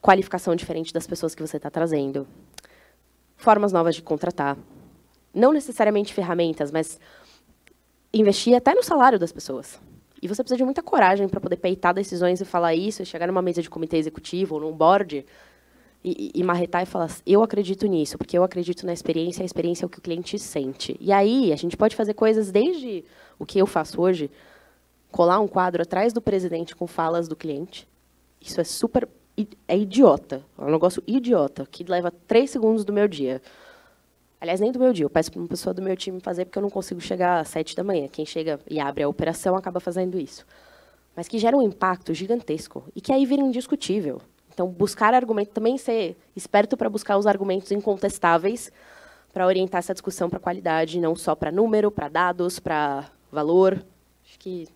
qualificação 0.00 0.54
diferente 0.56 0.92
das 0.92 1.06
pessoas 1.06 1.34
que 1.34 1.42
você 1.42 1.56
está 1.56 1.70
trazendo, 1.70 2.26
formas 3.36 3.72
novas 3.72 3.94
de 3.94 4.02
contratar, 4.02 4.56
não 5.32 5.52
necessariamente 5.52 6.12
ferramentas, 6.14 6.70
mas 6.70 6.98
investir 8.12 8.54
até 8.54 8.74
no 8.74 8.82
salário 8.82 9.18
das 9.18 9.32
pessoas. 9.32 9.80
E 10.24 10.26
você 10.26 10.42
precisa 10.42 10.56
de 10.56 10.64
muita 10.64 10.82
coragem 10.82 11.28
para 11.28 11.38
poder 11.38 11.58
peitar 11.58 11.92
decisões 11.92 12.40
e 12.40 12.46
falar 12.46 12.74
isso, 12.74 13.02
e 13.02 13.04
chegar 13.04 13.26
numa 13.26 13.42
mesa 13.42 13.60
de 13.60 13.68
comitê 13.68 13.98
executivo 13.98 14.54
ou 14.54 14.60
num 14.62 14.72
board 14.72 15.22
e, 16.02 16.30
e, 16.34 16.42
marretar 16.42 16.82
e 16.82 16.86
falar, 16.86 17.10
eu 17.26 17.42
acredito 17.42 17.86
nisso, 17.86 18.16
porque 18.16 18.36
eu 18.36 18.42
acredito 18.42 18.86
na 18.86 18.92
experiência, 18.94 19.42
a 19.42 19.44
experiência 19.44 19.84
é 19.84 19.86
o 19.86 19.88
que 19.90 19.98
o 19.98 20.00
cliente 20.00 20.38
sente. 20.38 20.96
E 20.98 21.12
aí, 21.12 21.52
a 21.52 21.56
gente 21.56 21.76
pode 21.76 21.94
fazer 21.94 22.14
coisas 22.14 22.50
desde 22.50 23.04
o 23.38 23.44
que 23.44 23.58
eu 23.58 23.66
faço 23.66 24.00
hoje, 24.00 24.30
colar 25.12 25.40
um 25.40 25.46
quadro 25.46 25.82
atrás 25.82 26.14
do 26.14 26.22
presidente 26.22 26.74
com 26.74 26.86
falas 26.86 27.28
do 27.28 27.36
cliente. 27.36 27.86
Isso 28.40 28.58
é 28.58 28.64
super. 28.64 29.06
É 29.68 29.76
idiota. 29.76 30.42
É 30.56 30.62
um 30.62 30.70
negócio 30.70 31.02
idiota, 31.06 31.68
que 31.70 31.84
leva 31.84 32.10
três 32.26 32.48
segundos 32.48 32.82
do 32.82 32.94
meu 32.94 33.06
dia. 33.06 33.42
Aliás, 34.44 34.60
nem 34.60 34.70
do 34.70 34.78
meu 34.78 34.92
dia. 34.92 35.06
Eu 35.06 35.10
peço 35.10 35.32
para 35.32 35.40
uma 35.40 35.48
pessoa 35.48 35.72
do 35.72 35.80
meu 35.80 35.96
time 35.96 36.20
fazer, 36.20 36.44
porque 36.44 36.58
eu 36.58 36.62
não 36.62 36.68
consigo 36.68 37.00
chegar 37.00 37.40
às 37.40 37.48
sete 37.48 37.74
da 37.74 37.82
manhã. 37.82 38.08
Quem 38.08 38.26
chega 38.26 38.60
e 38.68 38.78
abre 38.78 39.02
a 39.02 39.08
operação 39.08 39.56
acaba 39.56 39.80
fazendo 39.80 40.18
isso. 40.18 40.44
Mas 41.16 41.26
que 41.26 41.38
gera 41.38 41.56
um 41.56 41.62
impacto 41.62 42.12
gigantesco 42.12 42.84
e 42.94 43.00
que 43.00 43.10
aí 43.10 43.24
vira 43.24 43.40
indiscutível. 43.40 44.20
Então, 44.52 44.68
buscar 44.68 45.14
argumento, 45.14 45.48
também 45.48 45.78
ser 45.78 46.14
esperto 46.36 46.76
para 46.76 46.90
buscar 46.90 47.16
os 47.16 47.26
argumentos 47.26 47.72
incontestáveis 47.72 48.70
para 49.32 49.46
orientar 49.46 49.78
essa 49.78 49.94
discussão 49.94 50.28
para 50.28 50.38
qualidade, 50.38 51.00
não 51.00 51.16
só 51.16 51.34
para 51.34 51.50
número, 51.50 51.90
para 51.90 52.10
dados, 52.10 52.58
para 52.58 53.10
valor. 53.32 53.82
Acho 54.26 54.38
que 54.38 54.68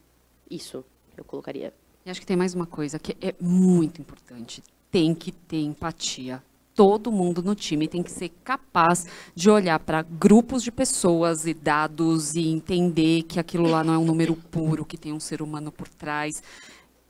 isso 0.51 0.83
eu 1.15 1.25
colocaria. 1.25 1.75
E 2.07 2.11
acho 2.11 2.21
que 2.21 2.27
tem 2.27 2.39
mais 2.39 2.55
uma 2.55 2.67
coisa 2.67 2.99
que 2.99 3.15
é 3.21 3.35
muito 3.39 4.01
importante. 4.01 4.63
Tem 4.91 5.15
que 5.15 5.31
ter 5.31 5.61
empatia. 5.61 6.43
Todo 6.79 7.11
mundo 7.11 7.43
no 7.43 7.57
time 7.57 7.89
tem 7.89 8.05
que 8.05 8.13
ser 8.13 8.29
capaz 8.45 9.05
de 9.35 9.51
olhar 9.51 9.81
para 9.81 10.01
grupos 10.01 10.63
de 10.63 10.71
pessoas 10.71 11.45
e 11.45 11.53
dados 11.53 12.37
e 12.37 12.47
entender 12.47 13.25
que 13.25 13.41
aquilo 13.41 13.69
lá 13.69 13.83
não 13.83 13.95
é 13.95 13.99
um 13.99 14.05
número 14.05 14.37
puro, 14.37 14.85
que 14.85 14.97
tem 14.97 15.13
um 15.13 15.19
ser 15.19 15.43
humano 15.43 15.73
por 15.73 15.89
trás. 15.89 16.41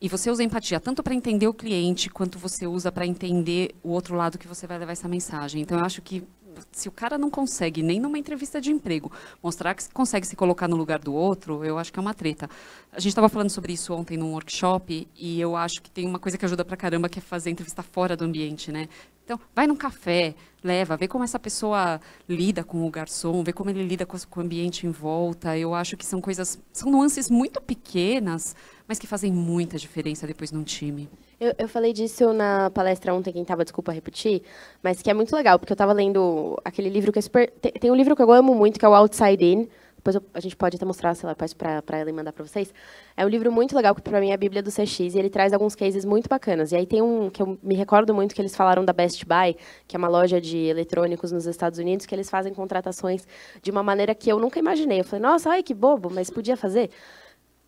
E 0.00 0.08
você 0.08 0.30
usa 0.30 0.42
empatia 0.42 0.80
tanto 0.80 1.02
para 1.02 1.12
entender 1.12 1.48
o 1.48 1.52
cliente, 1.52 2.08
quanto 2.08 2.38
você 2.38 2.66
usa 2.66 2.90
para 2.90 3.06
entender 3.06 3.74
o 3.82 3.90
outro 3.90 4.16
lado 4.16 4.38
que 4.38 4.48
você 4.48 4.66
vai 4.66 4.78
levar 4.78 4.92
essa 4.92 5.06
mensagem. 5.06 5.60
Então, 5.60 5.78
eu 5.78 5.84
acho 5.84 6.00
que 6.00 6.26
se 6.72 6.88
o 6.88 6.92
cara 6.92 7.18
não 7.18 7.28
consegue, 7.28 7.82
nem 7.82 8.00
numa 8.00 8.18
entrevista 8.18 8.62
de 8.62 8.70
emprego, 8.70 9.12
mostrar 9.42 9.74
que 9.74 9.92
consegue 9.92 10.26
se 10.26 10.34
colocar 10.34 10.66
no 10.66 10.76
lugar 10.76 10.98
do 10.98 11.12
outro, 11.12 11.62
eu 11.62 11.76
acho 11.76 11.92
que 11.92 11.98
é 11.98 12.02
uma 12.02 12.14
treta. 12.14 12.48
A 12.90 13.00
gente 13.00 13.10
estava 13.10 13.28
falando 13.28 13.50
sobre 13.50 13.74
isso 13.74 13.92
ontem 13.92 14.16
num 14.16 14.32
workshop 14.32 15.06
e 15.14 15.38
eu 15.38 15.54
acho 15.54 15.82
que 15.82 15.90
tem 15.90 16.06
uma 16.06 16.18
coisa 16.18 16.38
que 16.38 16.44
ajuda 16.46 16.64
pra 16.64 16.76
caramba, 16.76 17.06
que 17.08 17.18
é 17.18 17.22
fazer 17.22 17.50
entrevista 17.50 17.82
fora 17.82 18.16
do 18.16 18.24
ambiente, 18.24 18.72
né? 18.72 18.88
Então, 19.28 19.38
vai 19.54 19.66
num 19.66 19.76
café, 19.76 20.34
leva, 20.64 20.96
vê 20.96 21.06
como 21.06 21.22
essa 21.22 21.38
pessoa 21.38 22.00
lida 22.26 22.64
com 22.64 22.86
o 22.86 22.90
garçom, 22.90 23.44
vê 23.44 23.52
como 23.52 23.68
ele 23.68 23.82
lida 23.82 24.06
com, 24.06 24.16
o 24.16 24.40
ambiente 24.40 24.86
em 24.86 24.90
volta. 24.90 25.54
Eu 25.54 25.74
acho 25.74 25.98
que 25.98 26.06
são 26.06 26.18
coisas, 26.18 26.58
são 26.72 26.90
nuances 26.90 27.28
muito 27.28 27.60
pequenas, 27.60 28.56
mas 28.86 28.98
que 28.98 29.06
fazem 29.06 29.30
muita 29.30 29.76
diferença 29.76 30.26
depois 30.26 30.50
num 30.50 30.62
time. 30.62 31.10
Eu, 31.38 31.52
eu 31.58 31.68
falei 31.68 31.92
disso 31.92 32.32
na 32.32 32.70
palestra 32.70 33.12
ontem, 33.12 33.30
quem 33.30 33.42
estava, 33.42 33.64
desculpa 33.64 33.92
repetir, 33.92 34.40
mas 34.82 35.02
que 35.02 35.10
é 35.10 35.12
muito 35.12 35.36
legal, 35.36 35.58
porque 35.58 35.74
eu 35.74 35.74
estava 35.74 35.92
lendo 35.92 36.58
aquele 36.64 36.88
livro 36.88 37.12
que 37.12 37.18
é 37.18 37.22
super... 37.22 37.50
Tem, 37.60 37.72
tem, 37.72 37.90
um 37.90 37.94
livro 37.94 38.16
que 38.16 38.22
eu 38.22 38.32
amo 38.32 38.54
muito, 38.54 38.78
que 38.78 38.86
é 38.86 38.88
o 38.88 38.94
Outside 38.94 39.44
In, 39.44 39.68
depois 39.98 40.14
eu, 40.14 40.22
a 40.32 40.38
gente 40.38 40.56
pode 40.56 40.76
até 40.76 40.84
mostrar, 40.84 41.12
sei 41.14 41.28
lá, 41.28 41.34
para 41.34 41.98
ela 41.98 42.08
e 42.08 42.12
mandar 42.12 42.32
para 42.32 42.44
vocês. 42.46 42.72
É 43.16 43.26
um 43.26 43.28
livro 43.28 43.50
muito 43.50 43.74
legal, 43.74 43.94
que 43.96 44.00
para 44.00 44.20
mim 44.20 44.30
é 44.30 44.34
a 44.34 44.36
Bíblia 44.36 44.62
do 44.62 44.70
CX, 44.70 45.14
e 45.14 45.18
ele 45.18 45.28
traz 45.28 45.52
alguns 45.52 45.74
cases 45.74 46.04
muito 46.04 46.28
bacanas. 46.28 46.70
E 46.70 46.76
aí 46.76 46.86
tem 46.86 47.02
um 47.02 47.28
que 47.28 47.42
eu 47.42 47.58
me 47.60 47.74
recordo 47.74 48.14
muito, 48.14 48.32
que 48.32 48.40
eles 48.40 48.54
falaram 48.54 48.84
da 48.84 48.92
Best 48.92 49.26
Buy, 49.26 49.56
que 49.88 49.96
é 49.96 49.98
uma 49.98 50.06
loja 50.08 50.40
de 50.40 50.56
eletrônicos 50.56 51.32
nos 51.32 51.46
Estados 51.46 51.80
Unidos, 51.80 52.06
que 52.06 52.14
eles 52.14 52.30
fazem 52.30 52.54
contratações 52.54 53.26
de 53.60 53.72
uma 53.72 53.82
maneira 53.82 54.14
que 54.14 54.30
eu 54.30 54.38
nunca 54.38 54.60
imaginei. 54.60 55.00
Eu 55.00 55.04
falei, 55.04 55.22
nossa, 55.22 55.50
ai, 55.50 55.62
que 55.64 55.74
bobo, 55.74 56.08
mas 56.08 56.30
podia 56.30 56.56
fazer. 56.56 56.90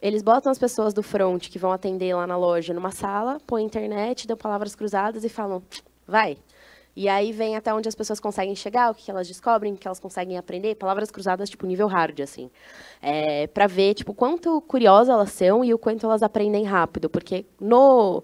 Eles 0.01 0.23
botam 0.23 0.53
as 0.53 0.59
pessoas 0.59 0.95
do 0.95 1.03
front 1.03 1.49
que 1.49 1.59
vão 1.59 1.73
atender 1.73 2.15
lá 2.15 2.29
na 2.29 2.37
loja 2.37 2.73
numa 2.73 2.93
sala, 2.93 3.39
põem 3.45 3.67
internet, 3.67 4.27
dão 4.27 4.37
palavras 4.37 4.77
cruzadas 4.77 5.25
e 5.25 5.29
falam, 5.29 5.63
vai. 6.07 6.39
E 7.01 7.09
aí 7.09 7.33
vem 7.33 7.57
até 7.57 7.73
onde 7.73 7.89
as 7.89 7.95
pessoas 7.95 8.21
conseguem 8.21 8.55
chegar, 8.55 8.91
o 8.91 8.95
que 8.95 9.11
elas 9.11 9.27
descobrem, 9.27 9.73
o 9.73 9.77
que 9.79 9.89
elas 9.89 9.99
conseguem 9.99 10.37
aprender, 10.37 10.75
palavras 10.75 11.11
cruzadas 11.11 11.49
tipo 11.49 11.65
nível 11.65 11.87
hard, 11.87 12.21
assim. 12.21 12.51
É, 13.01 13.47
para 13.47 13.67
ver 13.67 13.95
tipo 13.95 14.13
quanto 14.13 14.61
curiosas 14.61 15.09
elas 15.09 15.33
são 15.33 15.65
e 15.65 15.73
o 15.73 15.79
quanto 15.79 16.05
elas 16.05 16.23
aprendem 16.23 16.63
rápido, 16.65 17.09
porque 17.09 17.47
no 17.59 18.23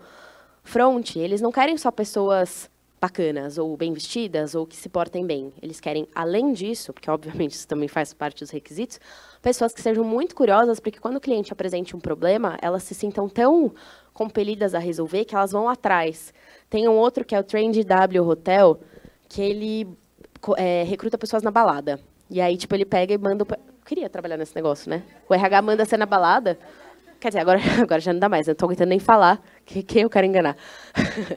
front 0.62 1.16
eles 1.16 1.40
não 1.40 1.50
querem 1.50 1.78
só 1.78 1.90
pessoas 1.90 2.68
bacanas 3.00 3.56
ou 3.56 3.74
bem 3.78 3.94
vestidas 3.94 4.54
ou 4.54 4.66
que 4.66 4.76
se 4.76 4.90
portem 4.90 5.24
bem. 5.24 5.54
Eles 5.62 5.80
querem, 5.80 6.06
além 6.14 6.52
disso, 6.52 6.92
porque 6.92 7.10
obviamente 7.10 7.52
isso 7.52 7.66
também 7.66 7.88
faz 7.88 8.12
parte 8.12 8.40
dos 8.40 8.50
requisitos, 8.50 9.00
pessoas 9.40 9.72
que 9.72 9.80
sejam 9.80 10.04
muito 10.04 10.34
curiosas, 10.34 10.80
porque 10.80 11.00
quando 11.00 11.16
o 11.16 11.20
cliente 11.20 11.50
apresente 11.50 11.96
um 11.96 12.00
problema, 12.00 12.58
elas 12.60 12.82
se 12.82 12.94
sintam 12.94 13.26
tão 13.26 13.72
compelidas 14.12 14.74
a 14.74 14.78
resolver 14.78 15.24
que 15.24 15.34
elas 15.34 15.52
vão 15.52 15.66
atrás. 15.66 16.34
Tem 16.68 16.88
um 16.88 16.96
outro 16.96 17.24
que 17.24 17.34
é 17.34 17.40
o 17.40 17.44
Trend 17.44 17.82
W 17.84 18.28
Hotel, 18.28 18.80
que 19.28 19.40
ele 19.40 19.88
é, 20.56 20.82
recruta 20.84 21.16
pessoas 21.16 21.42
na 21.42 21.50
balada. 21.50 22.00
E 22.28 22.40
aí, 22.40 22.56
tipo, 22.56 22.74
ele 22.74 22.84
pega 22.84 23.14
e 23.14 23.18
manda. 23.18 23.44
Eu 23.48 23.84
queria 23.84 24.08
trabalhar 24.08 24.36
nesse 24.36 24.54
negócio, 24.54 24.90
né? 24.90 25.02
O 25.28 25.34
RH 25.34 25.62
manda 25.62 25.84
você 25.84 25.96
na 25.96 26.06
balada. 26.06 26.58
Quer 27.20 27.28
dizer, 27.28 27.40
agora, 27.40 27.60
agora 27.80 28.00
já 28.00 28.12
não 28.12 28.20
dá 28.20 28.28
mais, 28.28 28.46
eu 28.46 28.52
não 28.52 28.56
tô 28.56 28.66
aguentando 28.66 28.90
nem 28.90 28.98
falar. 28.98 29.40
Quem 29.64 29.82
que 29.82 30.00
eu 30.00 30.10
quero 30.10 30.26
enganar? 30.26 30.56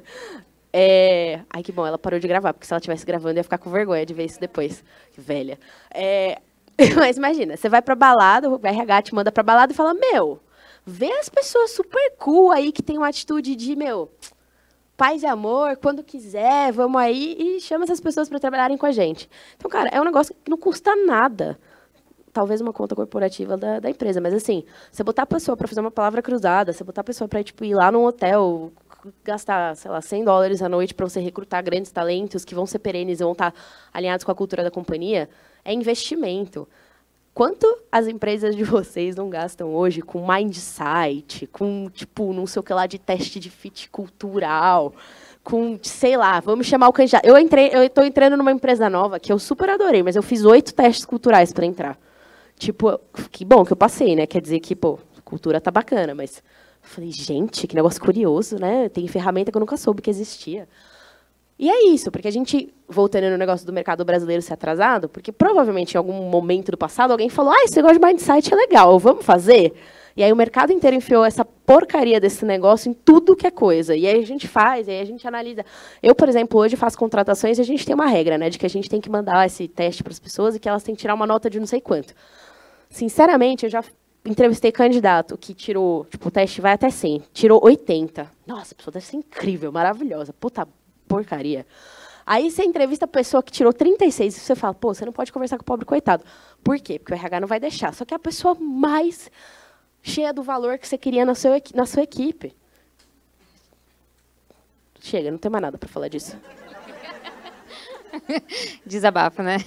É... 0.72 1.42
Ai, 1.50 1.64
que 1.64 1.72
bom, 1.72 1.86
ela 1.86 1.98
parou 1.98 2.20
de 2.20 2.28
gravar, 2.28 2.54
porque 2.54 2.68
se 2.68 2.72
ela 2.72 2.78
estivesse 2.78 3.04
gravando, 3.04 3.40
ia 3.40 3.44
ficar 3.44 3.58
com 3.58 3.72
vergonha 3.72 4.06
de 4.06 4.14
ver 4.14 4.26
isso 4.26 4.40
depois. 4.40 4.84
Que 5.12 5.20
velha. 5.20 5.58
É... 5.92 6.38
Mas 6.96 7.18
imagina, 7.18 7.58
você 7.58 7.68
vai 7.68 7.82
pra 7.82 7.96
balada, 7.96 8.50
o 8.50 8.60
RH 8.64 9.02
te 9.02 9.16
manda 9.16 9.32
pra 9.32 9.42
balada 9.42 9.74
e 9.74 9.76
fala, 9.76 9.96
meu, 9.96 10.40
vê 10.86 11.12
as 11.14 11.28
pessoas 11.28 11.72
super 11.72 12.14
cool 12.18 12.52
aí 12.52 12.72
que 12.72 12.84
tem 12.84 12.98
uma 12.98 13.08
atitude 13.08 13.56
de, 13.56 13.76
meu, 13.76 14.12
paz 15.00 15.24
e 15.24 15.26
amor, 15.26 15.78
quando 15.78 16.04
quiser, 16.04 16.74
vamos 16.74 17.00
aí 17.00 17.38
e 17.40 17.62
chama 17.62 17.86
essas 17.86 18.02
pessoas 18.02 18.28
para 18.28 18.38
trabalharem 18.38 18.78
com 18.78 18.86
a 18.86 18.92
gente. 18.92 19.30
Então, 19.56 19.72
cara, 19.72 19.90
é 19.94 20.02
um 20.02 20.04
negócio 20.04 20.36
que 20.44 20.52
não 20.52 20.58
custa 20.58 20.94
nada. 20.94 21.58
Talvez 22.34 22.60
uma 22.60 22.74
conta 22.74 22.96
corporativa 22.96 23.56
da, 23.56 23.80
da 23.80 23.90
empresa, 23.90 24.20
mas 24.20 24.34
assim, 24.34 24.66
você 24.92 25.02
botar 25.02 25.24
a 25.24 25.26
pessoa 25.26 25.56
para 25.56 25.70
fazer 25.70 25.80
uma 25.80 25.90
palavra 25.90 26.22
cruzada, 26.22 26.74
você 26.74 26.84
botar 26.84 27.00
a 27.00 27.04
pessoa 27.06 27.30
para 27.30 27.42
tipo, 27.42 27.64
ir 27.64 27.74
lá 27.76 27.90
num 27.90 28.04
hotel, 28.04 28.74
gastar, 29.24 29.74
sei 29.78 29.90
lá, 29.90 30.02
100 30.02 30.26
dólares 30.26 30.62
à 30.62 30.68
noite 30.68 30.94
para 30.94 31.08
você 31.08 31.22
recrutar 31.22 31.64
grandes 31.64 31.94
talentos 31.94 32.44
que 32.44 32.54
vão 32.54 32.66
ser 32.66 32.80
perenes 32.80 33.22
e 33.22 33.24
vão 33.24 33.32
estar 33.32 33.54
alinhados 33.94 34.26
com 34.26 34.32
a 34.34 34.36
cultura 34.36 34.64
da 34.64 34.70
companhia, 34.70 35.30
é 35.64 35.72
investimento. 35.72 36.68
Quanto 37.40 37.66
as 37.90 38.06
empresas 38.06 38.54
de 38.54 38.66
vocês 38.66 39.16
não 39.16 39.30
gastam 39.30 39.74
hoje 39.74 40.02
com 40.02 40.28
mindset, 40.28 41.48
com, 41.48 41.90
tipo, 41.90 42.34
não 42.34 42.46
sei 42.46 42.60
o 42.60 42.64
que 42.64 42.74
lá 42.74 42.86
de 42.86 43.00
teste 43.00 43.40
de 43.40 43.50
fit 43.50 43.90
cultural, 43.90 44.94
com, 45.42 45.80
sei 45.82 46.18
lá, 46.18 46.42
vamos 46.42 46.68
chamar 46.68 46.90
o 46.90 46.92
candidato. 46.92 47.26
Eu 47.26 47.38
entrei, 47.38 47.70
eu 47.72 47.84
estou 47.84 48.04
entrando 48.04 48.36
numa 48.36 48.52
empresa 48.52 48.90
nova 48.90 49.22
que 49.22 49.32
eu 49.32 49.40
super 49.40 49.70
adorei, 49.70 50.04
mas 50.04 50.18
eu 50.18 50.22
fiz 50.22 50.44
oito 50.44 50.74
testes 50.74 51.06
culturais 51.06 51.54
para 51.54 51.66
entrar. 51.66 51.98
Tipo, 52.58 53.00
que 53.32 53.46
bom 53.46 53.64
que 53.64 53.72
eu 53.72 53.78
passei, 53.78 54.18
né? 54.18 54.28
Quer 54.28 54.42
dizer 54.42 54.60
que, 54.60 54.76
pô, 54.76 55.00
cultura 55.24 55.62
tá 55.62 55.72
bacana, 55.72 56.14
mas 56.14 56.44
falei, 56.82 57.10
gente, 57.10 57.68
que 57.68 57.74
negócio 57.74 58.02
curioso, 58.02 58.60
né? 58.60 58.90
Tem 58.90 59.08
ferramenta 59.08 59.50
que 59.50 59.56
eu 59.56 59.62
nunca 59.62 59.78
soube 59.78 60.02
que 60.02 60.10
existia. 60.10 60.68
E 61.60 61.70
é 61.70 61.90
isso, 61.90 62.10
porque 62.10 62.30
a 62.30 62.32
gente, 62.32 62.74
voltando 62.88 63.30
no 63.30 63.38
negócio 63.38 63.68
do 63.68 63.74
mercado 63.74 64.06
brasileiro 64.06 64.42
ser 64.42 64.54
atrasado, 64.54 65.10
porque 65.10 65.30
provavelmente 65.30 65.96
em 65.96 65.98
algum 65.98 66.14
momento 66.30 66.72
do 66.72 66.78
passado 66.78 67.12
alguém 67.12 67.28
falou, 67.28 67.52
ah, 67.52 67.64
esse 67.66 67.76
negócio 67.76 68.00
de 68.00 68.06
mindset 68.06 68.54
é 68.54 68.56
legal, 68.56 68.98
vamos 68.98 69.26
fazer? 69.26 69.74
E 70.16 70.24
aí 70.24 70.32
o 70.32 70.38
mercado 70.38 70.72
inteiro 70.72 70.96
enfiou 70.96 71.26
essa 71.26 71.44
porcaria 71.44 72.18
desse 72.18 72.46
negócio 72.46 72.90
em 72.90 72.94
tudo 72.94 73.36
que 73.36 73.46
é 73.46 73.52
coisa. 73.52 73.94
E 73.94 74.08
aí 74.08 74.22
a 74.22 74.26
gente 74.26 74.48
faz, 74.48 74.88
aí 74.88 75.02
a 75.02 75.06
gente 75.06 75.28
analisa. 75.28 75.66
Eu, 76.02 76.16
por 76.16 76.30
exemplo, 76.30 76.60
hoje 76.60 76.78
faço 76.78 76.98
contratações 76.98 77.58
e 77.58 77.62
a 77.62 77.66
gente 77.66 77.86
tem 77.86 77.94
uma 77.94 78.08
regra, 78.08 78.38
né, 78.38 78.50
de 78.50 78.58
que 78.58 78.66
a 78.66 78.70
gente 78.70 78.90
tem 78.90 79.02
que 79.02 79.10
mandar 79.10 79.46
esse 79.46 79.68
teste 79.68 80.02
para 80.02 80.12
as 80.14 80.20
pessoas 80.20 80.56
e 80.56 80.60
que 80.60 80.70
elas 80.70 80.82
têm 80.82 80.96
que 80.96 81.02
tirar 81.02 81.14
uma 81.14 81.28
nota 81.28 81.50
de 81.50 81.60
não 81.60 81.68
sei 81.68 81.82
quanto. 81.82 82.14
Sinceramente, 82.90 83.66
eu 83.66 83.70
já 83.70 83.84
entrevistei 84.26 84.72
candidato 84.72 85.38
que 85.38 85.54
tirou, 85.54 86.06
tipo, 86.06 86.30
o 86.30 86.32
teste 86.32 86.62
vai 86.62 86.74
até 86.74 86.90
100, 86.90 87.24
tirou 87.34 87.60
80. 87.62 88.30
Nossa, 88.48 88.74
a 88.74 88.78
pessoa 88.78 88.94
deve 88.94 89.06
ser 89.06 89.18
incrível, 89.18 89.72
maravilhosa. 89.72 90.34
Puta 90.34 90.68
porcaria. 91.10 91.66
Aí 92.26 92.52
você 92.52 92.64
entrevista 92.64 93.06
a 93.06 93.08
pessoa 93.08 93.42
que 93.42 93.52
tirou 93.52 93.74
36 93.74 94.38
e 94.38 94.40
você 94.40 94.56
fala, 94.56 94.74
pô, 94.74 94.94
você 94.94 95.04
não 95.04 95.12
pode 95.12 95.34
conversar 95.34 95.58
com 95.58 95.64
o 95.64 95.66
pobre 95.66 95.84
coitado. 95.84 96.24
Por 96.64 96.80
quê? 96.80 97.00
Porque 97.00 97.12
o 97.12 97.18
RH 97.18 97.40
não 97.40 97.48
vai 97.48 97.60
deixar. 97.60 97.92
Só 97.92 98.06
que 98.06 98.14
é 98.14 98.18
a 98.18 98.20
pessoa 98.20 98.56
mais 98.56 99.32
cheia 100.04 100.32
do 100.32 100.44
valor 100.44 100.78
que 100.78 100.88
você 100.88 100.98
queria 100.98 101.26
na 101.26 101.34
sua, 101.34 101.60
na 101.74 101.88
sua 101.88 102.04
equipe. 102.04 102.56
Chega, 105.00 105.32
não 105.32 105.40
tem 105.40 105.50
mais 105.50 105.64
nada 105.64 105.78
para 105.80 105.90
falar 105.90 106.08
disso. 106.08 106.38
Desabafo, 108.86 109.42
né? 109.42 109.58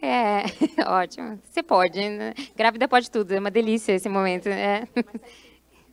É, 0.00 0.44
ótimo. 0.86 1.38
Você 1.44 1.62
pode. 1.62 2.00
Né? 2.08 2.32
Grávida 2.56 2.88
pode 2.88 3.10
tudo. 3.10 3.32
É 3.32 3.38
uma 3.38 3.50
delícia 3.50 3.92
esse 3.92 4.08
momento. 4.08 4.48
É. 4.48 4.88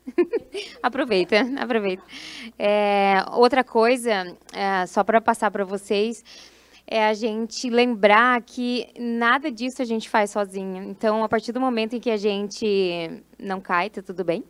aproveita, 0.82 1.46
aproveita. 1.58 2.04
É, 2.58 3.24
outra 3.32 3.64
coisa, 3.64 4.36
é, 4.54 4.86
só 4.86 5.04
para 5.04 5.22
passar 5.22 5.52
para 5.52 5.64
vocês, 5.64 6.24
é 6.92 7.06
a 7.06 7.14
gente 7.14 7.70
lembrar 7.70 8.42
que 8.42 8.88
nada 8.98 9.52
disso 9.52 9.82
a 9.82 9.86
gente 9.86 10.10
faz 10.10 10.32
sozinho. 10.32 10.82
Então, 10.84 11.24
a 11.24 11.30
partir 11.30 11.52
do 11.52 11.62
momento 11.62 11.96
em 11.96 12.00
que 12.00 12.10
a 12.10 12.18
gente 12.18 13.24
não 13.38 13.62
cai, 13.62 13.92
tá 13.92 14.02
tudo 14.02 14.24
bem. 14.24 14.44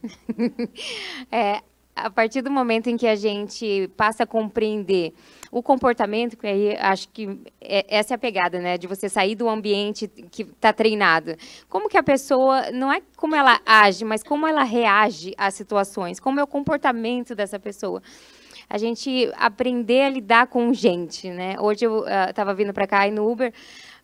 é, 1.29 1.61
a 2.05 2.09
partir 2.09 2.41
do 2.41 2.51
momento 2.51 2.87
em 2.87 2.97
que 2.97 3.07
a 3.07 3.15
gente 3.15 3.89
passa 3.95 4.23
a 4.23 4.27
compreender 4.27 5.13
o 5.51 5.63
comportamento, 5.63 6.37
que 6.37 6.47
aí 6.47 6.75
acho 6.77 7.09
que 7.09 7.39
é, 7.61 7.85
essa 7.89 8.13
é 8.13 8.15
a 8.15 8.17
pegada, 8.17 8.59
né? 8.59 8.77
De 8.77 8.87
você 8.87 9.09
sair 9.09 9.35
do 9.35 9.49
ambiente 9.49 10.07
que 10.07 10.43
está 10.43 10.71
treinado. 10.71 11.35
Como 11.67 11.89
que 11.89 11.97
a 11.97 12.03
pessoa, 12.03 12.71
não 12.71 12.91
é 12.91 13.01
como 13.15 13.35
ela 13.35 13.59
age, 13.65 14.05
mas 14.05 14.23
como 14.23 14.47
ela 14.47 14.63
reage 14.63 15.33
às 15.37 15.55
situações, 15.55 16.19
como 16.19 16.39
é 16.39 16.43
o 16.43 16.47
comportamento 16.47 17.35
dessa 17.35 17.59
pessoa 17.59 18.01
a 18.69 18.77
gente 18.77 19.31
aprender 19.35 20.01
a 20.01 20.09
lidar 20.09 20.47
com 20.47 20.71
gente, 20.71 21.27
né? 21.31 21.55
Hoje 21.59 21.85
eu 21.85 22.05
estava 22.29 22.53
uh, 22.53 22.55
vindo 22.55 22.71
para 22.71 22.85
cá 22.85 23.07
e 23.07 23.11
no 23.11 23.27
Uber, 23.27 23.51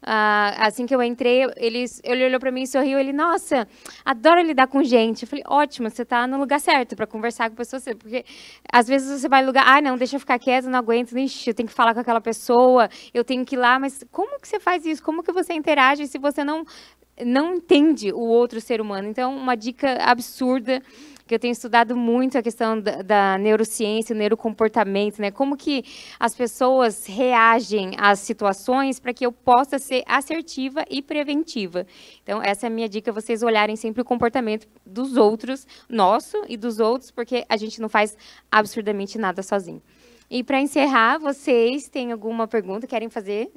Uh, 0.04 0.54
assim 0.60 0.86
que 0.86 0.96
eu 0.96 1.02
entrei, 1.02 1.44
ele, 1.58 1.86
ele 2.04 2.26
olhou 2.26 2.40
para 2.40 2.52
mim 2.52 2.64
e 2.64 2.68
sorriu. 2.68 3.00
Ele, 3.00 3.12
nossa, 3.12 3.68
adoro 4.04 4.42
lidar 4.42 4.68
com 4.68 4.84
gente. 4.84 5.24
Eu 5.24 5.28
falei, 5.28 5.44
ótimo, 5.48 5.90
você 5.90 6.04
está 6.04 6.28
no 6.28 6.38
lugar 6.38 6.60
certo 6.60 6.96
para 6.96 7.08
conversar 7.08 7.50
com 7.50 7.56
pessoas. 7.56 7.84
Porque 7.84 8.24
às 8.72 8.88
vezes 8.88 9.22
você 9.22 9.28
vai 9.28 9.42
no 9.42 9.48
lugar, 9.48 9.66
ah, 9.68 9.82
não, 9.82 9.98
deixa 9.98 10.16
eu 10.16 10.20
ficar 10.20 10.40
quieto, 10.40 10.70
não 10.70 10.80
aguento, 10.80 11.18
ixi, 11.18 11.50
eu 11.50 11.56
tenho 11.56 11.68
que 11.68 11.76
falar 11.76 11.94
com 11.94 12.00
aquela 12.00 12.22
pessoa, 12.22 12.88
eu 13.14 13.24
tenho 13.24 13.44
que 13.46 13.56
ir 13.56 13.60
lá. 13.60 13.80
Mas 13.80 14.04
como 14.12 14.40
que 14.40 14.48
você 14.48 14.60
faz 14.60 14.86
isso? 14.86 15.04
Como 15.04 15.24
que 15.24 15.32
você 15.32 15.54
interage 15.54 16.08
se 16.08 16.20
você 16.20 16.44
não, 16.44 16.64
não 17.26 17.56
entende 17.56 18.12
o 18.14 18.22
outro 18.22 18.62
ser 18.62 18.82
humano? 18.82 19.08
Então, 19.08 19.36
uma 19.36 19.56
dica 19.56 19.98
absurda 20.02 20.82
que 21.28 21.34
eu 21.34 21.40
tenho 21.40 21.52
estudado 21.52 21.96
muito 21.96 22.38
a 22.38 22.42
questão 22.42 22.80
da, 22.80 23.02
da 23.02 23.38
neurociência, 23.38 24.14
o 24.14 24.18
neurocomportamento, 24.18 25.20
né? 25.20 25.32
Como 25.32 25.58
que 25.58 25.84
as 26.20 26.36
pessoas 26.36 27.08
reagem 27.08 27.94
às 27.98 28.20
situações 28.20 29.00
para 29.00 29.14
que 29.14 29.26
eu 29.26 29.32
possa 29.32 29.80
ser 29.80 30.04
assertiva 30.06 30.86
e 30.90 31.02
preventiva. 31.02 31.88
Então, 32.22 32.42
essa 32.44 32.66
é 32.66 32.68
a 32.68 32.70
minha 32.70 32.88
dica, 32.88 33.12
vocês 33.12 33.42
olharem 33.42 33.76
sempre 33.76 34.02
o 34.02 34.06
comportamento 34.06 34.68
dos 34.86 35.18
outros, 35.18 35.66
nosso 35.90 36.44
e 36.48 36.56
dos 36.56 36.80
outros, 36.80 37.10
porque 37.10 37.44
a 37.50 37.58
gente 37.58 37.82
não 37.82 37.90
faz 37.90 38.16
absurdamente 38.52 39.18
nada 39.18 39.42
sozinho. 39.42 39.82
E 40.30 40.44
para 40.44 40.60
encerrar, 40.62 41.18
vocês 41.18 41.88
têm 41.88 42.12
alguma 42.12 42.48
pergunta? 42.48 42.86
Querem 42.86 43.10
fazer? 43.10 43.52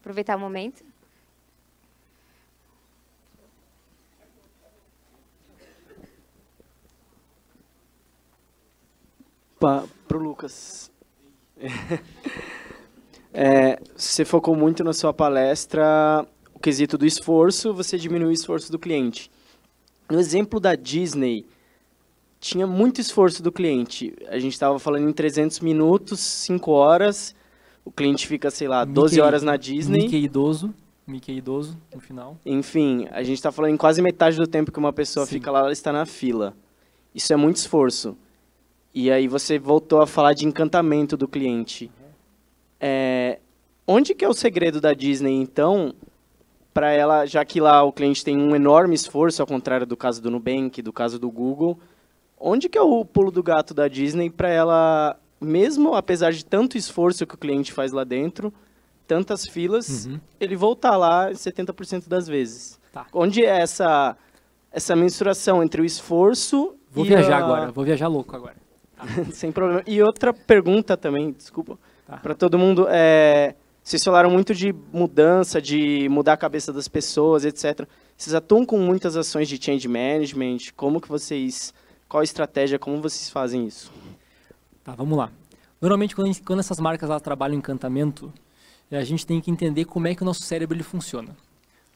Aproveitar 0.00 0.36
o 0.36 0.40
momento. 0.40 0.84
Para 10.08 10.16
o 10.16 10.20
Lucas. 10.20 10.90
É, 13.36 13.80
você 13.96 14.24
focou 14.24 14.54
muito 14.54 14.84
na 14.84 14.92
sua 14.92 15.12
palestra 15.12 16.24
o 16.54 16.58
quesito 16.60 16.96
do 16.96 17.04
esforço, 17.04 17.74
você 17.74 17.98
diminui 17.98 18.28
o 18.28 18.32
esforço 18.32 18.70
do 18.70 18.78
cliente. 18.78 19.28
No 20.08 20.20
exemplo 20.20 20.60
da 20.60 20.76
Disney, 20.76 21.44
tinha 22.38 22.64
muito 22.64 23.00
esforço 23.00 23.42
do 23.42 23.50
cliente. 23.50 24.14
A 24.28 24.38
gente 24.38 24.52
estava 24.52 24.78
falando 24.78 25.08
em 25.08 25.12
300 25.12 25.58
minutos, 25.60 26.20
5 26.20 26.70
horas. 26.70 27.34
O 27.84 27.90
cliente 27.90 28.26
fica, 28.28 28.50
sei 28.52 28.68
lá, 28.68 28.84
12 28.84 29.14
Mickey- 29.16 29.20
horas 29.26 29.42
na 29.42 29.56
Disney. 29.56 30.02
Mickey 30.02 30.22
idoso. 30.22 30.72
Mickey 31.04 31.36
idoso, 31.36 31.76
no 31.92 32.00
final. 32.00 32.38
Enfim, 32.46 33.08
a 33.10 33.22
gente 33.24 33.34
está 33.38 33.50
falando 33.50 33.74
em 33.74 33.76
quase 33.76 34.00
metade 34.00 34.36
do 34.36 34.46
tempo 34.46 34.70
que 34.70 34.78
uma 34.78 34.92
pessoa 34.92 35.26
Sim. 35.26 35.32
fica 35.32 35.50
lá, 35.50 35.58
ela 35.58 35.72
está 35.72 35.92
na 35.92 36.06
fila. 36.06 36.54
Isso 37.12 37.32
é 37.32 37.36
muito 37.36 37.56
esforço. 37.56 38.16
E 38.94 39.10
aí 39.10 39.26
você 39.26 39.58
voltou 39.58 40.00
a 40.00 40.06
falar 40.06 40.34
de 40.34 40.46
encantamento 40.46 41.16
do 41.16 41.26
cliente. 41.26 41.90
É, 42.80 43.38
onde 43.86 44.14
que 44.14 44.24
é 44.24 44.28
o 44.28 44.34
segredo 44.34 44.80
da 44.80 44.92
Disney, 44.92 45.34
então, 45.40 45.94
para 46.72 46.92
ela, 46.92 47.26
já 47.26 47.44
que 47.44 47.60
lá 47.60 47.82
o 47.82 47.92
cliente 47.92 48.24
tem 48.24 48.36
um 48.36 48.54
enorme 48.54 48.94
esforço, 48.94 49.42
ao 49.42 49.46
contrário 49.48 49.86
do 49.86 49.96
caso 49.96 50.22
do 50.22 50.30
Nubank, 50.30 50.80
do 50.80 50.92
caso 50.92 51.18
do 51.18 51.30
Google, 51.30 51.78
onde 52.38 52.68
que 52.68 52.78
é 52.78 52.82
o 52.82 53.04
pulo 53.04 53.30
do 53.30 53.42
gato 53.42 53.74
da 53.74 53.88
Disney 53.88 54.30
para 54.30 54.48
ela, 54.48 55.18
mesmo 55.40 55.94
apesar 55.94 56.32
de 56.32 56.44
tanto 56.44 56.76
esforço 56.78 57.26
que 57.26 57.34
o 57.34 57.38
cliente 57.38 57.72
faz 57.72 57.90
lá 57.90 58.04
dentro, 58.04 58.52
tantas 59.08 59.46
filas, 59.46 60.06
Uhum. 60.06 60.20
ele 60.40 60.54
voltar 60.56 60.96
lá 60.96 61.32
70% 61.34 62.08
das 62.08 62.26
vezes? 62.28 62.78
Tá. 62.92 63.06
Onde 63.12 63.44
é 63.44 63.60
essa, 63.60 64.16
essa 64.70 64.94
mensuração 64.94 65.62
entre 65.62 65.82
o 65.82 65.84
esforço 65.84 66.74
Vou 66.90 67.04
e 67.04 67.08
viajar 67.08 67.36
a- 67.36 67.44
agora, 67.44 67.72
vou 67.72 67.84
viajar 67.84 68.06
louco 68.08 68.34
agora. 68.36 68.54
Sem 69.32 69.52
problema. 69.52 69.82
E 69.86 70.02
outra 70.02 70.32
pergunta 70.32 70.96
também, 70.96 71.32
desculpa, 71.32 71.78
Tá. 72.06 72.18
para 72.18 72.34
todo 72.34 72.58
mundo. 72.58 72.86
É, 72.90 73.54
vocês 73.82 74.02
falaram 74.02 74.30
muito 74.30 74.54
de 74.54 74.74
mudança, 74.92 75.60
de 75.60 76.08
mudar 76.08 76.34
a 76.34 76.36
cabeça 76.36 76.72
das 76.72 76.88
pessoas, 76.88 77.44
etc. 77.44 77.86
Vocês 78.16 78.34
atuam 78.34 78.64
com 78.64 78.78
muitas 78.78 79.16
ações 79.16 79.48
de 79.48 79.62
change 79.62 79.88
management? 79.88 80.58
Como 80.76 81.00
que 81.00 81.08
vocês... 81.08 81.72
Qual 82.08 82.20
a 82.20 82.24
estratégia? 82.24 82.78
Como 82.78 83.00
vocês 83.00 83.28
fazem 83.30 83.66
isso? 83.66 83.90
Tá, 84.84 84.94
vamos 84.94 85.16
lá. 85.16 85.30
Normalmente, 85.80 86.14
quando, 86.14 86.34
quando 86.42 86.60
essas 86.60 86.78
marcas 86.78 87.10
elas 87.10 87.22
trabalham 87.22 87.56
encantamento, 87.56 88.32
eh, 88.90 88.96
a 88.96 89.04
gente 89.04 89.26
tem 89.26 89.40
que 89.40 89.50
entender 89.50 89.84
como 89.86 90.06
é 90.06 90.14
que 90.14 90.22
o 90.22 90.24
nosso 90.24 90.42
cérebro 90.42 90.76
ele 90.76 90.84
funciona. 90.84 91.36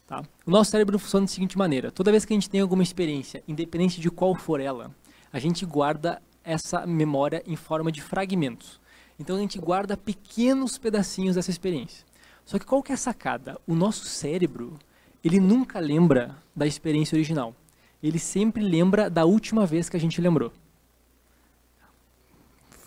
Tá? 0.06 0.22
O 0.46 0.50
nosso 0.50 0.70
cérebro 0.70 0.98
funciona 0.98 1.26
da 1.26 1.32
seguinte 1.32 1.56
maneira: 1.56 1.90
toda 1.90 2.10
vez 2.10 2.24
que 2.24 2.32
a 2.32 2.36
gente 2.36 2.50
tem 2.50 2.60
alguma 2.60 2.82
experiência, 2.82 3.42
independente 3.46 4.00
de 4.00 4.10
qual 4.10 4.34
for 4.34 4.58
ela, 4.60 4.90
a 5.32 5.38
gente 5.38 5.64
guarda 5.64 6.20
essa 6.48 6.86
memória 6.86 7.42
em 7.46 7.56
forma 7.56 7.92
de 7.92 8.00
fragmentos. 8.00 8.80
Então 9.18 9.36
a 9.36 9.38
gente 9.38 9.58
guarda 9.58 9.96
pequenos 9.96 10.78
pedacinhos 10.78 11.34
dessa 11.36 11.50
experiência. 11.50 12.06
Só 12.46 12.58
que 12.58 12.64
qual 12.64 12.82
que 12.82 12.90
é 12.90 12.94
a 12.94 12.98
sacada? 12.98 13.60
O 13.66 13.74
nosso 13.74 14.06
cérebro, 14.06 14.78
ele 15.22 15.38
nunca 15.38 15.78
lembra 15.78 16.34
da 16.56 16.66
experiência 16.66 17.16
original. 17.16 17.54
Ele 18.02 18.18
sempre 18.18 18.62
lembra 18.62 19.10
da 19.10 19.26
última 19.26 19.66
vez 19.66 19.90
que 19.90 19.96
a 19.96 20.00
gente 20.00 20.20
lembrou. 20.22 20.50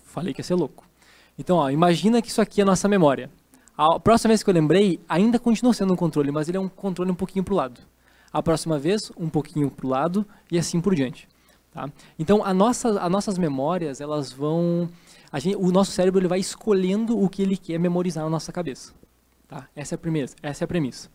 Falei 0.05 0.33
que 0.33 0.39
ia 0.39 0.43
ser 0.43 0.55
louco. 0.55 0.83
Então, 1.37 1.57
ó, 1.57 1.69
imagina 1.69 2.21
que 2.21 2.29
isso 2.29 2.41
aqui 2.41 2.61
é 2.61 2.63
a 2.63 2.65
nossa 2.65 2.87
memória. 2.87 3.29
A 3.77 3.99
próxima 3.99 4.29
vez 4.29 4.41
que 4.41 4.49
eu 4.49 4.53
lembrei, 4.53 4.99
ainda 5.07 5.37
continua 5.37 5.73
sendo 5.73 5.93
um 5.93 5.95
controle, 5.95 6.31
mas 6.31 6.49
ele 6.49 6.57
é 6.57 6.59
um 6.59 6.67
controle 6.67 7.11
um 7.11 7.15
pouquinho 7.15 7.43
para 7.43 7.53
o 7.53 7.57
lado. 7.57 7.81
A 8.33 8.41
próxima 8.41 8.79
vez, 8.79 9.11
um 9.15 9.29
pouquinho 9.29 9.69
para 9.69 9.85
o 9.85 9.89
lado 9.89 10.25
e 10.49 10.57
assim 10.57 10.81
por 10.81 10.95
diante. 10.95 11.27
Tá? 11.71 11.89
Então, 12.19 12.43
a 12.43 12.53
nossa, 12.53 12.99
as 13.01 13.11
nossas 13.11 13.37
memórias, 13.37 14.01
elas 14.01 14.31
vão... 14.31 14.89
gente- 15.35 15.55
o 15.55 15.71
nosso 15.71 15.91
cérebro 15.91 16.19
ele 16.19 16.27
vai 16.27 16.39
escolhendo 16.39 17.17
o 17.17 17.29
que 17.29 17.41
ele 17.41 17.55
quer 17.55 17.79
memorizar 17.79 18.23
na 18.23 18.29
nossa 18.29 18.51
cabeça. 18.51 18.93
Tá? 19.47 19.67
Essa, 19.75 19.95
é 19.95 19.97
a 19.97 19.99
primeira, 19.99 20.29
essa 20.43 20.63
é 20.63 20.65
a 20.65 20.67
premissa. 20.67 21.09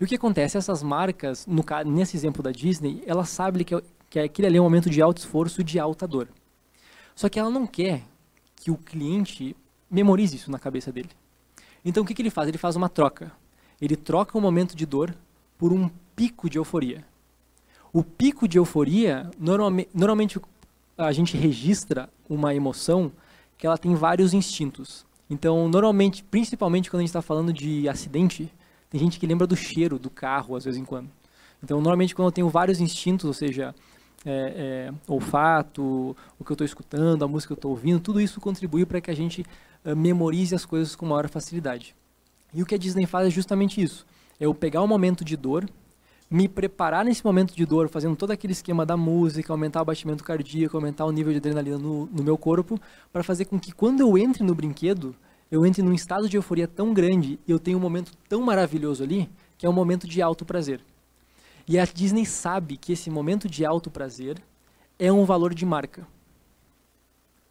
E 0.00 0.04
o 0.04 0.06
que 0.06 0.16
acontece? 0.16 0.58
Essas 0.58 0.82
marcas, 0.82 1.46
no, 1.46 1.64
nesse 1.86 2.16
exemplo 2.16 2.42
da 2.42 2.50
Disney, 2.50 3.02
ela 3.06 3.24
sabe 3.24 3.64
que, 3.64 3.82
que 4.08 4.18
aquele 4.18 4.48
ali 4.48 4.56
é 4.58 4.60
um 4.60 4.64
momento 4.64 4.90
de 4.90 5.00
alto 5.00 5.18
esforço 5.18 5.60
e 5.60 5.64
de 5.64 5.78
alta 5.78 6.06
dor. 6.06 6.28
Só 7.14 7.28
que 7.28 7.38
ela 7.38 7.50
não 7.50 7.66
quer 7.66 8.02
que 8.56 8.70
o 8.70 8.76
cliente 8.76 9.56
memorize 9.90 10.36
isso 10.36 10.50
na 10.50 10.58
cabeça 10.58 10.92
dele. 10.92 11.10
Então 11.84 12.02
o 12.02 12.06
que, 12.06 12.14
que 12.14 12.22
ele 12.22 12.30
faz? 12.30 12.48
Ele 12.48 12.58
faz 12.58 12.76
uma 12.76 12.88
troca. 12.88 13.32
Ele 13.80 13.96
troca 13.96 14.36
um 14.36 14.40
momento 14.40 14.76
de 14.76 14.84
dor 14.86 15.14
por 15.58 15.72
um 15.72 15.88
pico 16.14 16.48
de 16.48 16.58
euforia. 16.58 17.04
O 17.92 18.04
pico 18.04 18.46
de 18.46 18.58
euforia, 18.58 19.30
normalme, 19.38 19.88
normalmente 19.92 20.40
a 20.96 21.12
gente 21.12 21.36
registra 21.36 22.08
uma 22.28 22.54
emoção 22.54 23.10
que 23.58 23.66
ela 23.66 23.76
tem 23.76 23.94
vários 23.94 24.32
instintos. 24.32 25.04
Então, 25.28 25.68
normalmente, 25.68 26.22
principalmente 26.24 26.90
quando 26.90 27.00
a 27.00 27.02
gente 27.02 27.10
está 27.10 27.22
falando 27.22 27.52
de 27.52 27.88
acidente, 27.88 28.52
tem 28.88 29.00
gente 29.00 29.18
que 29.18 29.26
lembra 29.26 29.46
do 29.46 29.56
cheiro 29.56 29.98
do 29.98 30.10
carro, 30.10 30.56
às 30.56 30.64
vezes 30.64 30.80
em 30.80 30.84
quando. 30.84 31.08
Então, 31.62 31.78
normalmente, 31.78 32.14
quando 32.14 32.28
eu 32.28 32.32
tenho 32.32 32.48
vários 32.48 32.80
instintos, 32.80 33.26
ou 33.26 33.32
seja, 33.32 33.74
é, 34.24 34.90
é, 34.90 34.94
olfato, 35.06 36.16
o 36.38 36.44
que 36.44 36.50
eu 36.50 36.54
estou 36.54 36.64
escutando, 36.64 37.24
a 37.24 37.28
música 37.28 37.48
que 37.48 37.52
eu 37.52 37.60
estou 37.60 37.70
ouvindo, 37.70 38.00
tudo 38.00 38.20
isso 38.20 38.40
contribui 38.40 38.84
para 38.84 39.00
que 39.00 39.10
a 39.10 39.14
gente 39.14 39.44
eh, 39.84 39.94
memorize 39.94 40.54
as 40.54 40.64
coisas 40.64 40.94
com 40.94 41.06
maior 41.06 41.28
facilidade. 41.28 41.94
E 42.52 42.62
o 42.62 42.66
que 42.66 42.74
a 42.74 42.78
Disney 42.78 43.06
faz 43.06 43.26
é 43.28 43.30
justamente 43.30 43.80
isso. 43.80 44.06
É 44.38 44.46
eu 44.46 44.54
pegar 44.54 44.82
um 44.82 44.86
momento 44.86 45.24
de 45.24 45.36
dor, 45.36 45.68
me 46.30 46.48
preparar 46.48 47.04
nesse 47.04 47.24
momento 47.24 47.56
de 47.56 47.66
dor, 47.66 47.88
fazendo 47.88 48.14
todo 48.14 48.30
aquele 48.30 48.52
esquema 48.52 48.86
da 48.86 48.96
música, 48.96 49.52
aumentar 49.52 49.82
o 49.82 49.84
batimento 49.84 50.22
cardíaco, 50.22 50.76
aumentar 50.76 51.04
o 51.04 51.10
nível 51.10 51.32
de 51.32 51.38
adrenalina 51.38 51.76
no, 51.76 52.06
no 52.06 52.22
meu 52.22 52.38
corpo, 52.38 52.80
para 53.12 53.24
fazer 53.24 53.46
com 53.46 53.58
que 53.58 53.72
quando 53.72 54.00
eu 54.00 54.16
entre 54.16 54.44
no 54.44 54.54
brinquedo, 54.54 55.16
eu 55.50 55.66
entre 55.66 55.82
num 55.82 55.92
estado 55.92 56.28
de 56.28 56.36
euforia 56.36 56.68
tão 56.68 56.94
grande 56.94 57.40
e 57.48 57.50
eu 57.50 57.58
tenho 57.58 57.76
um 57.76 57.80
momento 57.80 58.12
tão 58.28 58.40
maravilhoso 58.42 59.02
ali, 59.02 59.28
que 59.58 59.66
é 59.66 59.68
um 59.68 59.72
momento 59.72 60.06
de 60.06 60.22
alto 60.22 60.44
prazer. 60.44 60.80
E 61.66 61.78
a 61.78 61.84
Disney 61.84 62.24
sabe 62.24 62.76
que 62.76 62.92
esse 62.92 63.10
momento 63.10 63.48
de 63.48 63.66
alto 63.66 63.90
prazer 63.90 64.40
é 64.98 65.10
um 65.10 65.24
valor 65.24 65.52
de 65.52 65.66
marca. 65.66 66.06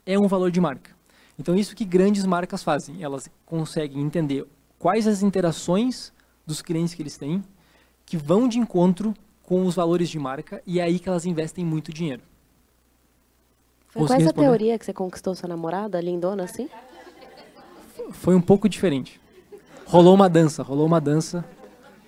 É 0.05 0.17
um 0.17 0.27
valor 0.27 0.51
de 0.51 0.61
marca. 0.61 0.91
Então, 1.37 1.55
isso 1.55 1.75
que 1.75 1.85
grandes 1.85 2.25
marcas 2.25 2.63
fazem. 2.63 3.03
Elas 3.03 3.29
conseguem 3.45 4.01
entender 4.01 4.45
quais 4.77 5.05
as 5.05 5.21
interações 5.21 6.13
dos 6.45 6.61
clientes 6.61 6.93
que 6.93 7.01
eles 7.01 7.17
têm 7.17 7.43
que 8.09 8.17
vão 8.17 8.47
de 8.47 8.57
encontro 8.57 9.13
com 9.43 9.67
os 9.67 9.75
valores 9.75 10.09
de 10.09 10.17
marca 10.17 10.63
e 10.65 10.79
é 10.79 10.83
aí 10.83 10.97
que 10.97 11.07
elas 11.07 11.27
investem 11.27 11.63
muito 11.63 11.93
dinheiro. 11.93 12.23
Foi 13.89 13.99
com 14.01 14.05
essa 14.13 14.15
responder? 14.23 14.47
teoria 14.47 14.79
que 14.79 14.85
você 14.85 14.93
conquistou 14.93 15.35
sua 15.35 15.47
namorada, 15.47 16.01
lindona, 16.01 16.43
assim? 16.45 16.67
Foi 18.13 18.33
um 18.33 18.41
pouco 18.41 18.67
diferente. 18.67 19.21
Rolou 19.85 20.15
uma 20.15 20.27
dança, 20.27 20.63
rolou 20.63 20.87
uma 20.87 20.99
dança 20.99 21.45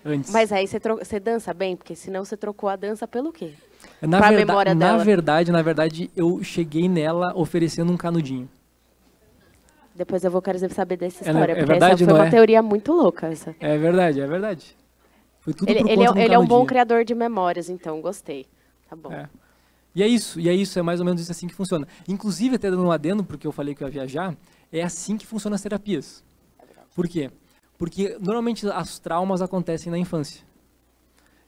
antes. 0.03 0.31
Mas 0.31 0.51
aí 0.51 0.67
você, 0.67 0.79
você 0.79 1.19
dança 1.19 1.53
bem? 1.53 1.75
Porque 1.75 1.95
senão 1.95 2.25
você 2.25 2.35
trocou 2.35 2.67
a 2.67 2.75
dança 2.75 3.07
pelo 3.07 3.31
quê? 3.31 3.51
na, 4.01 4.17
pra 4.17 4.29
verda- 4.29 4.45
memória 4.45 4.73
na 4.73 4.87
dela. 4.93 5.03
verdade, 5.03 5.51
na 5.51 5.61
verdade, 5.61 6.09
eu 6.15 6.43
cheguei 6.43 6.89
nela 6.89 7.31
oferecendo 7.37 7.91
um 7.91 7.97
canudinho. 7.97 8.49
Depois 9.93 10.23
eu 10.23 10.31
vou 10.31 10.41
querer 10.41 10.67
saber 10.71 10.97
dessa 10.97 11.23
É, 11.23 11.25
né? 11.25 11.31
história, 11.31 11.51
É 11.51 11.55
porque 11.57 11.71
verdade, 11.71 11.93
essa 12.03 12.05
foi 12.11 12.19
uma 12.19 12.27
é? 12.27 12.29
teoria 12.31 12.61
muito 12.63 12.91
louca. 12.91 13.27
Essa. 13.27 13.55
É 13.59 13.77
verdade, 13.77 14.19
é 14.19 14.25
verdade. 14.25 14.75
Foi 15.41 15.53
tudo 15.53 15.69
Ele, 15.69 15.79
ele, 15.79 16.03
é, 16.03 16.23
ele 16.25 16.33
é 16.33 16.39
um 16.39 16.45
bom 16.45 16.65
criador 16.65 17.03
de 17.03 17.13
memórias, 17.13 17.69
então, 17.69 17.99
gostei. 17.99 18.45
Tá 18.87 18.95
bom. 18.95 19.11
É. 19.11 19.27
E 19.93 20.01
é 20.01 20.07
isso, 20.07 20.39
e 20.39 20.47
é 20.47 20.53
isso, 20.53 20.79
é 20.79 20.81
mais 20.81 20.99
ou 20.99 21.05
menos 21.05 21.21
isso 21.21 21.31
assim 21.31 21.47
que 21.47 21.53
funciona. 21.53 21.87
Inclusive, 22.07 22.55
até 22.55 22.69
dando 22.69 22.83
um 22.83 22.91
adendo, 22.91 23.23
porque 23.23 23.45
eu 23.45 23.51
falei 23.51 23.75
que 23.75 23.83
eu 23.83 23.87
ia 23.87 23.91
viajar, 23.91 24.37
é 24.71 24.81
assim 24.81 25.17
que 25.17 25.27
funcionam 25.27 25.55
as 25.55 25.61
terapias. 25.61 26.23
Por 26.95 27.07
quê? 27.07 27.29
Porque 27.77 28.17
normalmente 28.21 28.65
os 28.65 28.99
traumas 28.99 29.41
acontecem 29.41 29.91
na 29.91 29.97
infância. 29.97 30.45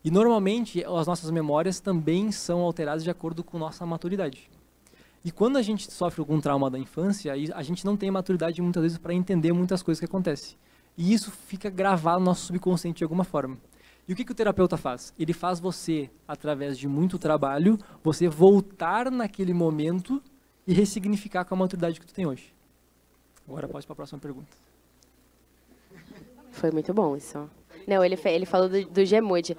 E 0.03 0.11
normalmente 0.11 0.83
as 0.83 1.07
nossas 1.07 1.31
memórias 1.31 1.79
também 1.79 2.31
são 2.31 2.59
alteradas 2.61 3.03
de 3.03 3.09
acordo 3.09 3.43
com 3.43 3.57
nossa 3.57 3.85
maturidade. 3.85 4.49
E 5.23 5.31
quando 5.31 5.55
a 5.55 5.61
gente 5.61 5.89
sofre 5.89 6.19
algum 6.19 6.41
trauma 6.41 6.69
da 6.69 6.77
infância, 6.77 7.31
a 7.31 7.63
gente 7.63 7.85
não 7.85 7.95
tem 7.95 8.11
maturidade 8.11 8.61
muitas 8.61 8.83
vezes 8.83 8.97
para 8.97 9.13
entender 9.13 9.53
muitas 9.53 9.81
coisas 9.81 9.99
que 9.99 10.05
acontecem. 10.05 10.57
E 10.97 11.13
isso 11.13 11.31
fica 11.31 11.69
gravado 11.69 12.19
no 12.19 12.25
nosso 12.25 12.47
subconsciente 12.47 12.97
de 12.97 13.03
alguma 13.05 13.23
forma. 13.23 13.57
E 14.07 14.13
o 14.13 14.15
que, 14.15 14.25
que 14.25 14.31
o 14.31 14.35
terapeuta 14.35 14.75
faz? 14.75 15.13
Ele 15.17 15.33
faz 15.33 15.59
você, 15.59 16.09
através 16.27 16.77
de 16.77 16.87
muito 16.87 17.17
trabalho, 17.17 17.77
você 18.03 18.27
voltar 18.27 19.09
naquele 19.09 19.53
momento 19.53 20.21
e 20.67 20.73
ressignificar 20.73 21.45
com 21.45 21.55
a 21.55 21.57
maturidade 21.57 21.99
que 21.99 22.05
tu 22.05 22.13
tem 22.13 22.25
hoje. 22.25 22.53
Agora 23.47 23.67
pode 23.67 23.85
para 23.85 23.93
a 23.93 23.95
próxima 23.95 24.19
pergunta. 24.19 24.49
Foi 26.51 26.71
muito 26.71 26.93
bom 26.93 27.15
isso. 27.15 27.49
Não, 27.87 28.03
ele, 28.03 28.17
ele 28.25 28.45
falou 28.45 28.69
do, 28.69 28.85
do 28.85 29.05
Gemood. 29.05 29.57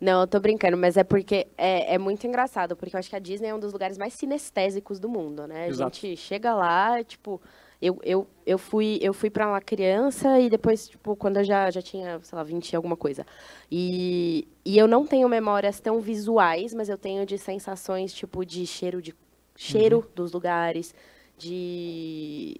Não, 0.00 0.22
eu 0.22 0.26
tô 0.26 0.40
brincando, 0.40 0.76
mas 0.76 0.96
é 0.96 1.04
porque 1.04 1.46
é, 1.58 1.94
é 1.94 1.98
muito 1.98 2.26
engraçado, 2.26 2.74
porque 2.74 2.96
eu 2.96 2.98
acho 2.98 3.10
que 3.10 3.16
a 3.16 3.18
Disney 3.18 3.48
é 3.48 3.54
um 3.54 3.60
dos 3.60 3.72
lugares 3.72 3.98
mais 3.98 4.14
sinestésicos 4.14 4.98
do 4.98 5.08
mundo, 5.08 5.46
né? 5.46 5.64
A 5.64 5.68
Exato. 5.68 5.96
gente 5.96 6.16
chega 6.16 6.54
lá, 6.54 7.02
tipo, 7.04 7.40
eu, 7.80 7.98
eu, 8.02 8.26
eu 8.44 8.58
fui, 8.58 8.98
eu 9.00 9.14
fui 9.14 9.30
para 9.30 9.46
uma 9.46 9.60
criança 9.60 10.38
e 10.38 10.50
depois, 10.50 10.88
tipo, 10.88 11.16
quando 11.16 11.38
eu 11.38 11.44
já, 11.44 11.70
já 11.70 11.80
tinha, 11.80 12.20
sei 12.22 12.36
lá, 12.36 12.42
20 12.44 12.70
e 12.70 12.76
alguma 12.76 12.96
coisa. 12.96 13.26
E, 13.70 14.46
e 14.64 14.76
eu 14.76 14.86
não 14.86 15.06
tenho 15.06 15.28
memórias 15.28 15.80
tão 15.80 16.00
visuais, 16.00 16.74
mas 16.74 16.88
eu 16.88 16.98
tenho 16.98 17.24
de 17.24 17.38
sensações, 17.38 18.12
tipo, 18.12 18.44
de 18.44 18.66
cheiro 18.66 19.00
de 19.00 19.14
cheiro 19.56 20.10
dos 20.14 20.32
lugares, 20.32 20.94
de 21.36 22.56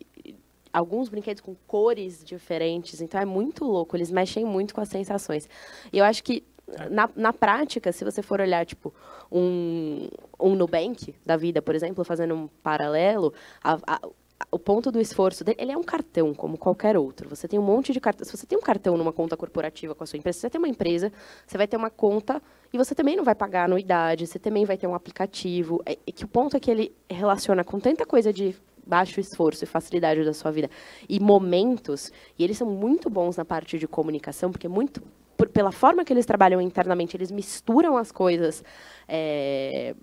alguns 0.72 1.08
brinquedos 1.08 1.40
com 1.40 1.54
cores 1.66 2.22
diferentes, 2.24 3.00
então 3.00 3.20
é 3.20 3.24
muito 3.24 3.64
louco, 3.64 3.96
eles 3.96 4.10
mexem 4.10 4.44
muito 4.44 4.74
com 4.74 4.80
as 4.80 4.88
sensações. 4.88 5.48
E 5.92 5.98
eu 5.98 6.04
acho 6.04 6.22
que 6.22 6.44
na, 6.90 7.10
na 7.16 7.32
prática, 7.32 7.90
se 7.92 8.04
você 8.04 8.22
for 8.22 8.40
olhar, 8.40 8.64
tipo, 8.64 8.94
um, 9.30 10.08
um 10.38 10.54
Nubank 10.54 11.14
da 11.24 11.36
vida, 11.36 11.60
por 11.60 11.74
exemplo, 11.74 12.04
fazendo 12.04 12.34
um 12.34 12.46
paralelo, 12.62 13.32
a, 13.62 13.78
a, 13.86 14.00
o 14.50 14.58
ponto 14.58 14.90
do 14.90 15.00
esforço 15.00 15.44
dele, 15.44 15.58
ele 15.60 15.72
é 15.72 15.76
um 15.76 15.82
cartão, 15.82 16.32
como 16.34 16.56
qualquer 16.56 16.96
outro. 16.96 17.28
Você 17.28 17.46
tem 17.46 17.58
um 17.58 17.62
monte 17.62 17.92
de 17.92 18.00
cartão. 18.00 18.24
Se 18.24 18.36
você 18.36 18.46
tem 18.46 18.58
um 18.58 18.62
cartão 18.62 18.96
numa 18.96 19.12
conta 19.12 19.36
corporativa 19.36 19.94
com 19.94 20.02
a 20.02 20.06
sua 20.06 20.16
empresa, 20.16 20.36
se 20.36 20.40
você 20.42 20.50
tem 20.50 20.58
uma 20.58 20.68
empresa, 20.68 21.12
você 21.46 21.58
vai 21.58 21.66
ter 21.66 21.76
uma 21.76 21.90
conta 21.90 22.42
e 22.72 22.78
você 22.78 22.94
também 22.94 23.16
não 23.16 23.24
vai 23.24 23.34
pagar 23.34 23.64
anuidade, 23.64 24.26
você 24.26 24.38
também 24.38 24.64
vai 24.64 24.76
ter 24.76 24.86
um 24.86 24.94
aplicativo. 24.94 25.82
É, 25.84 25.94
que 25.94 26.24
o 26.24 26.28
ponto 26.28 26.56
é 26.56 26.60
que 26.60 26.70
ele 26.70 26.94
relaciona 27.08 27.62
com 27.62 27.78
tanta 27.78 28.06
coisa 28.06 28.32
de 28.32 28.56
baixo 28.86 29.20
esforço 29.20 29.62
e 29.64 29.66
facilidade 29.66 30.24
da 30.24 30.32
sua 30.32 30.50
vida 30.50 30.70
e 31.08 31.20
momentos, 31.20 32.10
e 32.38 32.42
eles 32.42 32.58
são 32.58 32.68
muito 32.68 33.08
bons 33.08 33.36
na 33.36 33.44
parte 33.44 33.78
de 33.78 33.86
comunicação, 33.86 34.50
porque 34.50 34.66
muito 34.66 35.02
por, 35.36 35.48
pela 35.48 35.70
forma 35.70 36.04
que 36.04 36.12
eles 36.12 36.26
trabalham 36.26 36.60
internamente, 36.60 37.16
eles 37.16 37.30
misturam 37.30 37.96
as 37.96 38.10
coisas, 38.10 38.64
é, 39.06 39.94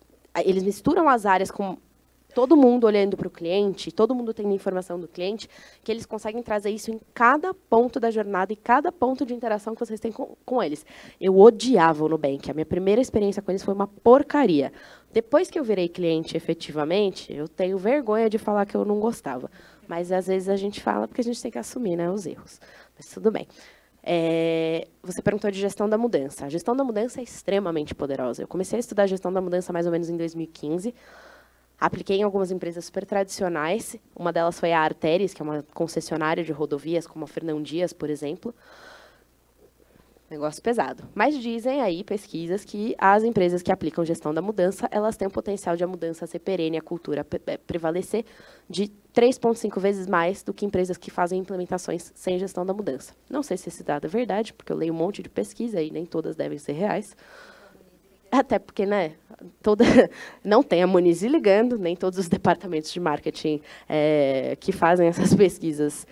eles 0.45 0.63
misturam 0.63 1.09
as 1.09 1.25
áreas 1.25 1.51
com 1.51 1.77
todo 2.37 2.55
mundo 2.55 2.83
olhando 2.83 3.17
para 3.17 3.27
o 3.27 3.31
cliente, 3.31 3.91
todo 3.91 4.13
mundo 4.13 4.31
tendo 4.31 4.53
informação 4.53 4.99
do 4.99 5.07
cliente, 5.07 5.49
que 5.83 5.91
eles 5.91 6.05
conseguem 6.05 6.43
trazer 6.43 6.69
isso 6.69 6.91
em 6.91 7.01
cada 7.11 7.51
ponto 7.51 7.99
da 7.99 8.11
jornada 8.11 8.53
e 8.53 8.55
cada 8.55 8.91
ponto 8.91 9.25
de 9.25 9.33
interação 9.33 9.73
que 9.73 9.83
vocês 9.83 9.99
têm 9.99 10.11
com, 10.11 10.37
com 10.45 10.61
eles. 10.61 10.85
Eu 11.19 11.35
odiava 11.35 12.05
o 12.05 12.07
Nubank. 12.07 12.51
A 12.51 12.53
minha 12.53 12.63
primeira 12.63 13.01
experiência 13.01 13.41
com 13.41 13.49
eles 13.49 13.63
foi 13.63 13.73
uma 13.73 13.87
porcaria. 13.87 14.71
Depois 15.11 15.49
que 15.49 15.57
eu 15.57 15.63
virei 15.63 15.89
cliente 15.89 16.37
efetivamente, 16.37 17.33
eu 17.33 17.47
tenho 17.47 17.75
vergonha 17.75 18.29
de 18.29 18.37
falar 18.37 18.67
que 18.67 18.75
eu 18.75 18.85
não 18.85 18.99
gostava. 18.99 19.49
Mas 19.87 20.11
às 20.11 20.27
vezes 20.27 20.47
a 20.47 20.55
gente 20.55 20.79
fala 20.79 21.07
porque 21.07 21.21
a 21.21 21.23
gente 21.23 21.41
tem 21.41 21.49
que 21.49 21.57
assumir 21.57 21.95
né, 21.95 22.07
os 22.07 22.27
erros. 22.27 22.61
Mas 22.95 23.09
tudo 23.09 23.31
bem. 23.31 23.47
É, 24.03 24.87
você 25.01 25.23
perguntou 25.23 25.49
de 25.49 25.59
gestão 25.59 25.89
da 25.89 25.97
mudança. 25.97 26.45
A 26.45 26.49
gestão 26.49 26.75
da 26.75 26.83
mudança 26.83 27.19
é 27.19 27.23
extremamente 27.23 27.95
poderosa. 27.95 28.43
Eu 28.43 28.47
comecei 28.47 28.77
a 28.77 28.79
estudar 28.79 29.07
gestão 29.07 29.33
da 29.33 29.41
mudança 29.41 29.73
mais 29.73 29.87
ou 29.87 29.91
menos 29.91 30.07
em 30.07 30.15
2015. 30.15 30.93
Apliquei 31.79 32.17
em 32.17 32.23
algumas 32.23 32.51
empresas 32.51 32.85
super 32.85 33.05
tradicionais. 33.05 33.95
Uma 34.15 34.33
delas 34.33 34.59
foi 34.59 34.73
a 34.73 34.79
Arteris, 34.79 35.33
que 35.33 35.41
é 35.41 35.45
uma 35.45 35.63
concessionária 35.73 36.43
de 36.43 36.51
rodovias, 36.51 37.05
como 37.05 37.25
a 37.25 37.27
Fernão 37.27 37.61
Dias, 37.61 37.93
por 37.93 38.09
exemplo. 38.09 38.53
Negócio 40.29 40.61
pesado. 40.61 41.07
Mas 41.15 41.39
dizem 41.39 41.79
aí 41.81 42.03
pesquisas 42.03 42.65
que 42.65 42.93
as 42.97 43.23
empresas 43.23 43.61
que 43.61 43.71
aplicam 43.71 44.03
gestão 44.03 44.33
da 44.33 44.41
mudança, 44.41 44.85
elas 44.91 45.15
têm 45.15 45.27
o 45.27 45.31
potencial 45.31 45.77
de 45.77 45.85
a 45.85 45.87
mudança 45.87 46.27
ser 46.27 46.39
perene, 46.39 46.77
a 46.77 46.81
cultura 46.81 47.25
é, 47.45 47.57
prevalecer 47.57 48.25
de 48.69 48.91
3,5 49.15 49.79
vezes 49.79 50.05
mais 50.05 50.43
do 50.43 50.53
que 50.53 50.65
empresas 50.65 50.97
que 50.97 51.09
fazem 51.09 51.39
implementações 51.39 52.11
sem 52.13 52.37
gestão 52.37 52.65
da 52.65 52.73
mudança. 52.73 53.13
Não 53.29 53.41
sei 53.41 53.55
se 53.55 53.69
esse 53.69 53.83
dado 53.83 54.05
é 54.05 54.09
verdade, 54.09 54.51
porque 54.51 54.73
eu 54.73 54.75
leio 54.75 54.93
um 54.93 54.97
monte 54.97 55.23
de 55.23 55.29
pesquisa 55.29 55.81
e 55.81 55.91
nem 55.91 56.05
todas 56.05 56.35
devem 56.35 56.57
ser 56.57 56.73
reais. 56.73 57.15
Até 58.31 58.59
porque, 58.59 58.85
né, 58.85 59.13
toda, 59.61 59.83
não 60.43 60.61
tem 60.63 60.83
a 60.83 60.87
Moniz 60.87 61.21
ligando, 61.23 61.77
nem 61.77 61.95
todos 61.95 62.19
os 62.19 62.27
departamentos 62.27 62.91
de 62.91 62.99
marketing 62.99 63.61
é, 63.87 64.57
que 64.59 64.71
fazem 64.71 65.07
essas 65.07 65.33
pesquisas 65.35 66.05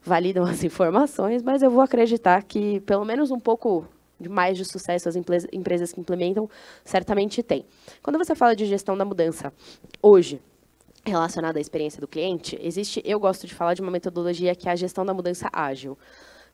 validam 0.00 0.44
as 0.44 0.64
informações, 0.64 1.42
mas 1.42 1.62
eu 1.62 1.70
vou 1.70 1.82
acreditar 1.82 2.42
que 2.42 2.80
pelo 2.80 3.04
menos 3.04 3.30
um 3.30 3.38
pouco 3.38 3.86
mais 4.28 4.56
de 4.56 4.64
sucesso 4.64 5.08
as 5.08 5.16
empresas 5.16 5.92
que 5.92 6.00
implementam 6.00 6.48
certamente 6.84 7.42
têm. 7.42 7.64
Quando 8.02 8.18
você 8.18 8.34
fala 8.34 8.56
de 8.56 8.66
gestão 8.66 8.96
da 8.96 9.04
mudança 9.04 9.52
hoje, 10.02 10.40
relacionada 11.04 11.58
à 11.58 11.60
experiência 11.60 12.00
do 12.00 12.08
cliente, 12.08 12.58
existe, 12.60 13.02
eu 13.04 13.20
gosto 13.20 13.46
de 13.46 13.54
falar 13.54 13.74
de 13.74 13.82
uma 13.82 13.90
metodologia 13.90 14.54
que 14.54 14.68
é 14.68 14.72
a 14.72 14.76
gestão 14.76 15.04
da 15.04 15.14
mudança 15.14 15.48
ágil. 15.52 15.96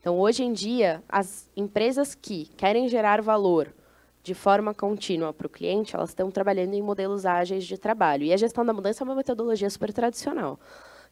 Então, 0.00 0.18
hoje 0.18 0.44
em 0.44 0.52
dia, 0.52 1.02
as 1.08 1.48
empresas 1.56 2.14
que 2.14 2.50
querem 2.56 2.88
gerar 2.88 3.22
valor 3.22 3.72
de 4.24 4.32
forma 4.32 4.72
contínua 4.72 5.34
para 5.34 5.46
o 5.46 5.50
cliente, 5.50 5.94
elas 5.94 6.08
estão 6.08 6.30
trabalhando 6.30 6.72
em 6.72 6.80
modelos 6.80 7.26
ágeis 7.26 7.66
de 7.66 7.76
trabalho. 7.76 8.24
E 8.24 8.32
a 8.32 8.36
gestão 8.38 8.64
da 8.64 8.72
mudança 8.72 9.02
é 9.02 9.04
uma 9.04 9.14
metodologia 9.14 9.68
super 9.68 9.92
tradicional, 9.92 10.58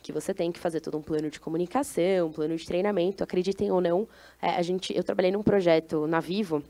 que 0.03 0.11
você 0.11 0.33
tem 0.33 0.51
que 0.51 0.59
fazer 0.59 0.81
todo 0.81 0.97
um 0.97 1.03
plano 1.03 1.29
de 1.29 1.39
comunicação, 1.39 2.29
um 2.29 2.33
plano 2.33 2.57
de 2.57 2.65
treinamento. 2.67 3.23
Acreditem 3.23 3.71
ou 3.71 3.83
não, 3.83 4.09
é, 4.41 4.57
a 4.57 4.63
gente, 4.63 4.97
eu 4.97 5.05
trabalhei 5.05 5.31
num 5.31 5.43
projeto 5.43 6.07
na 6.07 6.21
Vivo 6.21 6.65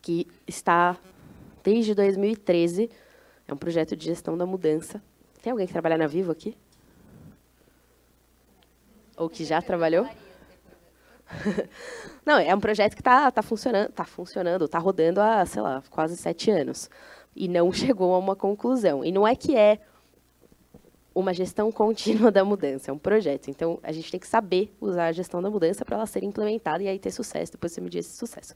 que 0.00 0.28
está 0.46 0.96
desde 1.64 1.92
2013. 1.92 2.88
É 3.48 3.52
um 3.52 3.56
projeto 3.56 3.96
de 3.96 4.04
gestão 4.04 4.38
da 4.38 4.46
mudança. 4.46 5.02
Tem 5.42 5.50
alguém 5.50 5.66
que 5.66 5.72
trabalha 5.72 5.98
na 5.98 6.06
Vivo 6.06 6.30
aqui? 6.30 6.56
Ou 9.16 9.28
que 9.28 9.44
já 9.44 9.60
trabalhou? 9.60 10.06
Não, 12.24 12.38
é 12.38 12.54
um 12.54 12.60
projeto 12.60 12.94
que 12.94 13.00
está 13.00 13.30
tá 13.30 13.42
funcionando, 13.42 13.90
está 13.90 14.04
funcionando, 14.04 14.64
está 14.64 14.78
rodando 14.78 15.20
há, 15.20 15.44
sei 15.44 15.62
lá, 15.62 15.82
quase 15.90 16.16
sete 16.16 16.50
anos. 16.50 16.88
E 17.34 17.48
não 17.48 17.70
chegou 17.72 18.14
a 18.14 18.18
uma 18.18 18.36
conclusão. 18.36 19.04
E 19.04 19.10
não 19.10 19.26
é 19.26 19.34
que 19.34 19.56
é 19.56 19.80
uma 21.14 21.34
gestão 21.34 21.70
contínua 21.72 22.30
da 22.30 22.44
mudança, 22.44 22.90
é 22.90 22.94
um 22.94 22.98
projeto. 22.98 23.48
Então, 23.48 23.78
a 23.82 23.92
gente 23.92 24.10
tem 24.10 24.20
que 24.20 24.26
saber 24.26 24.74
usar 24.80 25.06
a 25.06 25.12
gestão 25.12 25.42
da 25.42 25.50
mudança 25.50 25.84
para 25.84 25.96
ela 25.96 26.06
ser 26.06 26.22
implementada 26.22 26.82
e 26.82 26.88
aí 26.88 26.98
ter 26.98 27.10
sucesso, 27.10 27.52
depois 27.52 27.72
você 27.72 27.80
medir 27.80 27.98
esse 27.98 28.16
sucesso. 28.16 28.54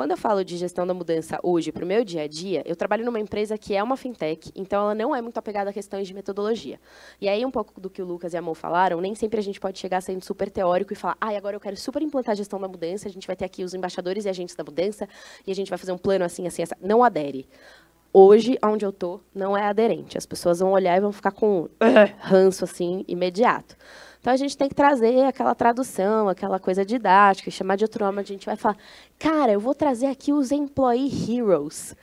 Quando 0.00 0.12
eu 0.12 0.16
falo 0.16 0.42
de 0.42 0.56
gestão 0.56 0.86
da 0.86 0.94
mudança 0.94 1.38
hoje 1.42 1.70
para 1.70 1.84
o 1.84 1.86
meu 1.86 2.02
dia 2.02 2.22
a 2.22 2.26
dia, 2.26 2.62
eu 2.64 2.74
trabalho 2.74 3.04
numa 3.04 3.20
empresa 3.20 3.58
que 3.58 3.74
é 3.74 3.82
uma 3.82 3.98
fintech, 3.98 4.50
então 4.56 4.84
ela 4.84 4.94
não 4.94 5.14
é 5.14 5.20
muito 5.20 5.36
apegada 5.36 5.68
a 5.68 5.72
questões 5.74 6.08
de 6.08 6.14
metodologia. 6.14 6.80
E 7.20 7.28
aí, 7.28 7.44
um 7.44 7.50
pouco 7.50 7.78
do 7.78 7.90
que 7.90 8.00
o 8.00 8.06
Lucas 8.06 8.32
e 8.32 8.38
a 8.38 8.40
Mo 8.40 8.54
falaram, 8.54 8.98
nem 8.98 9.14
sempre 9.14 9.38
a 9.38 9.42
gente 9.42 9.60
pode 9.60 9.78
chegar 9.78 10.00
sendo 10.00 10.24
super 10.24 10.48
teórico 10.48 10.94
e 10.94 10.96
falar, 10.96 11.18
ah, 11.20 11.36
agora 11.36 11.54
eu 11.54 11.60
quero 11.60 11.76
super 11.76 12.00
implantar 12.00 12.32
a 12.32 12.34
gestão 12.34 12.58
da 12.58 12.66
mudança, 12.66 13.08
a 13.08 13.10
gente 13.10 13.26
vai 13.26 13.36
ter 13.36 13.44
aqui 13.44 13.62
os 13.62 13.74
embaixadores 13.74 14.24
e 14.24 14.30
agentes 14.30 14.54
da 14.54 14.64
mudança, 14.64 15.06
e 15.46 15.52
a 15.52 15.54
gente 15.54 15.68
vai 15.68 15.76
fazer 15.76 15.92
um 15.92 15.98
plano 15.98 16.24
assim, 16.24 16.46
assim, 16.46 16.62
assim. 16.62 16.72
Não 16.80 17.04
adere. 17.04 17.46
Hoje, 18.10 18.58
onde 18.64 18.86
eu 18.86 18.90
estou, 18.90 19.20
não 19.34 19.54
é 19.54 19.66
aderente. 19.66 20.16
As 20.16 20.24
pessoas 20.24 20.60
vão 20.60 20.72
olhar 20.72 20.96
e 20.96 21.00
vão 21.00 21.12
ficar 21.12 21.30
com 21.30 21.68
ranço 22.20 22.64
assim 22.64 23.04
imediato. 23.06 23.76
Então 24.20 24.32
a 24.32 24.36
gente 24.36 24.56
tem 24.56 24.68
que 24.68 24.74
trazer 24.74 25.24
aquela 25.24 25.54
tradução, 25.54 26.28
aquela 26.28 26.58
coisa 26.58 26.84
didática, 26.84 27.50
chamar 27.50 27.76
de 27.76 27.84
outro 27.84 28.04
nome, 28.04 28.20
a 28.20 28.24
gente 28.24 28.44
vai 28.44 28.54
falar, 28.54 28.76
cara, 29.18 29.52
eu 29.52 29.60
vou 29.60 29.74
trazer 29.74 30.06
aqui 30.06 30.32
os 30.32 30.52
employee 30.52 31.10
heroes. 31.38 31.96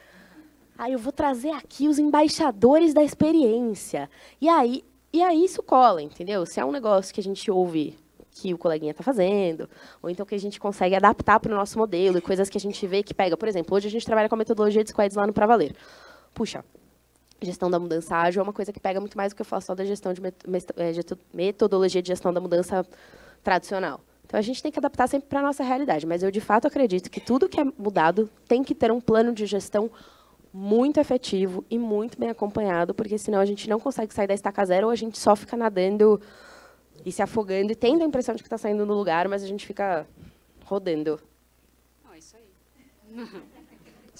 Aí 0.77 0.93
eu 0.93 0.99
vou 0.99 1.13
trazer 1.13 1.51
aqui 1.51 1.87
os 1.87 1.99
embaixadores 1.99 2.93
da 2.93 3.03
experiência. 3.03 4.09
E 4.41 4.49
aí, 4.49 4.83
e 5.13 5.21
aí 5.21 5.43
isso 5.43 5.61
cola, 5.61 6.01
entendeu? 6.01 6.45
Se 6.45 6.59
é 6.59 6.65
um 6.65 6.71
negócio 6.71 7.13
que 7.13 7.19
a 7.19 7.23
gente 7.23 7.49
ouve 7.51 7.97
que 8.31 8.53
o 8.53 8.57
coleguinha 8.57 8.91
está 8.91 9.03
fazendo, 9.03 9.69
ou 10.01 10.09
então 10.09 10.25
que 10.25 10.35
a 10.35 10.39
gente 10.39 10.59
consegue 10.59 10.95
adaptar 10.95 11.39
para 11.39 11.51
o 11.51 11.55
nosso 11.55 11.77
modelo, 11.77 12.17
e 12.17 12.21
coisas 12.21 12.49
que 12.49 12.57
a 12.57 12.61
gente 12.61 12.85
vê 12.85 13.01
que 13.01 13.13
pega. 13.13 13.35
Por 13.35 13.47
exemplo, 13.47 13.75
hoje 13.75 13.87
a 13.87 13.91
gente 13.91 14.05
trabalha 14.05 14.29
com 14.29 14.35
a 14.35 14.37
metodologia 14.37 14.83
de 14.83 14.89
squads 14.91 15.17
lá 15.17 15.25
no 15.25 15.33
Pra 15.33 15.47
Valer. 15.47 15.75
Puxa, 16.33 16.63
gestão 17.41 17.69
da 17.69 17.79
mudança 17.79 18.15
ágil 18.15 18.39
é 18.39 18.43
uma 18.43 18.53
coisa 18.53 18.73
que 18.73 18.79
pega 18.79 18.99
muito 18.99 19.17
mais 19.17 19.31
do 19.31 19.35
que 19.35 19.41
eu 19.41 19.45
faço 19.45 19.67
só 19.67 19.75
da 19.75 19.85
gestão 19.85 20.13
de 20.13 20.21
é, 20.25 20.33
metodologia 21.33 22.01
de 22.01 22.07
gestão 22.07 22.33
da 22.33 22.41
mudança 22.41 22.85
tradicional. 23.43 24.01
Então 24.25 24.37
a 24.37 24.43
gente 24.43 24.61
tem 24.61 24.71
que 24.71 24.79
adaptar 24.79 25.07
sempre 25.07 25.29
para 25.29 25.39
a 25.39 25.43
nossa 25.43 25.63
realidade, 25.63 26.05
mas 26.05 26.21
eu 26.21 26.29
de 26.29 26.41
fato 26.41 26.67
acredito 26.67 27.09
que 27.09 27.21
tudo 27.21 27.47
que 27.47 27.59
é 27.59 27.63
mudado 27.63 28.29
tem 28.47 28.63
que 28.63 28.75
ter 28.75 28.91
um 28.91 28.99
plano 28.99 29.31
de 29.31 29.45
gestão 29.45 29.89
muito 30.51 30.99
efetivo 30.99 31.63
e 31.69 31.77
muito 31.77 32.19
bem 32.19 32.29
acompanhado, 32.29 32.93
porque 32.93 33.17
senão 33.17 33.39
a 33.39 33.45
gente 33.45 33.69
não 33.69 33.79
consegue 33.79 34.13
sair 34.13 34.27
da 34.27 34.33
estaca 34.33 34.65
zero 34.65 34.87
ou 34.87 34.91
a 34.91 34.95
gente 34.95 35.17
só 35.17 35.35
fica 35.35 35.55
nadando 35.55 36.19
e 37.05 37.11
se 37.11 37.21
afogando 37.21 37.71
e 37.71 37.75
tendo 37.75 38.01
a 38.01 38.05
impressão 38.05 38.35
de 38.35 38.41
que 38.41 38.47
está 38.47 38.57
saindo 38.57 38.85
no 38.85 38.93
lugar, 38.93 39.27
mas 39.27 39.43
a 39.43 39.47
gente 39.47 39.65
fica 39.65 40.05
rodando. 40.65 41.19
Oh, 42.11 42.15
isso 42.15 42.35
aí. 42.35 43.47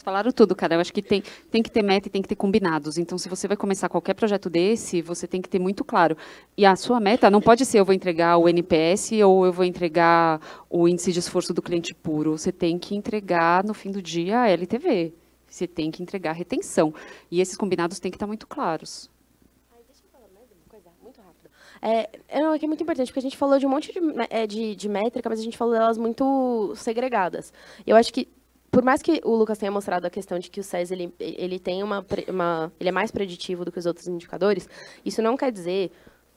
Falaram 0.08 0.32
tudo, 0.32 0.56
cara. 0.56 0.76
Eu 0.76 0.80
acho 0.80 0.94
que 0.94 1.02
tem, 1.02 1.22
tem 1.52 1.62
que 1.62 1.70
ter 1.70 1.84
meta 1.84 2.08
e 2.08 2.10
tem 2.10 2.22
que 2.22 2.30
ter 2.30 2.36
combinados. 2.38 2.98
Então, 2.98 3.18
se 3.18 3.28
você 3.28 3.46
vai 3.46 3.58
começar 3.58 3.90
qualquer 3.90 4.14
projeto 4.14 4.50
desse, 4.50 5.02
você 5.02 5.28
tem 5.28 5.42
que 5.42 5.50
ter 5.50 5.60
muito 5.60 5.84
claro. 5.84 6.16
E 6.56 6.66
a 6.66 6.78
sua 6.78 6.98
meta 6.98 7.30
não 7.30 7.42
pode 7.42 7.66
ser 7.66 7.80
eu 7.80 7.84
vou 7.84 7.94
entregar 7.94 8.38
o 8.38 8.48
NPS 8.48 9.12
ou 9.26 9.46
eu 9.46 9.52
vou 9.52 9.66
entregar 9.66 10.40
o 10.70 10.88
índice 10.88 11.12
de 11.12 11.20
esforço 11.20 11.54
do 11.54 11.62
cliente 11.62 11.94
puro. 11.94 12.38
Você 12.38 12.54
tem 12.54 12.80
que 12.80 12.96
entregar, 12.96 13.66
no 13.66 13.74
fim 13.74 13.92
do 13.92 14.02
dia, 14.02 14.40
a 14.40 14.50
LTV. 14.50 15.14
Você 15.46 15.68
tem 15.68 15.92
que 15.92 16.02
entregar 16.02 16.30
a 16.30 16.34
retenção. 16.34 16.94
E 17.30 17.42
esses 17.42 17.58
combinados 17.58 18.00
têm 18.00 18.10
que 18.10 18.16
estar 18.16 18.28
muito 18.28 18.48
claros. 18.48 19.10
É, 21.82 22.10
é 22.30 22.58
que 22.58 22.66
é 22.66 22.68
muito 22.68 22.82
importante, 22.82 23.08
porque 23.08 23.20
a 23.20 23.22
gente 23.22 23.38
falou 23.38 23.60
de 23.60 23.66
um 23.66 23.70
monte 23.70 23.92
de, 23.92 24.00
é, 24.30 24.48
de, 24.48 24.74
de 24.74 24.90
métrica, 24.90 25.30
mas 25.30 25.40
a 25.40 25.44
gente 25.44 25.58
falou 25.58 25.74
delas 25.74 25.98
muito 25.98 26.74
segregadas. 26.76 27.52
Eu 27.86 27.98
acho 27.98 28.14
que 28.14 28.28
por 28.72 28.84
mais 28.84 29.02
que 29.02 29.22
o 29.24 29.36
Lucas 29.36 29.58
tenha 29.58 29.72
mostrado 29.72 30.06
a 30.06 30.10
questão 30.10 30.38
de 30.38 30.50
que 30.50 30.60
o 30.60 30.64
SES 30.64 30.92
ele, 30.92 31.14
ele 31.20 31.60
tem 31.60 31.84
uma, 31.84 32.06
uma 32.28 32.72
ele 32.80 32.90
é 32.90 32.92
mais 32.92 33.12
preditivo 33.12 33.66
do 33.66 33.72
que 33.72 33.80
os 33.80 33.86
outros 33.86 34.08
indicadores, 34.08 34.68
isso 35.06 35.22
não 35.22 35.38
quer 35.38 35.52
dizer 35.52 35.92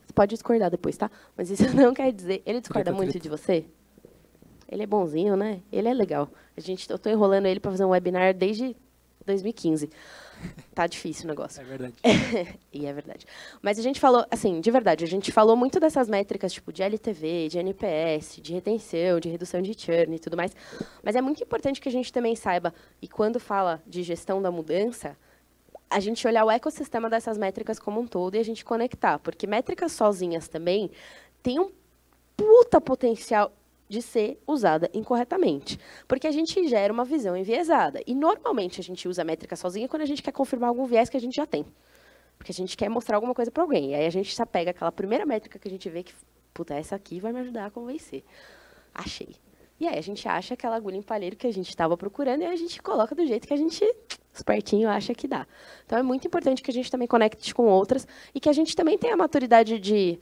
você 0.06 0.12
pode 0.12 0.30
discordar 0.30 0.70
depois, 0.70 0.96
tá? 0.96 1.10
Mas 1.36 1.50
isso 1.50 1.64
não 1.76 1.92
quer 1.92 2.12
dizer 2.12 2.42
ele 2.46 2.60
discorda 2.60 2.92
muito 2.92 3.18
de 3.18 3.28
você. 3.28 3.64
Ele 4.68 4.84
é 4.84 4.86
bonzinho, 4.86 5.36
né? 5.36 5.60
Ele 5.72 5.88
é 5.88 5.94
legal. 5.94 6.30
A 6.56 6.60
gente 6.60 6.88
eu 6.88 6.98
tô 6.98 7.10
enrolando 7.10 7.46
ele 7.46 7.58
para 7.58 7.72
fazer 7.72 7.84
um 7.84 7.90
webinar 7.90 8.34
desde 8.34 8.76
2015. 9.26 9.90
Tá 10.74 10.86
difícil 10.86 11.24
o 11.24 11.28
negócio. 11.28 11.60
É 11.60 11.64
verdade. 11.64 11.94
e 12.72 12.86
é 12.86 12.92
verdade. 12.92 13.26
Mas 13.60 13.78
a 13.78 13.82
gente 13.82 14.00
falou, 14.00 14.24
assim, 14.30 14.60
de 14.60 14.70
verdade, 14.70 15.04
a 15.04 15.06
gente 15.06 15.30
falou 15.32 15.56
muito 15.56 15.78
dessas 15.78 16.08
métricas, 16.08 16.52
tipo, 16.52 16.72
de 16.72 16.82
LTV, 16.82 17.48
de 17.48 17.58
NPS, 17.58 18.40
de 18.40 18.52
retenção, 18.52 19.20
de 19.20 19.28
redução 19.28 19.60
de 19.60 19.78
churn 19.78 20.14
e 20.14 20.18
tudo 20.18 20.36
mais. 20.36 20.54
Mas 21.02 21.16
é 21.16 21.20
muito 21.20 21.42
importante 21.42 21.80
que 21.80 21.88
a 21.88 21.92
gente 21.92 22.12
também 22.12 22.34
saiba, 22.34 22.72
e 23.02 23.08
quando 23.08 23.38
fala 23.38 23.82
de 23.86 24.02
gestão 24.02 24.40
da 24.40 24.50
mudança, 24.50 25.16
a 25.90 25.98
gente 25.98 26.26
olhar 26.26 26.44
o 26.44 26.50
ecossistema 26.50 27.10
dessas 27.10 27.36
métricas 27.36 27.78
como 27.78 28.00
um 28.00 28.06
todo 28.06 28.36
e 28.36 28.38
a 28.38 28.44
gente 28.44 28.64
conectar. 28.64 29.18
Porque 29.18 29.46
métricas 29.46 29.92
sozinhas 29.92 30.48
também 30.48 30.90
têm 31.42 31.58
um 31.58 31.70
puta 32.36 32.80
potencial 32.80 33.52
de 33.90 34.00
ser 34.00 34.40
usada 34.46 34.88
incorretamente. 34.94 35.76
Porque 36.06 36.28
a 36.28 36.30
gente 36.30 36.66
gera 36.68 36.92
uma 36.92 37.04
visão 37.04 37.36
enviesada. 37.36 38.00
E, 38.06 38.14
normalmente, 38.14 38.80
a 38.80 38.84
gente 38.84 39.08
usa 39.08 39.22
a 39.22 39.24
métrica 39.24 39.56
sozinha 39.56 39.88
quando 39.88 40.02
a 40.02 40.06
gente 40.06 40.22
quer 40.22 40.30
confirmar 40.30 40.68
algum 40.68 40.86
viés 40.86 41.10
que 41.10 41.16
a 41.16 41.20
gente 41.20 41.34
já 41.34 41.44
tem. 41.44 41.66
Porque 42.38 42.52
a 42.52 42.54
gente 42.54 42.76
quer 42.76 42.88
mostrar 42.88 43.16
alguma 43.16 43.34
coisa 43.34 43.50
para 43.50 43.64
alguém. 43.64 43.90
E 43.90 43.94
aí 43.96 44.06
a 44.06 44.10
gente 44.10 44.32
só 44.34 44.46
pega 44.46 44.70
aquela 44.70 44.92
primeira 44.92 45.26
métrica 45.26 45.58
que 45.58 45.66
a 45.66 45.70
gente 45.70 45.90
vê 45.90 46.04
que, 46.04 46.14
puta, 46.54 46.72
essa 46.72 46.94
aqui 46.94 47.18
vai 47.18 47.32
me 47.32 47.40
ajudar 47.40 47.66
a 47.66 47.70
convencer. 47.70 48.22
Achei. 48.94 49.34
E 49.80 49.88
aí 49.88 49.98
a 49.98 50.02
gente 50.02 50.28
acha 50.28 50.54
aquela 50.54 50.76
agulha 50.76 50.96
em 50.96 51.02
palheiro 51.02 51.34
que 51.34 51.48
a 51.48 51.52
gente 51.52 51.68
estava 51.68 51.96
procurando 51.96 52.42
e 52.42 52.46
a 52.46 52.54
gente 52.54 52.80
coloca 52.80 53.12
do 53.12 53.26
jeito 53.26 53.48
que 53.48 53.54
a 53.54 53.56
gente, 53.56 53.84
espertinho, 54.32 54.88
acha 54.88 55.12
que 55.12 55.26
dá. 55.26 55.44
Então 55.84 55.98
é 55.98 56.02
muito 56.02 56.28
importante 56.28 56.62
que 56.62 56.70
a 56.70 56.74
gente 56.74 56.90
também 56.90 57.08
conecte 57.08 57.52
com 57.52 57.66
outras 57.66 58.06
e 58.32 58.38
que 58.38 58.48
a 58.48 58.52
gente 58.52 58.76
também 58.76 58.96
tenha 58.96 59.14
a 59.14 59.16
maturidade 59.16 59.80
de 59.80 60.20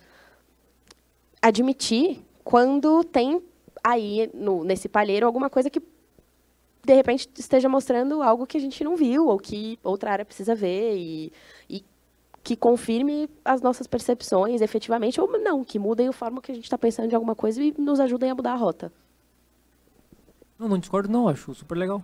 admitir 1.43 2.25
quando 2.43 3.05
tem 3.05 3.43
aí 3.83 4.31
no, 4.35 4.65
nesse 4.65 4.89
palheiro 4.89 5.27
alguma 5.27 5.49
coisa 5.51 5.71
que 5.71 5.81
de 6.85 6.95
repente 6.95 7.29
esteja 7.37 7.69
mostrando 7.69 8.23
algo 8.23 8.47
que 8.47 8.57
a 8.57 8.61
gente 8.61 8.83
não 8.83 8.97
viu 8.97 9.27
ou 9.29 9.39
que 9.39 9.79
outra 9.83 10.13
área 10.13 10.25
precisa 10.25 10.55
ver 10.55 10.97
e, 10.97 11.33
e 11.69 11.85
que 12.43 12.57
confirme 12.57 13.29
as 13.45 13.61
nossas 13.61 13.87
percepções 13.87 14.63
efetivamente 14.63 15.21
ou 15.21 15.39
não, 15.39 15.63
que 15.63 15.79
mudem 15.79 16.09
a 16.09 16.13
forma 16.13 16.41
que 16.41 16.51
a 16.51 16.55
gente 16.55 16.65
está 16.65 16.79
pensando 16.79 17.09
de 17.09 17.15
alguma 17.15 17.35
coisa 17.35 17.63
e 17.63 17.75
nos 17.77 18.01
ajudem 18.01 18.31
a 18.31 18.35
mudar 18.35 18.53
a 18.53 18.57
rota. 18.57 18.93
Não, 20.59 20.69
não 20.69 20.79
discordo 20.79 21.11
não, 21.11 21.29
acho 21.29 21.55
super 21.55 21.77
legal. 21.77 22.03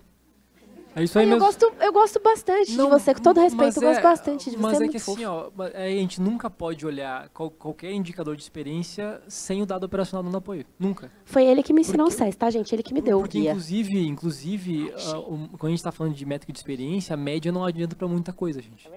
É 0.96 1.02
isso 1.02 1.18
aí 1.18 1.24
eu 1.24 1.30
mesmo. 1.30 1.44
gosto, 1.44 1.72
eu 1.80 1.92
gosto 1.92 2.20
bastante 2.20 2.72
Não, 2.72 2.84
de 2.86 2.90
você, 2.92 3.14
com 3.14 3.20
todo 3.22 3.40
respeito, 3.40 3.64
mas 3.64 3.76
eu 3.76 3.82
gosto 3.82 3.98
é- 3.98 4.02
bastante 4.02 4.50
de 4.50 4.56
você. 4.56 4.62
Mas 4.62 4.72
é 4.72 4.76
é 4.76 4.78
muito 4.80 4.92
que 4.92 4.98
fofo. 4.98 5.12
assim, 5.16 5.24
ó, 5.24 5.50
é, 5.72 5.86
a 5.88 5.90
gente 5.90 6.20
nunca 6.20 6.48
pode 6.48 6.86
olhar 6.86 7.28
qual- 7.30 7.50
qualquer 7.50 7.92
indicador 7.92 8.36
de 8.36 8.42
experiência 8.42 9.20
sem 9.28 9.60
o 9.62 9.66
dado 9.66 9.84
operacional 9.84 10.22
no 10.30 10.36
apoio. 10.38 10.64
Nunca. 10.78 11.10
Foi 11.24 11.44
ele 11.44 11.62
que 11.62 11.72
me 11.72 11.80
ensinou 11.80 12.06
Porque- 12.06 12.22
o 12.22 12.26
SES, 12.26 12.36
tá, 12.36 12.48
gente? 12.50 12.74
Ele 12.74 12.82
que 12.82 12.94
me 12.94 13.00
deu 13.00 13.18
o 13.18 13.20
Porque, 13.22 13.40
guia. 13.40 13.50
inclusive, 13.50 14.06
inclusive 14.06 14.92
o- 15.26 15.48
quando 15.58 15.66
a 15.66 15.70
gente 15.70 15.78
está 15.78 15.90
falando 15.92 16.14
de 16.14 16.24
métrica 16.24 16.52
de 16.52 16.58
experiência, 16.58 17.14
a 17.14 17.16
média 17.16 17.50
não 17.50 17.64
adianta 17.64 17.96
para 17.96 18.06
muita 18.06 18.32
coisa, 18.32 18.60
gente. 18.62 18.88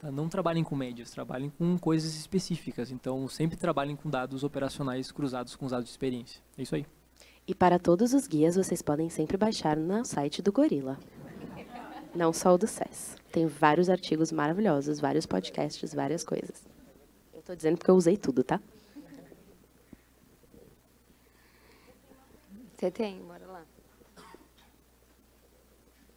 Tá? 0.00 0.10
Não 0.10 0.28
trabalhem 0.28 0.64
com 0.64 0.74
médias, 0.74 1.10
trabalhem 1.10 1.50
com 1.58 1.76
coisas 1.78 2.14
específicas. 2.14 2.90
Então, 2.90 3.28
sempre 3.28 3.56
trabalhem 3.56 3.94
com 3.96 4.08
dados 4.08 4.42
operacionais 4.42 5.12
cruzados 5.12 5.54
com 5.56 5.66
os 5.66 5.72
dados 5.72 5.84
de 5.86 5.90
experiência. 5.90 6.40
É 6.56 6.62
isso 6.62 6.74
aí. 6.74 6.86
E 7.46 7.54
para 7.54 7.78
todos 7.78 8.14
os 8.14 8.26
guias, 8.26 8.54
vocês 8.56 8.80
podem 8.80 9.10
sempre 9.10 9.36
baixar 9.36 9.76
no 9.76 10.04
site 10.04 10.40
do 10.40 10.52
Gorila. 10.52 10.98
Não 12.14 12.32
só 12.32 12.54
o 12.54 12.58
do 12.58 12.66
SES. 12.66 13.16
Tem 13.30 13.46
vários 13.46 13.88
artigos 13.88 14.32
maravilhosos, 14.32 14.98
vários 14.98 15.26
podcasts, 15.26 15.94
várias 15.94 16.24
coisas. 16.24 16.66
Eu 17.32 17.42
tô 17.42 17.54
dizendo 17.54 17.78
porque 17.78 17.90
eu 17.90 17.94
usei 17.94 18.16
tudo, 18.16 18.42
tá? 18.42 18.60
Você 22.76 22.90
tem, 22.90 23.20
bora 23.20 23.46
lá. 23.46 23.64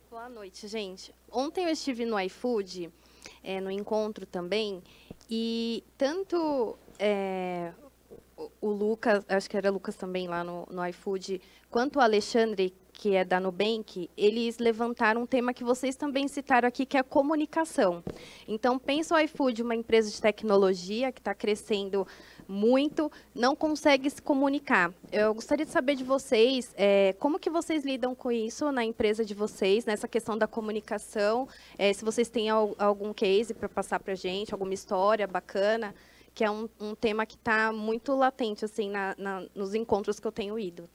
Boa 0.09 0.29
noite, 0.29 0.67
gente. 0.67 1.13
Ontem 1.29 1.65
eu 1.65 1.69
estive 1.69 2.05
no 2.05 2.19
iFood, 2.19 2.91
eh, 3.43 3.59
no 3.59 3.69
encontro 3.69 4.25
também, 4.25 4.81
e 5.29 5.83
tanto 5.97 6.77
o, 8.37 8.51
o 8.61 8.69
Lucas, 8.69 9.23
acho 9.27 9.49
que 9.49 9.57
era 9.57 9.69
Lucas 9.69 9.95
também 9.95 10.27
lá 10.27 10.43
no, 10.43 10.67
no 10.69 10.85
iFood, 10.87 11.41
quanto 11.69 11.97
o 11.97 12.01
Alexandre, 12.01 12.73
que 12.93 13.15
é 13.15 13.25
da 13.25 13.39
Nubank, 13.39 14.09
eles 14.15 14.59
levantaram 14.59 15.23
um 15.23 15.25
tema 15.25 15.53
que 15.53 15.63
vocês 15.63 15.95
também 15.95 16.27
citaram 16.27 16.67
aqui, 16.67 16.85
que 16.85 16.95
é 16.95 16.99
a 16.99 17.03
comunicação. 17.03 18.03
Então, 18.47 18.77
pensa 18.79 19.15
o 19.15 19.19
iFood, 19.19 19.61
uma 19.63 19.75
empresa 19.75 20.09
de 20.11 20.21
tecnologia 20.21 21.11
que 21.11 21.19
está 21.19 21.33
crescendo 21.33 22.07
muito, 22.47 23.11
não 23.33 23.55
consegue 23.55 24.09
se 24.09 24.21
comunicar. 24.21 24.93
Eu 25.11 25.33
gostaria 25.33 25.65
de 25.65 25.71
saber 25.71 25.95
de 25.95 26.03
vocês, 26.03 26.73
eh, 26.77 27.15
como 27.19 27.39
que 27.39 27.49
vocês 27.49 27.83
lidam 27.83 28.13
com 28.13 28.31
isso 28.31 28.71
na 28.71 28.85
empresa 28.85 29.25
de 29.25 29.33
vocês, 29.33 29.85
nessa 29.85 30.07
questão 30.07 30.37
da 30.37 30.45
comunicação, 30.47 31.47
eh, 31.77 31.91
se 31.93 32.05
vocês 32.05 32.29
têm 32.29 32.49
al- 32.49 32.75
algum 32.77 33.11
case 33.13 33.53
para 33.53 33.67
passar 33.67 33.99
para 33.99 34.13
a 34.13 34.15
gente, 34.15 34.53
alguma 34.53 34.73
história 34.73 35.25
bacana, 35.25 35.95
que 36.33 36.43
é 36.43 36.51
um, 36.51 36.69
um 36.79 36.93
tema 36.95 37.25
que 37.25 37.35
está 37.35 37.71
muito 37.71 38.13
latente 38.15 38.65
assim 38.65 38.89
na- 38.89 39.15
na- 39.17 39.45
nos 39.55 39.73
encontros 39.73 40.19
que 40.19 40.27
eu 40.27 40.31
tenho 40.31 40.57
ido. 40.59 40.87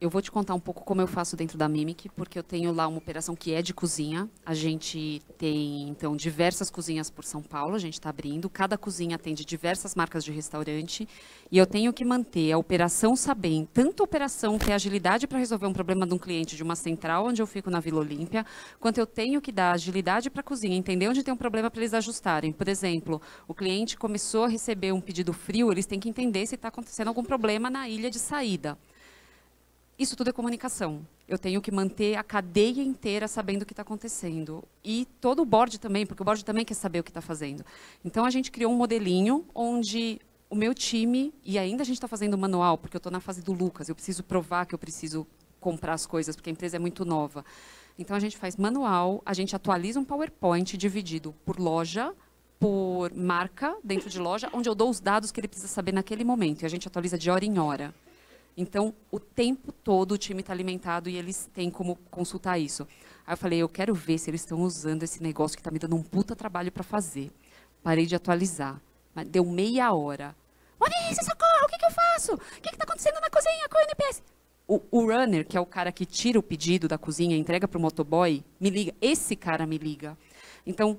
Eu 0.00 0.08
vou 0.08 0.22
te 0.22 0.30
contar 0.30 0.54
um 0.54 0.60
pouco 0.60 0.82
como 0.82 1.02
eu 1.02 1.06
faço 1.06 1.36
dentro 1.36 1.58
da 1.58 1.68
Mimic, 1.68 2.08
porque 2.16 2.38
eu 2.38 2.42
tenho 2.42 2.72
lá 2.72 2.88
uma 2.88 2.96
operação 2.96 3.36
que 3.36 3.52
é 3.52 3.60
de 3.60 3.74
cozinha. 3.74 4.30
A 4.46 4.54
gente 4.54 5.20
tem, 5.36 5.90
então, 5.90 6.16
diversas 6.16 6.70
cozinhas 6.70 7.10
por 7.10 7.22
São 7.22 7.42
Paulo, 7.42 7.74
a 7.74 7.78
gente 7.78 7.92
está 7.92 8.08
abrindo. 8.08 8.48
Cada 8.48 8.78
cozinha 8.78 9.16
atende 9.16 9.44
diversas 9.44 9.94
marcas 9.94 10.24
de 10.24 10.32
restaurante. 10.32 11.06
E 11.52 11.58
eu 11.58 11.66
tenho 11.66 11.92
que 11.92 12.02
manter 12.02 12.50
a 12.50 12.56
operação 12.56 13.14
sabendo, 13.14 13.68
tanto 13.74 14.02
a 14.02 14.04
operação 14.04 14.56
ter 14.58 14.72
agilidade 14.72 15.26
para 15.26 15.38
resolver 15.38 15.66
um 15.66 15.72
problema 15.74 16.06
de 16.06 16.14
um 16.14 16.18
cliente 16.18 16.56
de 16.56 16.62
uma 16.62 16.76
central, 16.76 17.26
onde 17.26 17.42
eu 17.42 17.46
fico 17.46 17.68
na 17.68 17.78
Vila 17.78 18.00
Olímpia, 18.00 18.46
quanto 18.80 18.96
eu 18.96 19.06
tenho 19.06 19.38
que 19.38 19.52
dar 19.52 19.72
agilidade 19.72 20.30
para 20.30 20.40
a 20.40 20.44
cozinha, 20.44 20.78
entender 20.78 21.10
onde 21.10 21.22
tem 21.22 21.34
um 21.34 21.36
problema 21.36 21.70
para 21.70 21.82
eles 21.82 21.92
ajustarem. 21.92 22.52
Por 22.52 22.68
exemplo, 22.68 23.20
o 23.46 23.52
cliente 23.52 23.98
começou 23.98 24.44
a 24.44 24.48
receber 24.48 24.92
um 24.92 25.00
pedido 25.00 25.34
frio, 25.34 25.70
eles 25.70 25.84
têm 25.84 26.00
que 26.00 26.08
entender 26.08 26.46
se 26.46 26.54
está 26.54 26.68
acontecendo 26.68 27.08
algum 27.08 27.22
problema 27.22 27.68
na 27.68 27.86
ilha 27.86 28.10
de 28.10 28.18
saída. 28.18 28.78
Isso 30.00 30.16
tudo 30.16 30.30
é 30.30 30.32
comunicação. 30.32 31.06
Eu 31.28 31.38
tenho 31.38 31.60
que 31.60 31.70
manter 31.70 32.16
a 32.16 32.22
cadeia 32.22 32.82
inteira 32.82 33.28
sabendo 33.28 33.60
o 33.60 33.66
que 33.66 33.74
está 33.74 33.82
acontecendo. 33.82 34.64
E 34.82 35.06
todo 35.20 35.42
o 35.42 35.44
board 35.44 35.78
também, 35.78 36.06
porque 36.06 36.22
o 36.22 36.24
board 36.24 36.42
também 36.42 36.64
quer 36.64 36.72
saber 36.72 37.00
o 37.00 37.04
que 37.04 37.10
está 37.10 37.20
fazendo. 37.20 37.62
Então, 38.02 38.24
a 38.24 38.30
gente 38.30 38.50
criou 38.50 38.72
um 38.72 38.76
modelinho 38.76 39.44
onde 39.54 40.18
o 40.48 40.54
meu 40.54 40.72
time, 40.72 41.34
e 41.44 41.58
ainda 41.58 41.82
a 41.82 41.84
gente 41.84 41.96
está 41.96 42.08
fazendo 42.08 42.38
manual, 42.38 42.78
porque 42.78 42.96
eu 42.96 42.98
estou 42.98 43.12
na 43.12 43.20
fase 43.20 43.42
do 43.42 43.52
Lucas, 43.52 43.90
eu 43.90 43.94
preciso 43.94 44.24
provar 44.24 44.64
que 44.64 44.74
eu 44.74 44.78
preciso 44.78 45.26
comprar 45.60 45.92
as 45.92 46.06
coisas, 46.06 46.34
porque 46.34 46.48
a 46.48 46.52
empresa 46.52 46.76
é 46.76 46.80
muito 46.80 47.04
nova. 47.04 47.44
Então, 47.98 48.16
a 48.16 48.20
gente 48.20 48.38
faz 48.38 48.56
manual, 48.56 49.20
a 49.26 49.34
gente 49.34 49.54
atualiza 49.54 50.00
um 50.00 50.04
PowerPoint 50.04 50.78
dividido 50.78 51.34
por 51.44 51.60
loja, 51.60 52.14
por 52.58 53.12
marca 53.12 53.76
dentro 53.84 54.08
de 54.08 54.18
loja, 54.18 54.48
onde 54.54 54.66
eu 54.66 54.74
dou 54.74 54.88
os 54.88 54.98
dados 54.98 55.30
que 55.30 55.38
ele 55.40 55.48
precisa 55.48 55.68
saber 55.68 55.92
naquele 55.92 56.24
momento. 56.24 56.62
E 56.62 56.64
a 56.64 56.70
gente 56.70 56.88
atualiza 56.88 57.18
de 57.18 57.30
hora 57.30 57.44
em 57.44 57.58
hora. 57.58 57.94
Então, 58.60 58.94
o 59.10 59.18
tempo 59.18 59.72
todo 59.72 60.12
o 60.12 60.18
time 60.18 60.40
está 60.40 60.52
alimentado 60.52 61.08
e 61.08 61.16
eles 61.16 61.48
têm 61.54 61.70
como 61.70 61.96
consultar 62.10 62.58
isso. 62.58 62.86
Aí 63.26 63.32
eu 63.32 63.36
falei, 63.38 63.58
eu 63.60 63.68
quero 63.70 63.94
ver 63.94 64.18
se 64.18 64.28
eles 64.28 64.42
estão 64.42 64.60
usando 64.60 65.02
esse 65.02 65.22
negócio 65.22 65.56
que 65.56 65.62
está 65.62 65.70
me 65.70 65.78
dando 65.78 65.96
um 65.96 66.02
puta 66.02 66.36
trabalho 66.36 66.70
para 66.70 66.82
fazer. 66.82 67.30
Parei 67.82 68.04
de 68.04 68.14
atualizar. 68.14 68.78
Mas 69.14 69.26
deu 69.26 69.46
meia 69.46 69.90
hora. 69.94 70.36
Monize, 70.78 71.24
socorro, 71.24 71.64
o 71.64 71.68
que, 71.68 71.78
que 71.78 71.86
eu 71.86 71.90
faço? 71.90 72.34
O 72.34 72.38
que 72.60 72.68
está 72.68 72.84
acontecendo 72.84 73.18
na 73.22 73.30
cozinha 73.30 73.66
com 73.66 73.78
o 73.78 73.80
NPS? 73.80 74.22
O, 74.68 74.82
o 74.90 75.06
runner, 75.06 75.46
que 75.46 75.56
é 75.56 75.60
o 75.60 75.64
cara 75.64 75.90
que 75.90 76.04
tira 76.04 76.38
o 76.38 76.42
pedido 76.42 76.86
da 76.86 76.98
cozinha 76.98 77.34
entrega 77.34 77.66
para 77.66 77.78
o 77.78 77.80
motoboy, 77.80 78.44
me 78.60 78.68
liga. 78.68 78.94
Esse 79.00 79.34
cara 79.36 79.64
me 79.64 79.78
liga. 79.78 80.18
Então, 80.66 80.98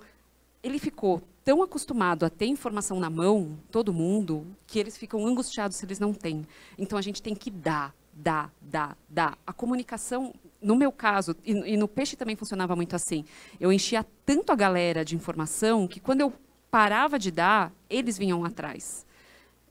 ele 0.64 0.80
ficou 0.80 1.22
tão 1.44 1.62
acostumado 1.62 2.26
a 2.26 2.30
ter 2.30 2.46
informação 2.46 3.00
na 3.00 3.10
mão, 3.10 3.58
todo 3.72 3.94
mundo, 3.94 4.46
que 4.68 4.80
eles 4.80 4.98
ficam 4.98 5.26
angustiados 5.26 5.78
se 5.78 5.86
eles 5.86 6.00
não 6.00 6.14
têm. 6.14 6.46
Então 6.78 6.98
a 6.98 7.02
gente 7.02 7.22
tem 7.22 7.36
que 7.36 7.50
dar, 7.50 7.94
dar, 8.14 8.54
dar, 8.62 8.98
dar. 9.10 9.38
A 9.46 9.54
comunicação, 9.54 10.34
no 10.62 10.76
meu 10.76 10.92
caso, 10.92 11.36
e, 11.44 11.52
e 11.74 11.78
no 11.78 11.88
peixe 11.88 12.16
também 12.16 12.36
funcionava 12.36 12.76
muito 12.76 12.96
assim. 12.96 13.26
Eu 13.60 13.72
enchia 13.72 14.06
tanto 14.26 14.52
a 14.52 14.56
galera 14.56 15.04
de 15.04 15.16
informação 15.16 15.88
que 15.88 16.00
quando 16.00 16.22
eu 16.22 16.34
parava 16.70 17.20
de 17.20 17.32
dar, 17.32 17.74
eles 17.90 18.18
vinham 18.18 18.46
atrás. 18.46 19.06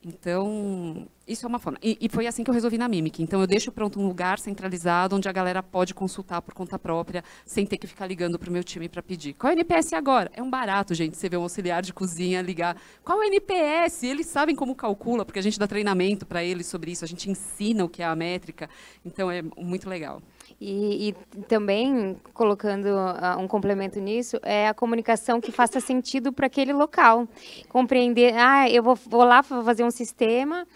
Então, 0.03 1.07
isso 1.29 1.45
é 1.45 1.49
uma 1.49 1.59
forma. 1.59 1.79
E, 1.83 1.99
e 2.01 2.09
foi 2.09 2.27
assim 2.27 2.43
que 2.43 2.49
eu 2.49 2.55
resolvi 2.55 2.79
na 2.79 2.89
Mimic. 2.89 3.23
Então, 3.23 3.39
eu 3.41 3.47
deixo 3.47 3.71
pronto 3.71 4.01
um 4.01 4.07
lugar 4.07 4.39
centralizado 4.39 5.15
onde 5.15 5.29
a 5.29 5.33
galera 5.33 5.63
pode 5.63 5.93
consultar 5.93 6.41
por 6.41 6.55
conta 6.55 6.79
própria, 6.79 7.23
sem 7.45 7.67
ter 7.67 7.77
que 7.77 7.87
ficar 7.87 8.07
ligando 8.07 8.39
para 8.39 8.49
o 8.49 8.53
meu 8.53 8.65
time 8.65 8.89
para 8.89 9.03
pedir. 9.03 9.35
Qual 9.35 9.51
é 9.51 9.55
o 9.55 9.59
NPS 9.59 9.93
agora? 9.93 10.31
É 10.33 10.43
um 10.43 10.49
barato, 10.49 10.95
gente. 10.95 11.19
Você 11.19 11.29
vê 11.29 11.37
um 11.37 11.43
auxiliar 11.43 11.83
de 11.83 11.93
cozinha 11.93 12.41
ligar. 12.41 12.81
Qual 13.05 13.23
é 13.23 13.27
o 13.27 13.29
NPS? 13.29 14.05
Eles 14.05 14.27
sabem 14.27 14.57
como 14.57 14.75
calcula, 14.75 15.23
porque 15.23 15.39
a 15.39 15.43
gente 15.43 15.59
dá 15.59 15.67
treinamento 15.67 16.25
para 16.25 16.43
eles 16.43 16.67
sobre 16.67 16.93
isso. 16.93 17.05
A 17.05 17.09
gente 17.09 17.31
ensina 17.31 17.85
o 17.85 17.89
que 17.89 18.03
é 18.03 18.07
a 18.07 18.17
métrica. 18.17 18.71
Então, 19.05 19.31
é 19.31 19.43
muito 19.43 19.87
legal. 19.87 20.23
E, 20.61 21.09
e 21.09 21.13
também, 21.45 22.17
colocando 22.35 22.89
ah, 22.89 23.39
um 23.39 23.49
complemento 23.49 23.99
nisso, 23.99 24.39
é 24.43 24.69
a 24.69 24.75
comunicação 24.75 25.41
que 25.41 25.51
faça 25.51 25.81
sentido 25.81 26.33
para 26.33 26.47
aquele 26.47 26.75
local. 26.75 27.27
Compreender, 27.69 28.35
ah, 28.37 28.69
eu 28.69 28.83
vou, 28.83 28.95
vou 28.95 29.25
lá 29.25 29.43
fazer 29.43 29.85
um 29.85 29.91
sistema 29.91 30.67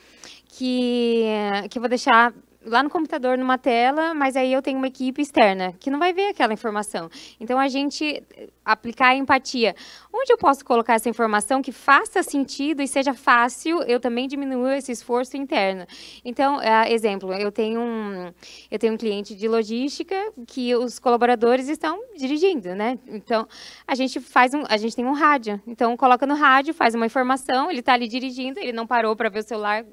que, 0.49 1.27
que 1.71 1.79
vou 1.79 1.89
deixar 1.89 2.33
lá 2.67 2.83
no 2.83 2.91
computador, 2.91 3.37
numa 3.39 3.59
tela, 3.59 4.15
mas 4.15 4.37
aí 4.37 4.53
eu 4.53 4.63
tenho 4.63 4.79
uma 4.79 4.87
equipe 4.87 5.21
externa 5.21 5.73
que 5.79 5.91
não 5.91 5.99
vai 5.99 6.13
ver 6.13 6.29
aquela 6.29 6.53
informação. 6.53 7.11
Então, 7.39 7.59
a 7.59 7.69
gente 7.69 8.23
aplicar 8.65 9.09
a 9.09 9.15
empatia. 9.15 9.75
Onde 10.13 10.33
eu 10.33 10.39
posso 10.39 10.65
colocar 10.65 10.95
essa 10.95 11.09
informação 11.09 11.61
que 11.61 11.73
faça 11.73 12.23
sentido 12.23 12.81
e 12.81 12.89
seja 12.89 13.13
fácil, 13.13 13.83
eu 13.83 14.01
também 14.01 14.27
diminuo 14.27 14.69
esse 14.69 14.91
esforço 14.91 15.37
interno. 15.37 15.87
Então, 16.25 16.57
uh, 16.57 16.89
exemplo, 16.89 17.33
eu 17.35 17.53
tenho, 17.53 17.81
um, 17.81 18.33
eu 18.71 18.79
tenho 18.79 18.95
um 18.95 18.97
cliente 18.97 19.35
de 19.35 19.47
logística 19.47 20.17
que 20.47 20.75
os 20.75 20.99
colaboradores 20.99 21.69
estão 21.69 22.01
dirigindo, 22.17 22.75
né? 22.75 22.99
Então, 23.07 23.47
a 23.87 23.95
gente 23.95 24.19
faz 24.21 24.55
um, 24.55 24.63
a 24.69 24.77
gente 24.77 24.97
tem 24.97 25.05
um 25.05 25.13
rádio. 25.13 25.61
Então, 25.67 25.97
coloca 25.97 26.27
no 26.27 26.35
rádio, 26.35 26.73
faz 26.73 26.95
uma 26.95 27.07
informação, 27.07 27.71
ele 27.71 27.81
está 27.81 27.93
ali 27.93 28.09
dirigindo, 28.09 28.59
ele 28.59 28.73
não 28.73 28.87
parou 28.87 29.15
para 29.15 29.29
ver 29.29 29.41
o 29.41 29.43
celular, 29.43 29.85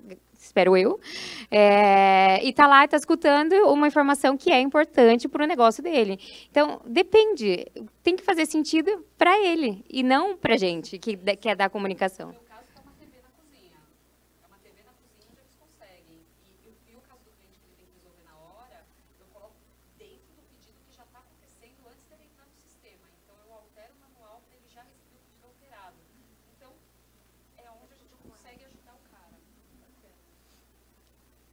espero 0.45 0.75
eu, 0.75 0.99
é, 1.49 2.43
e 2.43 2.49
está 2.49 2.67
lá, 2.67 2.85
está 2.85 2.97
escutando 2.97 3.53
uma 3.67 3.87
informação 3.87 4.35
que 4.35 4.51
é 4.51 4.59
importante 4.59 5.27
para 5.27 5.43
o 5.43 5.47
negócio 5.47 5.83
dele. 5.83 6.19
Então, 6.49 6.81
depende, 6.85 7.65
tem 8.03 8.15
que 8.15 8.23
fazer 8.23 8.45
sentido 8.45 9.05
para 9.17 9.37
ele 9.39 9.83
e 9.89 10.03
não 10.03 10.35
para 10.35 10.57
gente 10.57 10.97
que 10.97 11.15
quer 11.37 11.55
dar 11.55 11.69
comunicação. 11.69 12.33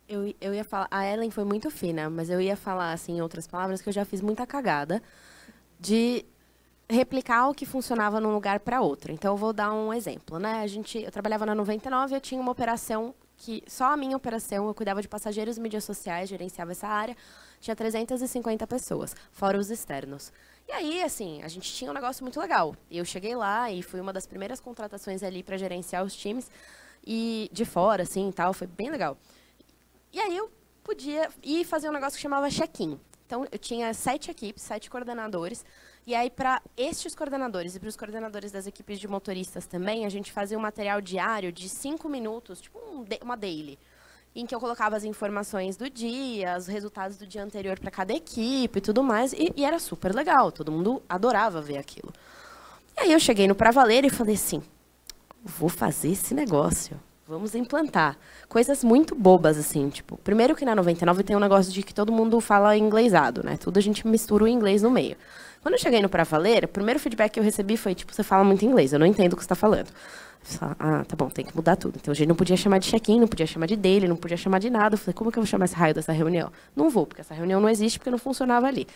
Eu, 0.09 0.35
eu 0.41 0.55
ia 0.55 0.65
falar, 0.65 0.89
a 0.91 1.07
Ellen 1.07 1.31
foi 1.31 1.45
muito 1.45 1.71
fina, 1.71 2.09
mas 2.09 2.31
eu 2.31 2.41
ia 2.41 2.57
falar, 2.57 2.93
assim, 2.93 3.19
em 3.19 3.21
outras 3.21 3.47
palavras, 3.47 3.83
que 3.83 3.89
eu 3.89 3.93
já 3.93 4.05
fiz 4.05 4.21
muita 4.23 4.47
cagada 4.47 5.03
de 5.79 6.25
replicar 6.89 7.49
o 7.51 7.55
que 7.55 7.67
funcionava 7.67 8.19
num 8.19 8.33
lugar 8.33 8.61
para 8.61 8.81
outro. 8.81 9.13
Então, 9.13 9.35
eu 9.35 9.37
vou 9.37 9.53
dar 9.53 9.73
um 9.73 9.93
exemplo, 9.93 10.39
né? 10.39 10.63
A 10.63 10.67
gente, 10.67 10.99
eu 10.99 11.13
trabalhava 11.13 11.45
na 11.45 11.55
99, 11.55 12.17
eu 12.17 12.21
tinha 12.21 12.41
uma 12.41 12.51
operação 12.51 13.15
que 13.37 13.63
só 13.67 13.93
a 13.93 13.97
minha 13.97 14.17
operação, 14.17 14.67
eu 14.67 14.75
cuidava 14.75 15.01
de 15.01 15.09
passageiros 15.09 15.59
mídias 15.59 15.85
sociais, 15.85 16.29
gerenciava 16.29 16.73
essa 16.73 16.89
área, 16.89 17.17
tinha 17.61 17.77
350 17.77 18.67
pessoas, 18.67 19.15
fora 19.31 19.59
os 19.59 19.71
externos. 19.71 20.33
E 20.67 20.73
aí, 20.73 21.03
assim, 21.03 21.43
a 21.43 21.49
gente 21.49 21.73
tinha 21.73 21.91
um 21.91 21.95
negócio 21.95 22.25
muito 22.25 22.41
legal. 22.41 22.75
Eu 22.91 23.05
cheguei 23.05 23.37
lá 23.37 23.71
e 23.71 23.83
fui 23.83 24.01
uma 24.01 24.13
das 24.13 24.27
primeiras 24.27 24.59
contratações 24.59 25.23
ali 25.23 25.43
para 25.43 25.57
gerenciar 25.57 26.05
os 26.05 26.17
times 26.17 26.51
e 27.07 27.49
de 27.53 27.65
fora, 27.65 28.03
assim, 28.03 28.31
tal, 28.33 28.53
foi 28.53 28.67
bem 28.67 28.91
legal. 28.91 29.17
E 30.13 30.21
aí 30.21 30.37
eu 30.37 30.51
podia 30.83 31.29
ir 31.43 31.65
fazer 31.65 31.89
um 31.89 31.93
negócio 31.93 32.17
que 32.17 32.23
chamava 32.23 32.49
check-in. 32.49 32.99
Então, 33.27 33.47
eu 33.53 33.59
tinha 33.59 33.93
sete 33.93 34.31
equipes, 34.31 34.63
sete 34.63 34.89
coordenadores. 34.89 35.63
E 36.07 36.15
aí, 36.15 36.31
para 36.31 36.63
estes 36.75 37.15
coordenadores 37.15 37.77
e 37.77 37.79
para 37.79 37.91
os 37.91 37.95
coordenadores 37.95 38.51
das 38.51 38.67
equipes 38.67 38.99
de 38.99 39.07
motoristas 39.07 39.67
também, 39.67 40.07
a 40.07 40.09
gente 40.09 40.33
fazia 40.33 40.57
um 40.57 40.63
material 40.63 41.03
diário 41.03 41.53
de 41.53 41.69
cinco 41.69 42.09
minutos, 42.09 42.59
tipo 42.59 42.79
um, 42.79 43.05
uma 43.23 43.37
daily, 43.37 43.79
em 44.35 44.47
que 44.47 44.55
eu 44.55 44.59
colocava 44.59 44.97
as 44.97 45.05
informações 45.05 45.77
do 45.77 45.91
dia, 45.91 46.57
os 46.57 46.67
resultados 46.67 47.19
do 47.19 47.27
dia 47.27 47.45
anterior 47.45 47.79
para 47.79 47.91
cada 47.91 48.15
equipe 48.15 48.79
e 48.79 48.81
tudo 48.81 49.03
mais. 49.03 49.35
E, 49.35 49.53
e, 49.55 49.63
era 49.63 49.79
super 49.79 50.15
legal, 50.15 50.51
todo 50.51 50.73
mundo 50.73 51.03
adorava 51.07 51.61
ver 51.61 51.77
aquilo. 51.77 52.11
E 52.97 53.01
aí 53.01 53.13
eu 53.13 53.21
cheguei 53.21 53.47
no 53.47 53.55
Pra 53.55 53.71
Valer 53.71 54.07
e 54.07 54.11
falei 54.11 54.37
assim, 54.37 54.63
vou 55.45 55.69
fazer 55.69 56.13
esse 56.13 56.33
negócio. 56.33 56.99
Vamos 57.29 57.55
implantar. 57.55 58.17
Coisas 58.49 58.83
muito 58.83 59.15
bobas, 59.15 59.59
assim, 59.59 59.91
tipo, 59.91 60.17
primeiro 60.25 60.57
que 60.57 60.65
na 60.65 60.75
99 60.75 61.23
tem 61.23 61.37
um 61.37 61.41
negócio 61.41 61.71
de 61.71 61.83
que 61.83 61.93
todo 61.93 62.11
mundo 62.11 62.41
fala 62.41 62.75
inglesado, 62.75 63.45
né? 63.45 63.59
Tudo 63.59 63.79
a 63.79 63.83
gente 63.83 64.09
mistura 64.09 64.45
o 64.45 64.49
inglês 64.49 64.81
no 64.81 64.91
meio. 64.91 65.15
Quando 65.61 65.75
eu 65.75 65.79
cheguei 65.79 66.01
no 66.01 66.09
Pra 66.09 66.25
Valer, 66.25 66.65
o 66.65 66.69
primeiro 66.69 66.99
feedback 66.99 67.33
que 67.33 67.39
eu 67.39 67.45
recebi 67.45 67.77
foi, 67.77 67.95
tipo, 67.95 68.15
você 68.15 68.23
fala 68.23 68.43
muito 68.45 68.65
inglês, 68.65 68.95
eu 68.95 68.99
não 68.99 69.05
entendo 69.05 69.35
o 69.35 69.37
que 69.37 69.43
você 69.43 69.45
está 69.45 69.55
falando. 69.55 69.89
Ah, 70.79 71.05
tá 71.07 71.15
bom, 71.15 71.29
tem 71.29 71.45
que 71.45 71.55
mudar 71.55 71.77
tudo. 71.77 71.99
Então 72.01 72.13
a 72.13 72.15
gente 72.15 72.29
não 72.29 72.35
podia 72.35 72.57
chamar 72.57 72.79
de 72.79 72.89
check-in, 72.89 73.21
não 73.21 73.29
podia 73.29 73.47
chamar 73.47 73.67
de 73.67 73.77
daily, 73.77 74.09
não 74.09 74.17
podia 74.17 74.39
chamar 74.39 74.59
de 74.59 74.71
nada. 74.71 74.95
Eu 74.95 74.99
falei, 74.99 75.13
como 75.13 75.31
que 75.31 75.39
eu 75.39 75.43
vou 75.43 75.47
chamar 75.47 75.67
esse 75.67 75.75
raio 75.75 75.93
dessa 75.93 76.13
reunião? 76.13 76.51
Não 76.75 76.89
vou, 76.89 77.07
porque 77.07 77.21
essa 77.21 77.35
reunião 77.35 77.61
não 77.61 77.69
existe, 77.69 77.99
porque 77.99 78.11
não 78.11 78.17
funcionava 78.17 78.67
ali. 78.67 78.87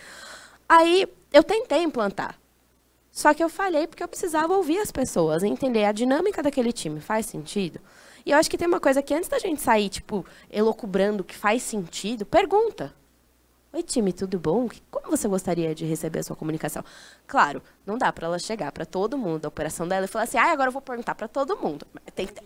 Aí 0.67 1.07
eu 1.35 1.43
tentei 1.43 1.83
implantar. 1.83 2.35
Só 3.11 3.35
que 3.35 3.45
eu 3.45 3.51
falhei 3.51 3.87
porque 3.87 4.03
eu 4.03 4.09
precisava 4.09 4.55
ouvir 4.55 4.79
as 4.79 4.91
pessoas, 4.91 5.43
entender 5.43 5.85
a 5.85 5.93
dinâmica 5.93 6.43
daquele 6.43 6.73
time. 6.73 6.99
Faz 6.99 7.27
sentido? 7.27 7.79
E 8.25 8.31
eu 8.31 8.39
acho 8.39 8.51
que 8.51 8.59
tem 8.59 8.69
uma 8.69 8.81
coisa 8.81 9.03
que 9.03 9.15
antes 9.15 9.29
da 9.29 9.39
gente 9.39 9.61
sair, 9.61 9.89
tipo, 9.89 10.25
elocubrando 10.51 11.25
que 11.25 11.35
faz 11.35 11.63
sentido, 11.63 12.25
pergunta. 12.25 12.95
Oi, 13.75 13.83
time, 13.83 14.13
tudo 14.13 14.39
bom? 14.39 14.69
Como 14.91 15.17
você 15.17 15.27
gostaria 15.27 15.75
de 15.75 15.87
receber 15.87 16.19
a 16.19 16.23
sua 16.23 16.37
comunicação? 16.37 16.85
Claro, 17.27 17.63
não 17.87 17.97
dá 17.97 18.13
para 18.13 18.27
ela 18.27 18.39
chegar 18.39 18.71
para 18.71 18.85
todo 18.85 19.17
mundo, 19.17 19.47
a 19.47 19.49
operação 19.49 19.89
dela, 19.89 20.05
e 20.05 20.09
falar 20.09 20.25
assim, 20.25 20.37
ah, 20.37 20.53
agora 20.53 20.69
eu 20.69 20.73
vou 20.73 20.83
perguntar 20.83 21.15
para 21.15 21.27
todo 21.27 21.57
mundo. 21.57 21.87
Tem 22.15 22.27
que 22.27 22.35
ter, 22.35 22.45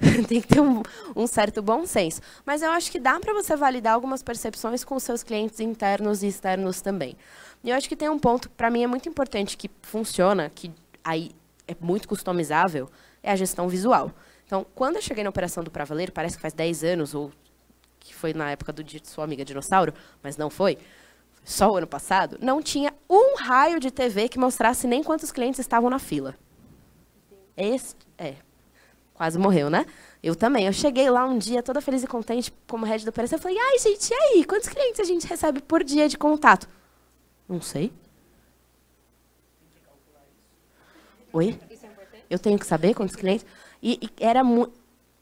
tem 0.26 0.40
que 0.40 0.48
ter 0.48 0.60
um, 0.60 0.82
um, 1.14 1.26
certo 1.26 1.60
bom 1.60 1.84
senso. 1.84 2.22
Mas 2.46 2.62
eu 2.62 2.70
acho 2.70 2.90
que 2.90 2.98
dá 2.98 3.20
para 3.20 3.34
você 3.34 3.54
validar 3.54 3.92
algumas 3.92 4.22
percepções 4.22 4.82
com 4.82 4.96
os 4.96 5.02
seus 5.02 5.22
clientes 5.22 5.60
internos 5.60 6.22
e 6.22 6.28
externos 6.28 6.80
também. 6.80 7.14
E 7.62 7.68
eu 7.68 7.76
acho 7.76 7.86
que 7.86 7.94
tem 7.94 8.08
um 8.08 8.18
ponto, 8.18 8.48
para 8.48 8.70
mim, 8.70 8.82
é 8.82 8.86
muito 8.86 9.06
importante 9.06 9.58
que 9.58 9.70
funciona, 9.82 10.48
que 10.48 10.72
aí 11.04 11.30
é 11.68 11.76
muito 11.78 12.08
customizável, 12.08 12.88
é 13.22 13.30
a 13.30 13.36
gestão 13.36 13.68
visual. 13.68 14.10
Então, 14.46 14.66
quando 14.74 14.96
eu 14.96 15.02
cheguei 15.02 15.24
na 15.24 15.30
operação 15.30 15.64
do 15.64 15.70
Pravaleiro, 15.70 16.12
parece 16.12 16.36
que 16.36 16.42
faz 16.42 16.52
10 16.52 16.84
anos, 16.84 17.14
ou 17.14 17.32
que 17.98 18.14
foi 18.14 18.34
na 18.34 18.50
época 18.50 18.72
do 18.72 18.84
sua 19.04 19.24
amiga 19.24 19.44
dinossauro, 19.44 19.94
mas 20.22 20.36
não 20.36 20.50
foi, 20.50 20.78
só 21.44 21.70
o 21.70 21.76
ano 21.76 21.86
passado, 21.86 22.38
não 22.40 22.62
tinha 22.62 22.92
um 23.08 23.36
raio 23.36 23.78
de 23.78 23.90
TV 23.90 24.28
que 24.28 24.38
mostrasse 24.38 24.86
nem 24.86 25.02
quantos 25.02 25.30
clientes 25.30 25.60
estavam 25.60 25.90
na 25.90 25.98
fila. 25.98 26.34
Esse, 27.56 27.94
é, 28.18 28.34
quase 29.14 29.38
morreu, 29.38 29.70
né? 29.70 29.86
Eu 30.22 30.34
também. 30.34 30.66
Eu 30.66 30.72
cheguei 30.72 31.08
lá 31.10 31.24
um 31.24 31.38
dia 31.38 31.62
toda 31.62 31.80
feliz 31.80 32.02
e 32.02 32.06
contente 32.06 32.52
como 32.66 32.86
head 32.86 33.04
da 33.04 33.10
operação. 33.10 33.36
Eu 33.36 33.42
falei, 33.42 33.58
ai, 33.58 33.78
gente, 33.78 34.10
e 34.10 34.14
aí? 34.14 34.44
Quantos 34.44 34.68
clientes 34.68 35.00
a 35.00 35.04
gente 35.04 35.26
recebe 35.26 35.60
por 35.60 35.84
dia 35.84 36.08
de 36.08 36.16
contato? 36.16 36.68
Não 37.48 37.60
sei. 37.60 37.92
Oi? 41.32 41.58
Eu 42.30 42.38
tenho 42.38 42.58
que 42.58 42.66
saber 42.66 42.94
quantos 42.94 43.16
clientes? 43.16 43.46
E, 43.84 43.98
e 44.00 44.10
era 44.18 44.42
muito. 44.42 44.72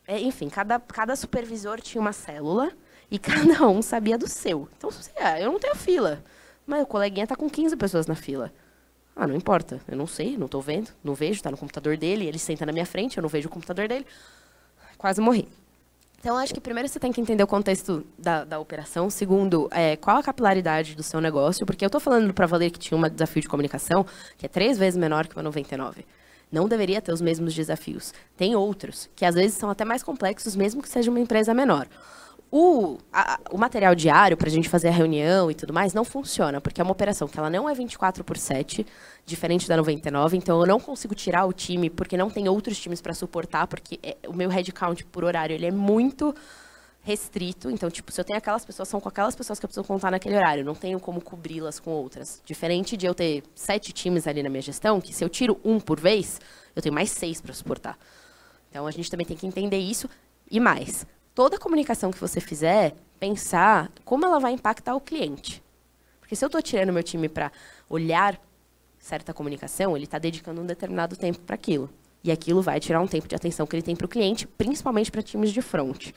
É, 0.07 0.21
enfim, 0.21 0.49
cada, 0.49 0.79
cada 0.79 1.17
supervisor 1.17 1.81
tinha 1.81 2.01
uma 2.01 2.13
célula 2.13 2.71
e 3.11 3.19
cada 3.19 3.67
um 3.67 3.83
sabia 3.83 4.17
do 4.17 4.29
seu. 4.29 4.69
Então, 4.79 4.89
ah, 5.19 5.41
eu 5.41 5.51
não 5.51 5.59
tenho 5.59 5.75
fila. 5.75 6.23
Mas 6.65 6.85
o 6.85 6.87
coleguinha 6.87 7.25
está 7.25 7.35
com 7.35 7.51
15 7.51 7.77
pessoas 7.77 8.07
na 8.07 8.15
fila. 8.15 8.53
Ah, 9.17 9.27
não 9.27 9.35
importa. 9.35 9.81
Eu 9.89 9.97
não 9.97 10.07
sei, 10.07 10.39
não 10.39 10.47
estou 10.47 10.63
vendo, 10.63 10.91
não 11.03 11.13
vejo, 11.13 11.33
está 11.33 11.51
no 11.51 11.57
computador 11.57 11.97
dele, 11.97 12.25
ele 12.25 12.39
senta 12.39 12.65
na 12.65 12.73
minha 12.73 12.87
frente, 12.87 13.19
eu 13.19 13.23
não 13.23 13.29
vejo 13.29 13.49
o 13.49 13.51
computador 13.51 13.89
dele. 13.89 14.07
Quase 14.97 15.21
morri. 15.21 15.49
Então, 16.21 16.37
acho 16.37 16.55
que 16.55 16.61
primeiro 16.61 16.89
você 16.89 17.01
tem 17.01 17.11
que 17.11 17.21
entender 17.21 17.43
o 17.43 17.49
contexto 17.49 18.07
da, 18.17 18.45
da 18.45 18.61
operação. 18.61 19.11
Segundo, 19.11 19.69
é, 19.73 19.97
qual 19.97 20.19
a 20.19 20.23
capilaridade 20.23 20.95
do 20.95 21.03
seu 21.03 21.21
negócio. 21.21 21.67
Porque 21.67 21.85
eu 21.85 21.89
estou 21.89 22.01
falando 22.01 22.33
para 22.33 22.47
valer 22.47 22.71
que 22.71 22.79
tinha 22.79 22.97
um 22.97 23.03
desafio 23.09 23.43
de 23.43 23.49
comunicação 23.49 24.07
que 24.39 24.47
é 24.47 24.49
três 24.49 24.79
vezes 24.79 24.97
menor 24.97 25.27
que 25.27 25.37
o 25.37 25.43
99 25.43 26.07
não 26.53 26.69
deveria 26.69 27.01
ter 27.01 27.13
os 27.13 27.23
mesmos 27.23 27.55
desafios. 27.55 28.13
Tem 28.37 28.55
outros, 28.55 29.09
que 29.17 29.25
às 29.25 29.35
vezes 29.35 29.57
são 29.57 29.71
até 29.71 29.85
mais 29.85 30.03
complexos, 30.03 30.55
mesmo 30.55 30.83
que 30.83 30.89
seja 30.89 31.11
uma 31.11 31.19
empresa 31.19 31.55
menor. 31.55 31.89
O, 32.55 32.99
a, 33.11 33.41
o 33.51 33.57
material 33.57 33.95
diário 33.95 34.37
para 34.37 34.47
a 34.47 34.51
gente 34.51 34.69
fazer 34.69 34.89
a 34.89 34.93
reunião 34.93 35.51
e 35.51 35.55
tudo 35.55 35.73
mais 35.73 35.95
não 35.95 36.05
funciona, 36.05 36.61
porque 36.61 36.83
é 36.83 36.85
uma 36.85 36.93
operação 36.93 37.27
que 37.27 37.39
ela 37.39 37.49
não 37.49 37.67
é 37.67 37.73
24 37.73 38.23
por 38.23 38.37
7, 38.37 38.87
diferente 39.25 39.67
da 39.67 39.75
99, 39.75 40.37
então 40.37 40.61
eu 40.61 40.67
não 40.67 40.79
consigo 40.79 41.15
tirar 41.15 41.47
o 41.47 41.53
time, 41.55 41.89
porque 41.89 42.15
não 42.15 42.29
tem 42.29 42.51
outros 42.51 42.79
times 42.79 43.01
para 43.01 43.15
suportar, 43.15 43.67
porque 43.67 43.99
é, 44.03 44.19
o 44.29 44.35
meu 44.35 44.51
headcount 44.51 45.03
por 45.07 45.25
horário 45.25 45.55
ele 45.55 45.65
é 45.65 45.71
muito 45.71 46.35
restrito. 47.03 47.71
Então, 47.71 47.91
tipo, 47.91 48.11
se 48.13 48.21
eu 48.21 48.25
tenho 48.25 48.39
aquelas 48.39 48.65
pessoas, 48.65 48.89
são 48.89 49.01
com 49.01 49.09
aquelas 49.09 49.35
pessoas 49.35 49.59
que 49.59 49.67
eu 49.67 49.69
preciso 49.69 49.87
contar 49.87 50.11
naquele 50.11 50.37
horário. 50.37 50.65
Não 50.65 50.75
tenho 50.75 50.99
como 51.01 51.21
cobri-las 51.21 51.79
com 51.81 51.91
outras. 51.91 52.41
Diferente 52.45 52.97
de 52.97 53.07
eu 53.07 53.15
ter 53.15 53.43
sete 53.55 53.93
times 53.93 54.27
ali 54.27 54.43
na 54.43 54.49
minha 54.49 54.63
gestão, 54.63 55.01
que 55.01 55.13
se 55.13 55.25
eu 55.25 55.29
tiro 55.29 55.61
um 55.65 55.79
por 55.81 56.01
vez, 56.01 56.41
eu 56.75 56.83
tenho 56.83 56.95
mais 56.95 57.11
seis 57.11 57.41
para 57.41 57.53
suportar. 57.53 57.99
Então, 58.71 58.87
a 58.87 58.91
gente 58.91 59.11
também 59.11 59.27
tem 59.27 59.37
que 59.37 59.47
entender 59.47 59.79
isso. 59.79 60.09
E 60.51 60.61
mais, 60.61 61.07
toda 61.35 61.59
comunicação 61.59 62.11
que 62.11 62.19
você 62.19 62.41
fizer, 62.41 62.95
pensar 63.19 63.91
como 64.05 64.25
ela 64.25 64.39
vai 64.39 64.53
impactar 64.53 64.95
o 64.95 65.01
cliente. 65.01 65.63
Porque 66.21 66.37
se 66.37 66.45
eu 66.45 66.47
estou 66.47 66.63
tirando 66.63 66.93
meu 66.93 67.03
time 67.03 67.29
para 67.29 67.53
olhar 67.91 68.41
certa 68.99 69.35
comunicação, 69.35 69.97
ele 69.97 70.05
está 70.05 70.19
dedicando 70.19 70.61
um 70.61 70.67
determinado 70.67 71.17
tempo 71.17 71.41
para 71.41 71.55
aquilo. 71.55 71.91
E 72.25 72.31
aquilo 72.31 72.63
vai 72.63 72.79
tirar 72.79 73.01
um 73.01 73.07
tempo 73.07 73.27
de 73.27 73.35
atenção 73.35 73.67
que 73.67 73.75
ele 73.75 73.83
tem 73.83 73.97
para 73.97 74.05
o 74.05 74.09
cliente, 74.09 74.47
principalmente 74.47 75.11
para 75.11 75.23
times 75.23 75.51
de 75.51 75.61
front. 75.61 76.13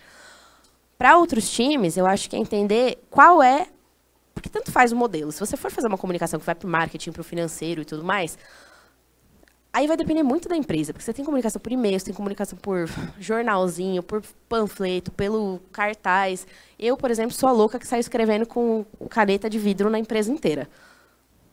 Para 0.98 1.18
outros 1.18 1.50
times, 1.50 1.98
eu 1.98 2.06
acho 2.06 2.30
que 2.30 2.36
é 2.36 2.40
entender 2.40 2.98
qual 3.10 3.42
é. 3.44 3.68
Porque 4.34 4.50
tanto 4.50 4.72
faz 4.72 4.92
o 4.92 4.96
modelo. 4.96 5.32
Se 5.32 5.40
você 5.40 5.56
for 5.56 5.72
fazer 5.72 5.88
uma 5.88 5.98
comunicação 5.98 6.40
que 6.40 6.46
vai 6.46 6.56
para 6.56 6.68
o 6.68 6.70
marketing, 6.70 7.12
para 7.12 7.22
o 7.22 7.24
financeiro 7.24 7.82
e 7.82 7.86
tudo 7.86 8.04
mais, 8.04 8.38
Aí 9.76 9.88
vai 9.88 9.98
depender 9.98 10.24
muito 10.24 10.48
da 10.48 10.56
empresa, 10.56 10.94
porque 10.94 11.04
você 11.04 11.12
tem 11.12 11.26
comunicação 11.26 11.60
por 11.60 11.70
e-mail, 11.70 12.00
você 12.00 12.06
tem 12.06 12.14
comunicação 12.14 12.58
por 12.58 12.88
jornalzinho, 13.20 14.02
por 14.02 14.24
panfleto, 14.48 15.12
pelo 15.12 15.60
cartaz. 15.70 16.48
Eu, 16.80 16.96
por 16.96 17.12
exemplo, 17.12 17.34
sou 17.34 17.50
a 17.50 17.52
louca 17.52 17.78
que 17.78 17.86
sai 17.86 18.00
escrevendo 18.00 18.46
com 18.46 18.86
caneta 19.10 19.50
de 19.50 19.60
vidro 19.60 19.90
na 19.90 20.00
empresa 20.00 20.32
inteira. 20.32 20.70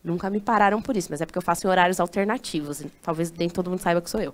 Nunca 0.04 0.30
me 0.30 0.40
pararam 0.40 0.80
por 0.80 0.96
isso, 0.96 1.08
mas 1.10 1.20
é 1.20 1.26
porque 1.26 1.36
eu 1.36 1.42
faço 1.42 1.66
em 1.66 1.70
horários 1.70 1.98
alternativos. 1.98 2.84
Talvez 3.02 3.32
nem 3.32 3.50
todo 3.50 3.68
mundo 3.68 3.80
saiba 3.80 4.00
que 4.00 4.08
sou 4.08 4.20
eu. 4.20 4.32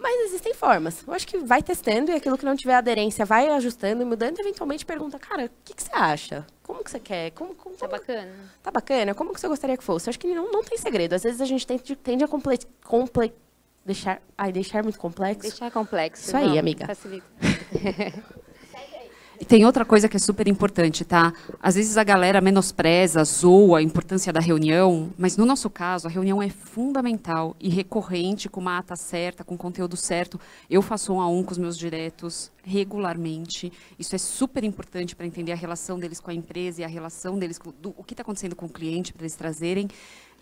Mas 0.00 0.30
existem 0.30 0.54
formas. 0.54 1.04
Eu 1.06 1.12
acho 1.12 1.26
que 1.26 1.38
vai 1.38 1.62
testando 1.62 2.10
e 2.10 2.14
aquilo 2.14 2.38
que 2.38 2.44
não 2.44 2.56
tiver 2.56 2.74
aderência 2.74 3.24
vai 3.24 3.48
ajustando 3.48 4.02
e 4.02 4.04
mudando. 4.04 4.38
E 4.38 4.40
eventualmente 4.40 4.84
pergunta, 4.86 5.18
cara, 5.18 5.46
o 5.46 5.50
que, 5.64 5.74
que 5.74 5.82
você 5.82 5.90
acha? 5.92 6.46
Como 6.62 6.82
que 6.82 6.90
você 6.90 6.98
quer? 6.98 7.30
Como, 7.32 7.54
como, 7.54 7.76
Tá 7.76 7.86
bacana. 7.86 8.32
Tá 8.62 8.70
bacana? 8.70 9.14
Como 9.14 9.32
que 9.32 9.40
você 9.40 9.48
gostaria 9.48 9.76
que 9.76 9.84
fosse? 9.84 10.08
Eu 10.08 10.10
acho 10.10 10.18
que 10.18 10.34
não, 10.34 10.50
não 10.50 10.62
tem 10.62 10.78
segredo. 10.78 11.14
Às 11.14 11.22
vezes 11.22 11.40
a 11.40 11.44
gente 11.44 11.66
tende, 11.66 11.96
tende 11.96 12.24
a 12.24 12.28
comple, 12.28 12.58
comple, 12.84 13.32
deixar, 13.84 14.22
ai, 14.36 14.52
deixar 14.52 14.82
muito 14.82 14.98
complexo. 14.98 15.42
Deixar 15.42 15.70
complexo. 15.70 16.22
Isso 16.24 16.36
aí, 16.36 16.48
não, 16.48 16.58
amiga. 16.58 16.86
Facilita. 16.86 17.26
E 19.40 19.44
tem 19.46 19.64
outra 19.64 19.86
coisa 19.86 20.06
que 20.06 20.18
é 20.18 20.20
super 20.20 20.46
importante, 20.46 21.02
tá? 21.02 21.32
Às 21.62 21.74
vezes 21.74 21.96
a 21.96 22.04
galera 22.04 22.42
menospreza, 22.42 23.24
zoa 23.24 23.78
a 23.78 23.82
importância 23.82 24.30
da 24.30 24.38
reunião, 24.38 25.10
mas 25.16 25.38
no 25.38 25.46
nosso 25.46 25.70
caso, 25.70 26.06
a 26.06 26.10
reunião 26.10 26.42
é 26.42 26.50
fundamental 26.50 27.56
e 27.58 27.70
recorrente, 27.70 28.50
com 28.50 28.60
uma 28.60 28.76
ata 28.76 28.94
certa, 28.96 29.42
com 29.42 29.56
conteúdo 29.56 29.96
certo. 29.96 30.38
Eu 30.68 30.82
faço 30.82 31.14
um 31.14 31.22
a 31.22 31.26
um 31.26 31.42
com 31.42 31.52
os 31.52 31.58
meus 31.58 31.78
diretos 31.78 32.52
regularmente. 32.62 33.72
Isso 33.98 34.14
é 34.14 34.18
super 34.18 34.62
importante 34.62 35.16
para 35.16 35.24
entender 35.24 35.52
a 35.52 35.56
relação 35.56 35.98
deles 35.98 36.20
com 36.20 36.30
a 36.30 36.34
empresa 36.34 36.82
e 36.82 36.84
a 36.84 36.88
relação 36.88 37.38
deles 37.38 37.56
com 37.56 37.72
do, 37.80 37.94
o 37.96 38.04
que 38.04 38.12
está 38.12 38.20
acontecendo 38.20 38.54
com 38.54 38.66
o 38.66 38.70
cliente, 38.70 39.14
para 39.14 39.22
eles 39.22 39.36
trazerem 39.36 39.88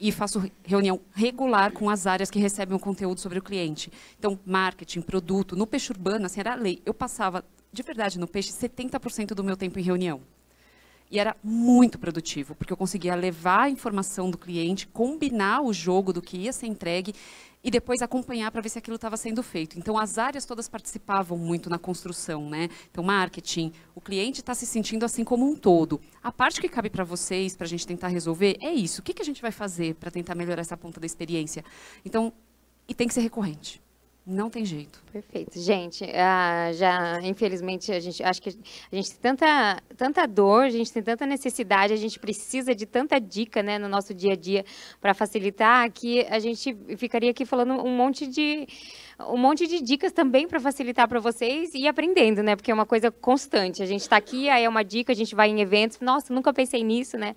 e 0.00 0.12
faço 0.12 0.50
reunião 0.64 1.00
regular 1.14 1.72
com 1.72 1.90
as 1.90 2.06
áreas 2.06 2.30
que 2.30 2.38
recebem 2.38 2.76
o 2.76 2.80
conteúdo 2.80 3.20
sobre 3.20 3.38
o 3.38 3.42
cliente. 3.42 3.92
Então, 4.18 4.38
marketing, 4.44 5.02
produto. 5.02 5.56
No 5.56 5.66
Peixe 5.66 5.92
Urbano, 5.92 6.26
assim, 6.26 6.40
era 6.40 6.54
lei. 6.54 6.80
Eu 6.84 6.94
passava, 6.94 7.44
de 7.72 7.82
verdade, 7.82 8.18
no 8.18 8.26
Peixe, 8.26 8.50
70% 8.50 9.34
do 9.34 9.44
meu 9.44 9.56
tempo 9.56 9.78
em 9.78 9.82
reunião. 9.82 10.20
E 11.10 11.18
era 11.18 11.34
muito 11.42 11.98
produtivo, 11.98 12.54
porque 12.54 12.72
eu 12.72 12.76
conseguia 12.76 13.14
levar 13.14 13.62
a 13.62 13.70
informação 13.70 14.30
do 14.30 14.36
cliente, 14.36 14.86
combinar 14.86 15.62
o 15.62 15.72
jogo 15.72 16.12
do 16.12 16.20
que 16.20 16.36
ia 16.36 16.52
ser 16.52 16.66
entregue 16.66 17.14
e 17.64 17.70
depois 17.70 18.02
acompanhar 18.02 18.50
para 18.50 18.60
ver 18.60 18.68
se 18.68 18.78
aquilo 18.78 18.96
estava 18.96 19.16
sendo 19.16 19.42
feito. 19.42 19.78
Então, 19.78 19.98
as 19.98 20.18
áreas 20.18 20.44
todas 20.44 20.68
participavam 20.68 21.36
muito 21.36 21.70
na 21.70 21.78
construção, 21.78 22.48
né? 22.48 22.68
Então, 22.90 23.02
marketing, 23.02 23.72
o 23.94 24.00
cliente 24.00 24.40
está 24.40 24.54
se 24.54 24.66
sentindo 24.66 25.04
assim 25.04 25.24
como 25.24 25.48
um 25.48 25.56
todo. 25.56 26.00
A 26.22 26.30
parte 26.30 26.60
que 26.60 26.68
cabe 26.68 26.90
para 26.90 27.04
vocês, 27.04 27.56
para 27.56 27.64
a 27.64 27.68
gente 27.68 27.86
tentar 27.86 28.08
resolver, 28.08 28.56
é 28.60 28.70
isso. 28.70 29.00
O 29.00 29.04
que, 29.04 29.14
que 29.14 29.22
a 29.22 29.24
gente 29.24 29.42
vai 29.42 29.50
fazer 29.50 29.94
para 29.94 30.10
tentar 30.10 30.34
melhorar 30.34 30.60
essa 30.60 30.76
ponta 30.76 31.00
da 31.00 31.06
experiência? 31.06 31.64
Então, 32.04 32.32
e 32.86 32.94
tem 32.94 33.08
que 33.08 33.14
ser 33.14 33.22
recorrente. 33.22 33.82
Não 34.30 34.50
tem 34.50 34.62
jeito. 34.62 35.02
Perfeito. 35.10 35.58
Gente, 35.58 36.04
ah, 36.14 36.70
já, 36.74 37.18
infelizmente, 37.22 37.90
a 37.90 37.98
gente 37.98 38.22
acho 38.22 38.42
que 38.42 38.50
a 38.50 38.94
gente 38.94 39.10
tem 39.10 39.22
tanta, 39.22 39.82
tanta 39.96 40.26
dor, 40.26 40.64
a 40.64 40.68
gente 40.68 40.92
tem 40.92 41.02
tanta 41.02 41.24
necessidade, 41.24 41.94
a 41.94 41.96
gente 41.96 42.18
precisa 42.18 42.74
de 42.74 42.84
tanta 42.84 43.18
dica 43.18 43.62
né, 43.62 43.78
no 43.78 43.88
nosso 43.88 44.12
dia 44.12 44.34
a 44.34 44.36
dia 44.36 44.66
para 45.00 45.14
facilitar 45.14 45.90
que 45.90 46.26
a 46.28 46.38
gente 46.38 46.76
ficaria 46.98 47.30
aqui 47.30 47.46
falando 47.46 47.72
um 47.72 47.96
monte 47.96 48.26
de 48.26 48.66
um 49.30 49.36
monte 49.36 49.66
de 49.66 49.82
dicas 49.82 50.12
também 50.12 50.46
para 50.46 50.60
facilitar 50.60 51.08
para 51.08 51.18
vocês 51.18 51.70
e 51.74 51.88
aprendendo, 51.88 52.40
né? 52.40 52.54
Porque 52.54 52.70
é 52.70 52.74
uma 52.74 52.86
coisa 52.86 53.10
constante. 53.10 53.82
A 53.82 53.86
gente 53.86 54.02
está 54.02 54.16
aqui, 54.16 54.48
aí 54.48 54.62
é 54.62 54.68
uma 54.68 54.84
dica, 54.84 55.10
a 55.10 55.16
gente 55.16 55.34
vai 55.34 55.48
em 55.48 55.60
eventos, 55.60 55.98
nossa, 56.00 56.32
nunca 56.32 56.52
pensei 56.52 56.84
nisso, 56.84 57.18
né? 57.18 57.34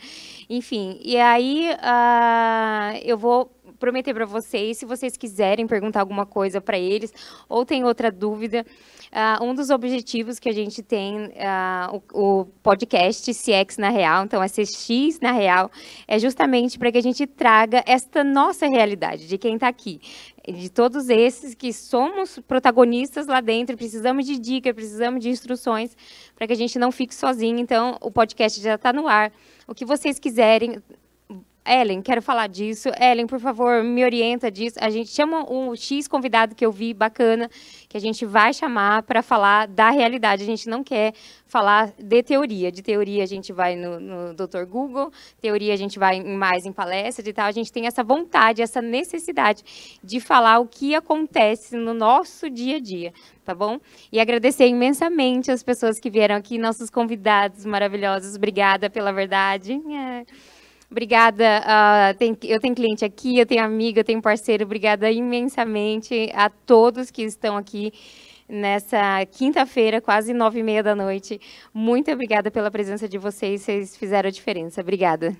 Enfim, 0.47 0.99
e 1.01 1.17
aí 1.17 1.69
ah, 1.79 2.93
eu 3.01 3.17
vou 3.17 3.49
prometer 3.81 4.13
para 4.13 4.25
vocês, 4.25 4.77
se 4.77 4.85
vocês 4.85 5.17
quiserem 5.17 5.65
perguntar 5.65 6.01
alguma 6.01 6.23
coisa 6.25 6.61
para 6.61 6.77
eles 6.77 7.11
ou 7.49 7.65
tem 7.65 7.83
outra 7.83 8.11
dúvida, 8.11 8.63
uh, 9.11 9.43
um 9.43 9.55
dos 9.55 9.71
objetivos 9.71 10.39
que 10.39 10.47
a 10.47 10.53
gente 10.53 10.83
tem, 10.83 11.25
uh, 11.25 12.01
o, 12.13 12.41
o, 12.41 12.45
podcast 12.61 13.33
CX 13.33 13.77
na 13.77 13.89
Real, 13.89 14.23
então 14.23 14.41
é 14.41 14.47
CX 14.47 15.19
na 15.19 15.31
Real, 15.31 15.71
é 16.07 16.19
justamente 16.19 16.77
para 16.77 16.91
que 16.91 16.99
a 16.99 17.01
gente 17.01 17.25
traga 17.25 17.83
esta 17.87 18.23
nossa 18.23 18.67
realidade, 18.67 19.27
de 19.27 19.37
quem 19.37 19.55
está 19.55 19.67
aqui. 19.67 19.99
De 20.47 20.69
todos 20.69 21.09
esses 21.09 21.53
que 21.53 21.71
somos 21.71 22.39
protagonistas 22.47 23.27
lá 23.27 23.41
dentro, 23.41 23.77
precisamos 23.77 24.25
de 24.25 24.39
dicas, 24.39 24.73
precisamos 24.73 25.21
de 25.21 25.29
instruções 25.29 25.95
para 26.35 26.47
que 26.47 26.53
a 26.53 26.55
gente 26.55 26.79
não 26.79 26.91
fique 26.91 27.13
sozinho. 27.13 27.59
Então, 27.59 27.97
o 28.01 28.09
podcast 28.09 28.59
já 28.59 28.73
está 28.73 28.91
no 28.91 29.07
ar. 29.07 29.31
O 29.67 29.75
que 29.75 29.85
vocês 29.85 30.17
quiserem, 30.17 30.81
Ellen, 31.63 32.01
quero 32.01 32.21
falar 32.23 32.47
disso. 32.47 32.89
Ellen, 32.99 33.27
por 33.27 33.39
favor, 33.39 33.83
me 33.83 34.03
orienta 34.03 34.49
disso. 34.49 34.77
A 34.81 34.89
gente 34.89 35.11
chama 35.11 35.47
um 35.49 35.75
X 35.75 36.07
convidado 36.07 36.55
que 36.55 36.65
eu 36.65 36.71
vi 36.71 36.91
bacana, 36.91 37.49
que 37.87 37.95
a 37.95 37.99
gente 37.99 38.25
vai 38.25 38.51
chamar 38.51 39.03
para 39.03 39.21
falar 39.21 39.67
da 39.67 39.91
realidade. 39.91 40.41
A 40.41 40.45
gente 40.45 40.67
não 40.67 40.83
quer 40.83 41.13
falar 41.45 41.93
de 41.99 42.23
teoria. 42.23 42.71
De 42.71 42.81
teoria 42.81 43.21
a 43.23 43.27
gente 43.27 43.53
vai 43.53 43.75
no, 43.75 43.99
no 43.99 44.33
Dr. 44.33 44.65
Google, 44.67 45.11
teoria 45.39 45.73
a 45.73 45.77
gente 45.77 45.99
vai 45.99 46.19
mais 46.23 46.65
em 46.65 46.73
palestra 46.73 47.29
e 47.29 47.33
tal. 47.33 47.45
A 47.45 47.51
gente 47.51 47.71
tem 47.71 47.85
essa 47.85 48.03
vontade, 48.03 48.63
essa 48.63 48.81
necessidade 48.81 49.63
de 50.03 50.19
falar 50.19 50.57
o 50.59 50.67
que 50.67 50.95
acontece 50.95 51.75
no 51.75 51.93
nosso 51.93 52.49
dia 52.49 52.77
a 52.77 52.79
dia, 52.79 53.13
tá 53.45 53.53
bom? 53.53 53.79
E 54.11 54.19
agradecer 54.19 54.65
imensamente 54.65 55.51
as 55.51 55.61
pessoas 55.61 55.99
que 55.99 56.09
vieram 56.09 56.35
aqui, 56.35 56.57
nossos 56.57 56.89
convidados 56.89 57.65
maravilhosos. 57.65 58.35
Obrigada 58.35 58.89
pela 58.89 59.11
verdade. 59.11 59.73
É. 59.73 60.60
Obrigada. 60.91 61.63
Uh, 61.63 62.17
tem, 62.17 62.37
eu 62.43 62.59
tenho 62.59 62.75
cliente 62.75 63.05
aqui, 63.05 63.39
eu 63.39 63.45
tenho 63.45 63.63
amiga, 63.63 64.01
eu 64.01 64.03
tenho 64.03 64.21
parceiro. 64.21 64.65
Obrigada 64.65 65.09
imensamente 65.09 66.29
a 66.35 66.49
todos 66.49 67.09
que 67.09 67.23
estão 67.23 67.55
aqui 67.55 67.93
nessa 68.47 69.25
quinta-feira, 69.31 70.01
quase 70.01 70.33
nove 70.33 70.59
e 70.59 70.63
meia 70.63 70.83
da 70.83 70.93
noite. 70.93 71.39
Muito 71.73 72.11
obrigada 72.11 72.51
pela 72.51 72.69
presença 72.69 73.07
de 73.07 73.17
vocês. 73.17 73.61
Vocês 73.61 73.95
fizeram 73.95 74.27
a 74.27 74.31
diferença. 74.31 74.81
Obrigada. 74.81 75.33